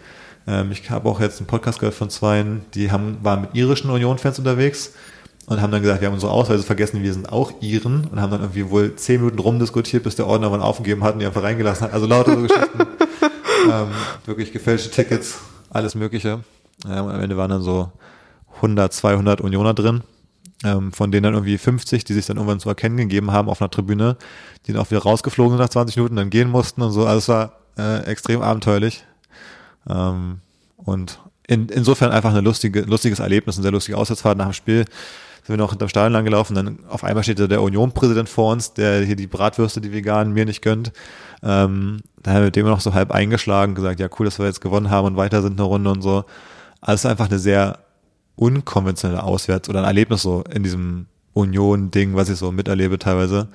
Ähm, 0.50 0.72
ich 0.72 0.90
habe 0.90 1.08
auch 1.08 1.20
jetzt 1.20 1.40
einen 1.40 1.48
Podcast 1.48 1.80
gehört 1.80 1.94
von 1.94 2.10
zwei, 2.10 2.44
die 2.74 2.92
haben, 2.92 3.18
waren 3.22 3.42
mit 3.42 3.52
irischen 3.54 3.92
Union-Fans 3.92 4.40
unterwegs 4.40 4.94
und 5.46 5.62
haben 5.62 5.72
dann 5.72 5.82
gesagt, 5.84 6.02
wir 6.02 6.08
haben 6.08 6.16
unsere 6.16 6.32
Ausweise 6.32 6.64
vergessen, 6.64 7.04
wir 7.04 7.14
sind 7.14 7.32
auch 7.32 7.54
Iren 7.62 8.08
und 8.12 8.20
haben 8.20 8.32
dann 8.32 8.42
irgendwie 8.42 8.70
wohl 8.70 8.96
zehn 8.96 9.22
Minuten 9.22 9.40
rumdiskutiert, 9.40 10.04
bis 10.04 10.16
der 10.16 10.26
Ordner 10.26 10.50
mal 10.50 10.62
aufgegeben 10.62 11.04
hat 11.04 11.14
und 11.14 11.20
die 11.20 11.28
einfach 11.28 11.44
reingelassen 11.44 11.86
hat. 11.86 11.94
Also 11.94 12.08
lauter 12.08 12.36
so 12.36 12.42
Geschichten. 12.42 12.80
ähm, 13.72 13.90
wirklich 14.26 14.52
gefälschte 14.52 14.90
Tickets, 14.90 15.40
alles 15.70 15.94
Mögliche. 15.94 16.40
Ähm, 16.86 17.08
am 17.08 17.22
Ende 17.22 17.38
waren 17.38 17.52
dann 17.52 17.62
so 17.62 17.92
100, 18.56 18.92
200 18.92 19.42
Unioner 19.42 19.76
drin, 19.76 20.02
ähm, 20.64 20.92
von 20.94 21.12
denen 21.12 21.26
dann 21.26 21.34
irgendwie 21.36 21.60
50, 21.60 22.06
die 22.06 22.14
sich 22.14 22.26
dann 22.26 22.38
irgendwann 22.38 22.60
zu 22.60 22.70
erkennen 22.70 22.98
gegeben 22.98 23.32
haben 23.32 23.50
auf 23.50 23.62
einer 23.62 23.70
Tribüne, 23.70 24.18
die 24.66 24.74
dann 24.74 24.82
auch 24.82 24.90
wieder 24.90 25.04
rausgeflogen 25.04 25.52
sind 25.52 25.60
nach 25.60 25.70
20 25.70 25.96
Minuten, 25.98 26.16
dann 26.16 26.32
gehen 26.32 26.50
mussten 26.50 26.82
und 26.82 26.92
so. 26.92 27.06
Also 27.06 27.18
es 27.18 27.28
war 27.28 27.52
äh, 27.78 28.04
extrem 28.06 28.42
abenteuerlich. 28.42 29.06
Ähm, 29.88 30.40
und 30.78 31.20
in, 31.48 31.70
insofern 31.70 32.12
einfach 32.12 32.34
ein 32.34 32.44
lustige, 32.44 32.82
lustiges 32.82 33.20
Erlebnis, 33.20 33.58
eine 33.58 33.64
sehr 33.64 33.72
lustige 33.72 33.98
Auswärtsfahrt 33.98 34.38
nach 34.38 34.46
dem 34.46 34.54
Spiel 34.54 34.86
sind 35.50 35.58
wir 35.58 35.64
noch 35.64 35.72
hinterm 35.72 35.90
Stadion 35.90 36.14
lang 36.14 36.26
gelaufen, 36.26 36.54
dann 36.54 36.80
auf 36.88 37.04
einmal 37.04 37.24
steht 37.24 37.40
da 37.40 37.48
der 37.48 37.64
Union-Präsident 37.64 38.30
vor 38.30 38.52
uns, 38.52 38.74
der 38.74 39.02
hier 39.02 39.16
die 39.16 39.26
Bratwürste, 39.26 39.82
die 39.82 39.92
veganen, 39.92 40.32
mir 40.32 40.46
nicht 40.46 40.62
gönnt. 40.62 40.92
Ähm, 41.42 42.02
da 42.22 42.32
haben 42.32 42.42
wir 42.42 42.46
mit 42.46 42.56
dem 42.56 42.68
noch 42.68 42.82
so 42.82 42.94
halb 42.94 43.10
eingeschlagen, 43.12 43.74
gesagt, 43.74 44.00
ja 44.00 44.10
cool, 44.20 44.26
dass 44.26 44.38
wir 44.38 44.46
jetzt 44.46 44.62
gewonnen 44.62 44.92
haben 44.92 45.08
und 45.08 45.18
weiter 45.18 45.42
sind 45.42 45.60
eine 45.60 45.64
Runde 45.64 45.90
und 45.90 46.04
so. 46.04 46.26
Also 46.82 47.08
einfach 47.08 47.30
eine 47.30 47.40
sehr 47.40 47.80
unkonventionelle 48.36 49.24
Auswärts- 49.24 49.70
oder 49.70 49.80
ein 49.80 49.86
Erlebnis 49.86 50.22
so 50.22 50.44
in 50.54 50.62
diesem 50.62 51.08
Union-Ding, 51.34 52.16
was 52.16 52.30
ich 52.30 52.38
so 52.38 52.52
miterlebe 52.52 53.00
teilweise. 53.00 53.48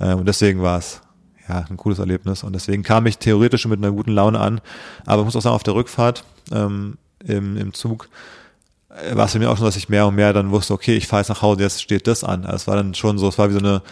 Ähm, 0.00 0.18
und 0.18 0.26
deswegen 0.26 0.62
war 0.62 0.78
es 0.78 1.00
ja 1.48 1.64
ein 1.68 1.76
cooles 1.76 1.98
Erlebnis. 1.98 2.42
Und 2.42 2.52
deswegen 2.52 2.82
kam 2.82 3.06
ich 3.06 3.18
theoretisch 3.18 3.62
schon 3.62 3.70
mit 3.70 3.78
einer 3.78 3.92
guten 3.92 4.12
Laune 4.12 4.40
an. 4.40 4.60
Aber 5.04 5.22
ich 5.22 5.26
muss 5.26 5.36
auch 5.36 5.42
sagen, 5.42 5.54
auf 5.54 5.62
der 5.62 5.74
Rückfahrt 5.74 6.24
ähm, 6.52 6.98
im, 7.24 7.56
im 7.56 7.74
Zug 7.74 8.08
war 9.12 9.26
es 9.26 9.32
für 9.32 9.38
mich 9.38 9.48
auch 9.48 9.56
schon, 9.56 9.66
dass 9.66 9.76
ich 9.76 9.88
mehr 9.88 10.06
und 10.06 10.14
mehr 10.14 10.32
dann 10.32 10.50
wusste, 10.50 10.72
okay, 10.72 10.96
ich 10.96 11.06
fahre 11.06 11.20
jetzt 11.20 11.28
nach 11.28 11.42
Hause, 11.42 11.62
jetzt 11.62 11.82
steht 11.82 12.06
das 12.06 12.24
an. 12.24 12.44
Also 12.44 12.56
es 12.56 12.66
war 12.66 12.76
dann 12.76 12.94
schon 12.94 13.18
so, 13.18 13.28
es 13.28 13.38
war 13.38 13.48
wie 13.48 13.54
so 13.54 13.58
eine, 13.58 13.82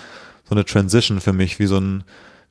so 0.49 0.55
eine 0.55 0.65
Transition 0.65 1.21
für 1.21 1.33
mich, 1.33 1.59
wie 1.59 1.67
so 1.67 1.79
ein, 1.79 2.05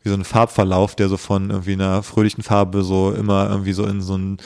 wie 0.03 0.09
so 0.09 0.15
ein 0.15 0.23
Farbverlauf, 0.23 0.95
der 0.95 1.09
so 1.09 1.17
von 1.17 1.49
irgendwie 1.49 1.73
einer 1.73 2.03
fröhlichen 2.03 2.43
Farbe 2.43 2.83
so 2.83 3.11
immer 3.11 3.49
irgendwie 3.49 3.73
so 3.73 3.85
in 3.85 4.01
so 4.01 4.17
ein 4.17 4.37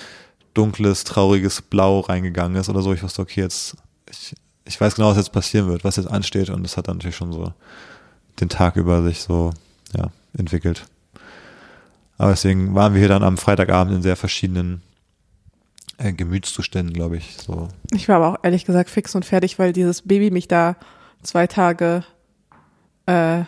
dunkles, 0.54 1.04
trauriges 1.04 1.62
Blau 1.62 2.02
reingegangen 2.02 2.58
ist 2.58 2.70
oder 2.70 2.82
so. 2.82 2.94
Ich 2.94 3.04
wusste, 3.04 3.22
okay, 3.22 3.42
jetzt, 3.42 3.76
ich, 4.10 4.36
ich 4.66 4.80
weiß 4.80 4.96
genau, 4.96 5.10
was 5.10 5.18
jetzt 5.18 5.32
passieren 5.32 5.68
wird, 5.68 5.84
was 5.84 5.98
jetzt 5.98 6.10
ansteht 6.10 6.50
und 6.50 6.64
das 6.64 6.78
hat 6.78 6.88
dann 6.88 6.98
natürlich 6.98 7.16
schon 7.16 7.34
so 7.34 7.54
den 8.40 8.50
Tag 8.50 8.76
über 8.76 9.04
sich 9.04 9.22
so, 9.22 9.52
entwickelt. 10.38 10.86
Aber 12.18 12.32
deswegen 12.32 12.74
waren 12.74 12.94
wir 12.94 13.00
hier 13.00 13.10
dann 13.10 13.24
am 13.24 13.38
Freitagabend 13.38 13.96
in 13.96 14.02
sehr 14.02 14.16
verschiedenen 14.16 14.82
äh, 15.98 16.14
Gemütszuständen, 16.14 16.94
glaube 16.94 17.18
ich. 17.18 17.38
So. 17.38 17.70
Ich 17.92 18.08
war 18.08 18.18
aber 18.18 18.28
auch 18.30 18.44
ehrlich 18.44 18.66
gesagt 18.66 18.90
fix 18.90 19.16
und 19.16 19.26
fertig, 19.26 19.60
weil 19.60 19.74
dieses 19.74 20.02
Baby 20.02 20.32
mich 20.32 20.48
da 20.48 20.76
zwei 21.22 21.48
Tage 21.48 22.04
äh, 23.06 23.44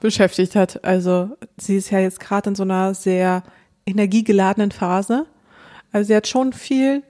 beschäftigt 0.00 0.54
hat. 0.54 0.84
Also 0.84 1.36
sie 1.56 1.76
ist 1.76 1.90
ja 1.90 1.98
jetzt 1.98 2.20
gerade 2.20 2.50
in 2.50 2.54
so 2.54 2.62
einer 2.62 2.94
sehr 2.94 3.42
energiegeladenen 3.86 4.70
Phase. 4.70 5.26
Also 5.92 6.08
sie 6.08 6.16
hat 6.16 6.28
schon 6.28 6.52
viel, 6.52 7.02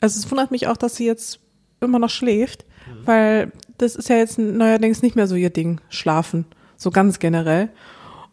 also 0.00 0.18
es 0.18 0.30
wundert 0.30 0.50
mich 0.50 0.68
auch, 0.68 0.76
dass 0.76 0.96
sie 0.96 1.06
jetzt 1.06 1.40
immer 1.80 1.98
noch 1.98 2.10
schläft, 2.10 2.64
mhm. 2.86 3.06
weil 3.06 3.52
das 3.78 3.96
ist 3.96 4.08
ja 4.08 4.16
jetzt 4.16 4.38
neuerdings 4.38 5.02
nicht 5.02 5.16
mehr 5.16 5.26
so 5.26 5.34
ihr 5.34 5.50
Ding, 5.50 5.80
schlafen, 5.88 6.46
so 6.76 6.90
ganz 6.90 7.18
generell. 7.18 7.70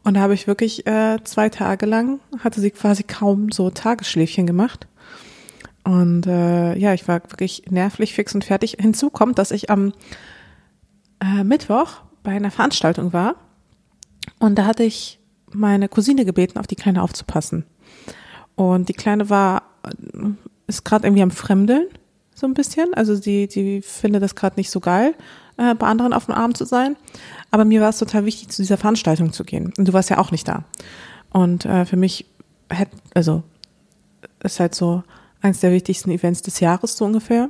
Und 0.09 0.15
da 0.15 0.21
habe 0.21 0.33
ich 0.33 0.47
wirklich 0.47 0.87
äh, 0.87 1.23
zwei 1.23 1.49
Tage 1.49 1.85
lang, 1.85 2.19
hatte 2.39 2.61
sie 2.61 2.71
quasi 2.71 3.03
kaum 3.03 3.51
so 3.51 3.69
Tagesschläfchen 3.69 4.47
gemacht. 4.47 4.87
Und 5.83 6.25
äh, 6.25 6.75
ja, 6.79 6.95
ich 6.95 7.07
war 7.07 7.21
wirklich 7.29 7.65
nervlich 7.69 8.15
fix 8.15 8.33
und 8.33 8.43
fertig. 8.43 8.77
Hinzu 8.79 9.11
kommt, 9.11 9.37
dass 9.37 9.51
ich 9.51 9.69
am 9.69 9.93
äh, 11.23 11.43
Mittwoch 11.43 12.01
bei 12.23 12.31
einer 12.31 12.49
Veranstaltung 12.49 13.13
war 13.13 13.35
und 14.39 14.55
da 14.57 14.65
hatte 14.65 14.81
ich 14.81 15.19
meine 15.51 15.87
Cousine 15.87 16.25
gebeten, 16.25 16.57
auf 16.57 16.65
die 16.65 16.75
Kleine 16.75 17.03
aufzupassen. 17.03 17.65
Und 18.55 18.89
die 18.89 18.93
Kleine 18.93 19.29
war, 19.29 19.61
äh, 19.83 20.29
ist 20.65 20.85
gerade 20.85 21.05
irgendwie 21.05 21.21
am 21.21 21.29
Fremdeln, 21.29 21.85
so 22.33 22.47
ein 22.47 22.55
bisschen. 22.55 22.95
Also 22.95 23.13
sie, 23.13 23.47
sie 23.47 23.83
findet 23.83 24.23
das 24.23 24.33
gerade 24.33 24.55
nicht 24.55 24.71
so 24.71 24.79
geil, 24.79 25.13
äh, 25.59 25.75
bei 25.75 25.87
anderen 25.87 26.13
auf 26.13 26.25
dem 26.25 26.35
Arm 26.35 26.55
zu 26.55 26.65
sein. 26.65 26.95
Aber 27.51 27.65
mir 27.65 27.81
war 27.81 27.89
es 27.89 27.97
total 27.97 28.25
wichtig, 28.25 28.49
zu 28.49 28.61
dieser 28.61 28.77
Veranstaltung 28.77 29.33
zu 29.33 29.43
gehen. 29.43 29.73
Und 29.77 29.87
du 29.87 29.93
warst 29.93 30.09
ja 30.09 30.17
auch 30.17 30.31
nicht 30.31 30.47
da. 30.47 30.63
Und 31.31 31.65
äh, 31.65 31.85
für 31.85 31.97
mich 31.97 32.25
hätte, 32.69 32.95
also 33.13 33.43
ist 34.43 34.59
halt 34.59 34.73
so, 34.73 35.03
eins 35.41 35.59
der 35.59 35.71
wichtigsten 35.71 36.11
Events 36.11 36.41
des 36.41 36.59
Jahres 36.59 36.97
so 36.97 37.05
ungefähr. 37.05 37.49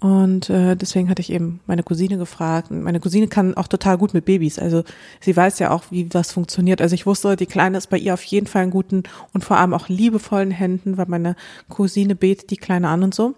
Und 0.00 0.50
äh, 0.50 0.76
deswegen 0.76 1.08
hatte 1.08 1.22
ich 1.22 1.32
eben 1.32 1.60
meine 1.66 1.82
Cousine 1.82 2.18
gefragt. 2.18 2.70
Und 2.70 2.82
meine 2.82 3.00
Cousine 3.00 3.26
kann 3.26 3.56
auch 3.56 3.68
total 3.68 3.96
gut 3.96 4.12
mit 4.12 4.26
Babys. 4.26 4.58
Also 4.58 4.84
sie 5.20 5.34
weiß 5.34 5.58
ja 5.60 5.70
auch, 5.70 5.84
wie 5.90 6.04
das 6.04 6.30
funktioniert. 6.30 6.82
Also 6.82 6.94
ich 6.94 7.06
wusste, 7.06 7.36
die 7.36 7.46
Kleine 7.46 7.78
ist 7.78 7.88
bei 7.88 7.96
ihr 7.96 8.12
auf 8.12 8.22
jeden 8.24 8.46
Fall 8.46 8.64
in 8.64 8.70
guten 8.70 9.04
und 9.32 9.44
vor 9.44 9.56
allem 9.56 9.72
auch 9.72 9.88
liebevollen 9.88 10.50
Händen, 10.50 10.98
weil 10.98 11.06
meine 11.08 11.36
Cousine 11.70 12.14
betet 12.14 12.50
die 12.50 12.58
Kleine 12.58 12.88
an 12.88 13.02
und 13.02 13.14
so. 13.14 13.34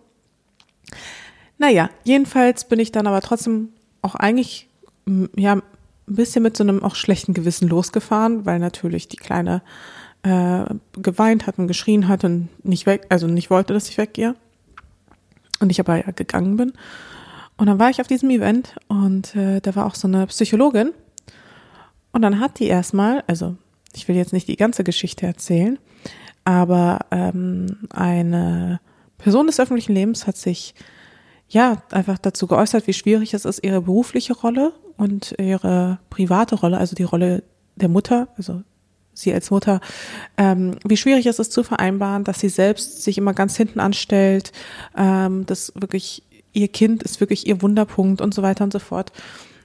Naja, 1.59 1.89
jedenfalls 2.05 2.67
bin 2.67 2.81
ich 2.81 2.91
dann 2.93 3.07
aber 3.07 3.21
trotzdem 3.21 3.69
auch 4.03 4.15
eigentlich 4.15 4.69
ja 5.37 5.55
ein 5.55 5.63
bisschen 6.07 6.43
mit 6.43 6.57
so 6.57 6.65
einem 6.65 6.83
auch 6.83 6.95
schlechten 6.95 7.35
Gewissen 7.35 7.69
losgefahren, 7.69 8.47
weil 8.47 8.59
natürlich 8.59 9.09
die 9.09 9.17
Kleine 9.17 9.63
äh, 10.23 10.65
geweint 10.95 11.47
hat 11.47 11.59
und 11.59 11.69
geschrien 11.69 12.09
hat 12.09 12.25
und 12.25 12.49
nicht 12.65 12.87
weg, 12.87 13.07
also 13.09 13.27
nicht 13.27 13.51
wollte, 13.51 13.73
dass 13.75 13.89
ich 13.89 13.99
weggehe. 13.99 14.35
Und 15.61 15.71
ich 15.71 15.81
aber 15.81 15.97
ja 15.97 16.11
gegangen 16.11 16.57
bin. 16.57 16.73
Und 17.57 17.67
dann 17.67 17.79
war 17.79 17.89
ich 17.89 18.01
auf 18.01 18.09
diesem 18.09 18.29
Event 18.29 18.77
und 18.89 19.35
äh, 19.35 19.61
da 19.61 19.75
war 19.75 19.87
auch 19.87 19.95
so 19.95 20.07
eine 20.07 20.27
Psychologin. 20.27 20.93
Und 22.13 22.23
dann 22.23 22.41
hat 22.41 22.59
die 22.59 22.67
erstmal, 22.67 23.25
also 23.27 23.57
ich 23.95 24.07
will 24.09 24.17
jetzt 24.17 24.33
nicht 24.33 24.49
die 24.49 24.57
ganze 24.57 24.85
Geschichte 24.85 25.27
erzählen, 25.27 25.79
aber 26.45 27.01
ähm, 27.11 27.79
eine 27.91 28.81
Person 29.19 29.47
des 29.47 29.59
öffentlichen 29.59 29.95
Lebens 29.95 30.27
hat 30.27 30.37
sich 30.37 30.75
ja 31.49 31.83
einfach 31.91 32.19
dazu 32.19 32.47
geäußert, 32.47 32.87
wie 32.87 32.93
schwierig 32.93 33.35
es 33.35 33.45
ist, 33.45 33.63
ihre 33.63 33.83
berufliche 33.83 34.35
Rolle 34.35 34.73
und 34.97 35.35
ihre 35.39 35.99
private 36.11 36.57
Rolle, 36.57 36.79
also 36.79 36.95
die 36.95 37.05
Rolle 37.05 37.43
der 37.77 37.89
Mutter, 37.89 38.29
also 38.37 38.63
sie 39.13 39.33
als 39.33 39.51
Mutter, 39.51 39.81
ähm, 40.37 40.77
wie 40.85 40.97
schwierig 40.97 41.27
es 41.27 41.39
ist 41.39 41.53
zu 41.53 41.63
vereinbaren, 41.63 42.25
dass 42.25 42.41
sie 42.41 42.49
selbst 42.49 43.03
sich 43.03 43.17
immer 43.19 43.33
ganz 43.33 43.57
hinten 43.57 43.81
anstellt, 43.81 44.53
ähm, 44.97 45.47
dass 45.47 45.73
wirklich 45.75 46.23
ihr 46.53 46.69
Kind 46.69 47.03
ist 47.03 47.21
wirklich 47.21 47.47
ihr 47.47 47.61
Wunderpunkt 47.63 48.21
und 48.21 48.33
so 48.35 48.43
weiter 48.43 48.65
und 48.65 48.73
so 48.73 48.79
fort. 48.79 49.13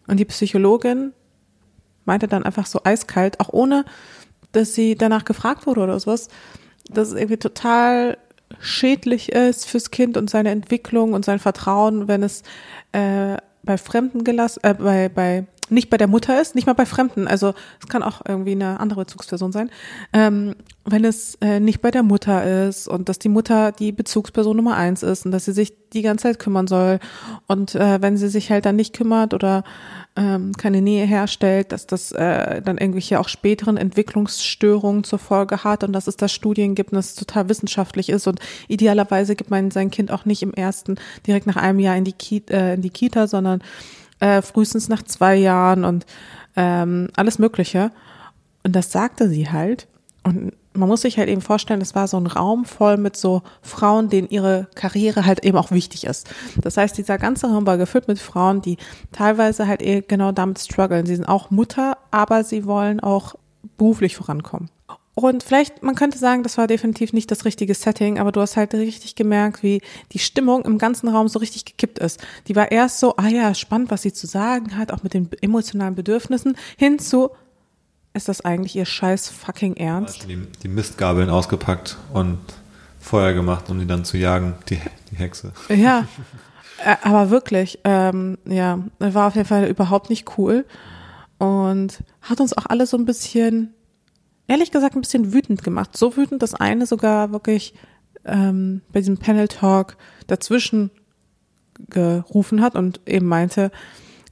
Und 0.08 0.20
die 0.20 0.26
Psychologin 0.26 1.14
meinte 2.06 2.28
dann 2.28 2.44
einfach 2.44 2.66
so 2.66 2.82
eiskalt, 2.84 3.40
auch 3.40 3.50
ohne, 3.54 3.86
dass 4.52 4.74
sie 4.74 4.96
danach 4.96 5.24
gefragt 5.24 5.68
wurde 5.68 5.82
oder 5.82 6.00
sowas, 6.00 6.28
dass 6.90 7.10
es 7.10 7.14
irgendwie 7.14 7.38
total 7.38 8.18
schädlich 8.60 9.32
ist 9.32 9.66
fürs 9.68 9.92
Kind 9.92 10.18
und 10.18 10.30
seine 10.30 10.50
Entwicklung 10.50 11.14
und 11.14 11.26
sein 11.26 11.40
Vertrauen, 11.40 12.08
wenn 12.08 12.24
es 12.24 12.44
äh, 12.92 13.38
bei 13.64 13.78
Fremden 13.78 14.24
gelassen, 14.24 14.60
äh, 14.64 14.74
bei, 14.74 15.10
bei 15.10 15.46
nicht 15.72 15.90
bei 15.90 15.98
der 15.98 16.08
Mutter 16.08 16.40
ist, 16.42 16.56
nicht 16.56 16.68
mal 16.68 16.74
bei 16.74 16.86
Fremden, 16.86 17.28
also 17.28 17.54
es 17.82 17.88
kann 17.88 18.04
auch 18.04 18.22
irgendwie 18.28 18.52
eine 18.52 18.80
andere 18.80 19.02
Bezugsperson 19.02 19.52
sein, 19.52 19.70
ähm, 20.14 20.56
wenn 20.84 21.06
es 21.06 21.36
äh, 21.42 21.60
nicht 21.60 21.82
bei 21.82 21.92
der 21.92 22.04
Mutter 22.04 22.68
ist 22.68 22.88
und 22.88 23.08
dass 23.08 23.20
die 23.20 23.30
Mutter 23.30 23.72
die 23.72 23.92
Bezugsperson 23.92 24.58
Nummer 24.58 24.76
eins 24.76 25.04
ist 25.04 25.26
und 25.26 25.32
dass 25.32 25.46
sie 25.46 25.54
sich 25.54 25.74
die 25.94 26.02
ganze 26.02 26.24
Zeit 26.24 26.40
kümmern 26.40 26.68
soll 26.68 27.00
und 27.48 27.76
äh, 27.76 28.02
wenn 28.02 28.18
sie 28.18 28.30
sich 28.30 28.52
halt 28.52 28.66
dann 28.66 28.76
nicht 28.76 28.94
kümmert 28.94 29.34
oder 29.34 29.64
ähm, 30.16 30.54
keine 30.58 30.82
Nähe 30.82 31.06
herstellt, 31.06 31.72
dass 31.72 31.88
das 31.88 32.12
äh, 32.12 32.62
dann 32.62 32.78
irgendwelche 32.78 33.20
auch 33.20 33.30
späteren 33.30 33.78
Entwicklungsstörungen 33.78 35.04
zur 35.04 35.20
Folge 35.20 35.64
hat 35.64 35.84
und 35.84 35.94
dass 35.94 36.08
es 36.08 36.18
da 36.18 36.28
Studien 36.28 36.76
gibt 36.76 36.92
und 36.92 36.98
das 36.98 37.16
total 37.16 37.48
wissenschaftlich 37.48 38.10
ist 38.10 38.28
und 38.28 38.40
idealerweise 38.68 39.36
gibt 39.36 39.52
man 39.52 39.72
sein 39.72 39.92
Kind 39.92 40.12
auch 40.12 40.26
nicht 40.26 40.44
im 40.44 40.54
ersten 40.54 40.96
direkt 41.28 41.48
nach 41.48 41.56
einem 41.56 41.80
Jahr 41.80 41.96
in 41.96 42.04
die, 42.04 42.14
Ki 42.14 42.44
äh, 42.50 42.74
in 42.74 42.82
die 42.82 42.90
Kita, 42.90 43.28
sondern 43.28 43.62
äh, 44.22 44.42
frühestens 44.42 44.88
nach 44.88 45.04
zwei 45.04 45.36
Jahren 45.36 45.84
und 45.84 46.06
ähm, 46.56 47.10
alles 47.16 47.40
Mögliche. 47.40 47.92
Und 48.64 48.76
das 48.76 48.92
sagte 48.92 49.28
sie 49.28 49.50
halt. 49.52 49.88
Und 50.24 50.54
man 50.74 50.88
muss 50.88 51.02
sich 51.02 51.18
halt 51.18 51.28
eben 51.28 51.42
vorstellen, 51.42 51.82
es 51.82 51.96
war 51.96 52.08
so 52.08 52.18
ein 52.18 52.28
Raum 52.28 52.64
voll 52.64 52.98
mit 52.98 53.18
so 53.18 53.42
Frauen, 53.62 54.10
denen 54.10 54.30
ihre 54.30 54.68
Karriere 54.76 55.26
halt 55.26 55.44
eben 55.44 55.58
auch 55.58 55.72
wichtig 55.72 56.06
ist. 56.06 56.30
Das 56.62 56.78
heißt, 56.78 56.98
dieser 56.98 57.18
ganze 57.18 57.48
Raum 57.48 57.66
war 57.66 57.78
gefüllt 57.78 58.08
mit 58.08 58.20
Frauen, 58.20 58.62
die 58.62 58.78
teilweise 59.12 59.68
halt 59.68 59.82
eben 59.82 60.08
genau 60.08 60.32
damit 60.32 60.60
strugglen. 60.60 61.06
Sie 61.06 61.16
sind 61.16 61.26
auch 61.26 61.52
Mutter, 61.52 61.98
aber 62.12 62.44
sie 62.44 62.66
wollen 62.66 63.00
auch 63.00 63.36
beruflich 63.78 64.16
vorankommen. 64.16 64.70
Und 65.14 65.44
vielleicht, 65.44 65.84
man 65.84 65.96
könnte 65.96 66.18
sagen, 66.18 66.42
das 66.42 66.58
war 66.58 66.68
definitiv 66.68 67.12
nicht 67.12 67.30
das 67.32 67.44
richtige 67.44 67.74
Setting, 67.74 68.18
aber 68.18 68.32
du 68.32 68.40
hast 68.40 68.56
halt 68.56 68.74
richtig 68.74 69.16
gemerkt, 69.16 69.62
wie 69.62 69.82
die 70.14 70.20
Stimmung 70.20 70.64
im 70.64 70.78
ganzen 70.78 71.10
Raum 71.10 71.28
so 71.28 71.40
richtig 71.40 71.66
gekippt 71.66 72.00
ist. 72.00 72.20
Die 72.48 72.56
war 72.56 72.72
erst 72.72 73.00
so, 73.00 73.16
ah 73.18 73.28
ja, 73.28 73.54
spannend, 73.54 73.92
was 73.92 74.04
sie 74.04 74.14
zu 74.14 74.26
sagen 74.26 74.78
hat, 74.78 74.92
auch 74.92 75.04
mit 75.04 75.14
den 75.14 75.30
emotionalen 75.42 75.96
Bedürfnissen, 75.96 76.56
hin 76.78 76.98
zu, 76.98 77.32
ist 78.14 78.30
das 78.30 78.42
eigentlich 78.42 78.76
ihr 78.76 78.86
scheiß 78.86 79.30
fucking 79.30 79.76
Ernst? 79.76 80.28
Die, 80.30 80.38
die 80.64 80.68
Mistgabeln 80.70 81.30
ausgepackt 81.30 81.98
und 82.14 82.40
Feuer 83.00 83.34
gemacht, 83.34 83.70
um 83.70 83.80
die 83.80 83.88
dann 83.88 84.06
zu 84.06 84.18
jagen, 84.18 84.54
die, 84.70 84.80
die 85.12 85.16
Hexe. 85.18 85.52
Ja, 85.70 86.08
aber 87.04 87.30
wirklich, 87.30 87.80
ähm, 87.84 88.38
ja, 88.46 88.80
war 89.00 89.28
auf 89.28 89.36
jeden 89.36 89.48
Fall 89.48 89.68
überhaupt 89.68 90.10
nicht 90.10 90.38
cool 90.38 90.66
und 91.38 92.00
hat 92.22 92.40
uns 92.40 92.56
auch 92.58 92.66
alle 92.68 92.86
so 92.86 92.98
ein 92.98 93.06
bisschen 93.06 93.74
ehrlich 94.52 94.72
gesagt 94.72 94.96
ein 94.96 95.02
bisschen 95.02 95.34
wütend 95.34 95.64
gemacht. 95.64 95.96
So 95.96 96.18
wütend, 96.18 96.44
dass 96.44 96.54
eine 96.54 96.86
sogar 96.86 97.32
wirklich 97.32 97.74
ähm, 98.26 98.82
bei 98.92 99.00
diesem 99.00 99.18
Panel 99.18 99.48
Talk 99.48 99.96
dazwischen 100.28 100.92
gerufen 101.90 102.62
hat 102.62 102.76
und 102.76 103.00
eben 103.08 103.28
meinte, 103.28 103.72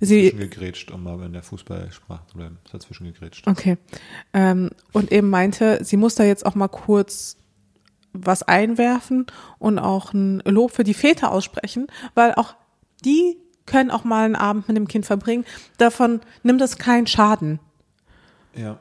sie 0.01 0.32
gegrätscht, 0.32 0.91
um 0.91 1.03
mal 1.03 1.24
in 1.26 1.32
der 1.32 1.41
Fußballsprache 1.41 2.28
zu 2.28 2.38
bleiben. 2.38 2.57
Dazwischen 2.70 3.05
gegrätscht. 3.05 3.47
Okay. 3.47 3.78
Ähm, 4.34 4.72
und 4.91 5.11
eben 5.11 5.30
meinte, 5.30 5.80
sie 5.84 5.95
muss 5.95 6.15
da 6.15 6.26
jetzt 6.26 6.45
auch 6.45 6.55
mal 6.55 6.67
kurz 6.67 7.38
was 8.11 8.43
einwerfen 8.43 9.26
und 9.57 9.80
auch 9.80 10.13
ein 10.13 10.41
Lob 10.45 10.72
für 10.72 10.84
die 10.84 10.93
Väter 10.93 11.32
aussprechen, 11.32 11.88
weil 12.13 12.34
auch 12.34 12.55
die 13.05 13.38
können 13.65 13.89
auch 13.89 14.03
mal 14.03 14.26
einen 14.26 14.36
Abend 14.36 14.67
mit 14.67 14.76
dem 14.76 14.88
Kind 14.88 15.05
verbringen. 15.05 15.45
Davon 15.78 16.20
nimmt 16.43 16.61
es 16.61 16.78
keinen 16.78 17.07
Schaden. 17.07 17.59
Ja. 18.55 18.80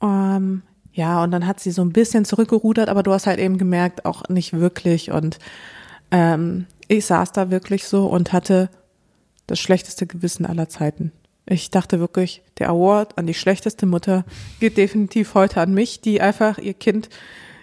Ähm, 0.00 0.62
ja, 0.92 1.22
und 1.22 1.30
dann 1.30 1.46
hat 1.46 1.60
sie 1.60 1.70
so 1.70 1.82
ein 1.82 1.92
bisschen 1.92 2.24
zurückgerudert, 2.24 2.88
aber 2.88 3.02
du 3.02 3.12
hast 3.12 3.26
halt 3.26 3.38
eben 3.38 3.58
gemerkt, 3.58 4.04
auch 4.04 4.28
nicht 4.28 4.52
wirklich. 4.52 5.10
Und 5.10 5.38
ähm, 6.10 6.66
ich 6.88 7.06
saß 7.06 7.32
da 7.32 7.50
wirklich 7.50 7.84
so 7.84 8.06
und 8.06 8.32
hatte 8.32 8.68
das 9.46 9.58
schlechteste 9.60 10.06
Gewissen 10.06 10.46
aller 10.46 10.68
Zeiten. 10.68 11.12
Ich 11.46 11.70
dachte 11.70 11.98
wirklich, 11.98 12.42
der 12.58 12.68
Award 12.68 13.18
an 13.18 13.26
die 13.26 13.34
schlechteste 13.34 13.86
Mutter 13.86 14.24
geht 14.60 14.76
definitiv 14.76 15.34
heute 15.34 15.60
an 15.60 15.74
mich, 15.74 16.00
die 16.00 16.20
einfach 16.20 16.58
ihr 16.58 16.74
Kind, 16.74 17.08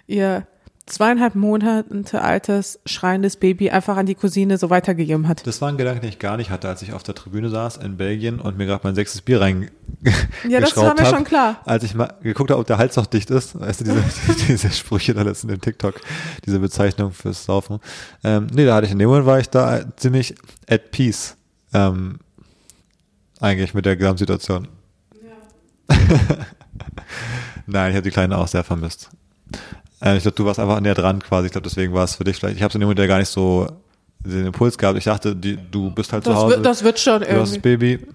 ihr 0.06 0.46
zweieinhalb 0.88 1.34
Monate 1.34 1.84
altes, 2.20 2.80
schreiendes 2.86 3.36
Baby 3.36 3.70
einfach 3.70 3.96
an 3.96 4.06
die 4.06 4.14
Cousine 4.14 4.58
so 4.58 4.70
weitergegeben 4.70 5.28
hat. 5.28 5.46
Das 5.46 5.60
war 5.60 5.68
ein 5.68 5.76
Gedanke, 5.76 6.00
den 6.00 6.08
ich 6.08 6.18
gar 6.18 6.36
nicht 6.36 6.50
hatte, 6.50 6.68
als 6.68 6.82
ich 6.82 6.92
auf 6.92 7.02
der 7.02 7.14
Tribüne 7.14 7.50
saß 7.50 7.76
in 7.78 7.96
Belgien 7.96 8.40
und 8.40 8.58
mir 8.58 8.66
gerade 8.66 8.80
mein 8.84 8.94
sechstes 8.94 9.22
Bier 9.22 9.40
reingeschraubt 9.40 9.72
Ja, 10.48 10.60
das 10.60 10.76
war 10.76 10.94
mir 10.94 11.02
hab, 11.02 11.14
schon 11.14 11.24
klar. 11.24 11.60
Als 11.64 11.84
ich 11.84 11.94
mal 11.94 12.14
geguckt 12.22 12.50
habe, 12.50 12.60
ob 12.60 12.66
der 12.66 12.78
Hals 12.78 12.96
noch 12.96 13.06
dicht 13.06 13.30
ist, 13.30 13.58
weißt 13.58 13.80
du, 13.80 13.84
diese, 13.84 14.02
diese 14.48 14.70
Sprüche 14.70 15.14
da 15.14 15.22
letzten 15.22 15.48
in 15.50 15.60
TikTok, 15.60 16.00
diese 16.46 16.58
Bezeichnung 16.58 17.12
fürs 17.12 17.44
Saufen. 17.44 17.80
Ähm, 18.24 18.48
nee, 18.52 18.64
da 18.64 18.74
hatte 18.74 18.86
ich 18.86 18.92
in 18.92 18.98
dem 18.98 19.08
Moment 19.08 19.26
war 19.26 19.38
ich 19.38 19.50
da 19.50 19.82
ziemlich 19.96 20.34
at 20.68 20.90
peace. 20.90 21.36
Ähm, 21.72 22.18
eigentlich 23.40 23.74
mit 23.74 23.86
der 23.86 23.96
Gesamtsituation. 23.96 24.68
Ja. 25.22 25.96
Nein, 27.66 27.90
ich 27.90 27.96
habe 27.96 28.02
die 28.02 28.10
Kleine 28.10 28.38
auch 28.38 28.48
sehr 28.48 28.64
vermisst. 28.64 29.10
Äh, 30.00 30.16
ich 30.16 30.22
glaube, 30.22 30.36
du 30.36 30.44
warst 30.44 30.60
einfach 30.60 30.80
näher 30.80 30.94
dran 30.94 31.20
quasi. 31.20 31.46
Ich 31.46 31.52
glaube, 31.52 31.68
deswegen 31.68 31.92
war 31.92 32.04
es 32.04 32.16
für 32.16 32.24
dich 32.24 32.36
vielleicht. 32.36 32.56
Ich 32.56 32.62
habe 32.62 32.70
es 32.70 32.74
in 32.74 32.80
dem 32.80 32.86
Moment 32.86 33.00
ja 33.00 33.06
gar 33.06 33.18
nicht 33.18 33.28
so 33.28 33.66
den 34.20 34.46
Impuls 34.46 34.78
gehabt. 34.78 34.98
Ich 34.98 35.04
dachte, 35.04 35.34
die, 35.34 35.56
du 35.70 35.90
bist 35.90 36.12
halt 36.12 36.26
das 36.26 36.34
zu 36.34 36.40
Hause. 36.40 36.56
Wird, 36.56 36.66
das 36.66 36.84
wird 36.84 36.98
schon 36.98 37.20
du 37.20 37.26
irgendwie. 37.26 37.40
hast 37.40 37.54
das 37.54 37.62
Baby. 37.62 38.06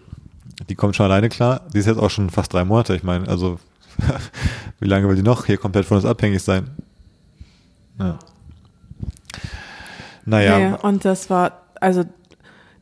Die 0.69 0.75
kommt 0.75 0.95
schon 0.95 1.05
alleine 1.05 1.29
klar. 1.29 1.61
Die 1.73 1.79
ist 1.79 1.85
jetzt 1.85 1.97
auch 1.97 2.09
schon 2.09 2.29
fast 2.29 2.53
drei 2.53 2.63
Monate. 2.63 2.95
Ich 2.95 3.03
meine, 3.03 3.27
also 3.27 3.59
wie 4.79 4.87
lange 4.87 5.07
will 5.07 5.15
die 5.15 5.23
noch 5.23 5.45
hier 5.45 5.57
komplett 5.57 5.85
von 5.85 5.97
uns 5.97 6.05
abhängig 6.05 6.41
sein? 6.41 6.69
Ja. 7.99 8.19
Naja. 10.25 10.59
Ja, 10.59 10.75
und 10.75 11.05
das 11.05 11.29
war, 11.29 11.63
also 11.81 12.05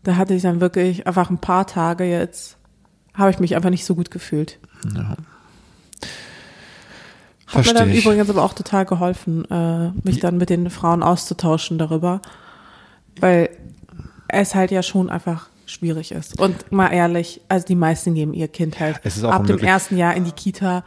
da 0.04 0.16
hatte 0.16 0.34
ich 0.34 0.44
dann 0.44 0.62
wirklich 0.62 1.08
einfach 1.08 1.30
ein 1.30 1.40
paar 1.40 1.66
Tage 1.68 2.04
jetzt, 2.04 2.58
habe 3.14 3.32
ich 3.32 3.40
mich 3.40 3.56
einfach 3.56 3.70
nicht 3.70 3.86
so 3.86 3.96
gut 3.96 4.12
gefühlt. 4.12 4.60
Ja. 4.96 5.16
Hat 7.54 7.66
mir 7.66 7.74
dann 7.74 7.92
ich. 7.92 8.04
übrigens 8.04 8.30
aber 8.30 8.44
auch 8.44 8.54
total 8.54 8.86
geholfen, 8.86 9.46
äh, 9.50 9.92
mich 10.04 10.20
dann 10.20 10.38
mit 10.38 10.50
den 10.50 10.70
Frauen 10.70 11.04
auszutauschen 11.04 11.78
darüber, 11.78 12.22
weil 13.20 13.50
es 14.28 14.56
halt 14.56 14.72
ja 14.72 14.84
schon 14.84 15.10
einfach 15.10 15.50
schwierig 15.66 16.12
ist. 16.12 16.40
Und 16.40 16.72
mal 16.72 16.90
ehrlich, 16.90 17.42
also 17.48 17.66
die 17.66 17.76
meisten 17.76 18.14
geben 18.14 18.34
ihr 18.34 18.48
Kind 18.48 18.80
halt 18.80 19.00
ab 19.24 19.48
dem 19.48 19.60
ersten 19.60 19.98
Jahr 19.98 20.16
in 20.16 20.26
die 20.26 20.32
Kita 20.32 20.84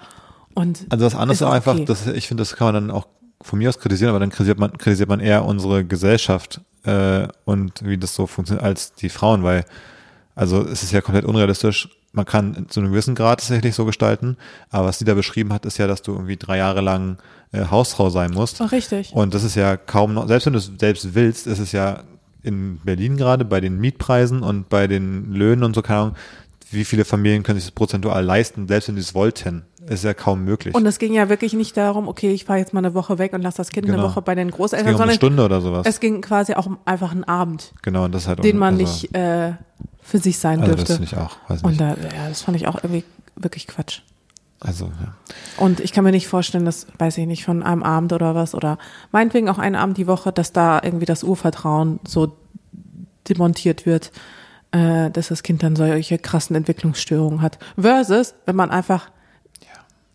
und 0.54 0.86
Also 0.90 1.04
das 1.04 1.14
andere 1.14 1.32
ist 1.32 1.40
Ist 1.40 1.46
einfach, 1.46 1.74
okay. 1.74 1.84
das, 1.84 2.06
ich 2.06 2.28
finde, 2.28 2.42
das 2.42 2.56
kann 2.56 2.68
man 2.72 2.74
dann 2.74 2.90
auch 2.90 3.06
von 3.42 3.58
mir 3.58 3.68
aus 3.68 3.78
kritisieren, 3.78 4.10
aber 4.10 4.20
dann 4.20 4.30
kritisiert 4.30 4.58
man, 4.58 4.76
kritisiert 4.78 5.08
man 5.08 5.20
eher 5.20 5.44
unsere 5.44 5.84
Gesellschaft 5.84 6.60
äh, 6.84 7.28
und 7.44 7.84
wie 7.84 7.98
das 7.98 8.14
so 8.14 8.26
funktioniert 8.26 8.64
als 8.64 8.92
die 8.94 9.08
Frauen, 9.08 9.42
weil 9.42 9.64
also 10.34 10.62
es 10.62 10.82
ist 10.82 10.92
ja 10.92 11.00
komplett 11.00 11.24
unrealistisch. 11.24 11.88
Man 12.14 12.24
kann 12.26 12.66
zu 12.68 12.80
einem 12.80 12.90
gewissen 12.90 13.14
Grad 13.14 13.40
tatsächlich 13.40 13.74
so 13.74 13.84
gestalten, 13.84 14.36
aber 14.70 14.86
was 14.86 14.98
sie 14.98 15.04
da 15.04 15.14
beschrieben 15.14 15.52
hat, 15.52 15.66
ist 15.66 15.78
ja, 15.78 15.86
dass 15.86 16.02
du 16.02 16.12
irgendwie 16.12 16.36
drei 16.36 16.58
Jahre 16.58 16.80
lang 16.80 17.18
äh, 17.52 17.64
Hausfrau 17.70 18.08
sein 18.08 18.30
musst. 18.30 18.60
Ach, 18.60 18.70
richtig. 18.72 19.12
Und 19.12 19.34
das 19.34 19.42
ist 19.44 19.56
ja 19.56 19.76
kaum 19.76 20.14
noch, 20.14 20.28
selbst 20.28 20.46
wenn 20.46 20.52
du 20.52 20.60
es 20.60 20.70
selbst 20.78 21.14
willst, 21.14 21.46
ist 21.46 21.58
es 21.58 21.72
ja 21.72 22.04
in 22.42 22.78
Berlin 22.84 23.16
gerade 23.16 23.44
bei 23.44 23.60
den 23.60 23.78
Mietpreisen 23.78 24.42
und 24.42 24.68
bei 24.68 24.86
den 24.86 25.32
Löhnen 25.32 25.64
und 25.64 25.74
so, 25.74 25.82
keine 25.82 26.00
Ahnung, 26.00 26.14
wie 26.70 26.84
viele 26.84 27.04
Familien 27.04 27.42
können 27.42 27.58
sich 27.58 27.66
das 27.68 27.74
prozentual 27.74 28.24
leisten, 28.24 28.66
selbst 28.68 28.88
wenn 28.88 28.96
sie 28.96 29.00
es 29.00 29.14
wollten, 29.14 29.64
ist 29.88 30.02
ja 30.04 30.12
kaum 30.14 30.44
möglich. 30.44 30.74
Und 30.74 30.84
es 30.86 30.98
ging 30.98 31.12
ja 31.14 31.28
wirklich 31.28 31.52
nicht 31.52 31.76
darum, 31.76 32.08
okay, 32.08 32.32
ich 32.32 32.44
fahre 32.44 32.58
jetzt 32.58 32.72
mal 32.74 32.80
eine 32.80 32.94
Woche 32.94 33.18
weg 33.18 33.32
und 33.32 33.42
lasse 33.42 33.58
das 33.58 33.70
Kind 33.70 33.86
eine 33.86 33.96
Genau. 33.96 34.08
Woche 34.08 34.22
bei 34.22 34.34
den 34.34 34.48
es 34.48 34.54
Großeltern, 34.54 34.86
ging 34.88 34.96
um 34.96 35.02
eine 35.02 35.14
Stunde 35.14 35.44
oder 35.44 35.60
sowas. 35.60 35.86
es 35.86 36.00
ging 36.00 36.20
quasi 36.20 36.54
auch 36.54 36.66
um 36.66 36.78
einfach 36.84 37.12
einen 37.12 37.24
Abend, 37.24 37.72
genau, 37.82 38.04
und 38.04 38.14
das 38.14 38.26
halt 38.28 38.42
den 38.42 38.58
man 38.58 38.74
also, 38.74 38.84
nicht 38.84 39.14
äh, 39.14 39.52
für 40.04 40.18
sich 40.18 40.38
sein 40.38 40.60
Also 40.60 40.74
das 40.74 40.84
dürfte. 40.84 41.04
finde 41.04 41.10
ich 41.10 41.16
auch, 41.16 41.64
Und 41.64 41.80
da, 41.80 41.90
ja, 41.90 42.28
das 42.28 42.42
fand 42.42 42.56
ich 42.56 42.66
auch 42.66 42.76
irgendwie 42.76 43.04
wirklich 43.36 43.66
Quatsch. 43.66 44.02
Also, 44.60 44.86
ja. 44.86 45.14
Und 45.56 45.80
ich 45.80 45.92
kann 45.92 46.04
mir 46.04 46.12
nicht 46.12 46.28
vorstellen, 46.28 46.64
dass, 46.64 46.86
weiß 46.98 47.18
ich 47.18 47.26
nicht, 47.26 47.44
von 47.44 47.62
einem 47.62 47.82
Abend 47.82 48.12
oder 48.12 48.34
was 48.34 48.54
oder 48.54 48.78
meinetwegen 49.12 49.48
auch 49.48 49.58
einen 49.58 49.74
Abend 49.74 49.98
die 49.98 50.06
Woche, 50.06 50.32
dass 50.32 50.52
da 50.52 50.80
irgendwie 50.82 51.06
das 51.06 51.24
Urvertrauen 51.24 52.00
so 52.06 52.36
demontiert 53.28 53.84
wird, 53.86 54.12
äh, 54.70 55.10
dass 55.10 55.28
das 55.28 55.42
Kind 55.42 55.62
dann 55.62 55.76
solche 55.76 56.18
krassen 56.18 56.54
Entwicklungsstörungen 56.56 57.42
hat. 57.42 57.58
Versus, 57.78 58.34
wenn 58.46 58.56
man 58.56 58.70
einfach 58.70 59.10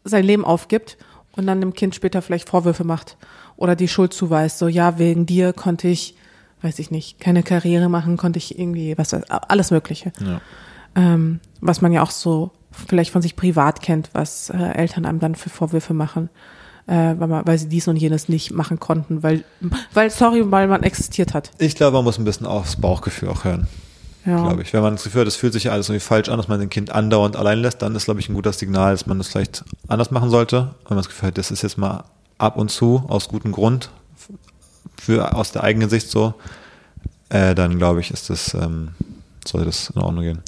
sein 0.03 0.23
Leben 0.23 0.45
aufgibt 0.45 0.97
und 1.33 1.47
dann 1.47 1.61
dem 1.61 1.73
Kind 1.73 1.95
später 1.95 2.21
vielleicht 2.21 2.49
Vorwürfe 2.49 2.83
macht 2.83 3.17
oder 3.55 3.75
die 3.75 3.87
Schuld 3.87 4.13
zuweist. 4.13 4.57
So, 4.57 4.67
ja, 4.67 4.97
wegen 4.97 5.25
dir 5.25 5.53
konnte 5.53 5.87
ich, 5.87 6.15
weiß 6.61 6.79
ich 6.79 6.91
nicht, 6.91 7.19
keine 7.19 7.43
Karriere 7.43 7.89
machen, 7.89 8.17
konnte 8.17 8.37
ich 8.37 8.57
irgendwie, 8.59 8.97
was 8.97 9.13
alles 9.13 9.71
Mögliche. 9.71 10.11
ja. 10.19 10.41
Ähm, 10.95 11.39
was 11.61 11.81
man 11.81 11.91
ja 11.91 12.01
auch 12.01 12.09
so 12.11 12.51
vielleicht 12.71 13.11
von 13.11 13.21
sich 13.21 13.35
privat 13.35 13.81
kennt, 13.81 14.09
was 14.13 14.49
äh, 14.49 14.57
Eltern 14.57 15.05
einem 15.05 15.19
dann 15.19 15.35
für 15.35 15.49
Vorwürfe 15.49 15.93
machen, 15.93 16.29
äh, 16.87 17.13
weil, 17.17 17.27
man, 17.27 17.45
weil 17.45 17.57
sie 17.59 17.69
dies 17.69 17.87
und 17.87 17.95
jenes 17.95 18.27
nicht 18.27 18.51
machen 18.51 18.79
konnten, 18.79 19.21
weil, 19.21 19.43
weil, 19.93 20.09
sorry, 20.09 20.49
weil 20.51 20.67
man 20.67 20.81
existiert 20.83 21.33
hat. 21.35 21.51
Ich 21.59 21.75
glaube, 21.75 21.95
man 21.97 22.03
muss 22.03 22.17
ein 22.17 22.25
bisschen 22.25 22.47
aufs 22.47 22.75
Bauchgefühl 22.75 23.29
auch 23.29 23.43
hören, 23.43 23.67
Ja. 24.25 24.41
glaube 24.41 24.63
ich. 24.63 24.73
Wenn 24.73 24.81
man 24.81 24.95
das 24.95 25.03
Gefühl 25.03 25.21
hat, 25.21 25.27
es 25.27 25.35
fühlt 25.35 25.53
sich 25.53 25.65
ja 25.65 25.71
alles 25.73 25.89
irgendwie 25.89 26.03
falsch 26.05 26.27
an, 26.27 26.37
dass 26.37 26.47
man 26.47 26.59
den 26.59 26.69
Kind 26.71 26.89
andauernd 26.91 27.35
allein 27.35 27.59
lässt, 27.59 27.83
dann 27.83 27.95
ist, 27.95 28.05
glaube 28.05 28.19
ich, 28.19 28.27
ein 28.27 28.33
gutes 28.33 28.57
Signal, 28.57 28.91
dass 28.93 29.05
man 29.05 29.19
das 29.19 29.27
vielleicht 29.27 29.63
anders 29.87 30.09
machen 30.09 30.31
sollte. 30.31 30.73
Wenn 30.87 30.95
man 30.95 30.97
das 30.97 31.07
Gefühl 31.09 31.27
hat, 31.27 31.37
das 31.37 31.51
ist 31.51 31.61
jetzt 31.61 31.77
mal 31.77 32.03
ab 32.39 32.57
und 32.57 32.71
zu 32.71 33.03
aus 33.07 33.27
gutem 33.29 33.51
Grund 33.51 33.91
für 34.99 35.35
aus 35.35 35.51
der 35.51 35.63
eigenen 35.63 35.89
Sicht 35.89 36.09
so, 36.09 36.33
äh, 37.29 37.55
dann 37.55 37.77
glaube 37.77 38.01
ich, 38.01 38.11
ist 38.11 38.29
das, 38.29 38.53
ähm, 38.53 38.89
sollte 39.45 39.67
das 39.67 39.91
in 39.91 40.01
Ordnung 40.01 40.23
gehen. 40.23 40.39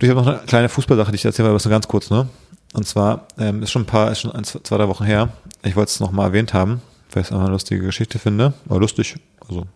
Ich 0.00 0.10
habe 0.10 0.20
noch 0.20 0.26
eine 0.26 0.38
kleine 0.46 0.68
Fußballsache, 0.68 1.12
die 1.12 1.16
ich 1.16 1.24
erzähle, 1.24 1.48
aber 1.48 1.54
das 1.54 1.64
nur 1.64 1.70
ganz 1.70 1.88
kurz, 1.88 2.10
ne? 2.10 2.28
Und 2.74 2.86
zwar 2.86 3.28
ähm, 3.38 3.62
ist 3.62 3.70
schon 3.70 3.82
ein 3.82 3.86
paar, 3.86 4.10
ist 4.10 4.20
schon 4.20 4.32
ein, 4.32 4.44
zwei, 4.44 4.76
drei 4.76 4.88
Wochen 4.88 5.04
her. 5.04 5.30
Ich 5.62 5.76
wollte 5.76 5.90
es 5.90 6.00
noch 6.00 6.10
mal 6.10 6.24
erwähnt 6.24 6.52
haben, 6.52 6.82
weil 7.12 7.22
ich 7.22 7.28
es 7.28 7.32
einfach 7.32 7.44
eine 7.44 7.52
lustige 7.52 7.82
Geschichte 7.82 8.18
finde. 8.18 8.52
Oder 8.68 8.80
lustig, 8.80 9.14
also 9.48 9.66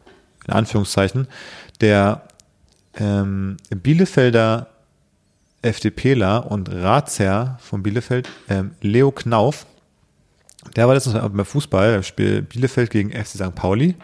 in 0.47 0.53
Anführungszeichen. 0.53 1.29
Der 1.81 2.23
ähm, 2.97 3.57
Bielefelder 3.71 4.67
FDPler 5.63 6.51
und 6.51 6.71
Ratsherr 6.73 7.59
von 7.61 7.83
Bielefeld, 7.83 8.29
ähm, 8.49 8.73
Leo 8.81 9.11
Knauf, 9.11 9.67
der 10.77 10.87
war 10.87 10.95
letztens 10.95 11.15
beim 11.15 11.45
Fußball, 11.45 12.03
Spiel 12.03 12.43
Bielefeld 12.43 12.91
gegen 12.91 13.11
FC 13.11 13.37
St. 13.37 13.55
Pauli. 13.55 13.95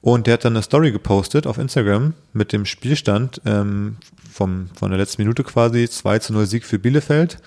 Und 0.00 0.26
der 0.26 0.34
hat 0.34 0.44
dann 0.44 0.52
eine 0.52 0.62
Story 0.62 0.92
gepostet 0.92 1.46
auf 1.46 1.56
Instagram 1.56 2.12
mit 2.34 2.52
dem 2.52 2.66
Spielstand 2.66 3.40
ähm, 3.46 3.96
vom, 4.30 4.68
von 4.74 4.90
der 4.90 4.98
letzten 4.98 5.22
Minute 5.22 5.44
quasi, 5.44 5.88
2 5.88 6.18
zu 6.18 6.32
0 6.34 6.46
Sieg 6.46 6.64
für 6.64 6.78
Bielefeld. 6.78 7.38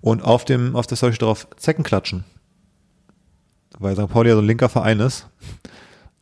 Und 0.00 0.22
auf 0.22 0.44
dem, 0.44 0.76
auf 0.76 0.86
der 0.86 0.96
Story 0.96 1.14
drauf 1.14 1.48
Zecken 1.56 1.82
klatschen. 1.82 2.24
Weil 3.78 3.96
St. 3.96 4.08
Pauli 4.08 4.28
ja 4.28 4.36
so 4.36 4.40
ein 4.40 4.46
linker 4.46 4.68
Verein 4.68 5.00
ist. 5.00 5.26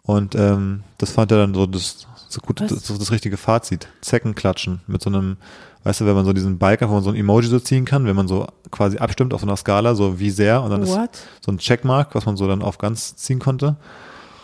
Und 0.04 0.34
ähm, 0.34 0.84
das 0.96 1.10
fand 1.10 1.32
er 1.32 1.38
dann 1.38 1.54
so 1.54 1.66
das, 1.66 2.06
so 2.28 2.40
gut, 2.40 2.60
das, 2.60 2.86
so 2.86 2.96
das 2.96 3.10
richtige 3.10 3.36
Fazit. 3.36 3.88
Zecken 4.00 4.34
klatschen 4.34 4.80
mit 4.86 5.02
so 5.02 5.10
einem 5.10 5.36
weißt 5.84 6.00
du, 6.00 6.06
wenn 6.06 6.14
man 6.14 6.24
so 6.24 6.32
diesen 6.32 6.58
Biker, 6.58 6.88
wo 6.88 6.94
man 6.94 7.02
so 7.02 7.10
ein 7.10 7.16
Emoji 7.16 7.48
so 7.48 7.60
ziehen 7.60 7.84
kann, 7.84 8.06
wenn 8.06 8.16
man 8.16 8.26
so 8.26 8.46
quasi 8.70 8.98
abstimmt 8.98 9.32
auf 9.32 9.40
so 9.40 9.46
einer 9.46 9.56
Skala, 9.56 9.94
so 9.94 10.18
wie 10.18 10.30
sehr 10.30 10.62
und 10.62 10.70
dann 10.70 10.86
What? 10.86 11.14
ist 11.14 11.44
so 11.44 11.52
ein 11.52 11.58
Checkmark, 11.58 12.14
was 12.14 12.26
man 12.26 12.36
so 12.36 12.48
dann 12.48 12.62
auf 12.62 12.78
ganz 12.78 13.16
ziehen 13.16 13.38
konnte. 13.38 13.76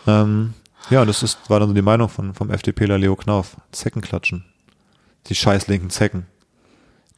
Ähm, 0.06 0.54
ja, 0.90 1.00
und 1.00 1.06
das 1.08 1.22
ist, 1.22 1.38
war 1.48 1.60
dann 1.60 1.68
so 1.68 1.74
die 1.74 1.82
Meinung 1.82 2.08
von, 2.08 2.34
vom 2.34 2.50
FDPler 2.50 2.98
Leo 2.98 3.16
Knauf. 3.16 3.56
Zecken 3.72 4.02
klatschen. 4.02 4.44
Die 5.26 5.34
scheiß 5.34 5.66
linken 5.68 5.90
Zecken. 5.90 6.26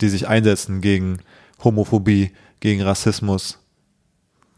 Die 0.00 0.08
sich 0.08 0.26
einsetzen 0.26 0.80
gegen 0.80 1.18
Homophobie, 1.62 2.32
gegen 2.60 2.82
Rassismus. 2.82 3.58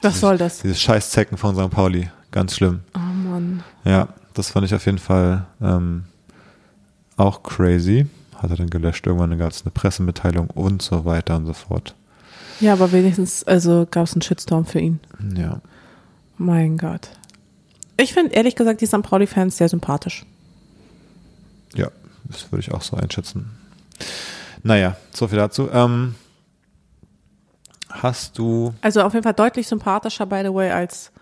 Was 0.01 0.21
soll 0.21 0.39
das? 0.39 0.61
Diese 0.61 0.75
scheiß 0.75 1.11
Zecken 1.11 1.37
von 1.37 1.55
St. 1.55 1.71
Pauli. 1.71 2.11
Ganz 2.31 2.57
schlimm. 2.57 2.81
Oh 2.95 2.99
Mann. 2.99 3.62
Ja, 3.85 4.09
das 4.35 4.51
fand 4.51 4.67
ich 4.67 4.75
auf 4.75 4.85
jeden 4.87 4.99
Fall 4.99 5.47
ähm, 5.62 6.05
auch 7.17 7.43
crazy. 7.43 8.07
Hat 8.37 8.51
er 8.51 8.57
dann 8.57 8.70
gelöscht. 8.70 9.07
Irgendwann 9.07 9.39
gab 9.39 9.53
es 9.53 9.62
eine 9.62 9.70
Pressemitteilung 9.70 10.51
und 10.51 10.82
so 10.82 11.05
weiter 11.05 11.37
und 11.37 11.47
so 11.47 11.53
fort. 11.53 11.95
Ja, 12.61 12.72
aber 12.72 12.93
wenigstens, 12.93 13.45
also 13.45 13.87
gab 13.91 14.05
es 14.05 14.14
einen 14.14 14.22
Shitstorm 14.22 14.64
für 14.64 14.80
ihn. 14.80 15.01
Ja. 15.37 15.61
Mein 16.37 16.78
Gott. 16.78 17.09
Ich 17.97 18.12
finde 18.12 18.35
ehrlich 18.35 18.57
gesagt 18.57 18.80
die 18.80 18.87
St. 18.87 19.03
Pauli-Fans 19.03 19.57
sehr 19.57 19.68
sympathisch. 19.68 20.24
Ja, 21.74 21.89
das 22.24 22.51
würde 22.51 22.61
ich 22.61 22.72
auch 22.72 22.82
so 22.82 22.97
einschätzen. 22.97 23.51
Naja, 24.62 24.97
so 25.12 25.28
viel 25.28 25.39
dazu. 25.39 25.68
Ähm, 25.72 26.14
hast 27.91 28.39
du. 28.39 28.74
Also 28.80 29.03
auf 29.03 29.12
jeden 29.12 29.24
Fall 29.24 29.35
deutlich 29.35 29.68
sympathischer, 29.68 30.26
by 30.26 30.43
the 30.45 30.53
way, 30.53 30.70
als, 30.70 31.12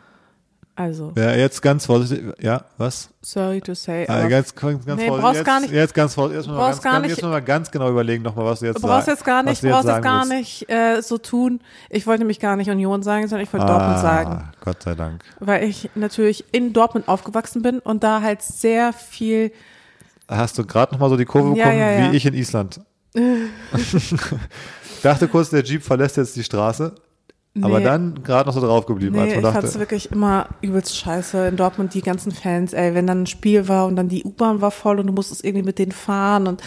also, 0.74 1.12
Ja, 1.16 1.34
jetzt 1.34 1.60
ganz 1.60 1.86
vorsichtig. 1.86 2.32
Ja, 2.40 2.64
was? 2.78 3.10
sorry 3.20 3.60
to 3.60 3.74
say. 3.74 4.06
Aber 4.08 4.28
ganz, 4.28 4.54
ganz, 4.54 4.84
ganz 4.86 5.00
Nee, 5.00 5.06
vorsichtig. 5.08 5.20
brauchst 5.22 5.36
jetzt, 5.36 5.46
gar 5.46 5.60
nicht- 5.60 5.72
Jetzt 5.72 5.94
ganz 5.94 6.14
vorsichtig. 6.14 6.44
Jetzt, 6.46 6.48
mal 6.52 6.56
brauchst 6.56 6.82
ganz, 6.82 6.94
gar 6.94 7.00
nicht- 7.00 7.10
jetzt 7.10 7.22
mal 7.22 7.42
ganz 7.42 7.70
genau 7.70 7.90
überlegen, 7.90 8.22
nochmal, 8.22 8.46
was 8.46 8.60
du 8.60 8.66
jetzt 8.66 8.80
brauchst 8.80 9.06
sagst. 9.06 9.08
jetzt 9.08 9.24
gar 9.24 9.42
nicht, 9.42 9.62
brauchst 9.62 9.86
jetzt 9.88 10.02
gar 10.02 10.20
willst. 10.22 10.32
nicht 10.32 10.70
äh, 10.70 11.00
so 11.02 11.18
tun. 11.18 11.60
Ich 11.90 12.06
wollte 12.06 12.20
nämlich 12.20 12.40
gar 12.40 12.56
nicht 12.56 12.70
Union 12.70 13.02
sagen, 13.02 13.28
sondern 13.28 13.46
ich 13.46 13.52
wollte 13.52 13.66
Dortmund 13.66 13.98
sagen. 13.98 14.30
Ah, 14.30 14.52
Gott 14.64 14.82
sei 14.82 14.94
Dank. 14.94 15.22
Weil 15.40 15.64
ich 15.64 15.90
natürlich 15.94 16.44
in 16.52 16.72
Dortmund 16.72 17.06
aufgewachsen 17.08 17.62
bin 17.62 17.78
und 17.78 18.02
da 18.02 18.22
halt 18.22 18.42
sehr 18.42 18.92
viel, 18.92 19.52
Hast 20.28 20.56
du 20.56 20.64
gerade 20.64 20.92
nochmal 20.94 21.10
so 21.10 21.16
die 21.16 21.26
Kurve 21.26 21.48
Ja, 21.58 21.64
bekommen, 21.66 21.78
ja, 21.78 21.90
ja. 22.06 22.12
wie 22.12 22.16
ich 22.16 22.24
in 22.24 22.32
Island? 22.34 22.80
dachte 25.02 25.28
kurz, 25.28 25.50
der 25.50 25.62
Jeep 25.64 25.82
verlässt 25.82 26.16
jetzt 26.16 26.36
die 26.36 26.44
Straße, 26.44 26.94
aber 27.60 27.78
Nee. 27.78 27.84
dann 27.84 28.22
gerade 28.22 28.48
noch 28.48 28.54
so 28.54 28.60
drauf 28.60 28.86
geblieben, 28.86 29.18
als 29.18 29.28
nee, 29.28 29.40
man 29.40 29.44
ich 29.44 29.52
fand's 29.52 29.68
dachte, 29.72 29.78
wirklich 29.80 30.10
immer 30.10 30.48
übelst 30.62 30.96
scheiße 30.96 31.48
in 31.48 31.56
Dortmund, 31.56 31.92
die 31.92 32.00
ganzen 32.00 32.32
Fans, 32.32 32.72
ey, 32.72 32.94
wenn 32.94 33.06
dann 33.06 33.22
ein 33.22 33.26
Spiel 33.26 33.68
war 33.68 33.86
und 33.86 33.96
dann 33.96 34.08
die 34.08 34.24
U-Bahn 34.24 34.62
war 34.62 34.70
voll 34.70 34.98
und 34.98 35.06
du 35.06 35.12
musstest 35.12 35.44
irgendwie 35.44 35.64
mit 35.66 35.78
denen 35.78 35.92
fahren 35.92 36.46
und 36.46 36.62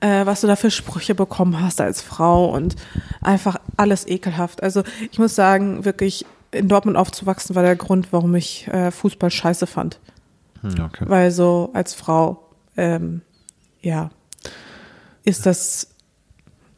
äh, 0.00 0.24
was 0.24 0.42
du 0.42 0.46
da 0.46 0.54
für 0.54 0.70
Sprüche 0.70 1.14
bekommen 1.16 1.60
hast 1.60 1.80
als 1.80 2.00
Frau 2.00 2.54
und 2.54 2.76
einfach 3.22 3.56
alles 3.76 4.06
ekelhaft. 4.06 4.62
Also 4.62 4.84
ich 5.10 5.18
muss 5.18 5.34
sagen, 5.34 5.84
wirklich 5.84 6.24
in 6.52 6.68
Dortmund 6.68 6.96
aufzuwachsen 6.96 7.56
war 7.56 7.64
der 7.64 7.74
Grund, 7.74 8.12
warum 8.12 8.34
ich 8.36 8.68
äh, 8.68 8.92
Fußball 8.92 9.30
scheiße 9.30 9.66
fand. 9.66 9.98
Hm, 10.60 10.74
okay. 10.84 11.04
Weil 11.08 11.32
so 11.32 11.70
als 11.74 11.94
Frau, 11.94 12.50
ähm, 12.76 13.22
ja, 13.80 14.10
ist 15.24 15.46
das 15.46 15.88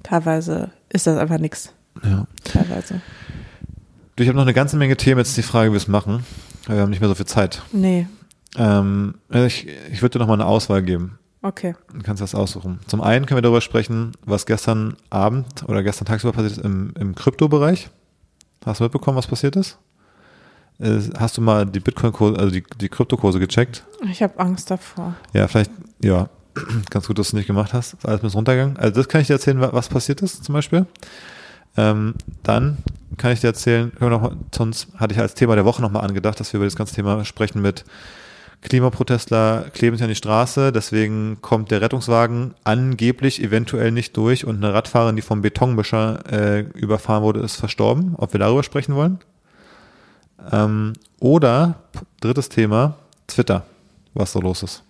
teilweise, 0.02 0.70
ist 0.88 1.06
das 1.06 1.18
einfach 1.18 1.38
nix. 1.38 1.72
Ja. 2.02 2.26
Teilweise. 2.44 3.00
Du, 4.16 4.22
ich 4.22 4.28
habe 4.28 4.36
noch 4.36 4.44
eine 4.44 4.54
ganze 4.54 4.76
Menge 4.76 4.96
Themen, 4.96 5.18
jetzt 5.18 5.28
ist 5.28 5.36
die 5.36 5.42
Frage, 5.42 5.70
wie 5.70 5.74
wir 5.74 5.78
es 5.78 5.88
machen. 5.88 6.24
Wir 6.66 6.80
haben 6.80 6.90
nicht 6.90 7.00
mehr 7.00 7.08
so 7.08 7.14
viel 7.14 7.26
Zeit. 7.26 7.62
Nee, 7.72 8.06
Ähm, 8.56 9.14
ich 9.30 9.66
ich 9.92 10.00
würde 10.02 10.14
dir 10.14 10.18
noch 10.20 10.26
mal 10.28 10.34
eine 10.34 10.46
Auswahl 10.46 10.82
geben. 10.82 11.18
okay. 11.42 11.74
Du 11.92 12.00
kannst 12.02 12.22
das 12.22 12.34
aussuchen. 12.34 12.80
Zum 12.86 13.02
einen 13.02 13.26
können 13.26 13.36
wir 13.36 13.42
darüber 13.42 13.60
sprechen, 13.60 14.12
was 14.24 14.46
gestern 14.46 14.96
Abend 15.10 15.64
oder 15.68 15.82
gestern 15.82 16.06
tagsüber 16.06 16.32
passiert 16.32 16.52
ist 16.58 16.64
im, 16.64 16.92
im 16.98 17.14
Kryptobereich. 17.14 17.90
Hast 18.64 18.80
du 18.80 18.84
mitbekommen, 18.84 19.16
was 19.18 19.26
passiert 19.26 19.54
ist? 19.56 19.78
Äh, 20.80 20.98
Hast 21.18 21.36
du 21.36 21.42
mal 21.42 21.66
die 21.66 21.80
Bitcoin-Kurse, 21.80 22.38
also 22.38 22.50
die, 22.50 22.64
die 22.80 22.88
Kryptokurse 22.88 23.38
gecheckt? 23.38 23.84
Ich 24.10 24.22
habe 24.22 24.38
Angst 24.40 24.70
davor. 24.70 25.14
Ja, 25.34 25.46
vielleicht, 25.46 25.70
ja, 26.02 26.28
ganz 26.90 27.06
gut, 27.06 27.18
dass 27.18 27.26
du 27.28 27.30
es 27.30 27.32
nicht 27.34 27.46
gemacht 27.46 27.74
hast. 27.74 27.92
Ist 27.94 28.06
alles 28.06 28.20
ein 28.20 28.22
bisschen 28.22 28.38
runtergegangen. 28.38 28.76
Also 28.78 28.94
das 28.94 29.08
kann 29.08 29.20
ich 29.20 29.26
dir 29.26 29.34
erzählen, 29.34 29.60
wa- 29.60 29.70
was 29.72 29.88
passiert 29.90 30.22
ist 30.22 30.42
zum 30.42 30.54
Beispiel. 30.54 30.86
Ähm, 31.76 32.14
dann 32.42 32.78
kann 33.16 33.32
ich 33.32 33.40
dir 33.40 33.48
erzählen, 33.48 33.92
noch, 34.00 34.32
sonst 34.54 34.88
hatte 34.96 35.14
ich 35.14 35.20
als 35.20 35.34
Thema 35.34 35.54
der 35.54 35.64
Woche 35.64 35.82
nochmal 35.82 36.04
angedacht, 36.04 36.38
dass 36.40 36.52
wir 36.52 36.58
über 36.58 36.66
das 36.66 36.76
ganze 36.76 36.94
Thema 36.94 37.24
sprechen 37.24 37.62
mit 37.62 37.84
Klimaprotestler 38.62 39.66
kleben 39.72 39.96
sich 39.96 40.02
an 40.02 40.08
die 40.08 40.16
Straße, 40.16 40.72
deswegen 40.72 41.38
kommt 41.40 41.70
der 41.70 41.80
Rettungswagen 41.82 42.54
angeblich 42.64 43.40
eventuell 43.42 43.92
nicht 43.92 44.16
durch 44.16 44.44
und 44.44 44.56
eine 44.56 44.74
Radfahrerin, 44.74 45.14
die 45.14 45.22
vom 45.22 45.40
Betonmischer 45.40 46.20
äh, 46.30 46.60
überfahren 46.74 47.22
wurde, 47.22 47.40
ist 47.40 47.56
verstorben. 47.56 48.14
Ob 48.16 48.32
wir 48.32 48.40
darüber 48.40 48.64
sprechen 48.64 48.94
wollen? 48.94 49.20
Ähm, 50.50 50.94
oder 51.20 51.76
drittes 52.20 52.48
Thema, 52.48 52.96
Twitter, 53.28 53.64
was 54.14 54.32
so 54.32 54.40
los 54.40 54.62
ist. 54.62 54.82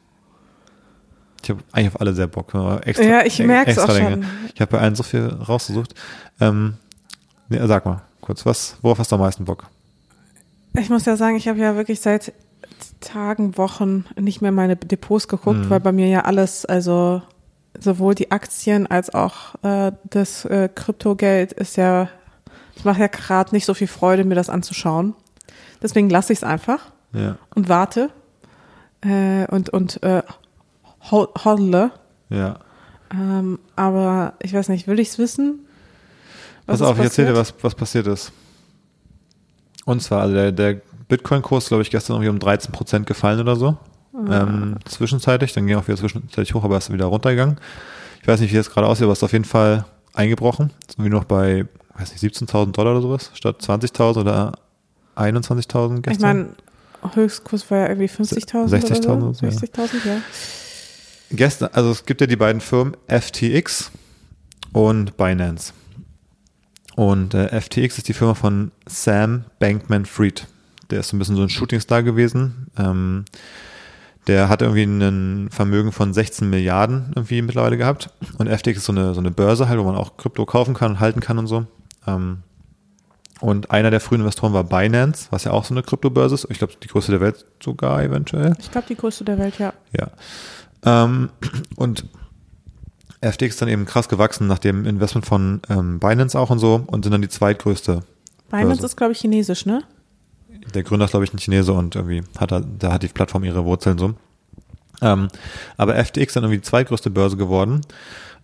Ich 1.46 1.50
habe 1.50 1.62
eigentlich 1.70 1.88
auf 1.94 2.00
alle 2.00 2.12
sehr 2.12 2.26
Bock. 2.26 2.52
Extra, 2.84 3.04
Ja, 3.06 3.24
ich 3.24 3.38
e- 3.38 3.46
merk's 3.46 3.68
extra 3.76 3.84
auch 3.84 3.96
Länge. 3.96 4.10
schon. 4.10 4.26
Ich 4.52 4.60
habe 4.60 4.72
bei 4.72 4.80
allen 4.80 4.96
so 4.96 5.04
viel 5.04 5.26
rausgesucht. 5.28 5.94
Ähm, 6.40 6.74
nee, 7.48 7.60
sag 7.66 7.86
mal 7.86 8.02
kurz, 8.20 8.44
was, 8.44 8.76
worauf 8.82 8.98
hast 8.98 9.12
du 9.12 9.14
am 9.14 9.20
meisten 9.22 9.44
Bock? 9.44 9.68
Ich 10.76 10.90
muss 10.90 11.04
ja 11.04 11.16
sagen, 11.16 11.36
ich 11.36 11.46
habe 11.46 11.60
ja 11.60 11.76
wirklich 11.76 12.00
seit 12.00 12.32
Tagen, 13.00 13.56
Wochen 13.56 14.04
nicht 14.18 14.42
mehr 14.42 14.50
meine 14.50 14.74
Depots 14.74 15.28
geguckt, 15.28 15.58
Mhm. 15.58 15.70
weil 15.70 15.78
bei 15.78 15.92
mir 15.92 16.08
ja 16.08 16.22
alles, 16.22 16.66
also 16.66 17.22
sowohl 17.78 18.16
die 18.16 18.32
Aktien 18.32 18.88
als 18.88 19.14
auch 19.14 19.54
äh, 19.62 19.92
das 20.04 20.44
äh, 20.46 20.68
Kryptogeld 20.74 21.52
ist 21.52 21.76
ja, 21.76 22.08
es 22.74 22.84
macht 22.84 22.98
ja 22.98 23.06
gerade 23.06 23.54
nicht 23.54 23.66
so 23.66 23.74
viel 23.74 23.86
Freude, 23.86 24.24
mir 24.24 24.34
das 24.34 24.50
anzuschauen. 24.50 25.14
Deswegen 25.80 26.10
lasse 26.10 26.32
ich 26.32 26.40
es 26.40 26.44
einfach 26.44 26.80
Ja, 27.12 27.36
und 27.54 27.68
warte 27.68 28.10
äh, 29.02 29.46
und 29.48 29.68
und 29.70 30.02
äh, 30.02 30.22
hodle. 31.10 31.90
ja. 32.30 32.58
Ähm, 33.12 33.60
aber 33.76 34.34
ich 34.42 34.52
weiß 34.52 34.68
nicht, 34.68 34.88
will 34.88 34.98
ich 34.98 35.08
es 35.10 35.18
wissen? 35.18 35.60
Pass 36.66 36.80
ist 36.80 36.86
auf, 36.86 36.98
ich 36.98 37.04
erzähle 37.04 37.28
dir, 37.28 37.36
was, 37.36 37.54
was 37.62 37.76
passiert 37.76 38.08
ist. 38.08 38.32
Und 39.84 40.02
zwar, 40.02 40.22
also 40.22 40.34
der, 40.34 40.50
der 40.50 40.80
Bitcoin-Kurs, 41.08 41.68
glaube 41.68 41.82
ich, 41.82 41.90
gestern 41.90 42.14
irgendwie 42.14 42.30
um 42.30 42.40
13 42.40 42.72
Prozent 42.72 43.06
gefallen 43.06 43.40
oder 43.40 43.54
so. 43.54 43.76
Ähm, 44.28 44.76
zwischenzeitlich, 44.86 45.52
dann 45.52 45.66
ging 45.66 45.76
auch 45.76 45.86
wieder 45.86 45.98
zwischenzeitlich 45.98 46.54
hoch, 46.54 46.64
aber 46.64 46.78
ist 46.78 46.92
wieder 46.92 47.04
runtergegangen. 47.04 47.58
Ich 48.22 48.26
weiß 48.26 48.40
nicht, 48.40 48.52
wie 48.52 48.56
es 48.56 48.70
gerade 48.70 48.86
aussieht, 48.86 49.04
aber 49.04 49.12
es 49.12 49.20
ist 49.20 49.24
auf 49.24 49.32
jeden 49.32 49.44
Fall 49.44 49.84
eingebrochen. 50.14 50.72
Ist 50.88 50.98
irgendwie 50.98 51.10
noch 51.10 51.24
bei, 51.24 51.66
weiß 51.94 52.10
nicht, 52.10 52.24
17.000 52.24 52.72
Dollar 52.72 52.92
oder 52.92 53.02
sowas, 53.02 53.30
statt 53.34 53.58
20.000 53.60 54.20
oder 54.20 54.52
21.000 55.16 56.00
gestern. 56.00 56.12
Ich 56.12 56.18
meine, 56.20 56.48
Höchstkurs 57.14 57.70
war 57.70 57.78
ja 57.78 57.88
irgendwie 57.88 58.08
50.000 58.08 58.68
60.000 58.68 59.06
oder 59.06 59.20
so. 59.20 59.32
so, 59.34 59.46
ja. 59.46 59.52
60.000, 59.52 60.06
ja. 60.06 60.16
Gestern, 61.30 61.70
also 61.72 61.90
es 61.90 62.04
gibt 62.04 62.20
ja 62.20 62.26
die 62.26 62.36
beiden 62.36 62.60
Firmen 62.60 62.96
FTX 63.08 63.90
und 64.72 65.16
Binance. 65.16 65.72
Und 66.94 67.34
äh, 67.34 67.60
FTX 67.60 67.98
ist 67.98 68.08
die 68.08 68.14
Firma 68.14 68.34
von 68.34 68.72
Sam 68.86 69.44
Bankman-Fried. 69.58 70.46
Der 70.90 71.00
ist 71.00 71.08
so 71.08 71.16
ein 71.16 71.18
bisschen 71.18 71.36
so 71.36 71.42
ein 71.42 71.50
Shootingstar 71.50 72.02
gewesen. 72.02 72.68
Ähm, 72.78 73.24
der 74.26 74.48
hat 74.48 74.62
irgendwie 74.62 74.84
ein 74.84 75.50
Vermögen 75.50 75.92
von 75.92 76.12
16 76.12 76.48
Milliarden 76.48 77.12
irgendwie 77.14 77.42
mittlerweile 77.42 77.76
gehabt. 77.76 78.10
Und 78.38 78.48
FTX 78.48 78.78
ist 78.78 78.84
so 78.86 78.92
eine, 78.92 79.14
so 79.14 79.20
eine 79.20 79.30
Börse 79.30 79.68
halt, 79.68 79.78
wo 79.78 79.84
man 79.84 79.94
auch 79.96 80.16
Krypto 80.16 80.46
kaufen 80.46 80.74
kann 80.74 80.92
und 80.92 81.00
halten 81.00 81.20
kann 81.20 81.38
und 81.38 81.46
so. 81.46 81.66
Ähm, 82.06 82.38
und 83.40 83.70
einer 83.70 83.90
der 83.90 84.00
frühen 84.00 84.22
Investoren 84.22 84.54
war 84.54 84.64
Binance, 84.64 85.28
was 85.30 85.44
ja 85.44 85.52
auch 85.52 85.64
so 85.64 85.74
eine 85.74 85.82
Kryptobörse 85.82 86.34
ist. 86.34 86.46
Ich 86.50 86.58
glaube, 86.58 86.72
die 86.82 86.88
größte 86.88 87.12
der 87.12 87.20
Welt 87.20 87.44
sogar 87.62 88.02
eventuell. 88.02 88.54
Ich 88.58 88.70
glaube, 88.70 88.86
die 88.88 88.96
größte 88.96 89.24
der 89.24 89.38
Welt, 89.38 89.58
ja. 89.58 89.74
Ja. 89.96 90.08
Ähm, 90.86 91.30
und 91.76 92.06
FTX 93.20 93.54
ist 93.54 93.62
dann 93.62 93.68
eben 93.68 93.84
krass 93.84 94.08
gewachsen 94.08 94.46
nach 94.46 94.58
dem 94.58 94.86
Investment 94.86 95.26
von 95.26 95.60
ähm, 95.68 95.98
Binance 95.98 96.38
auch 96.38 96.50
und 96.50 96.58
so 96.58 96.84
und 96.86 97.04
sind 97.04 97.12
dann 97.12 97.22
die 97.22 97.28
zweitgrößte. 97.28 98.02
Binance 98.50 98.68
Börse. 98.68 98.86
ist, 98.86 98.96
glaube 98.96 99.12
ich, 99.12 99.18
chinesisch, 99.18 99.66
ne? 99.66 99.82
Der 100.74 100.82
Gründer 100.82 101.04
ist, 101.04 101.10
glaube 101.10 101.24
ich, 101.24 101.34
ein 101.34 101.38
Chinese 101.38 101.72
und 101.72 101.96
irgendwie 101.96 102.22
hat 102.38 102.52
er, 102.52 102.60
da 102.60 102.92
hat 102.92 103.02
die 103.02 103.08
Plattform 103.08 103.44
ihre 103.44 103.64
Wurzeln 103.64 103.98
so. 103.98 104.14
Ähm, 105.02 105.28
aber 105.76 106.02
FTX 106.02 106.34
dann 106.34 106.44
irgendwie 106.44 106.58
die 106.58 106.62
zweitgrößte 106.62 107.10
Börse 107.10 107.36
geworden. 107.36 107.82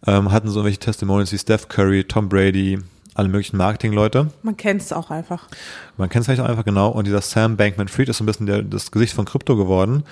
Ähm, 0.07 0.33
hatten 0.33 0.49
so 0.49 0.61
irgendwelche 0.61 0.81
Testimonials 0.81 1.33
wie 1.33 1.39
Steph 1.39 1.69
Curry, 1.69 2.05
Tom 2.05 2.29
Brady, 2.29 2.79
alle 3.15 3.29
möglichen 3.29 3.57
Marketingleute. 3.57 4.31
Man 4.43 4.57
kennt 4.57 4.83
es 4.83 4.93
auch 4.93 5.11
einfach. 5.11 5.49
Man 5.97 6.09
kennt 6.09 6.23
es 6.23 6.27
vielleicht 6.27 6.43
auch 6.43 6.49
einfach 6.49 6.65
genau. 6.65 6.89
Und 6.89 7.07
dieser 7.07 7.21
Sam 7.21 7.57
Bankman-Fried 7.57 8.09
ist 8.09 8.19
so 8.19 8.25
ein 8.25 8.27
bisschen 8.27 8.47
der, 8.47 8.63
das 8.63 8.91
Gesicht 8.91 9.15
von 9.15 9.25
Krypto 9.25 9.57
geworden. 9.57 10.05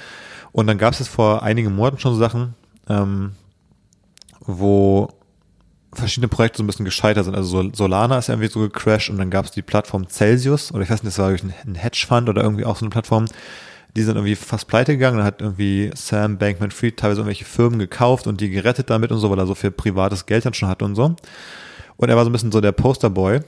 Und 0.53 0.67
dann 0.67 0.79
gab 0.79 0.93
es 0.93 0.99
jetzt 0.99 1.09
vor 1.09 1.43
einigen 1.43 1.75
Monaten 1.75 1.99
schon 1.99 2.17
Sachen, 2.19 2.55
ähm, 2.89 3.33
wo 4.41 5.09
verschiedene 5.93 6.29
Projekte 6.29 6.59
so 6.59 6.65
ein 6.65 6.67
bisschen 6.67 6.85
gescheitert 6.85 7.25
sind. 7.25 7.35
Also 7.35 7.49
Sol- 7.51 7.75
Solana 7.75 8.19
ist 8.19 8.29
irgendwie 8.29 8.49
so 8.49 8.61
gecrashed 8.61 9.11
und 9.11 9.19
dann 9.19 9.31
gab 9.31 9.45
es 9.45 9.51
die 9.51 9.63
Plattform 9.63 10.09
Celsius 10.09 10.73
oder 10.73 10.83
ich 10.83 10.91
weiß 10.91 11.03
nicht, 11.03 11.17
das 11.17 11.23
war 11.23 11.33
ich, 11.33 11.43
ein 11.43 11.75
Hedgefund 11.75 12.29
oder 12.29 12.43
irgendwie 12.43 12.65
auch 12.65 12.77
so 12.77 12.85
eine 12.85 12.91
Plattform, 12.91 13.27
die 13.97 14.03
sind 14.03 14.17
irgendwie 14.17 14.37
fast 14.37 14.69
pleite 14.69 14.93
gegangen. 14.93 15.19
Dann 15.19 15.27
hat 15.27 15.43
irgendwie 15.43 15.91
Sam 15.95 16.39
Bankman 16.39 16.71
Fried 16.71 16.97
teilweise 16.97 17.21
irgendwelche 17.21 17.45
Firmen 17.45 17.79
gekauft 17.79 18.27
und 18.27 18.41
die 18.41 18.51
gerettet 18.51 18.89
damit 18.89 19.11
und 19.11 19.19
so, 19.19 19.31
weil 19.31 19.39
er 19.39 19.47
so 19.47 19.55
viel 19.57 19.73
privates 19.73 20.27
Geld 20.27 20.47
dann 20.47 20.55
schon 20.55 20.69
hatte 20.69 20.85
und 20.85 20.95
so. 20.95 21.17
Und 21.97 22.09
er 22.09 22.17
war 22.17 22.25
so 22.25 22.31
ein 22.31 22.33
bisschen 22.33 22.53
so 22.53 22.61
der 22.61 22.73
Posterboy. 22.73 23.41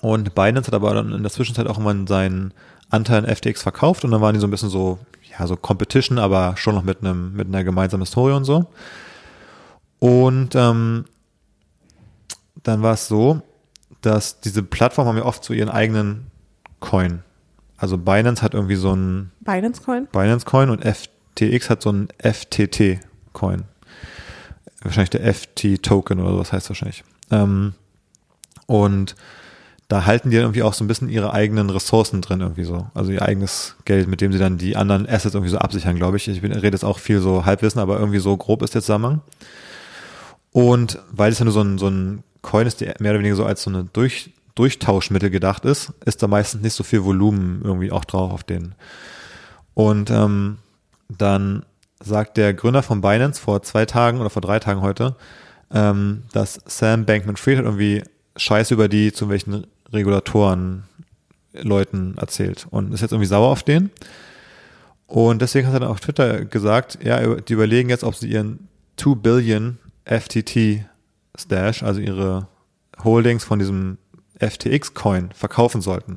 Und 0.00 0.34
Binance 0.34 0.66
hat 0.66 0.74
aber 0.74 0.92
dann 0.94 1.12
in 1.12 1.22
der 1.22 1.32
Zwischenzeit 1.32 1.66
auch 1.66 1.78
immer 1.78 1.94
seinen 2.06 2.52
Anteil 2.90 3.24
in 3.24 3.34
FTX 3.34 3.62
verkauft 3.62 4.04
und 4.04 4.10
dann 4.10 4.20
waren 4.20 4.34
die 4.34 4.40
so 4.40 4.46
ein 4.46 4.50
bisschen 4.50 4.70
so, 4.70 4.98
ja, 5.38 5.46
so 5.46 5.56
Competition, 5.56 6.18
aber 6.18 6.56
schon 6.56 6.74
noch 6.74 6.82
mit 6.82 7.00
einem, 7.00 7.34
mit 7.34 7.48
einer 7.48 7.64
gemeinsamen 7.64 8.02
Historie 8.02 8.34
und 8.34 8.44
so. 8.44 8.66
Und 9.98 10.54
ähm, 10.54 11.04
dann 12.62 12.82
war 12.82 12.94
es 12.94 13.08
so, 13.08 13.42
dass 14.00 14.40
diese 14.40 14.62
Plattformen 14.62 15.08
haben 15.08 15.16
ja 15.16 15.24
oft 15.24 15.44
so 15.44 15.52
ihren 15.52 15.70
eigenen 15.70 16.26
Coin. 16.80 17.22
Also 17.76 17.98
Binance 17.98 18.42
hat 18.42 18.54
irgendwie 18.54 18.76
so 18.76 18.94
ein 18.94 19.30
Binance 19.40 19.82
Coin? 19.82 20.08
Binance 20.10 20.44
Coin 20.44 20.70
und 20.70 20.84
FTX 20.84 21.70
hat 21.70 21.82
so 21.82 21.92
ein 21.92 22.08
FTT 22.18 23.00
Coin. 23.32 23.64
Wahrscheinlich 24.82 25.10
der 25.10 25.34
FT 25.34 25.82
Token 25.82 26.20
oder 26.20 26.38
was 26.38 26.52
heißt 26.52 26.68
wahrscheinlich. 26.70 27.04
Ähm, 27.30 27.74
und 28.66 29.16
da 29.88 30.04
halten 30.04 30.30
die 30.30 30.36
irgendwie 30.36 30.62
auch 30.62 30.74
so 30.74 30.84
ein 30.84 30.88
bisschen 30.88 31.08
ihre 31.08 31.32
eigenen 31.32 31.70
Ressourcen 31.70 32.20
drin 32.20 32.40
irgendwie 32.40 32.64
so. 32.64 32.86
Also 32.92 33.10
ihr 33.10 33.22
eigenes 33.22 33.74
Geld, 33.86 34.06
mit 34.06 34.20
dem 34.20 34.32
sie 34.32 34.38
dann 34.38 34.58
die 34.58 34.76
anderen 34.76 35.08
Assets 35.08 35.34
irgendwie 35.34 35.50
so 35.50 35.58
absichern, 35.58 35.96
glaube 35.96 36.18
ich. 36.18 36.28
Ich 36.28 36.42
rede 36.42 36.66
jetzt 36.66 36.84
auch 36.84 36.98
viel 36.98 37.20
so 37.20 37.46
Halbwissen, 37.46 37.80
aber 37.80 37.98
irgendwie 37.98 38.18
so 38.18 38.36
grob 38.36 38.62
ist 38.62 38.74
der 38.74 38.82
Zusammenhang. 38.82 39.22
Und 40.52 40.98
weil 41.10 41.32
es 41.32 41.38
ja 41.38 41.46
nur 41.46 41.54
so 41.54 41.62
ein, 41.62 41.78
so 41.78 41.88
ein 41.88 42.22
Coin 42.42 42.66
ist, 42.66 42.82
der 42.82 42.96
mehr 42.98 43.12
oder 43.12 43.20
weniger 43.20 43.36
so 43.36 43.46
als 43.46 43.62
so 43.62 43.70
eine 43.70 43.84
Durch, 43.84 44.30
Durchtauschmittel 44.54 45.30
gedacht 45.30 45.64
ist, 45.64 45.94
ist 46.04 46.22
da 46.22 46.28
meistens 46.28 46.62
nicht 46.62 46.74
so 46.74 46.84
viel 46.84 47.04
Volumen 47.04 47.62
irgendwie 47.64 47.90
auch 47.90 48.04
drauf 48.04 48.30
auf 48.30 48.44
den. 48.44 48.74
Und 49.72 50.10
ähm, 50.10 50.58
dann 51.08 51.64
sagt 52.00 52.36
der 52.36 52.52
Gründer 52.52 52.82
von 52.82 53.00
Binance 53.00 53.40
vor 53.40 53.62
zwei 53.62 53.86
Tagen 53.86 54.20
oder 54.20 54.28
vor 54.28 54.42
drei 54.42 54.58
Tagen 54.58 54.82
heute, 54.82 55.16
ähm, 55.72 56.24
dass 56.32 56.60
Sam 56.66 57.06
Bankman-Fried 57.06 57.58
hat 57.58 57.64
irgendwie 57.64 58.02
Scheiße 58.36 58.74
über 58.74 58.88
die 58.88 59.12
zu 59.12 59.28
welchen 59.28 59.66
Regulatoren 59.92 60.84
Leuten 61.52 62.16
erzählt 62.18 62.66
und 62.70 62.92
ist 62.92 63.00
jetzt 63.00 63.12
irgendwie 63.12 63.26
sauer 63.26 63.48
auf 63.48 63.62
den. 63.62 63.90
Und 65.06 65.40
deswegen 65.40 65.66
hat 65.66 65.74
er 65.74 65.80
dann 65.80 65.88
auf 65.88 66.00
Twitter 66.00 66.44
gesagt, 66.44 66.98
ja, 67.02 67.36
die 67.36 67.52
überlegen 67.52 67.88
jetzt, 67.88 68.04
ob 68.04 68.14
sie 68.14 68.30
ihren 68.30 68.68
2 68.96 69.14
Billion 69.14 69.78
FTT 70.04 70.84
Stash, 71.36 71.82
also 71.82 72.00
ihre 72.00 72.48
Holdings 73.02 73.44
von 73.44 73.58
diesem 73.58 73.98
FTX-Coin 74.38 75.30
verkaufen 75.32 75.80
sollten. 75.80 76.16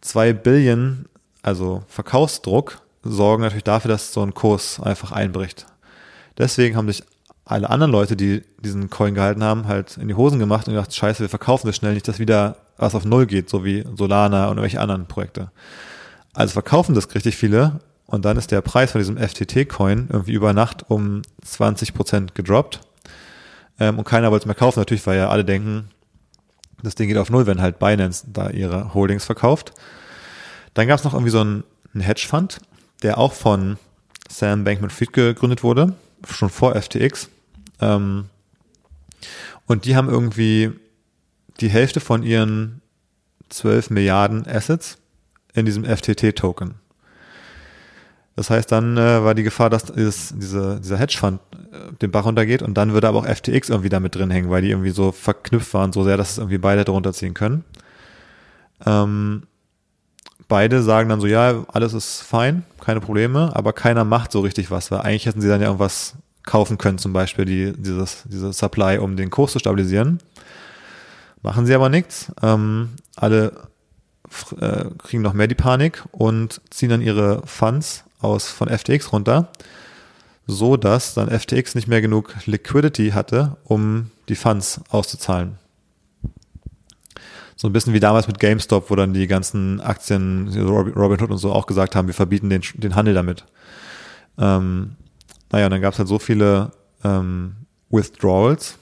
2 0.00 0.32
Billion, 0.32 1.06
also 1.42 1.82
Verkaufsdruck, 1.88 2.80
sorgen 3.02 3.42
natürlich 3.42 3.64
dafür, 3.64 3.90
dass 3.90 4.12
so 4.12 4.22
ein 4.22 4.34
Kurs 4.34 4.80
einfach 4.80 5.12
einbricht. 5.12 5.66
Deswegen 6.38 6.76
haben 6.76 6.88
sich 6.88 7.02
alle 7.46 7.70
anderen 7.70 7.92
Leute, 7.92 8.16
die 8.16 8.42
diesen 8.58 8.90
Coin 8.90 9.14
gehalten 9.14 9.42
haben, 9.42 9.68
halt 9.68 9.96
in 9.96 10.08
die 10.08 10.14
Hosen 10.14 10.40
gemacht 10.40 10.66
und 10.66 10.74
gedacht, 10.74 10.94
scheiße, 10.94 11.20
wir 11.20 11.28
verkaufen 11.28 11.68
das 11.68 11.76
schnell, 11.76 11.94
nicht, 11.94 12.06
dass 12.08 12.18
wieder 12.18 12.56
was 12.76 12.94
auf 12.94 13.04
Null 13.04 13.26
geht, 13.26 13.48
so 13.48 13.64
wie 13.64 13.84
Solana 13.96 14.46
und 14.46 14.58
irgendwelche 14.58 14.80
anderen 14.80 15.06
Projekte. 15.06 15.50
Also 16.34 16.52
verkaufen 16.52 16.94
das 16.94 17.14
richtig 17.14 17.36
viele 17.36 17.80
und 18.06 18.24
dann 18.24 18.36
ist 18.36 18.50
der 18.50 18.60
Preis 18.60 18.90
von 18.90 19.00
diesem 19.00 19.16
FTT-Coin 19.16 20.08
irgendwie 20.12 20.32
über 20.32 20.52
Nacht 20.52 20.90
um 20.90 21.22
20 21.44 21.94
Prozent 21.94 22.34
gedroppt 22.34 22.80
ähm, 23.78 23.98
und 23.98 24.04
keiner 24.04 24.32
wollte 24.32 24.42
es 24.42 24.46
mehr 24.46 24.56
kaufen, 24.56 24.80
natürlich, 24.80 25.06
weil 25.06 25.16
ja 25.16 25.28
alle 25.28 25.44
denken, 25.44 25.88
das 26.82 26.96
Ding 26.96 27.08
geht 27.08 27.16
auf 27.16 27.30
Null, 27.30 27.46
wenn 27.46 27.62
halt 27.62 27.78
Binance 27.78 28.26
da 28.32 28.50
ihre 28.50 28.92
Holdings 28.92 29.24
verkauft. 29.24 29.72
Dann 30.74 30.88
gab 30.88 30.98
es 30.98 31.04
noch 31.04 31.14
irgendwie 31.14 31.30
so 31.30 31.40
einen, 31.40 31.64
einen 31.94 32.02
Hedgefonds, 32.02 32.60
der 33.02 33.18
auch 33.18 33.32
von 33.32 33.78
Sam 34.28 34.64
Bankman-Fried 34.64 35.12
gegründet 35.12 35.62
wurde, 35.62 35.94
schon 36.28 36.50
vor 36.50 36.74
FTX. 36.74 37.30
Ähm, 37.80 38.26
und 39.66 39.84
die 39.84 39.96
haben 39.96 40.08
irgendwie 40.08 40.72
die 41.60 41.68
Hälfte 41.68 42.00
von 42.00 42.22
ihren 42.22 42.82
12 43.48 43.90
Milliarden 43.90 44.46
Assets 44.46 44.98
in 45.54 45.66
diesem 45.66 45.84
FTT-Token. 45.84 46.74
Das 48.36 48.50
heißt, 48.50 48.70
dann 48.70 48.98
äh, 48.98 49.24
war 49.24 49.34
die 49.34 49.42
Gefahr, 49.42 49.70
dass 49.70 49.84
dieses, 49.84 50.34
diese, 50.36 50.78
dieser 50.80 50.98
Hedgefonds 50.98 51.42
äh, 51.72 51.94
den 52.02 52.10
Bach 52.10 52.26
runtergeht 52.26 52.60
und 52.60 52.74
dann 52.74 52.92
würde 52.92 53.08
aber 53.08 53.20
auch 53.20 53.26
FTX 53.26 53.70
irgendwie 53.70 53.88
damit 53.88 54.14
drin 54.14 54.30
hängen, 54.30 54.50
weil 54.50 54.60
die 54.60 54.70
irgendwie 54.70 54.90
so 54.90 55.10
verknüpft 55.10 55.72
waren, 55.72 55.92
so 55.92 56.04
sehr, 56.04 56.18
dass 56.18 56.32
es 56.32 56.38
irgendwie 56.38 56.58
beide 56.58 56.84
drunter 56.84 57.14
ziehen 57.14 57.32
können. 57.32 57.64
Ähm, 58.84 59.44
beide 60.48 60.82
sagen 60.82 61.08
dann 61.08 61.20
so, 61.20 61.26
ja, 61.26 61.64
alles 61.68 61.94
ist 61.94 62.20
fein, 62.20 62.64
keine 62.78 63.00
Probleme, 63.00 63.56
aber 63.56 63.72
keiner 63.72 64.04
macht 64.04 64.32
so 64.32 64.40
richtig 64.40 64.70
was, 64.70 64.90
weil 64.90 65.00
eigentlich 65.00 65.24
hätten 65.24 65.40
sie 65.40 65.48
dann 65.48 65.62
ja 65.62 65.68
irgendwas 65.68 66.14
kaufen 66.46 66.78
können, 66.78 66.96
zum 66.96 67.12
Beispiel 67.12 67.44
die, 67.44 67.72
dieses, 67.76 68.24
diese 68.24 68.52
Supply, 68.52 68.98
um 68.98 69.16
den 69.16 69.30
Kurs 69.30 69.52
zu 69.52 69.58
stabilisieren. 69.58 70.20
Machen 71.42 71.66
sie 71.66 71.74
aber 71.74 71.90
nichts. 71.90 72.32
Ähm, 72.42 72.90
alle 73.14 73.68
äh, 74.60 74.86
kriegen 74.98 75.22
noch 75.22 75.34
mehr 75.34 75.48
die 75.48 75.54
Panik 75.54 76.04
und 76.12 76.60
ziehen 76.70 76.88
dann 76.88 77.02
ihre 77.02 77.46
Funds 77.46 78.04
aus 78.20 78.48
von 78.48 78.68
FTX 78.68 79.12
runter, 79.12 79.52
so 80.46 80.76
dass 80.76 81.14
dann 81.14 81.28
FTX 81.28 81.74
nicht 81.74 81.88
mehr 81.88 82.00
genug 82.00 82.34
Liquidity 82.46 83.10
hatte, 83.10 83.56
um 83.64 84.10
die 84.28 84.34
Funds 84.34 84.80
auszuzahlen. 84.88 85.58
So 87.56 87.68
ein 87.68 87.72
bisschen 87.72 87.94
wie 87.94 88.00
damals 88.00 88.26
mit 88.26 88.38
GameStop, 88.38 88.90
wo 88.90 88.96
dann 88.96 89.14
die 89.14 89.26
ganzen 89.26 89.80
Aktien, 89.80 90.48
Robinhood 90.58 91.30
und 91.30 91.38
so 91.38 91.52
auch 91.52 91.66
gesagt 91.66 91.96
haben, 91.96 92.06
wir 92.06 92.14
verbieten 92.14 92.50
den, 92.50 92.62
den 92.74 92.94
Handel 92.94 93.14
damit. 93.14 93.44
Ähm, 94.38 94.96
naja, 95.52 95.66
und 95.66 95.70
dann 95.70 95.80
gab 95.80 95.92
es 95.92 95.98
halt 95.98 96.08
so 96.08 96.18
viele 96.18 96.72
ähm, 97.04 97.56
Withdrawals, 97.90 98.76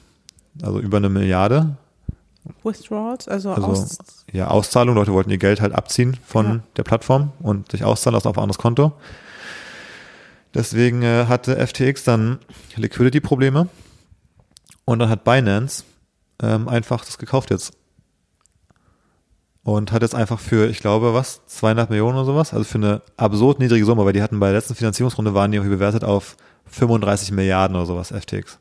also 0.62 0.80
über 0.80 0.96
eine 0.98 1.08
Milliarde. 1.08 1.76
Withdrawals, 2.62 3.28
also, 3.28 3.52
also 3.52 3.68
aus 3.68 3.98
ja, 4.32 4.48
Auszahlung. 4.48 4.94
Leute 4.94 5.12
wollten 5.12 5.30
ihr 5.30 5.38
Geld 5.38 5.60
halt 5.60 5.74
abziehen 5.74 6.16
von 6.26 6.46
ja. 6.46 6.60
der 6.76 6.82
Plattform 6.82 7.32
und 7.40 7.72
sich 7.72 7.84
auszahlen 7.84 8.14
lassen 8.14 8.28
auf 8.28 8.36
ein 8.36 8.42
anderes 8.42 8.58
Konto. 8.58 8.92
Deswegen 10.54 11.02
äh, 11.02 11.26
hatte 11.26 11.56
FTX 11.66 12.04
dann 12.04 12.38
Liquidity-Probleme 12.76 13.68
und 14.84 14.98
dann 14.98 15.08
hat 15.08 15.24
Binance 15.24 15.84
ähm, 16.42 16.68
einfach 16.68 17.04
das 17.04 17.18
gekauft 17.18 17.50
jetzt. 17.50 17.72
Und 19.64 19.92
hat 19.92 20.02
jetzt 20.02 20.14
einfach 20.14 20.38
für, 20.38 20.68
ich 20.68 20.80
glaube, 20.80 21.14
was, 21.14 21.46
zweieinhalb 21.46 21.88
Millionen 21.88 22.18
oder 22.18 22.26
sowas, 22.26 22.52
also 22.52 22.64
für 22.64 22.76
eine 22.76 23.02
absurd 23.16 23.60
niedrige 23.60 23.86
Summe, 23.86 24.04
weil 24.04 24.12
die 24.12 24.22
hatten 24.22 24.38
bei 24.38 24.48
der 24.48 24.56
letzten 24.56 24.74
Finanzierungsrunde 24.74 25.32
waren 25.32 25.50
die 25.50 25.56
irgendwie 25.56 25.74
bewertet 25.74 26.04
auf 26.04 26.36
35 26.66 27.32
Milliarden 27.32 27.76
oder 27.76 27.86
sowas, 27.86 28.12
FTX. 28.12 28.58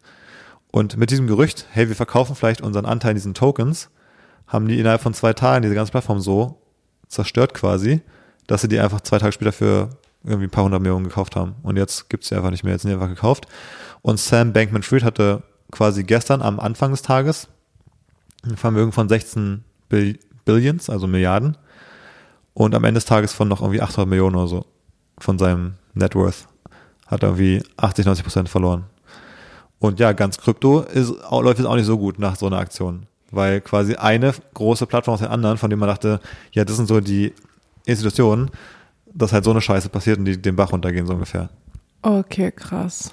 Und 0.71 0.97
mit 0.97 1.11
diesem 1.11 1.27
Gerücht, 1.27 1.67
hey, 1.71 1.87
wir 1.87 1.95
verkaufen 1.95 2.35
vielleicht 2.35 2.61
unseren 2.61 2.85
Anteil 2.85 3.11
in 3.11 3.15
diesen 3.15 3.33
Tokens, 3.33 3.89
haben 4.47 4.67
die 4.67 4.79
innerhalb 4.79 5.01
von 5.01 5.13
zwei 5.13 5.33
Tagen 5.33 5.61
diese 5.61 5.75
ganze 5.75 5.91
Plattform 5.91 6.19
so 6.19 6.61
zerstört 7.07 7.53
quasi, 7.53 8.01
dass 8.47 8.61
sie 8.61 8.67
die 8.67 8.79
einfach 8.79 9.01
zwei 9.01 9.19
Tage 9.19 9.31
später 9.31 9.51
für 9.51 9.89
irgendwie 10.23 10.47
ein 10.47 10.51
paar 10.51 10.63
hundert 10.63 10.81
Millionen 10.81 11.05
gekauft 11.05 11.35
haben. 11.35 11.55
Und 11.63 11.77
jetzt 11.77 12.09
gibt's 12.09 12.29
die 12.29 12.35
einfach 12.35 12.49
nicht 12.49 12.63
mehr, 12.63 12.73
jetzt 12.73 12.83
sind 12.83 12.89
die 12.89 12.95
einfach 12.95 13.09
gekauft. 13.09 13.45
Und 14.01 14.19
Sam 14.19 14.53
Bankman-Fried 14.53 15.03
hatte 15.03 15.43
quasi 15.71 16.03
gestern 16.03 16.41
am 16.41 16.59
Anfang 16.59 16.91
des 16.91 17.01
Tages 17.01 17.47
ein 18.43 18.57
Vermögen 18.57 18.91
von 18.91 19.07
16 19.07 19.63
Bill 19.89 20.19
Billions, 20.45 20.89
also 20.89 21.07
Milliarden. 21.07 21.57
Und 22.53 22.75
am 22.75 22.83
Ende 22.83 22.97
des 22.97 23.05
Tages 23.05 23.33
von 23.33 23.47
noch 23.47 23.61
irgendwie 23.61 23.81
800 23.81 24.07
Millionen 24.07 24.35
oder 24.35 24.47
so 24.47 24.65
von 25.17 25.39
seinem 25.39 25.75
Net 25.93 26.15
Worth. 26.15 26.47
Hat 27.13 27.23
irgendwie 27.23 27.61
80, 27.77 28.05
90 28.05 28.23
Prozent 28.23 28.49
verloren. 28.49 28.85
Und 29.79 29.99
ja, 29.99 30.13
ganz 30.13 30.37
Krypto 30.37 30.81
ist, 30.81 31.13
läuft 31.29 31.59
jetzt 31.59 31.67
auch 31.67 31.75
nicht 31.75 31.85
so 31.85 31.97
gut 31.97 32.17
nach 32.17 32.35
so 32.35 32.47
einer 32.47 32.57
Aktion. 32.57 33.05
Weil 33.31 33.61
quasi 33.61 33.95
eine 33.95 34.33
große 34.53 34.87
Plattform 34.87 35.15
aus 35.15 35.19
den 35.19 35.29
anderen, 35.29 35.57
von 35.57 35.69
dem 35.69 35.79
man 35.79 35.89
dachte, 35.89 36.19
ja, 36.53 36.65
das 36.65 36.77
sind 36.77 36.87
so 36.87 37.01
die 37.01 37.33
Institutionen, 37.85 38.49
dass 39.13 39.33
halt 39.33 39.43
so 39.43 39.51
eine 39.51 39.61
Scheiße 39.61 39.89
passiert 39.89 40.19
und 40.19 40.25
die 40.25 40.41
den 40.41 40.55
Bach 40.55 40.71
runtergehen, 40.71 41.05
so 41.05 41.13
ungefähr. 41.13 41.49
Okay, 42.01 42.51
krass. 42.51 43.11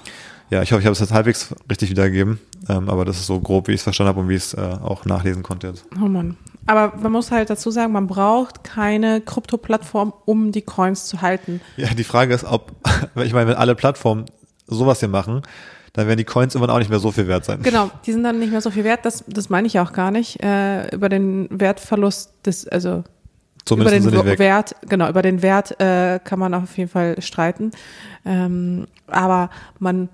Ja, 0.50 0.62
ich 0.62 0.72
hoffe, 0.72 0.80
ich 0.80 0.86
habe 0.86 0.92
es 0.92 1.00
jetzt 1.00 1.12
halbwegs 1.12 1.54
richtig 1.70 1.90
wiedergegeben, 1.90 2.40
ähm, 2.68 2.88
aber 2.88 3.04
das 3.04 3.18
ist 3.18 3.26
so 3.26 3.40
grob, 3.40 3.68
wie 3.68 3.72
ich 3.72 3.80
es 3.80 3.84
verstanden 3.84 4.08
habe 4.08 4.20
und 4.20 4.28
wie 4.28 4.34
ich 4.34 4.44
es 4.44 4.54
äh, 4.54 4.60
auch 4.60 5.04
nachlesen 5.04 5.42
konnte 5.42 5.68
jetzt. 5.68 5.84
Oh 5.96 6.08
Mann. 6.08 6.36
Aber 6.70 6.96
man 6.96 7.10
muss 7.10 7.32
halt 7.32 7.50
dazu 7.50 7.72
sagen, 7.72 7.92
man 7.92 8.06
braucht 8.06 8.62
keine 8.62 9.20
Krypto-Plattform, 9.20 10.12
um 10.24 10.52
die 10.52 10.62
Coins 10.62 11.06
zu 11.06 11.20
halten. 11.20 11.60
Ja, 11.76 11.88
die 11.88 12.04
Frage 12.04 12.32
ist, 12.32 12.44
ob, 12.44 12.70
ich 13.16 13.32
meine, 13.32 13.50
wenn 13.50 13.56
alle 13.56 13.74
Plattformen 13.74 14.26
sowas 14.68 15.00
hier 15.00 15.08
machen, 15.08 15.42
dann 15.94 16.06
werden 16.06 16.18
die 16.18 16.24
Coins 16.24 16.54
irgendwann 16.54 16.72
auch 16.72 16.78
nicht 16.78 16.88
mehr 16.88 17.00
so 17.00 17.10
viel 17.10 17.26
wert 17.26 17.44
sein. 17.44 17.60
Genau, 17.64 17.90
die 18.06 18.12
sind 18.12 18.22
dann 18.22 18.38
nicht 18.38 18.52
mehr 18.52 18.60
so 18.60 18.70
viel 18.70 18.84
wert. 18.84 19.04
Das, 19.04 19.24
das 19.26 19.50
meine 19.50 19.66
ich 19.66 19.80
auch 19.80 19.92
gar 19.92 20.12
nicht. 20.12 20.40
Äh, 20.44 20.94
über 20.94 21.08
den 21.08 21.48
Wertverlust 21.50 22.34
des, 22.46 22.68
also 22.68 23.02
Zumindest 23.64 24.06
über 24.06 24.22
den 24.22 24.38
Wert, 24.38 24.76
genau, 24.88 25.08
über 25.08 25.22
den 25.22 25.42
Wert 25.42 25.80
äh, 25.80 26.20
kann 26.22 26.38
man 26.38 26.54
auf 26.54 26.78
jeden 26.78 26.88
Fall 26.88 27.20
streiten. 27.20 27.72
Ähm, 28.24 28.86
aber 29.08 29.50
man 29.80 30.08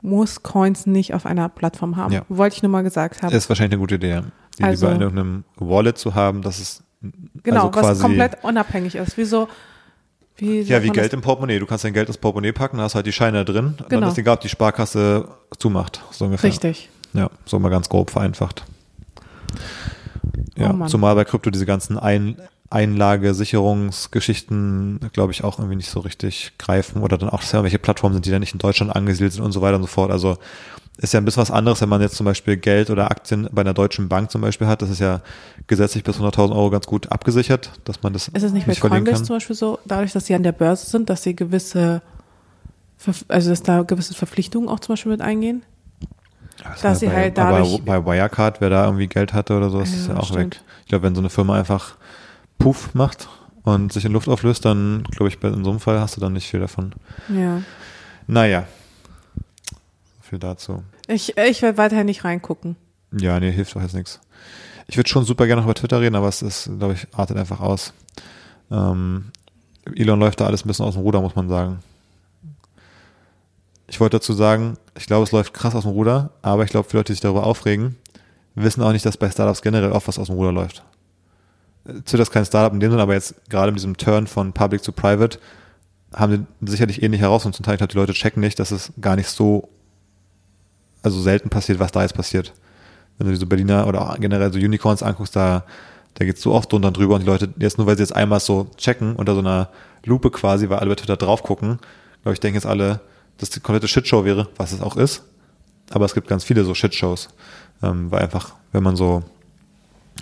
muss 0.00 0.42
Coins 0.42 0.86
nicht 0.86 1.12
auf 1.12 1.26
einer 1.26 1.50
Plattform 1.50 1.98
haben. 1.98 2.14
Ja. 2.14 2.22
Wollte 2.30 2.56
ich 2.56 2.62
nur 2.62 2.72
mal 2.72 2.82
gesagt 2.82 3.20
haben. 3.20 3.34
Ist 3.34 3.50
wahrscheinlich 3.50 3.74
eine 3.74 3.80
gute 3.80 3.96
Idee, 3.96 4.22
die 4.58 4.64
also, 4.64 4.86
lieber 4.86 4.96
in 4.96 5.02
irgendeinem 5.02 5.44
Wallet 5.56 5.98
zu 5.98 6.14
haben, 6.14 6.42
dass 6.42 6.58
es 6.58 6.82
genau, 7.42 7.68
also 7.68 7.82
was 7.82 8.00
komplett 8.00 8.42
unabhängig 8.42 8.96
ist. 8.96 9.16
Wieso 9.16 9.48
Wie 10.36 10.60
Ja, 10.62 10.82
wie 10.82 10.90
Geld 10.90 11.12
im 11.12 11.20
Portemonnaie. 11.20 11.58
Du 11.58 11.66
kannst 11.66 11.84
dein 11.84 11.94
Geld 11.94 12.08
ins 12.08 12.18
Portemonnaie 12.18 12.52
packen, 12.52 12.78
da 12.78 12.84
hast 12.84 12.94
halt 12.94 13.06
die 13.06 13.12
Scheine 13.12 13.44
drin. 13.44 13.74
Dann 13.78 13.88
Genau. 13.88 14.08
ist 14.08 14.18
egal, 14.18 14.34
ob 14.34 14.40
die 14.40 14.48
Sparkasse 14.48 15.28
zumacht. 15.58 16.02
So 16.10 16.26
ungefähr. 16.26 16.50
Richtig. 16.50 16.88
Ja, 17.12 17.30
so 17.44 17.58
mal 17.58 17.70
ganz 17.70 17.88
grob 17.88 18.10
vereinfacht. 18.10 18.64
Ja, 20.56 20.74
Oh 20.74 20.86
zumal 20.86 21.14
bei 21.14 21.24
Krypto 21.24 21.50
diese 21.50 21.66
ganzen 21.66 21.98
Ein 21.98 22.36
Einlagesicherungsgeschichten, 22.70 25.00
glaube 25.12 25.32
ich, 25.32 25.42
auch 25.42 25.58
irgendwie 25.58 25.76
nicht 25.76 25.88
so 25.90 26.00
richtig 26.00 26.52
greifen 26.58 27.02
oder 27.02 27.16
dann 27.16 27.30
auch 27.30 27.42
welche 27.52 27.78
Plattformen 27.78 28.14
sind, 28.14 28.26
die 28.26 28.30
dann 28.30 28.40
nicht 28.40 28.52
in 28.52 28.58
Deutschland 28.58 28.94
angesiedelt 28.94 29.32
sind 29.32 29.42
und 29.42 29.52
so 29.52 29.62
weiter 29.62 29.76
und 29.76 29.82
so 29.82 29.88
fort. 29.88 30.10
Also 30.10 30.36
ist 30.98 31.14
ja 31.14 31.20
ein 31.20 31.24
bisschen 31.24 31.40
was 31.42 31.50
anderes, 31.50 31.80
wenn 31.80 31.88
man 31.88 32.00
jetzt 32.00 32.16
zum 32.16 32.26
Beispiel 32.26 32.56
Geld 32.56 32.90
oder 32.90 33.10
Aktien 33.10 33.48
bei 33.52 33.60
einer 33.62 33.72
deutschen 33.74 34.08
Bank 34.08 34.30
zum 34.30 34.40
Beispiel 34.40 34.66
hat. 34.66 34.82
Das 34.82 34.90
ist 34.90 34.98
ja 34.98 35.20
gesetzlich 35.68 36.02
bis 36.04 36.18
100.000 36.18 36.50
Euro 36.52 36.70
ganz 36.70 36.86
gut 36.86 37.10
abgesichert, 37.12 37.70
dass 37.84 38.02
man 38.02 38.12
das 38.12 38.28
Ist 38.28 38.42
es 38.42 38.52
nicht 38.52 38.66
bei 38.66 38.74
verlieren 38.74 39.04
Coinbase 39.04 39.24
zum 39.24 39.36
Beispiel 39.36 39.54
so, 39.56 39.78
dadurch, 39.84 40.12
dass 40.12 40.26
sie 40.26 40.34
an 40.34 40.42
der 40.42 40.52
Börse 40.52 40.86
sind, 40.86 41.08
dass 41.08 41.22
sie 41.22 41.34
gewisse, 41.36 42.02
also 43.28 43.50
dass 43.50 43.62
da 43.62 43.82
gewisse 43.82 44.14
Verpflichtungen 44.14 44.68
auch 44.68 44.80
zum 44.80 44.94
Beispiel 44.94 45.12
mit 45.12 45.20
eingehen? 45.20 45.62
Das 46.64 46.80
dass 46.80 47.00
sie 47.00 47.06
bei, 47.06 47.14
halt 47.14 47.38
dadurch- 47.38 47.80
bei 47.84 48.04
Wirecard, 48.04 48.60
wer 48.60 48.68
da 48.70 48.84
irgendwie 48.86 49.06
Geld 49.06 49.32
hatte 49.32 49.56
oder 49.56 49.70
so, 49.70 49.78
das 49.78 49.90
ist 49.90 50.08
Ja, 50.08 50.14
ja 50.14 50.20
auch 50.20 50.26
stimmt. 50.26 50.56
weg. 50.56 50.60
Ich 50.82 50.88
glaube, 50.88 51.04
wenn 51.04 51.14
so 51.14 51.20
eine 51.20 51.30
Firma 51.30 51.54
einfach 51.56 51.94
Puff 52.58 52.92
macht 52.94 53.28
und 53.62 53.92
sich 53.92 54.04
in 54.04 54.12
Luft 54.12 54.28
auflöst, 54.28 54.64
dann 54.64 55.04
glaube 55.12 55.28
ich, 55.28 55.38
bei- 55.38 55.46
in 55.48 55.62
so 55.62 55.70
einem 55.70 55.78
Fall 55.78 56.00
hast 56.00 56.16
du 56.16 56.20
dann 56.20 56.32
nicht 56.32 56.48
viel 56.50 56.58
davon. 56.58 56.92
Ja. 57.28 57.62
Naja. 58.26 58.64
Viel 60.28 60.38
dazu. 60.38 60.82
Ich, 61.06 61.36
ich 61.38 61.62
werde 61.62 61.78
weiterhin 61.78 62.06
nicht 62.06 62.24
reingucken. 62.24 62.76
Ja, 63.18 63.40
nee, 63.40 63.50
hilft 63.50 63.74
doch 63.74 63.80
jetzt 63.80 63.94
nichts. 63.94 64.20
Ich 64.86 64.96
würde 64.96 65.08
schon 65.08 65.24
super 65.24 65.46
gerne 65.46 65.62
noch 65.62 65.66
über 65.66 65.74
Twitter 65.74 66.00
reden, 66.00 66.16
aber 66.16 66.28
es 66.28 66.42
ist, 66.42 66.70
glaube 66.78 66.94
ich, 66.94 67.06
artet 67.12 67.36
einfach 67.36 67.60
aus. 67.60 67.94
Ähm, 68.70 69.32
Elon 69.94 70.20
läuft 70.20 70.40
da 70.40 70.46
alles 70.46 70.64
ein 70.64 70.68
bisschen 70.68 70.84
aus 70.84 70.94
dem 70.94 71.02
Ruder, 71.02 71.20
muss 71.20 71.34
man 71.34 71.48
sagen. 71.48 71.78
Ich 73.86 74.00
wollte 74.00 74.18
dazu 74.18 74.34
sagen, 74.34 74.76
ich 74.98 75.06
glaube, 75.06 75.24
es 75.24 75.32
läuft 75.32 75.54
krass 75.54 75.74
aus 75.74 75.84
dem 75.84 75.92
Ruder, 75.92 76.30
aber 76.42 76.64
ich 76.64 76.70
glaube, 76.70 76.88
viele 76.88 77.00
Leute, 77.00 77.12
die 77.12 77.14
sich 77.14 77.22
darüber 77.22 77.46
aufregen, 77.46 77.96
wissen 78.54 78.82
auch 78.82 78.92
nicht, 78.92 79.06
dass 79.06 79.16
bei 79.16 79.30
Startups 79.30 79.62
generell 79.62 79.92
oft 79.92 80.08
was 80.08 80.18
aus 80.18 80.26
dem 80.26 80.36
Ruder 80.36 80.52
läuft. 80.52 80.84
Twitter 82.04 82.22
ist 82.22 82.30
kein 82.30 82.44
Startup 82.44 82.72
in 82.74 82.80
dem 82.80 82.90
Sinne, 82.90 83.02
aber 83.02 83.14
jetzt 83.14 83.34
gerade 83.48 83.72
mit 83.72 83.78
diesem 83.78 83.96
Turn 83.96 84.26
von 84.26 84.52
Public 84.52 84.84
zu 84.84 84.92
Private 84.92 85.38
haben 86.14 86.46
die 86.60 86.70
sicherlich 86.70 87.02
ähnliche 87.02 87.24
Herausforderungen. 87.24 87.54
Zum 87.54 87.64
Teil, 87.64 87.74
ich 87.74 87.78
glaube, 87.78 87.92
die 87.92 87.98
Leute 87.98 88.12
checken 88.12 88.40
nicht, 88.40 88.58
dass 88.58 88.70
es 88.70 88.92
gar 89.00 89.16
nicht 89.16 89.28
so, 89.28 89.70
also 91.02 91.20
selten 91.20 91.48
passiert, 91.48 91.78
was 91.78 91.92
da 91.92 92.02
jetzt 92.02 92.14
passiert. 92.14 92.52
Wenn 93.18 93.26
du 93.26 93.32
diese 93.32 93.46
Berliner 93.46 93.86
oder 93.86 94.02
auch 94.02 94.20
generell 94.20 94.52
so 94.52 94.58
Unicorns 94.58 95.02
anguckst, 95.02 95.34
da, 95.34 95.64
da 96.14 96.24
geht's 96.24 96.42
so 96.42 96.52
oft 96.52 96.72
drunter 96.72 96.88
und 96.88 96.96
drüber 96.96 97.14
und 97.14 97.22
die 97.22 97.26
Leute, 97.26 97.48
jetzt 97.58 97.78
nur 97.78 97.86
weil 97.86 97.96
sie 97.96 98.02
jetzt 98.02 98.14
einmal 98.14 98.40
so 98.40 98.68
checken, 98.76 99.16
unter 99.16 99.34
so 99.34 99.40
einer 99.40 99.68
Lupe 100.04 100.30
quasi, 100.30 100.68
weil 100.68 100.78
alle 100.78 100.90
bei 100.90 100.96
Twitter 100.96 101.16
drauf 101.16 101.42
gucken, 101.42 101.78
glaube 102.22 102.34
ich, 102.34 102.40
denken 102.40 102.56
jetzt 102.56 102.66
alle, 102.66 103.00
dass 103.38 103.50
die 103.50 103.60
komplette 103.60 103.88
Shitshow 103.88 104.24
wäre, 104.24 104.48
was 104.56 104.72
es 104.72 104.80
auch 104.80 104.96
ist. 104.96 105.22
Aber 105.90 106.04
es 106.04 106.14
gibt 106.14 106.28
ganz 106.28 106.44
viele 106.44 106.64
so 106.64 106.74
Shitshows, 106.74 107.28
ähm, 107.82 108.10
weil 108.10 108.22
einfach, 108.22 108.54
wenn 108.72 108.82
man 108.82 108.96
so 108.96 109.22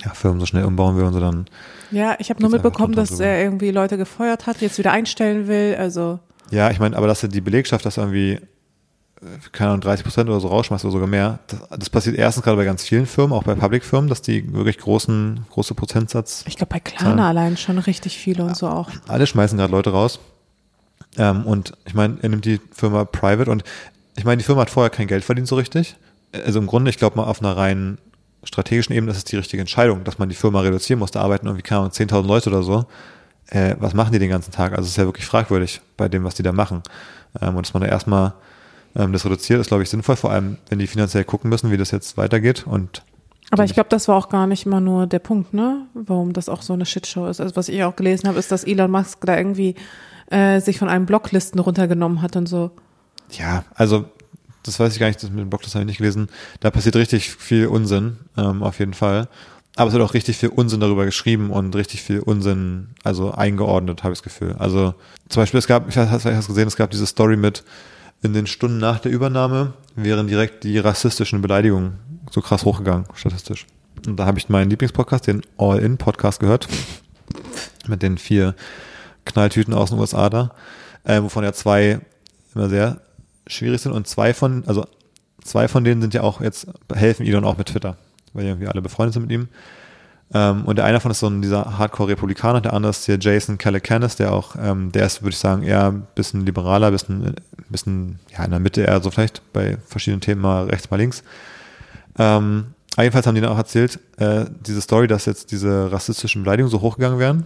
ja, 0.04 0.12
Firmen 0.12 0.40
so 0.40 0.46
schnell 0.46 0.64
umbauen 0.64 0.96
will 0.96 1.04
und 1.04 1.12
so, 1.12 1.20
dann 1.20 1.46
Ja, 1.90 2.16
ich 2.18 2.30
habe 2.30 2.40
nur 2.40 2.50
mitbekommen, 2.50 2.94
dass 2.94 3.18
er 3.18 3.42
irgendwie 3.42 3.70
Leute 3.70 3.96
gefeuert 3.96 4.46
hat, 4.46 4.60
jetzt 4.60 4.78
wieder 4.78 4.92
einstellen 4.92 5.48
will. 5.48 5.76
Also 5.78 6.20
Ja, 6.50 6.70
ich 6.70 6.78
meine, 6.78 6.96
aber 6.96 7.06
dass 7.06 7.22
er 7.22 7.28
die 7.28 7.40
Belegschaft, 7.40 7.84
dass 7.86 7.96
irgendwie, 7.96 8.40
keine 9.52 9.70
Ahnung, 9.70 9.80
30 9.80 10.04
Prozent 10.04 10.28
oder 10.28 10.40
so 10.40 10.48
rausschmeißt 10.48 10.84
oder 10.84 10.92
sogar 10.92 11.08
mehr, 11.08 11.38
das, 11.46 11.60
das 11.78 11.90
passiert 11.90 12.16
erstens 12.16 12.44
gerade 12.44 12.56
bei 12.56 12.64
ganz 12.64 12.82
vielen 12.82 13.06
Firmen, 13.06 13.32
auch 13.32 13.44
bei 13.44 13.54
Public-Firmen, 13.54 14.08
dass 14.08 14.22
die 14.22 14.52
wirklich 14.52 14.78
großen, 14.78 15.46
große 15.50 15.74
Prozentsatz, 15.74 16.44
ich 16.46 16.56
glaube 16.56 16.74
bei 16.74 16.80
Klarna 16.80 17.08
Zahlen. 17.08 17.20
allein 17.20 17.56
schon 17.56 17.78
richtig 17.78 18.18
viele 18.18 18.44
und 18.44 18.56
so 18.56 18.68
auch. 18.68 18.90
alle 19.08 19.26
schmeißen 19.26 19.56
gerade 19.58 19.72
Leute 19.72 19.90
raus. 19.90 20.20
Ähm, 21.18 21.46
und 21.46 21.72
ich 21.86 21.94
meine, 21.94 22.18
er 22.20 22.28
nimmt 22.28 22.44
die 22.44 22.60
Firma 22.72 23.04
private 23.04 23.50
und 23.50 23.64
ich 24.16 24.24
meine, 24.24 24.38
die 24.38 24.44
Firma 24.44 24.62
hat 24.62 24.70
vorher 24.70 24.90
kein 24.90 25.06
Geld 25.06 25.24
verdient 25.24 25.48
so 25.48 25.56
richtig. 25.56 25.96
Also 26.44 26.58
im 26.58 26.66
Grunde, 26.66 26.90
ich 26.90 26.98
glaube 26.98 27.16
mal 27.16 27.24
auf 27.24 27.40
einer 27.40 27.56
rein 27.56 27.98
strategischen 28.44 28.94
Ebene 28.94 29.10
ist 29.12 29.18
es 29.18 29.24
die 29.24 29.36
richtige 29.36 29.60
Entscheidung, 29.60 30.04
dass 30.04 30.18
man 30.18 30.28
die 30.28 30.34
Firma 30.34 30.60
reduzieren 30.60 31.00
muss. 31.00 31.10
Da 31.10 31.20
arbeiten 31.20 31.46
irgendwie, 31.46 31.62
keine 31.62 31.80
Ahnung, 31.80 31.92
10.000 31.92 32.26
Leute 32.26 32.50
oder 32.50 32.62
so. 32.62 32.86
Äh, 33.48 33.76
was 33.78 33.94
machen 33.94 34.12
die 34.12 34.18
den 34.18 34.30
ganzen 34.30 34.52
Tag? 34.52 34.72
Also 34.72 34.82
es 34.82 34.90
ist 34.90 34.96
ja 34.96 35.04
wirklich 35.04 35.26
fragwürdig 35.26 35.80
bei 35.96 36.08
dem, 36.08 36.24
was 36.24 36.34
die 36.34 36.42
da 36.42 36.52
machen. 36.52 36.82
Ähm, 37.40 37.56
und 37.56 37.66
dass 37.66 37.74
man 37.74 37.82
da 37.82 37.88
erstmal 37.88 38.34
ähm, 38.96 39.12
das 39.12 39.24
reduziert, 39.24 39.60
ist, 39.60 39.68
glaube 39.68 39.82
ich, 39.82 39.90
sinnvoll, 39.90 40.16
vor 40.16 40.30
allem, 40.30 40.58
wenn 40.68 40.78
die 40.78 40.86
finanziell 40.86 41.24
gucken 41.24 41.50
müssen, 41.50 41.70
wie 41.70 41.76
das 41.76 41.90
jetzt 41.90 42.16
weitergeht. 42.16 42.66
Und 42.66 43.02
Aber 43.50 43.64
ich 43.64 43.74
glaube, 43.74 43.88
das 43.90 44.08
war 44.08 44.16
auch 44.16 44.28
gar 44.28 44.46
nicht 44.46 44.66
immer 44.66 44.80
nur 44.80 45.06
der 45.06 45.18
Punkt, 45.18 45.54
ne? 45.54 45.86
Warum 45.94 46.32
das 46.32 46.48
auch 46.48 46.62
so 46.62 46.72
eine 46.72 46.86
Shitshow 46.86 47.28
ist. 47.28 47.40
Also 47.40 47.56
was 47.56 47.68
ich 47.68 47.84
auch 47.84 47.96
gelesen 47.96 48.28
habe, 48.28 48.38
ist, 48.38 48.50
dass 48.50 48.64
Elon 48.64 48.90
Musk 48.90 49.20
da 49.26 49.36
irgendwie 49.36 49.74
äh, 50.30 50.60
sich 50.60 50.78
von 50.78 50.88
einem 50.88 51.06
Blocklisten 51.06 51.60
runtergenommen 51.60 52.22
hat 52.22 52.36
und 52.36 52.48
so. 52.48 52.70
Ja, 53.30 53.64
also 53.74 54.06
das 54.62 54.80
weiß 54.80 54.92
ich 54.92 54.98
gar 54.98 55.06
nicht, 55.06 55.22
das 55.22 55.30
mit 55.30 55.40
dem 55.40 55.50
das 55.50 55.74
habe 55.74 55.82
ich 55.82 55.86
nicht 55.86 55.98
gelesen. 55.98 56.28
Da 56.60 56.70
passiert 56.70 56.96
richtig 56.96 57.30
viel 57.30 57.66
Unsinn, 57.66 58.18
ähm, 58.36 58.62
auf 58.62 58.78
jeden 58.78 58.94
Fall. 58.94 59.28
Aber 59.76 59.88
es 59.88 59.92
wird 59.92 60.02
auch 60.02 60.14
richtig 60.14 60.38
viel 60.38 60.48
Unsinn 60.48 60.80
darüber 60.80 61.04
geschrieben 61.04 61.50
und 61.50 61.76
richtig 61.76 62.02
viel 62.02 62.20
Unsinn, 62.20 62.88
also 63.04 63.32
eingeordnet, 63.32 64.02
habe 64.02 64.14
ich 64.14 64.20
das 64.20 64.24
Gefühl. 64.24 64.56
Also 64.58 64.94
zum 65.28 65.42
Beispiel, 65.42 65.58
es 65.58 65.66
gab, 65.66 65.88
ich 65.88 65.96
weiß, 65.96 66.08
hast 66.08 66.24
du 66.24 66.52
gesehen, 66.52 66.66
es 66.66 66.76
gab 66.76 66.90
diese 66.90 67.06
Story 67.06 67.36
mit, 67.36 67.62
in 68.26 68.32
den 68.32 68.46
Stunden 68.46 68.78
nach 68.78 68.98
der 68.98 69.12
Übernahme 69.12 69.72
wären 69.94 70.26
direkt 70.26 70.64
die 70.64 70.78
rassistischen 70.78 71.40
Beleidigungen 71.40 71.98
so 72.30 72.40
krass 72.42 72.64
hochgegangen, 72.64 73.06
statistisch. 73.14 73.66
Und 74.06 74.16
da 74.16 74.26
habe 74.26 74.38
ich 74.38 74.48
meinen 74.48 74.68
Lieblingspodcast, 74.68 75.26
den 75.26 75.42
All-In-Podcast 75.56 76.40
gehört, 76.40 76.68
mit 77.86 78.02
den 78.02 78.18
vier 78.18 78.54
Knalltüten 79.24 79.72
aus 79.72 79.90
den 79.90 79.98
USA 79.98 80.28
da, 80.28 80.50
äh, 81.04 81.22
wovon 81.22 81.44
ja 81.44 81.52
zwei 81.52 82.00
immer 82.54 82.68
sehr 82.68 83.00
schwierig 83.46 83.80
sind 83.80 83.92
und 83.92 84.08
zwei 84.08 84.34
von, 84.34 84.64
also 84.66 84.86
zwei 85.42 85.68
von 85.68 85.84
denen 85.84 86.02
sind 86.02 86.14
ja 86.14 86.22
auch 86.22 86.40
jetzt, 86.40 86.66
helfen 86.92 87.26
Elon 87.26 87.44
auch 87.44 87.56
mit 87.56 87.68
Twitter, 87.68 87.96
weil 88.32 88.42
die 88.42 88.50
irgendwie 88.50 88.68
alle 88.68 88.82
befreundet 88.82 89.14
sind 89.14 89.22
mit 89.22 89.32
ihm. 89.32 89.48
Ähm, 90.34 90.64
und 90.64 90.76
der 90.76 90.84
eine 90.84 90.94
davon 90.94 91.10
ist 91.10 91.20
so 91.20 91.28
ein, 91.28 91.40
dieser 91.40 91.78
Hardcore-Republikaner, 91.78 92.60
der 92.60 92.72
andere 92.72 92.90
ist 92.90 93.06
hier 93.06 93.18
Jason 93.20 93.58
Calacanis, 93.58 94.16
der 94.16 94.32
auch, 94.32 94.56
ähm, 94.60 94.90
der 94.92 95.06
ist, 95.06 95.22
würde 95.22 95.34
ich 95.34 95.38
sagen, 95.38 95.62
eher 95.62 95.86
ein 95.86 96.06
bisschen 96.14 96.44
liberaler, 96.44 96.88
ein 96.88 96.92
bisschen, 96.92 97.34
bisschen, 97.68 98.18
ja, 98.36 98.44
in 98.44 98.50
der 98.50 98.60
Mitte 98.60 98.82
eher 98.82 99.00
so 99.00 99.10
vielleicht 99.10 99.40
bei 99.52 99.78
verschiedenen 99.86 100.20
Themen 100.20 100.40
mal 100.40 100.66
rechts, 100.66 100.90
mal 100.90 100.96
links. 100.96 101.22
Ähm, 102.18 102.66
jedenfalls 102.98 103.26
haben 103.26 103.36
die 103.36 103.40
dann 103.40 103.52
auch 103.52 103.58
erzählt, 103.58 104.00
äh, 104.16 104.46
diese 104.66 104.80
Story, 104.80 105.06
dass 105.06 105.26
jetzt 105.26 105.52
diese 105.52 105.92
rassistischen 105.92 106.42
Beleidigungen 106.42 106.72
so 106.72 106.80
hochgegangen 106.80 107.18
wären, 107.18 107.44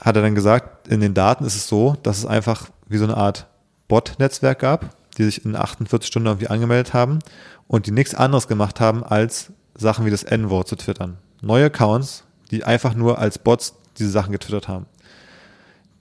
hat 0.00 0.16
er 0.16 0.22
dann 0.22 0.34
gesagt, 0.34 0.88
in 0.88 1.00
den 1.00 1.12
Daten 1.12 1.44
ist 1.44 1.56
es 1.56 1.68
so, 1.68 1.96
dass 2.02 2.18
es 2.18 2.26
einfach 2.26 2.70
wie 2.88 2.96
so 2.96 3.04
eine 3.04 3.16
Art 3.16 3.46
Bot-Netzwerk 3.88 4.60
gab, 4.60 4.96
die 5.18 5.24
sich 5.24 5.44
in 5.44 5.54
48 5.54 6.06
Stunden 6.06 6.28
irgendwie 6.28 6.48
angemeldet 6.48 6.94
haben 6.94 7.18
und 7.66 7.86
die 7.86 7.90
nichts 7.90 8.14
anderes 8.14 8.48
gemacht 8.48 8.80
haben, 8.80 9.04
als 9.04 9.52
Sachen 9.80 10.06
wie 10.06 10.10
das 10.10 10.22
N-Wort 10.22 10.68
zu 10.68 10.76
twittern. 10.76 11.18
Neue 11.42 11.66
Accounts, 11.66 12.24
die 12.50 12.64
einfach 12.64 12.94
nur 12.94 13.18
als 13.18 13.38
Bots 13.38 13.74
diese 13.98 14.10
Sachen 14.10 14.32
getwittert 14.32 14.68
haben. 14.68 14.86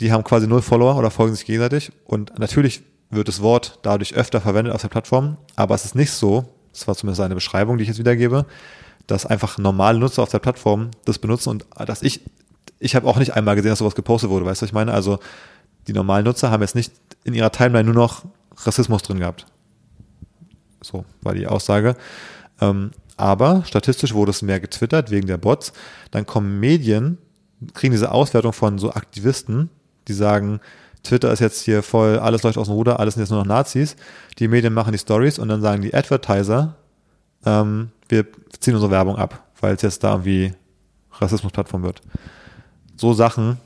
Die 0.02 0.12
haben 0.12 0.24
quasi 0.24 0.48
null 0.48 0.62
Follower 0.62 0.96
oder 0.96 1.12
folgen 1.12 1.36
sich 1.36 1.46
gegenseitig 1.46 1.92
und 2.06 2.38
natürlich 2.40 2.82
wird 3.10 3.28
das 3.28 3.42
Wort 3.42 3.80
dadurch 3.82 4.14
öfter 4.14 4.40
verwendet 4.40 4.74
auf 4.74 4.82
der 4.82 4.88
Plattform, 4.88 5.38
aber 5.56 5.76
es 5.76 5.84
ist 5.84 5.96
nicht 5.96 6.12
so, 6.12 6.46
das 6.72 6.88
war 6.88 6.96
zumindest 6.96 7.22
eine 7.22 7.36
Beschreibung, 7.36 7.78
die 7.78 7.84
ich 7.84 7.90
jetzt 7.90 8.00
wiedergebe, 8.00 8.46
dass 9.08 9.26
einfach 9.26 9.58
normale 9.58 10.00
Nutzer 10.00 10.22
auf 10.24 10.30
der 10.30 10.40
Plattform 10.40 10.92
das 11.06 11.18
benutzen 11.20 11.50
und 11.50 11.66
dass 11.86 12.04
ich, 12.04 12.22
ich 12.80 12.96
habe 12.96 13.08
auch 13.08 13.18
nicht 13.18 13.34
einmal 13.34 13.56
gesehen, 13.56 13.72
dass 13.72 13.80
sowas 13.80 13.96
gepostet 13.96 14.30
wurde, 14.30 14.46
weißt 14.46 14.62
du, 14.62 14.64
was 14.64 14.70
ich 14.70 14.74
meine? 14.74 14.94
Also 14.94 15.20
die 15.88 15.94
normalen 15.94 16.26
Nutzer 16.26 16.52
haben 16.52 16.62
jetzt 16.62 16.76
nicht 16.76 16.94
in 17.24 17.34
ihrer 17.34 17.52
Timeline 17.52 17.86
nur 17.86 17.96
noch 17.96 18.24
Rassismus 18.58 19.02
drin 19.02 19.20
gehabt. 19.20 19.48
So 20.82 21.04
war 21.22 21.34
die 21.34 21.48
Aussage. 21.48 21.96
Ähm, 22.62 22.92
aber 23.20 23.64
statistisch 23.66 24.14
wurde 24.14 24.32
es 24.32 24.42
mehr 24.42 24.60
getwittert 24.60 25.12
wegen 25.12 25.28
der 25.28 25.38
Bots. 25.38 25.74
Dann 26.12 26.26
kommen 26.26 26.60
Medien, 26.60 27.18
kriegen 27.74 27.92
diese 27.92 28.12
Auswertung 28.12 28.54
von 28.54 28.78
so 28.78 28.94
Aktivisten, 28.94 29.70
die 30.08 30.14
sagen, 30.14 30.60
Twitter 31.04 31.32
ist 31.32 31.40
jetzt 31.40 31.62
hier 31.62 31.82
voll, 31.84 32.20
alles 32.20 32.44
läuft 32.44 32.58
aus 32.58 32.68
dem 32.68 32.74
Ruder, 32.74 33.00
alles 33.00 33.14
sind 33.14 33.24
jetzt 33.24 33.30
nur 33.30 33.40
noch 33.40 33.46
Nazis. 33.46 33.96
Die 34.38 34.48
Medien 34.48 34.74
machen 34.74 34.92
die 34.92 34.98
Stories 34.98 35.40
und 35.40 35.48
dann 35.48 35.62
sagen 35.62 35.82
die 35.82 35.94
Advertiser, 35.94 36.76
ähm, 37.46 37.92
wir 38.10 38.26
ziehen 38.60 38.76
unsere 38.76 38.92
Werbung 38.92 39.16
ab, 39.16 39.44
weil 39.62 39.76
es 39.76 39.82
jetzt 39.82 40.04
da 40.04 40.12
irgendwie 40.12 40.54
Rassismusplattform 41.14 41.84
wird. 41.84 42.02
So 42.98 43.14
Sachen, 43.14 43.58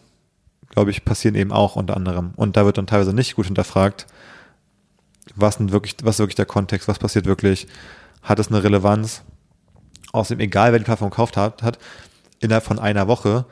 glaube 0.69 0.91
ich, 0.91 1.05
passieren 1.05 1.35
eben 1.35 1.51
auch 1.51 1.75
unter 1.75 1.95
anderem. 1.95 2.33
Und 2.35 2.55
da 2.55 2.65
wird 2.65 2.77
dann 2.77 2.87
teilweise 2.87 3.13
nicht 3.13 3.35
gut 3.35 3.45
hinterfragt, 3.45 4.05
was 5.35 5.57
denn 5.57 5.71
wirklich, 5.71 5.95
was 6.03 6.15
ist 6.15 6.19
wirklich 6.19 6.35
der 6.35 6.45
Kontext, 6.45 6.87
was 6.87 6.99
passiert 6.99 7.25
wirklich, 7.25 7.67
hat 8.21 8.39
es 8.39 8.49
eine 8.49 8.63
Relevanz? 8.63 9.23
Außerdem, 10.13 10.39
egal 10.39 10.71
wer 10.71 10.79
die 10.79 10.85
Plattform 10.85 11.09
gekauft 11.09 11.35
hat, 11.35 11.61
hat, 11.63 11.79
innerhalb 12.39 12.63
von 12.63 12.79
einer 12.79 13.07
Woche 13.07 13.45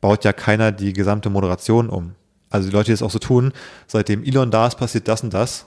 baut 0.00 0.24
ja 0.24 0.32
keiner 0.32 0.72
die 0.72 0.92
gesamte 0.92 1.30
Moderation 1.30 1.88
um. 1.88 2.14
Also 2.50 2.68
die 2.68 2.74
Leute, 2.74 2.86
die 2.86 2.92
das 2.92 3.02
auch 3.02 3.10
so 3.10 3.20
tun, 3.20 3.52
seitdem 3.86 4.24
Elon 4.24 4.50
da 4.50 4.66
ist, 4.66 4.74
passiert 4.74 5.06
das 5.08 5.22
und 5.22 5.32
das. 5.32 5.66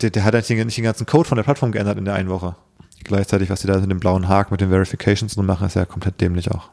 Der, 0.00 0.10
der 0.10 0.24
hat 0.24 0.34
eigentlich 0.34 0.64
nicht 0.64 0.76
den 0.76 0.84
ganzen 0.84 1.06
Code 1.06 1.28
von 1.28 1.36
der 1.36 1.42
Plattform 1.42 1.72
geändert 1.72 1.98
in 1.98 2.04
der 2.04 2.14
einen 2.14 2.28
Woche. 2.28 2.54
Gleichzeitig, 3.02 3.50
was 3.50 3.60
die 3.60 3.66
da 3.66 3.78
mit 3.78 3.90
dem 3.90 3.98
blauen 3.98 4.28
Haken, 4.28 4.54
mit 4.54 4.60
den 4.60 4.70
Verifications 4.70 5.36
und 5.36 5.44
machen, 5.44 5.66
ist 5.66 5.74
ja 5.74 5.84
komplett 5.84 6.20
dämlich 6.20 6.50
auch. 6.52 6.70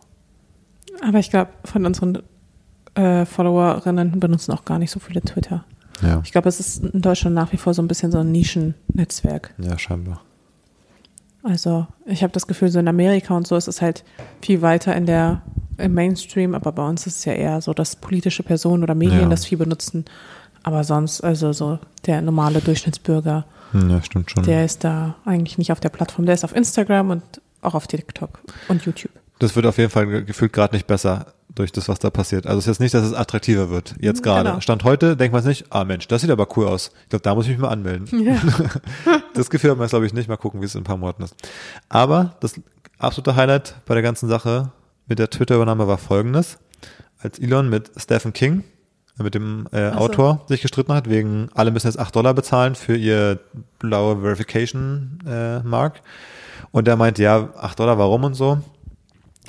Aber 1.02 1.18
ich 1.18 1.32
glaube, 1.32 1.50
von 1.66 1.86
unseren 1.88 2.20
äh, 2.94 3.26
Followerinnen 3.26 4.20
benutzen 4.20 4.52
auch 4.52 4.64
gar 4.64 4.78
nicht 4.78 4.92
so 4.92 5.00
viele 5.00 5.22
Twitter. 5.22 5.66
Ja, 6.04 6.22
Ich 6.24 6.32
glaube, 6.32 6.50
es 6.50 6.60
ist 6.60 6.84
in 6.84 7.02
Deutschland 7.02 7.36
nach 7.36 7.52
wie 7.52 7.58
vor 7.58 7.74
so 7.74 7.82
ein 7.82 7.88
bisschen 7.88 8.12
so 8.12 8.20
ein 8.20 8.32
Nischennetzwerk. 8.32 9.56
ja, 9.58 9.78
scheinbar. 9.80 10.22
Also 11.44 11.88
ich 12.06 12.22
habe 12.24 12.34
das 12.34 12.48
Gefühl, 12.48 12.70
so 12.70 12.80
in 12.80 12.88
Amerika 12.88 13.36
und 13.36 13.48
so 13.48 13.56
ist 13.56 13.68
es 13.68 13.82
halt 13.82 14.04
viel 14.42 14.62
weiter 14.62 14.96
in 14.96 15.06
der 15.06 15.42
im 15.78 15.94
Mainstream, 15.94 16.56
aber 16.56 16.74
bei 16.74 16.86
uns 16.86 17.08
ist 17.08 17.20
es 17.20 17.26
ja 17.26 17.32
eher 17.34 17.62
so, 17.62 17.74
dass 17.74 17.96
politische 17.96 18.44
Personen 18.44 18.84
oder 18.84 18.96
Medien 18.96 19.22
Ja. 19.22 19.30
das 19.30 19.46
viel 19.46 19.58
benutzen. 19.58 20.04
Aber 20.62 20.84
sonst, 20.84 21.22
also 21.24 21.54
so 21.54 21.80
der 22.06 22.22
normale 22.22 22.60
Durchschnittsbürger, 22.60 23.46
Hm, 23.72 23.90
Ja, 23.90 24.02
stimmt 24.04 24.30
schon. 24.32 24.44
der 24.44 24.66
ist 24.66 24.84
da 24.84 25.16
eigentlich 25.26 25.58
nicht 25.58 25.72
auf 25.72 25.80
der 25.80 25.88
Plattform. 25.90 26.26
Der 26.26 26.34
ist 26.36 26.44
auf 26.44 26.54
Instagram 26.56 27.12
und 27.12 27.24
auch 27.62 27.76
auf 27.76 27.88
TikTok 27.88 28.40
und 28.68 28.84
YouTube. 28.86 29.12
Das 29.40 29.56
wird 29.56 29.66
auf 29.68 29.78
jeden 29.78 29.90
Fall 29.92 30.08
ge- 30.08 30.24
gefühlt 30.24 30.52
gerade 30.52 30.76
nicht 30.76 30.88
besser 30.88 31.28
durch 31.56 31.72
das, 31.72 31.89
was 31.89 32.00
da 32.00 32.10
passiert. 32.10 32.45
Also 32.45 32.60
es 32.60 32.66
ist 32.66 32.68
jetzt 32.68 32.80
nicht, 32.80 32.93
dass 32.93 33.04
es 33.04 33.14
attraktiver 33.14 33.70
wird. 33.70 33.95
Jetzt 34.00 34.24
gerade. 34.24 34.50
Genau. 34.50 34.62
Stand 34.62 34.84
heute, 34.84 35.18
denkt 35.18 35.34
man 35.34 35.41
sich 35.41 35.62
nicht, 35.62 35.74
ah 35.74 35.84
Mensch, 35.84 36.08
das 36.08 36.22
sieht 36.22 36.30
aber 36.30 36.47
cool 36.58 36.68
aus. 36.68 36.91
Ich 37.04 37.10
glaube, 37.10 37.24
da 37.24 37.36
muss 37.36 37.45
ich 37.45 37.52
mich 37.52 37.60
mal 37.60 37.70
anmelden. 37.70 38.08
Ja. 38.24 38.39
Das 39.34 39.50
Gefühl 39.50 39.72
hat 39.72 39.78
man 39.78 39.86
jetzt, 39.86 39.91
glaube 39.91 40.06
ich, 40.06 40.14
nicht. 40.14 40.28
Mal 40.28 40.36
gucken, 40.36 40.60
wie 40.60 40.66
es 40.66 40.76
in 40.76 40.82
ein 40.82 40.84
paar 40.84 40.97
Monaten 40.97 41.24
ist. 41.24 41.34
Aber 41.88 42.36
das 42.41 42.60
absolute 42.97 43.38
Highlight 43.38 43.76
bei 43.86 43.93
der 43.93 44.04
ganzen 44.04 44.28
Sache 44.28 44.72
mit 45.08 45.18
der 45.18 45.30
Twitter-Übernahme 45.30 45.88
war 45.88 45.97
folgendes. 45.97 46.58
Als 47.20 47.39
Elon 47.39 47.70
mit 47.70 47.89
Stephen 47.95 48.34
King, 48.34 48.64
äh, 49.18 49.24
mit 49.24 49.36
dem 49.36 49.68
äh, 49.72 49.91
so. 49.91 49.97
Autor, 49.97 50.45
sich 50.47 50.62
gestritten 50.62 50.93
hat, 50.93 51.10
wegen 51.10 51.50
alle 51.54 51.72
müssen 51.72 51.88
jetzt 51.88 52.00
8 52.00 52.16
Dollar 52.16 52.34
bezahlen 52.34 52.76
für 52.76 52.95
ihr 52.95 53.39
blaue 53.80 54.22
Verification-Mark. 54.22 56.02
und 56.72 56.88
der 56.88 56.95
meinte, 56.97 57.24
ja, 57.24 57.50
8 57.58 57.80
Dollar, 57.80 57.97
warum 57.97 58.26
und 58.26 58.34
so. 58.34 58.60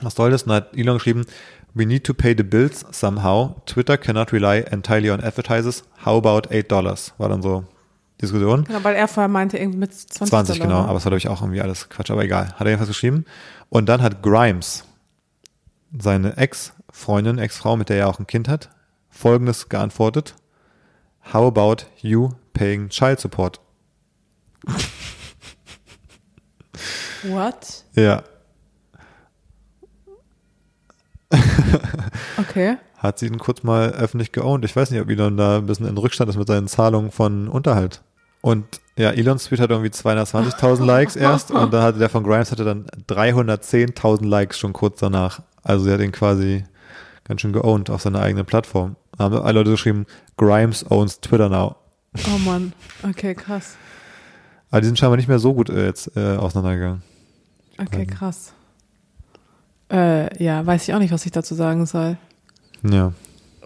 Was 0.03 0.14
soll 0.14 0.30
das? 0.30 0.44
Und 0.44 0.51
dann 0.51 0.57
hat 0.57 0.76
Elon 0.76 0.96
geschrieben, 0.96 1.26
we 1.75 1.87
need 1.87 2.05
to 2.05 2.14
pay 2.14 2.35
the 2.37 2.43
bills 2.43 2.85
somehow. 2.91 3.61
Twitter 3.66 3.97
cannot 3.97 4.33
rely 4.33 4.64
entirely 4.71 5.11
on 5.11 5.23
advertisers. 5.23 5.85
How 6.05 6.16
about 6.16 6.49
8 6.51 6.71
Dollars? 6.71 7.12
War 7.18 7.29
dann 7.29 7.43
so 7.43 7.64
Diskussion. 8.21 8.64
Genau, 8.64 8.85
weil 8.85 8.97
er 8.97 9.09
vorher 9.09 9.29
meinte, 9.29 9.57
irgendwie 9.59 9.79
mit 9.79 9.95
20, 9.95 10.29
20, 10.29 10.59
Dollar. 10.59 10.68
genau, 10.68 10.89
aber 10.89 10.99
es 10.99 11.05
war, 11.05 11.11
glaube 11.11 11.18
ich, 11.18 11.29
auch 11.29 11.41
irgendwie 11.41 11.61
alles 11.61 11.89
Quatsch, 11.89 12.11
aber 12.11 12.25
egal. 12.25 12.53
Hat 12.53 12.61
er 12.61 12.66
jedenfalls 12.66 12.89
geschrieben. 12.89 13.25
Und 13.68 13.89
dann 13.89 14.03
hat 14.03 14.23
Grimes, 14.23 14.85
seine 15.99 16.37
Ex-Freundin, 16.37 17.39
Ex-Frau, 17.39 17.77
mit 17.77 17.89
der 17.89 17.99
er 17.99 18.09
auch 18.09 18.18
ein 18.18 18.27
Kind 18.27 18.49
hat, 18.49 18.71
folgendes 19.09 19.68
geantwortet. 19.68 20.35
How 21.33 21.47
about 21.47 21.85
you 22.01 22.31
paying 22.53 22.89
child 22.89 23.21
support? 23.21 23.61
What? 27.23 27.85
Ja, 27.95 28.23
Okay. 32.39 32.76
hat 32.99 33.18
sie 33.18 33.26
ihn 33.26 33.39
kurz 33.39 33.62
mal 33.62 33.91
öffentlich 33.91 34.33
geowned. 34.33 34.64
Ich 34.64 34.74
weiß 34.74 34.91
nicht, 34.91 35.01
ob 35.01 35.11
Elon 35.11 35.37
da 35.37 35.59
ein 35.59 35.66
bisschen 35.66 35.87
in 35.87 35.97
Rückstand 35.97 36.28
ist 36.31 36.37
mit 36.37 36.49
seinen 36.49 36.68
Zahlungen 36.68 37.11
von 37.11 37.49
Unterhalt. 37.49 38.03
Und 38.41 38.64
ja, 38.97 39.11
Elons 39.11 39.45
Tweet 39.45 39.61
hat 39.61 39.70
irgendwie 39.70 39.91
220.000 39.91 40.85
Likes 40.85 41.16
erst 41.16 41.51
und 41.51 41.72
dann 41.72 41.83
hatte 41.83 41.99
der 41.99 42.09
von 42.09 42.24
Grimes 42.24 42.51
hatte 42.51 42.64
dann 42.64 42.87
310.000 43.09 44.26
Likes 44.26 44.59
schon 44.59 44.72
kurz 44.72 45.01
danach. 45.01 45.43
Also 45.62 45.85
sie 45.85 45.93
hat 45.93 46.01
ihn 46.01 46.12
quasi 46.12 46.64
ganz 47.24 47.43
schön 47.43 47.53
geowned 47.53 47.91
auf 47.91 48.03
seiner 48.03 48.20
eigenen 48.20 48.47
Plattform. 48.47 48.97
Da 49.16 49.24
haben 49.24 49.35
alle 49.37 49.59
Leute 49.61 49.70
geschrieben, 49.72 50.07
Grimes 50.37 50.91
owns 50.91 51.20
Twitter 51.20 51.49
now. 51.49 51.76
Oh 52.35 52.39
Mann. 52.39 52.72
Okay, 53.03 53.35
krass. 53.35 53.76
Aber 54.70 54.81
die 54.81 54.87
sind 54.87 54.99
scheinbar 54.99 55.16
nicht 55.16 55.28
mehr 55.28 55.39
so 55.39 55.53
gut 55.53 55.68
äh, 55.68 55.87
jetzt 55.87 56.16
äh, 56.16 56.37
auseinandergegangen. 56.37 57.03
Okay, 57.78 58.07
krass. 58.07 58.53
Äh, 59.91 60.43
ja, 60.43 60.64
weiß 60.64 60.86
ich 60.88 60.95
auch 60.95 60.99
nicht, 60.99 61.12
was 61.12 61.26
ich 61.26 61.32
dazu 61.32 61.55
sagen 61.55 61.86
soll. 61.86 62.16
Ja. 62.82 63.12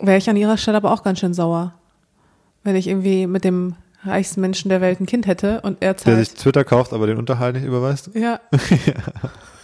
Wäre 0.00 0.18
ich 0.18 0.28
an 0.30 0.36
ihrer 0.36 0.56
Stelle 0.56 0.76
aber 0.78 0.92
auch 0.92 1.02
ganz 1.02 1.20
schön 1.20 1.34
sauer. 1.34 1.74
Wenn 2.62 2.76
ich 2.76 2.88
irgendwie 2.88 3.26
mit 3.26 3.44
dem 3.44 3.76
reichsten 4.04 4.40
Menschen 4.40 4.68
der 4.68 4.80
Welt 4.80 5.00
ein 5.00 5.06
Kind 5.06 5.26
hätte 5.26 5.60
und 5.62 5.78
er 5.80 5.94
Der 5.94 5.96
zahlt. 5.96 6.18
sich 6.18 6.34
Twitter 6.34 6.64
kauft, 6.64 6.92
aber 6.92 7.06
den 7.06 7.18
Unterhalt 7.18 7.56
nicht 7.56 7.64
überweist. 7.64 8.10
Ja. 8.14 8.40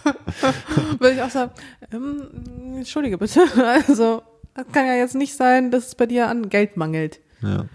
Würde 0.99 1.15
ich 1.15 1.21
auch 1.21 1.29
sagen, 1.29 1.51
ähm, 1.91 2.75
entschuldige 2.77 3.17
bitte. 3.17 3.41
Also, 3.87 4.23
das 4.55 4.65
kann 4.73 4.85
ja 4.85 4.95
jetzt 4.95 5.15
nicht 5.15 5.35
sein, 5.35 5.71
dass 5.71 5.87
es 5.87 5.95
bei 5.95 6.05
dir 6.05 6.27
an 6.27 6.49
Geld 6.49 6.75
mangelt. 6.77 7.19
Ja. 7.41 7.65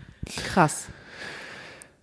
Krass. 0.49 0.87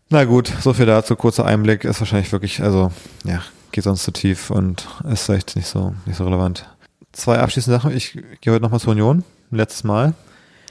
Na 0.09 0.23
gut, 0.25 0.51
so 0.61 0.73
viel 0.73 0.85
dazu. 0.85 1.15
Kurzer 1.15 1.45
Einblick 1.45 1.83
ist 1.83 1.99
wahrscheinlich 1.99 2.31
wirklich, 2.31 2.61
also, 2.61 2.91
ja, 3.25 3.41
geht 3.71 3.83
sonst 3.83 4.03
zu 4.03 4.11
tief 4.11 4.49
und 4.49 4.87
ist 5.11 5.27
echt 5.29 5.55
nicht 5.55 5.67
so, 5.67 5.93
nicht 6.05 6.17
so 6.17 6.23
relevant. 6.25 6.69
Zwei 7.13 7.39
abschließende 7.39 7.79
Sachen. 7.79 7.95
Ich 7.95 8.13
gehe 8.41 8.53
heute 8.53 8.61
nochmal 8.61 8.79
zur 8.79 8.91
Union. 8.91 9.23
Letztes 9.51 9.83
Mal. 9.83 10.13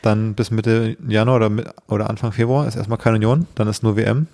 Dann 0.02 0.34
bis 0.34 0.50
Mitte 0.50 0.96
Januar 1.06 1.36
oder, 1.36 1.74
oder 1.86 2.10
Anfang 2.10 2.32
Februar 2.32 2.66
ist 2.66 2.76
erstmal 2.76 2.98
keine 2.98 3.16
Union. 3.16 3.46
Dann 3.54 3.68
ist 3.68 3.82
nur 3.82 3.96
WM. 3.96 4.26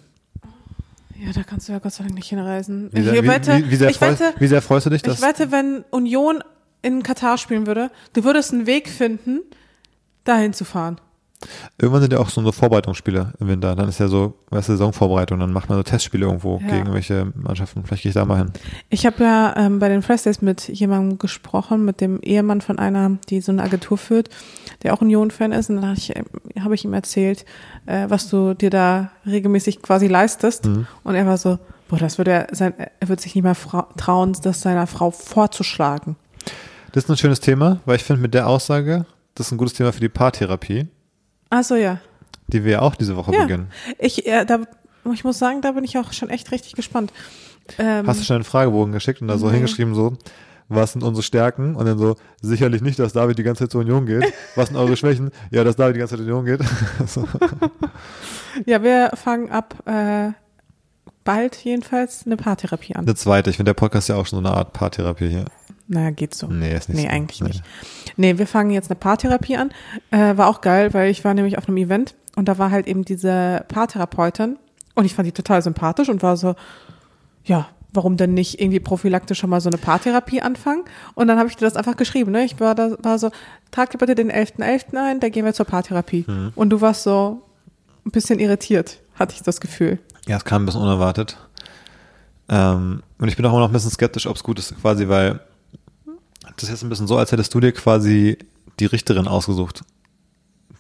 Ja, 1.14 1.32
da 1.32 1.42
kannst 1.42 1.68
du 1.68 1.72
ja 1.72 1.78
Gott 1.78 1.92
sei 1.92 2.04
Dank 2.04 2.14
nicht 2.14 2.28
hinreisen. 2.28 2.88
Wie 2.92 3.00
ich 3.00 3.04
sehr, 3.04 3.22
wie, 3.22 3.28
wette, 3.28 3.58
wie, 3.58 3.70
wie, 3.70 3.76
sehr, 3.76 3.90
ich 3.90 3.98
freust, 3.98 4.20
wette, 4.20 4.40
wie 4.40 4.46
sehr 4.46 4.62
freust 4.62 4.86
du 4.86 4.90
dich, 4.90 4.98
ich 4.98 5.02
dass 5.02 5.20
wette, 5.20 5.50
wenn 5.50 5.84
Union 5.90 6.42
in 6.80 7.02
Katar 7.02 7.38
spielen 7.38 7.66
würde, 7.66 7.90
du 8.12 8.24
würdest 8.24 8.52
einen 8.52 8.66
Weg 8.66 8.88
finden, 8.88 9.40
dahin 10.24 10.52
zu 10.52 10.64
fahren. 10.64 11.00
Irgendwann 11.78 12.00
sind 12.02 12.12
ja 12.12 12.18
auch 12.18 12.28
so 12.30 12.40
eine 12.40 12.52
Vorbereitungsspiele 12.52 13.32
im 13.38 13.48
Winter. 13.48 13.76
Dann 13.76 13.88
ist 13.88 14.00
ja 14.00 14.08
so, 14.08 14.34
weißt 14.50 14.68
du, 14.68 14.72
Saisonvorbereitung. 14.72 15.38
Dann 15.38 15.52
macht 15.52 15.68
man 15.68 15.78
so 15.78 15.82
Testspiele 15.82 16.26
irgendwo 16.26 16.54
Ja. 16.54 16.66
gegen 16.66 16.76
irgendwelche 16.78 17.32
Mannschaften. 17.34 17.84
Vielleicht 17.84 18.02
gehe 18.02 18.10
ich 18.10 18.14
da 18.14 18.24
mal 18.24 18.38
hin. 18.38 18.50
Ich 18.90 19.06
habe 19.06 19.22
ja 19.22 19.54
ähm, 19.56 19.78
bei 19.78 19.88
den 19.88 20.02
Fresh 20.02 20.22
Days 20.22 20.42
mit 20.42 20.68
jemandem 20.68 21.18
gesprochen, 21.18 21.84
mit 21.84 22.00
dem 22.00 22.20
Ehemann 22.22 22.60
von 22.60 22.78
einer, 22.78 23.18
die 23.28 23.40
so 23.40 23.52
eine 23.52 23.62
Agentur 23.62 23.98
führt, 23.98 24.30
der 24.82 24.94
auch 24.94 25.00
Union-Fan 25.00 25.52
ist. 25.52 25.70
Und 25.70 25.76
dann 25.76 25.84
habe 25.86 25.96
ich, 25.98 26.16
ähm, 26.16 26.24
hab 26.64 26.72
ich 26.72 26.84
ihm 26.84 26.92
erzählt, 26.94 27.44
äh, 27.86 28.06
was 28.08 28.28
du 28.28 28.54
dir 28.54 28.70
da 28.70 29.10
regelmäßig 29.26 29.80
quasi 29.82 30.08
leistest. 30.08 30.66
Und 30.66 31.14
er 31.14 31.26
war 31.26 31.36
so, 31.38 31.58
boah, 31.88 31.98
das 31.98 32.18
würde 32.18 32.32
er, 32.32 32.46
sein, 32.52 32.74
er 32.78 33.08
würde 33.08 33.22
sich 33.22 33.34
nicht 33.36 33.46
fra- 33.56 33.88
trauen, 33.96 34.36
das 34.42 34.60
seiner 34.60 34.86
Frau 34.86 35.10
vorzuschlagen. 35.12 36.16
Das 36.92 37.04
ist 37.04 37.10
ein 37.10 37.16
schönes 37.16 37.40
Thema, 37.40 37.80
weil 37.84 37.96
ich 37.96 38.02
finde 38.04 38.22
mit 38.22 38.34
der 38.34 38.48
Aussage, 38.48 39.06
das 39.34 39.46
ist 39.46 39.52
ein 39.52 39.58
gutes 39.58 39.74
Thema 39.74 39.92
für 39.92 40.00
die 40.00 40.08
Paartherapie, 40.08 40.88
Ach 41.50 41.64
so, 41.64 41.74
ja. 41.76 42.00
die 42.48 42.64
wir 42.64 42.72
ja 42.72 42.80
auch 42.80 42.94
diese 42.94 43.16
Woche 43.16 43.32
Ja. 43.34 43.42
beginnen. 43.42 43.68
Ich, 43.98 44.26
äh, 44.26 44.44
da, 44.44 44.60
ich 45.12 45.24
muss 45.24 45.38
sagen, 45.38 45.60
da 45.62 45.72
bin 45.72 45.84
ich 45.84 45.96
auch 45.98 46.12
schon 46.12 46.30
echt 46.30 46.50
richtig 46.52 46.74
gespannt. 46.74 47.12
Ähm, 47.78 48.06
Hast 48.06 48.20
du 48.20 48.24
schon 48.24 48.36
einen 48.36 48.44
Fragebogen 48.44 48.92
geschickt 48.92 49.20
und 49.20 49.28
da 49.28 49.36
so 49.38 49.46
Nee. 49.46 49.54
hingeschrieben 49.54 49.94
so, 49.94 50.16
was 50.70 50.92
sind 50.92 51.02
unsere 51.02 51.22
Stärken? 51.22 51.74
Und 51.76 51.86
dann 51.86 51.98
so, 51.98 52.16
sicherlich 52.42 52.82
nicht, 52.82 52.98
dass 52.98 53.12
David 53.14 53.38
die 53.38 53.42
ganze 53.42 53.64
Zeit 53.64 53.70
zur 53.72 53.80
Union 53.80 54.04
geht. 54.06 54.24
Was 54.54 54.68
sind 54.68 54.76
eure 54.76 54.96
Schwächen? 54.98 55.30
Ja, 55.50 55.64
dass 55.64 55.76
David 55.76 55.96
die 55.96 56.00
ganze 56.00 56.16
Zeit 56.18 56.26
zur 56.26 56.36
Union 56.38 56.44
geht. 56.58 56.60
so. 57.06 57.26
ja, 58.66 58.82
wir 58.82 59.10
fangen 59.14 59.50
ab 59.50 59.74
äh, 59.86 60.30
bald 61.24 61.56
jedenfalls 61.64 62.24
eine 62.26 62.36
Paartherapie 62.36 62.94
an. 62.96 63.04
Eine 63.06 63.14
zweite, 63.14 63.48
ich 63.48 63.56
finde 63.56 63.70
der 63.70 63.74
Podcast 63.80 64.10
ja 64.10 64.16
auch 64.16 64.26
schon 64.26 64.42
so 64.42 64.46
eine 64.48 64.54
Art 64.56 64.74
Paartherapie 64.74 65.28
hier. 65.28 65.44
Naja, 65.88 66.10
geht 66.10 66.34
so. 66.34 66.46
Nee, 66.48 66.74
ist 66.76 66.88
nicht 66.88 66.98
Nee, 66.98 67.04
so. 67.04 67.08
eigentlich 67.10 67.40
Nee. 67.40 67.48
nicht. 67.48 67.62
Nee, 68.16 68.38
wir 68.38 68.46
fangen 68.46 68.70
jetzt 68.70 68.90
eine 68.90 68.98
Paartherapie 68.98 69.56
an. 69.56 69.70
Äh, 70.10 70.36
war 70.36 70.48
auch 70.48 70.60
geil, 70.60 70.92
weil 70.94 71.10
ich 71.10 71.24
war 71.24 71.34
nämlich 71.34 71.56
auf 71.58 71.66
einem 71.66 71.78
Event 71.78 72.14
und 72.36 72.46
da 72.46 72.58
war 72.58 72.70
halt 72.70 72.86
eben 72.86 73.04
diese 73.04 73.64
Paartherapeutin 73.68 74.58
und 74.94 75.04
ich 75.04 75.14
fand 75.14 75.26
die 75.26 75.32
total 75.32 75.62
sympathisch 75.62 76.08
und 76.08 76.22
war 76.22 76.36
so, 76.36 76.54
ja, 77.44 77.68
warum 77.92 78.18
denn 78.18 78.34
nicht 78.34 78.60
irgendwie 78.60 78.80
prophylaktisch 78.80 79.38
schon 79.38 79.48
mal 79.48 79.60
so 79.62 79.70
eine 79.70 79.78
Paartherapie 79.78 80.42
anfangen? 80.42 80.84
Und 81.14 81.26
dann 81.28 81.38
habe 81.38 81.48
ich 81.48 81.56
dir 81.56 81.64
das 81.64 81.76
einfach 81.76 81.96
geschrieben, 81.96 82.32
ne? 82.32 82.44
Ich 82.44 82.60
war 82.60 82.74
da, 82.74 82.96
war 83.02 83.18
so, 83.18 83.30
trag 83.70 83.90
dir 83.90 83.98
bitte 83.98 84.14
den 84.14 84.30
11.11. 84.30 84.94
ein, 84.96 85.20
da 85.20 85.30
gehen 85.30 85.46
wir 85.46 85.54
zur 85.54 85.64
Paartherapie. 85.66 86.24
Mhm. 86.28 86.52
Und 86.54 86.68
du 86.70 86.82
warst 86.82 87.02
so 87.04 87.42
ein 88.04 88.10
bisschen 88.10 88.40
irritiert, 88.40 88.98
hatte 89.14 89.34
ich 89.34 89.42
das 89.42 89.60
Gefühl. 89.60 89.98
Ja, 90.26 90.36
es 90.36 90.44
kam 90.44 90.62
ein 90.62 90.66
bisschen 90.66 90.82
unerwartet. 90.82 91.38
Ähm, 92.50 93.02
und 93.18 93.28
ich 93.28 93.36
bin 93.36 93.46
auch 93.46 93.50
immer 93.50 93.60
noch 93.60 93.68
ein 93.68 93.72
bisschen 93.72 93.90
skeptisch, 93.90 94.26
ob 94.26 94.36
es 94.36 94.42
gut 94.42 94.58
ist, 94.58 94.78
quasi, 94.80 95.08
weil 95.08 95.40
das 96.56 96.64
ist 96.64 96.70
jetzt 96.70 96.82
ein 96.82 96.88
bisschen 96.88 97.06
so, 97.06 97.16
als 97.16 97.32
hättest 97.32 97.54
du 97.54 97.60
dir 97.60 97.72
quasi 97.72 98.38
die 98.80 98.86
Richterin 98.86 99.28
ausgesucht. 99.28 99.82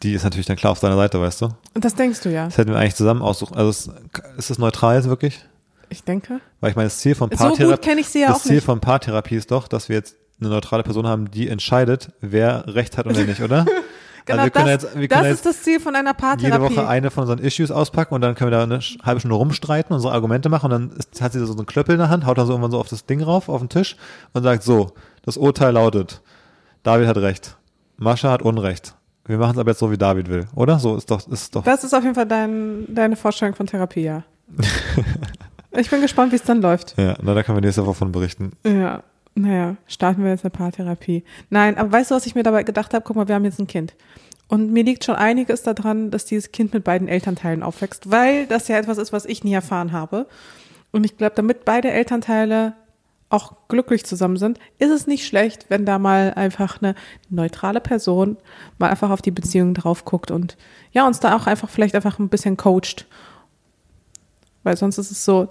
Die 0.02 0.12
ist 0.12 0.22
natürlich 0.22 0.46
dann 0.46 0.56
klar 0.56 0.72
auf 0.72 0.80
deiner 0.80 0.96
Seite, 0.96 1.20
weißt 1.20 1.42
du? 1.42 1.48
Und 1.74 1.84
das 1.84 1.94
denkst 1.94 2.20
du 2.20 2.30
ja. 2.30 2.44
Das 2.44 2.56
hätten 2.58 2.70
wir 2.70 2.78
eigentlich 2.78 2.94
zusammen 2.94 3.22
aussuchen. 3.22 3.56
Also 3.56 3.70
es, 3.70 3.90
ist 4.36 4.50
das 4.50 4.58
neutral 4.58 4.96
jetzt 4.96 5.08
wirklich? 5.08 5.44
Ich 5.88 6.04
denke. 6.04 6.40
Weil 6.60 6.70
ich 6.70 6.76
meine, 6.76 6.86
das 6.86 6.98
Ziel 6.98 7.14
von 7.14 7.30
So 7.30 7.36
Paartherapie, 7.36 8.02
sie 8.04 8.20
ja 8.20 8.28
das 8.28 8.42
Ziel 8.42 8.56
nicht. 8.56 8.64
von 8.64 8.80
Paartherapie 8.80 9.36
ist 9.36 9.50
doch, 9.50 9.66
dass 9.66 9.88
wir 9.88 9.96
jetzt 9.96 10.14
eine 10.40 10.50
neutrale 10.50 10.84
Person 10.84 11.06
haben, 11.06 11.30
die 11.30 11.48
entscheidet, 11.48 12.12
wer 12.20 12.64
Recht 12.72 12.96
hat 12.96 13.06
und 13.06 13.16
wer 13.16 13.24
nicht, 13.24 13.40
oder? 13.40 13.66
Genau, 14.28 14.42
also 14.42 14.54
wir 14.54 14.62
das, 14.62 14.82
jetzt, 14.82 14.98
wir 14.98 15.08
das 15.08 15.26
ist 15.28 15.46
das 15.46 15.62
Ziel 15.62 15.80
von 15.80 15.96
einer 15.96 16.10
jede 16.10 16.20
Paartherapie. 16.20 16.76
Woche 16.76 16.86
eine 16.86 17.10
von 17.10 17.22
unseren 17.22 17.38
Issues 17.38 17.70
auspacken 17.70 18.14
und 18.14 18.20
dann 18.20 18.34
können 18.34 18.50
wir 18.50 18.58
da 18.58 18.62
eine 18.62 18.80
halbe 19.02 19.20
Stunde 19.20 19.36
rumstreiten, 19.36 19.94
unsere 19.94 20.12
Argumente 20.12 20.48
machen 20.48 20.70
und 20.70 20.90
dann 20.90 20.98
ist, 20.98 21.20
hat 21.22 21.32
sie 21.32 21.44
so 21.44 21.52
einen 21.54 21.66
Klöppel 21.66 21.94
in 21.94 21.98
der 21.98 22.10
Hand, 22.10 22.26
haut 22.26 22.36
dann 22.36 22.46
so 22.46 22.52
irgendwann 22.52 22.70
so 22.70 22.78
auf 22.78 22.88
das 22.88 23.06
Ding 23.06 23.22
rauf, 23.22 23.48
auf 23.48 23.60
den 23.60 23.70
Tisch 23.70 23.96
und 24.34 24.42
sagt 24.42 24.62
so, 24.62 24.92
das 25.24 25.36
Urteil 25.38 25.72
lautet, 25.72 26.20
David 26.82 27.08
hat 27.08 27.16
Recht, 27.16 27.56
Mascha 27.96 28.30
hat 28.30 28.42
Unrecht. 28.42 28.94
Wir 29.24 29.38
machen 29.38 29.52
es 29.52 29.58
aber 29.58 29.70
jetzt 29.70 29.78
so, 29.78 29.90
wie 29.90 29.98
David 29.98 30.28
will, 30.28 30.46
oder? 30.54 30.78
So 30.78 30.96
ist 30.96 31.10
doch, 31.10 31.26
ist 31.28 31.54
doch. 31.54 31.64
Das 31.64 31.84
ist 31.84 31.94
auf 31.94 32.02
jeden 32.02 32.14
Fall 32.14 32.26
dein, 32.26 32.86
deine 32.88 33.16
Vorstellung 33.16 33.54
von 33.54 33.66
Therapie, 33.66 34.02
ja. 34.02 34.22
ich 35.72 35.90
bin 35.90 36.00
gespannt, 36.00 36.32
wie 36.32 36.36
es 36.36 36.44
dann 36.44 36.62
läuft. 36.62 36.98
Ja, 36.98 37.16
na, 37.22 37.34
da 37.34 37.42
können 37.42 37.56
wir 37.56 37.62
nächste 37.62 37.84
Woche 37.84 37.94
von 37.94 38.12
berichten. 38.12 38.52
Ja, 38.64 39.02
naja, 39.38 39.76
starten 39.86 40.22
wir 40.22 40.30
jetzt 40.30 40.44
eine 40.44 40.50
Paartherapie. 40.50 41.24
Nein, 41.50 41.76
aber 41.76 41.92
weißt 41.92 42.10
du, 42.10 42.14
was 42.14 42.26
ich 42.26 42.34
mir 42.34 42.42
dabei 42.42 42.62
gedacht 42.62 42.94
habe? 42.94 43.04
Guck 43.04 43.16
mal, 43.16 43.28
wir 43.28 43.34
haben 43.34 43.44
jetzt 43.44 43.60
ein 43.60 43.66
Kind. 43.66 43.94
Und 44.48 44.72
mir 44.72 44.82
liegt 44.82 45.04
schon 45.04 45.14
einiges 45.14 45.62
daran, 45.62 46.10
dass 46.10 46.24
dieses 46.24 46.52
Kind 46.52 46.72
mit 46.72 46.84
beiden 46.84 47.06
Elternteilen 47.06 47.62
aufwächst, 47.62 48.10
weil 48.10 48.46
das 48.46 48.68
ja 48.68 48.78
etwas 48.78 48.98
ist, 48.98 49.12
was 49.12 49.26
ich 49.26 49.44
nie 49.44 49.52
erfahren 49.52 49.92
habe. 49.92 50.26
Und 50.90 51.04
ich 51.04 51.16
glaube, 51.16 51.34
damit 51.36 51.64
beide 51.64 51.90
Elternteile 51.90 52.74
auch 53.30 53.68
glücklich 53.68 54.06
zusammen 54.06 54.38
sind, 54.38 54.58
ist 54.78 54.90
es 54.90 55.06
nicht 55.06 55.26
schlecht, 55.26 55.66
wenn 55.68 55.84
da 55.84 55.98
mal 55.98 56.32
einfach 56.34 56.80
eine 56.80 56.94
neutrale 57.28 57.80
Person 57.80 58.38
mal 58.78 58.88
einfach 58.88 59.10
auf 59.10 59.20
die 59.20 59.30
Beziehung 59.30 59.74
drauf 59.74 60.06
guckt 60.06 60.30
und 60.30 60.56
ja, 60.92 61.06
uns 61.06 61.20
da 61.20 61.36
auch 61.36 61.46
einfach 61.46 61.68
vielleicht 61.68 61.94
einfach 61.94 62.18
ein 62.18 62.30
bisschen 62.30 62.56
coacht. 62.56 63.06
Weil 64.62 64.78
sonst 64.78 64.96
ist 64.96 65.10
es 65.10 65.26
so, 65.26 65.48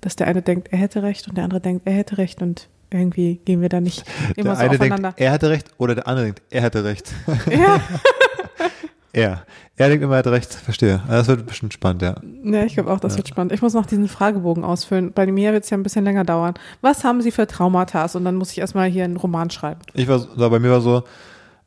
dass 0.00 0.16
der 0.16 0.26
eine 0.26 0.40
denkt, 0.40 0.68
er 0.72 0.78
hätte 0.78 1.02
recht 1.02 1.28
und 1.28 1.36
der 1.36 1.44
andere 1.44 1.60
denkt, 1.60 1.86
er 1.86 1.92
hätte 1.92 2.16
recht 2.16 2.40
und 2.40 2.68
irgendwie 2.90 3.36
gehen 3.44 3.60
wir 3.60 3.68
da 3.68 3.80
nicht 3.80 4.04
immer 4.36 4.50
der 4.50 4.56
so 4.56 4.60
eine 4.62 4.70
aufeinander. 4.70 5.08
denkt, 5.10 5.20
er 5.20 5.32
hatte 5.32 5.50
recht 5.50 5.68
oder 5.78 5.94
der 5.94 6.06
andere 6.08 6.26
denkt, 6.26 6.42
er 6.50 6.62
hatte 6.62 6.84
recht. 6.84 7.12
ja. 7.50 7.80
er. 9.12 9.42
Er 9.76 9.88
denkt 9.88 10.02
immer, 10.02 10.14
er 10.14 10.18
hat 10.18 10.26
recht. 10.26 10.52
Verstehe. 10.52 11.00
Also 11.06 11.18
Das 11.18 11.28
wird 11.28 11.46
bestimmt 11.46 11.72
spannend, 11.72 12.02
ja. 12.02 12.16
ja, 12.42 12.64
ich 12.64 12.74
glaube 12.74 12.90
auch, 12.90 12.98
das 12.98 13.16
wird 13.16 13.28
spannend. 13.28 13.52
Ich 13.52 13.62
muss 13.62 13.74
noch 13.74 13.86
diesen 13.86 14.08
Fragebogen 14.08 14.64
ausfüllen. 14.64 15.12
Bei 15.12 15.24
mir 15.30 15.52
wird 15.52 15.62
es 15.64 15.70
ja 15.70 15.76
ein 15.76 15.84
bisschen 15.84 16.04
länger 16.04 16.24
dauern. 16.24 16.54
Was 16.80 17.04
haben 17.04 17.22
Sie 17.22 17.30
für 17.30 17.46
Traumata? 17.46 18.04
Und 18.14 18.24
dann 18.24 18.34
muss 18.34 18.50
ich 18.50 18.58
erstmal 18.58 18.88
hier 18.88 19.04
einen 19.04 19.16
Roman 19.16 19.50
schreiben. 19.50 19.80
Ich 19.94 20.08
war, 20.08 20.18
so- 20.18 20.50
bei 20.50 20.58
mir 20.58 20.70
war 20.72 20.80
so, 20.80 21.04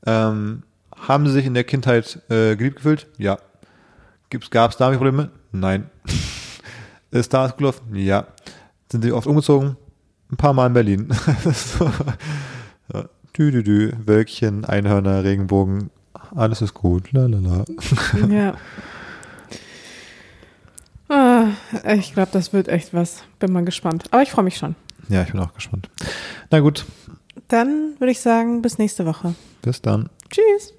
ähm, 0.05 0.63
haben 0.95 1.25
Sie 1.25 1.31
sich 1.31 1.45
in 1.45 1.53
der 1.53 1.63
Kindheit 1.63 2.19
äh, 2.29 2.55
geliebt 2.57 2.77
gefühlt? 2.77 3.07
Ja. 3.17 3.37
Gab 4.49 4.71
es 4.71 4.77
da 4.77 4.89
Probleme? 4.91 5.29
Nein. 5.53 5.89
Ist 7.11 7.33
da 7.33 7.43
alles 7.43 7.55
gelaufen? 7.55 7.95
Ja. 7.95 8.27
Sind 8.91 9.03
Sie 9.03 9.11
oft 9.13 9.27
umgezogen? 9.27 9.77
Ein 10.31 10.37
paar 10.37 10.53
Mal 10.53 10.67
in 10.67 10.73
Berlin. 10.73 11.07
so. 11.53 11.91
ja. 12.93 13.05
Dü, 13.37 13.51
dü, 13.51 13.63
dü. 13.63 13.93
Wölkchen, 14.05 14.65
Einhörner, 14.65 15.23
Regenbogen. 15.23 15.89
Alles 16.35 16.61
ist 16.61 16.73
gut. 16.73 17.11
Lalala. 17.11 17.65
Ja. 18.29 18.55
Ah, 21.09 21.47
ich 21.97 22.13
glaube, 22.13 22.29
das 22.31 22.53
wird 22.53 22.69
echt 22.69 22.93
was. 22.93 23.23
Bin 23.39 23.51
mal 23.51 23.65
gespannt. 23.65 24.05
Aber 24.11 24.21
ich 24.23 24.31
freue 24.31 24.45
mich 24.45 24.55
schon. 24.55 24.75
Ja, 25.09 25.23
ich 25.23 25.31
bin 25.31 25.41
auch 25.41 25.53
gespannt. 25.53 25.89
Na 26.49 26.61
gut. 26.61 26.85
Dann 27.49 27.95
würde 27.99 28.11
ich 28.11 28.21
sagen, 28.21 28.61
bis 28.61 28.77
nächste 28.77 29.05
Woche. 29.05 29.35
Bis 29.61 29.81
dann. 29.81 30.09
Tschüss. 30.29 30.73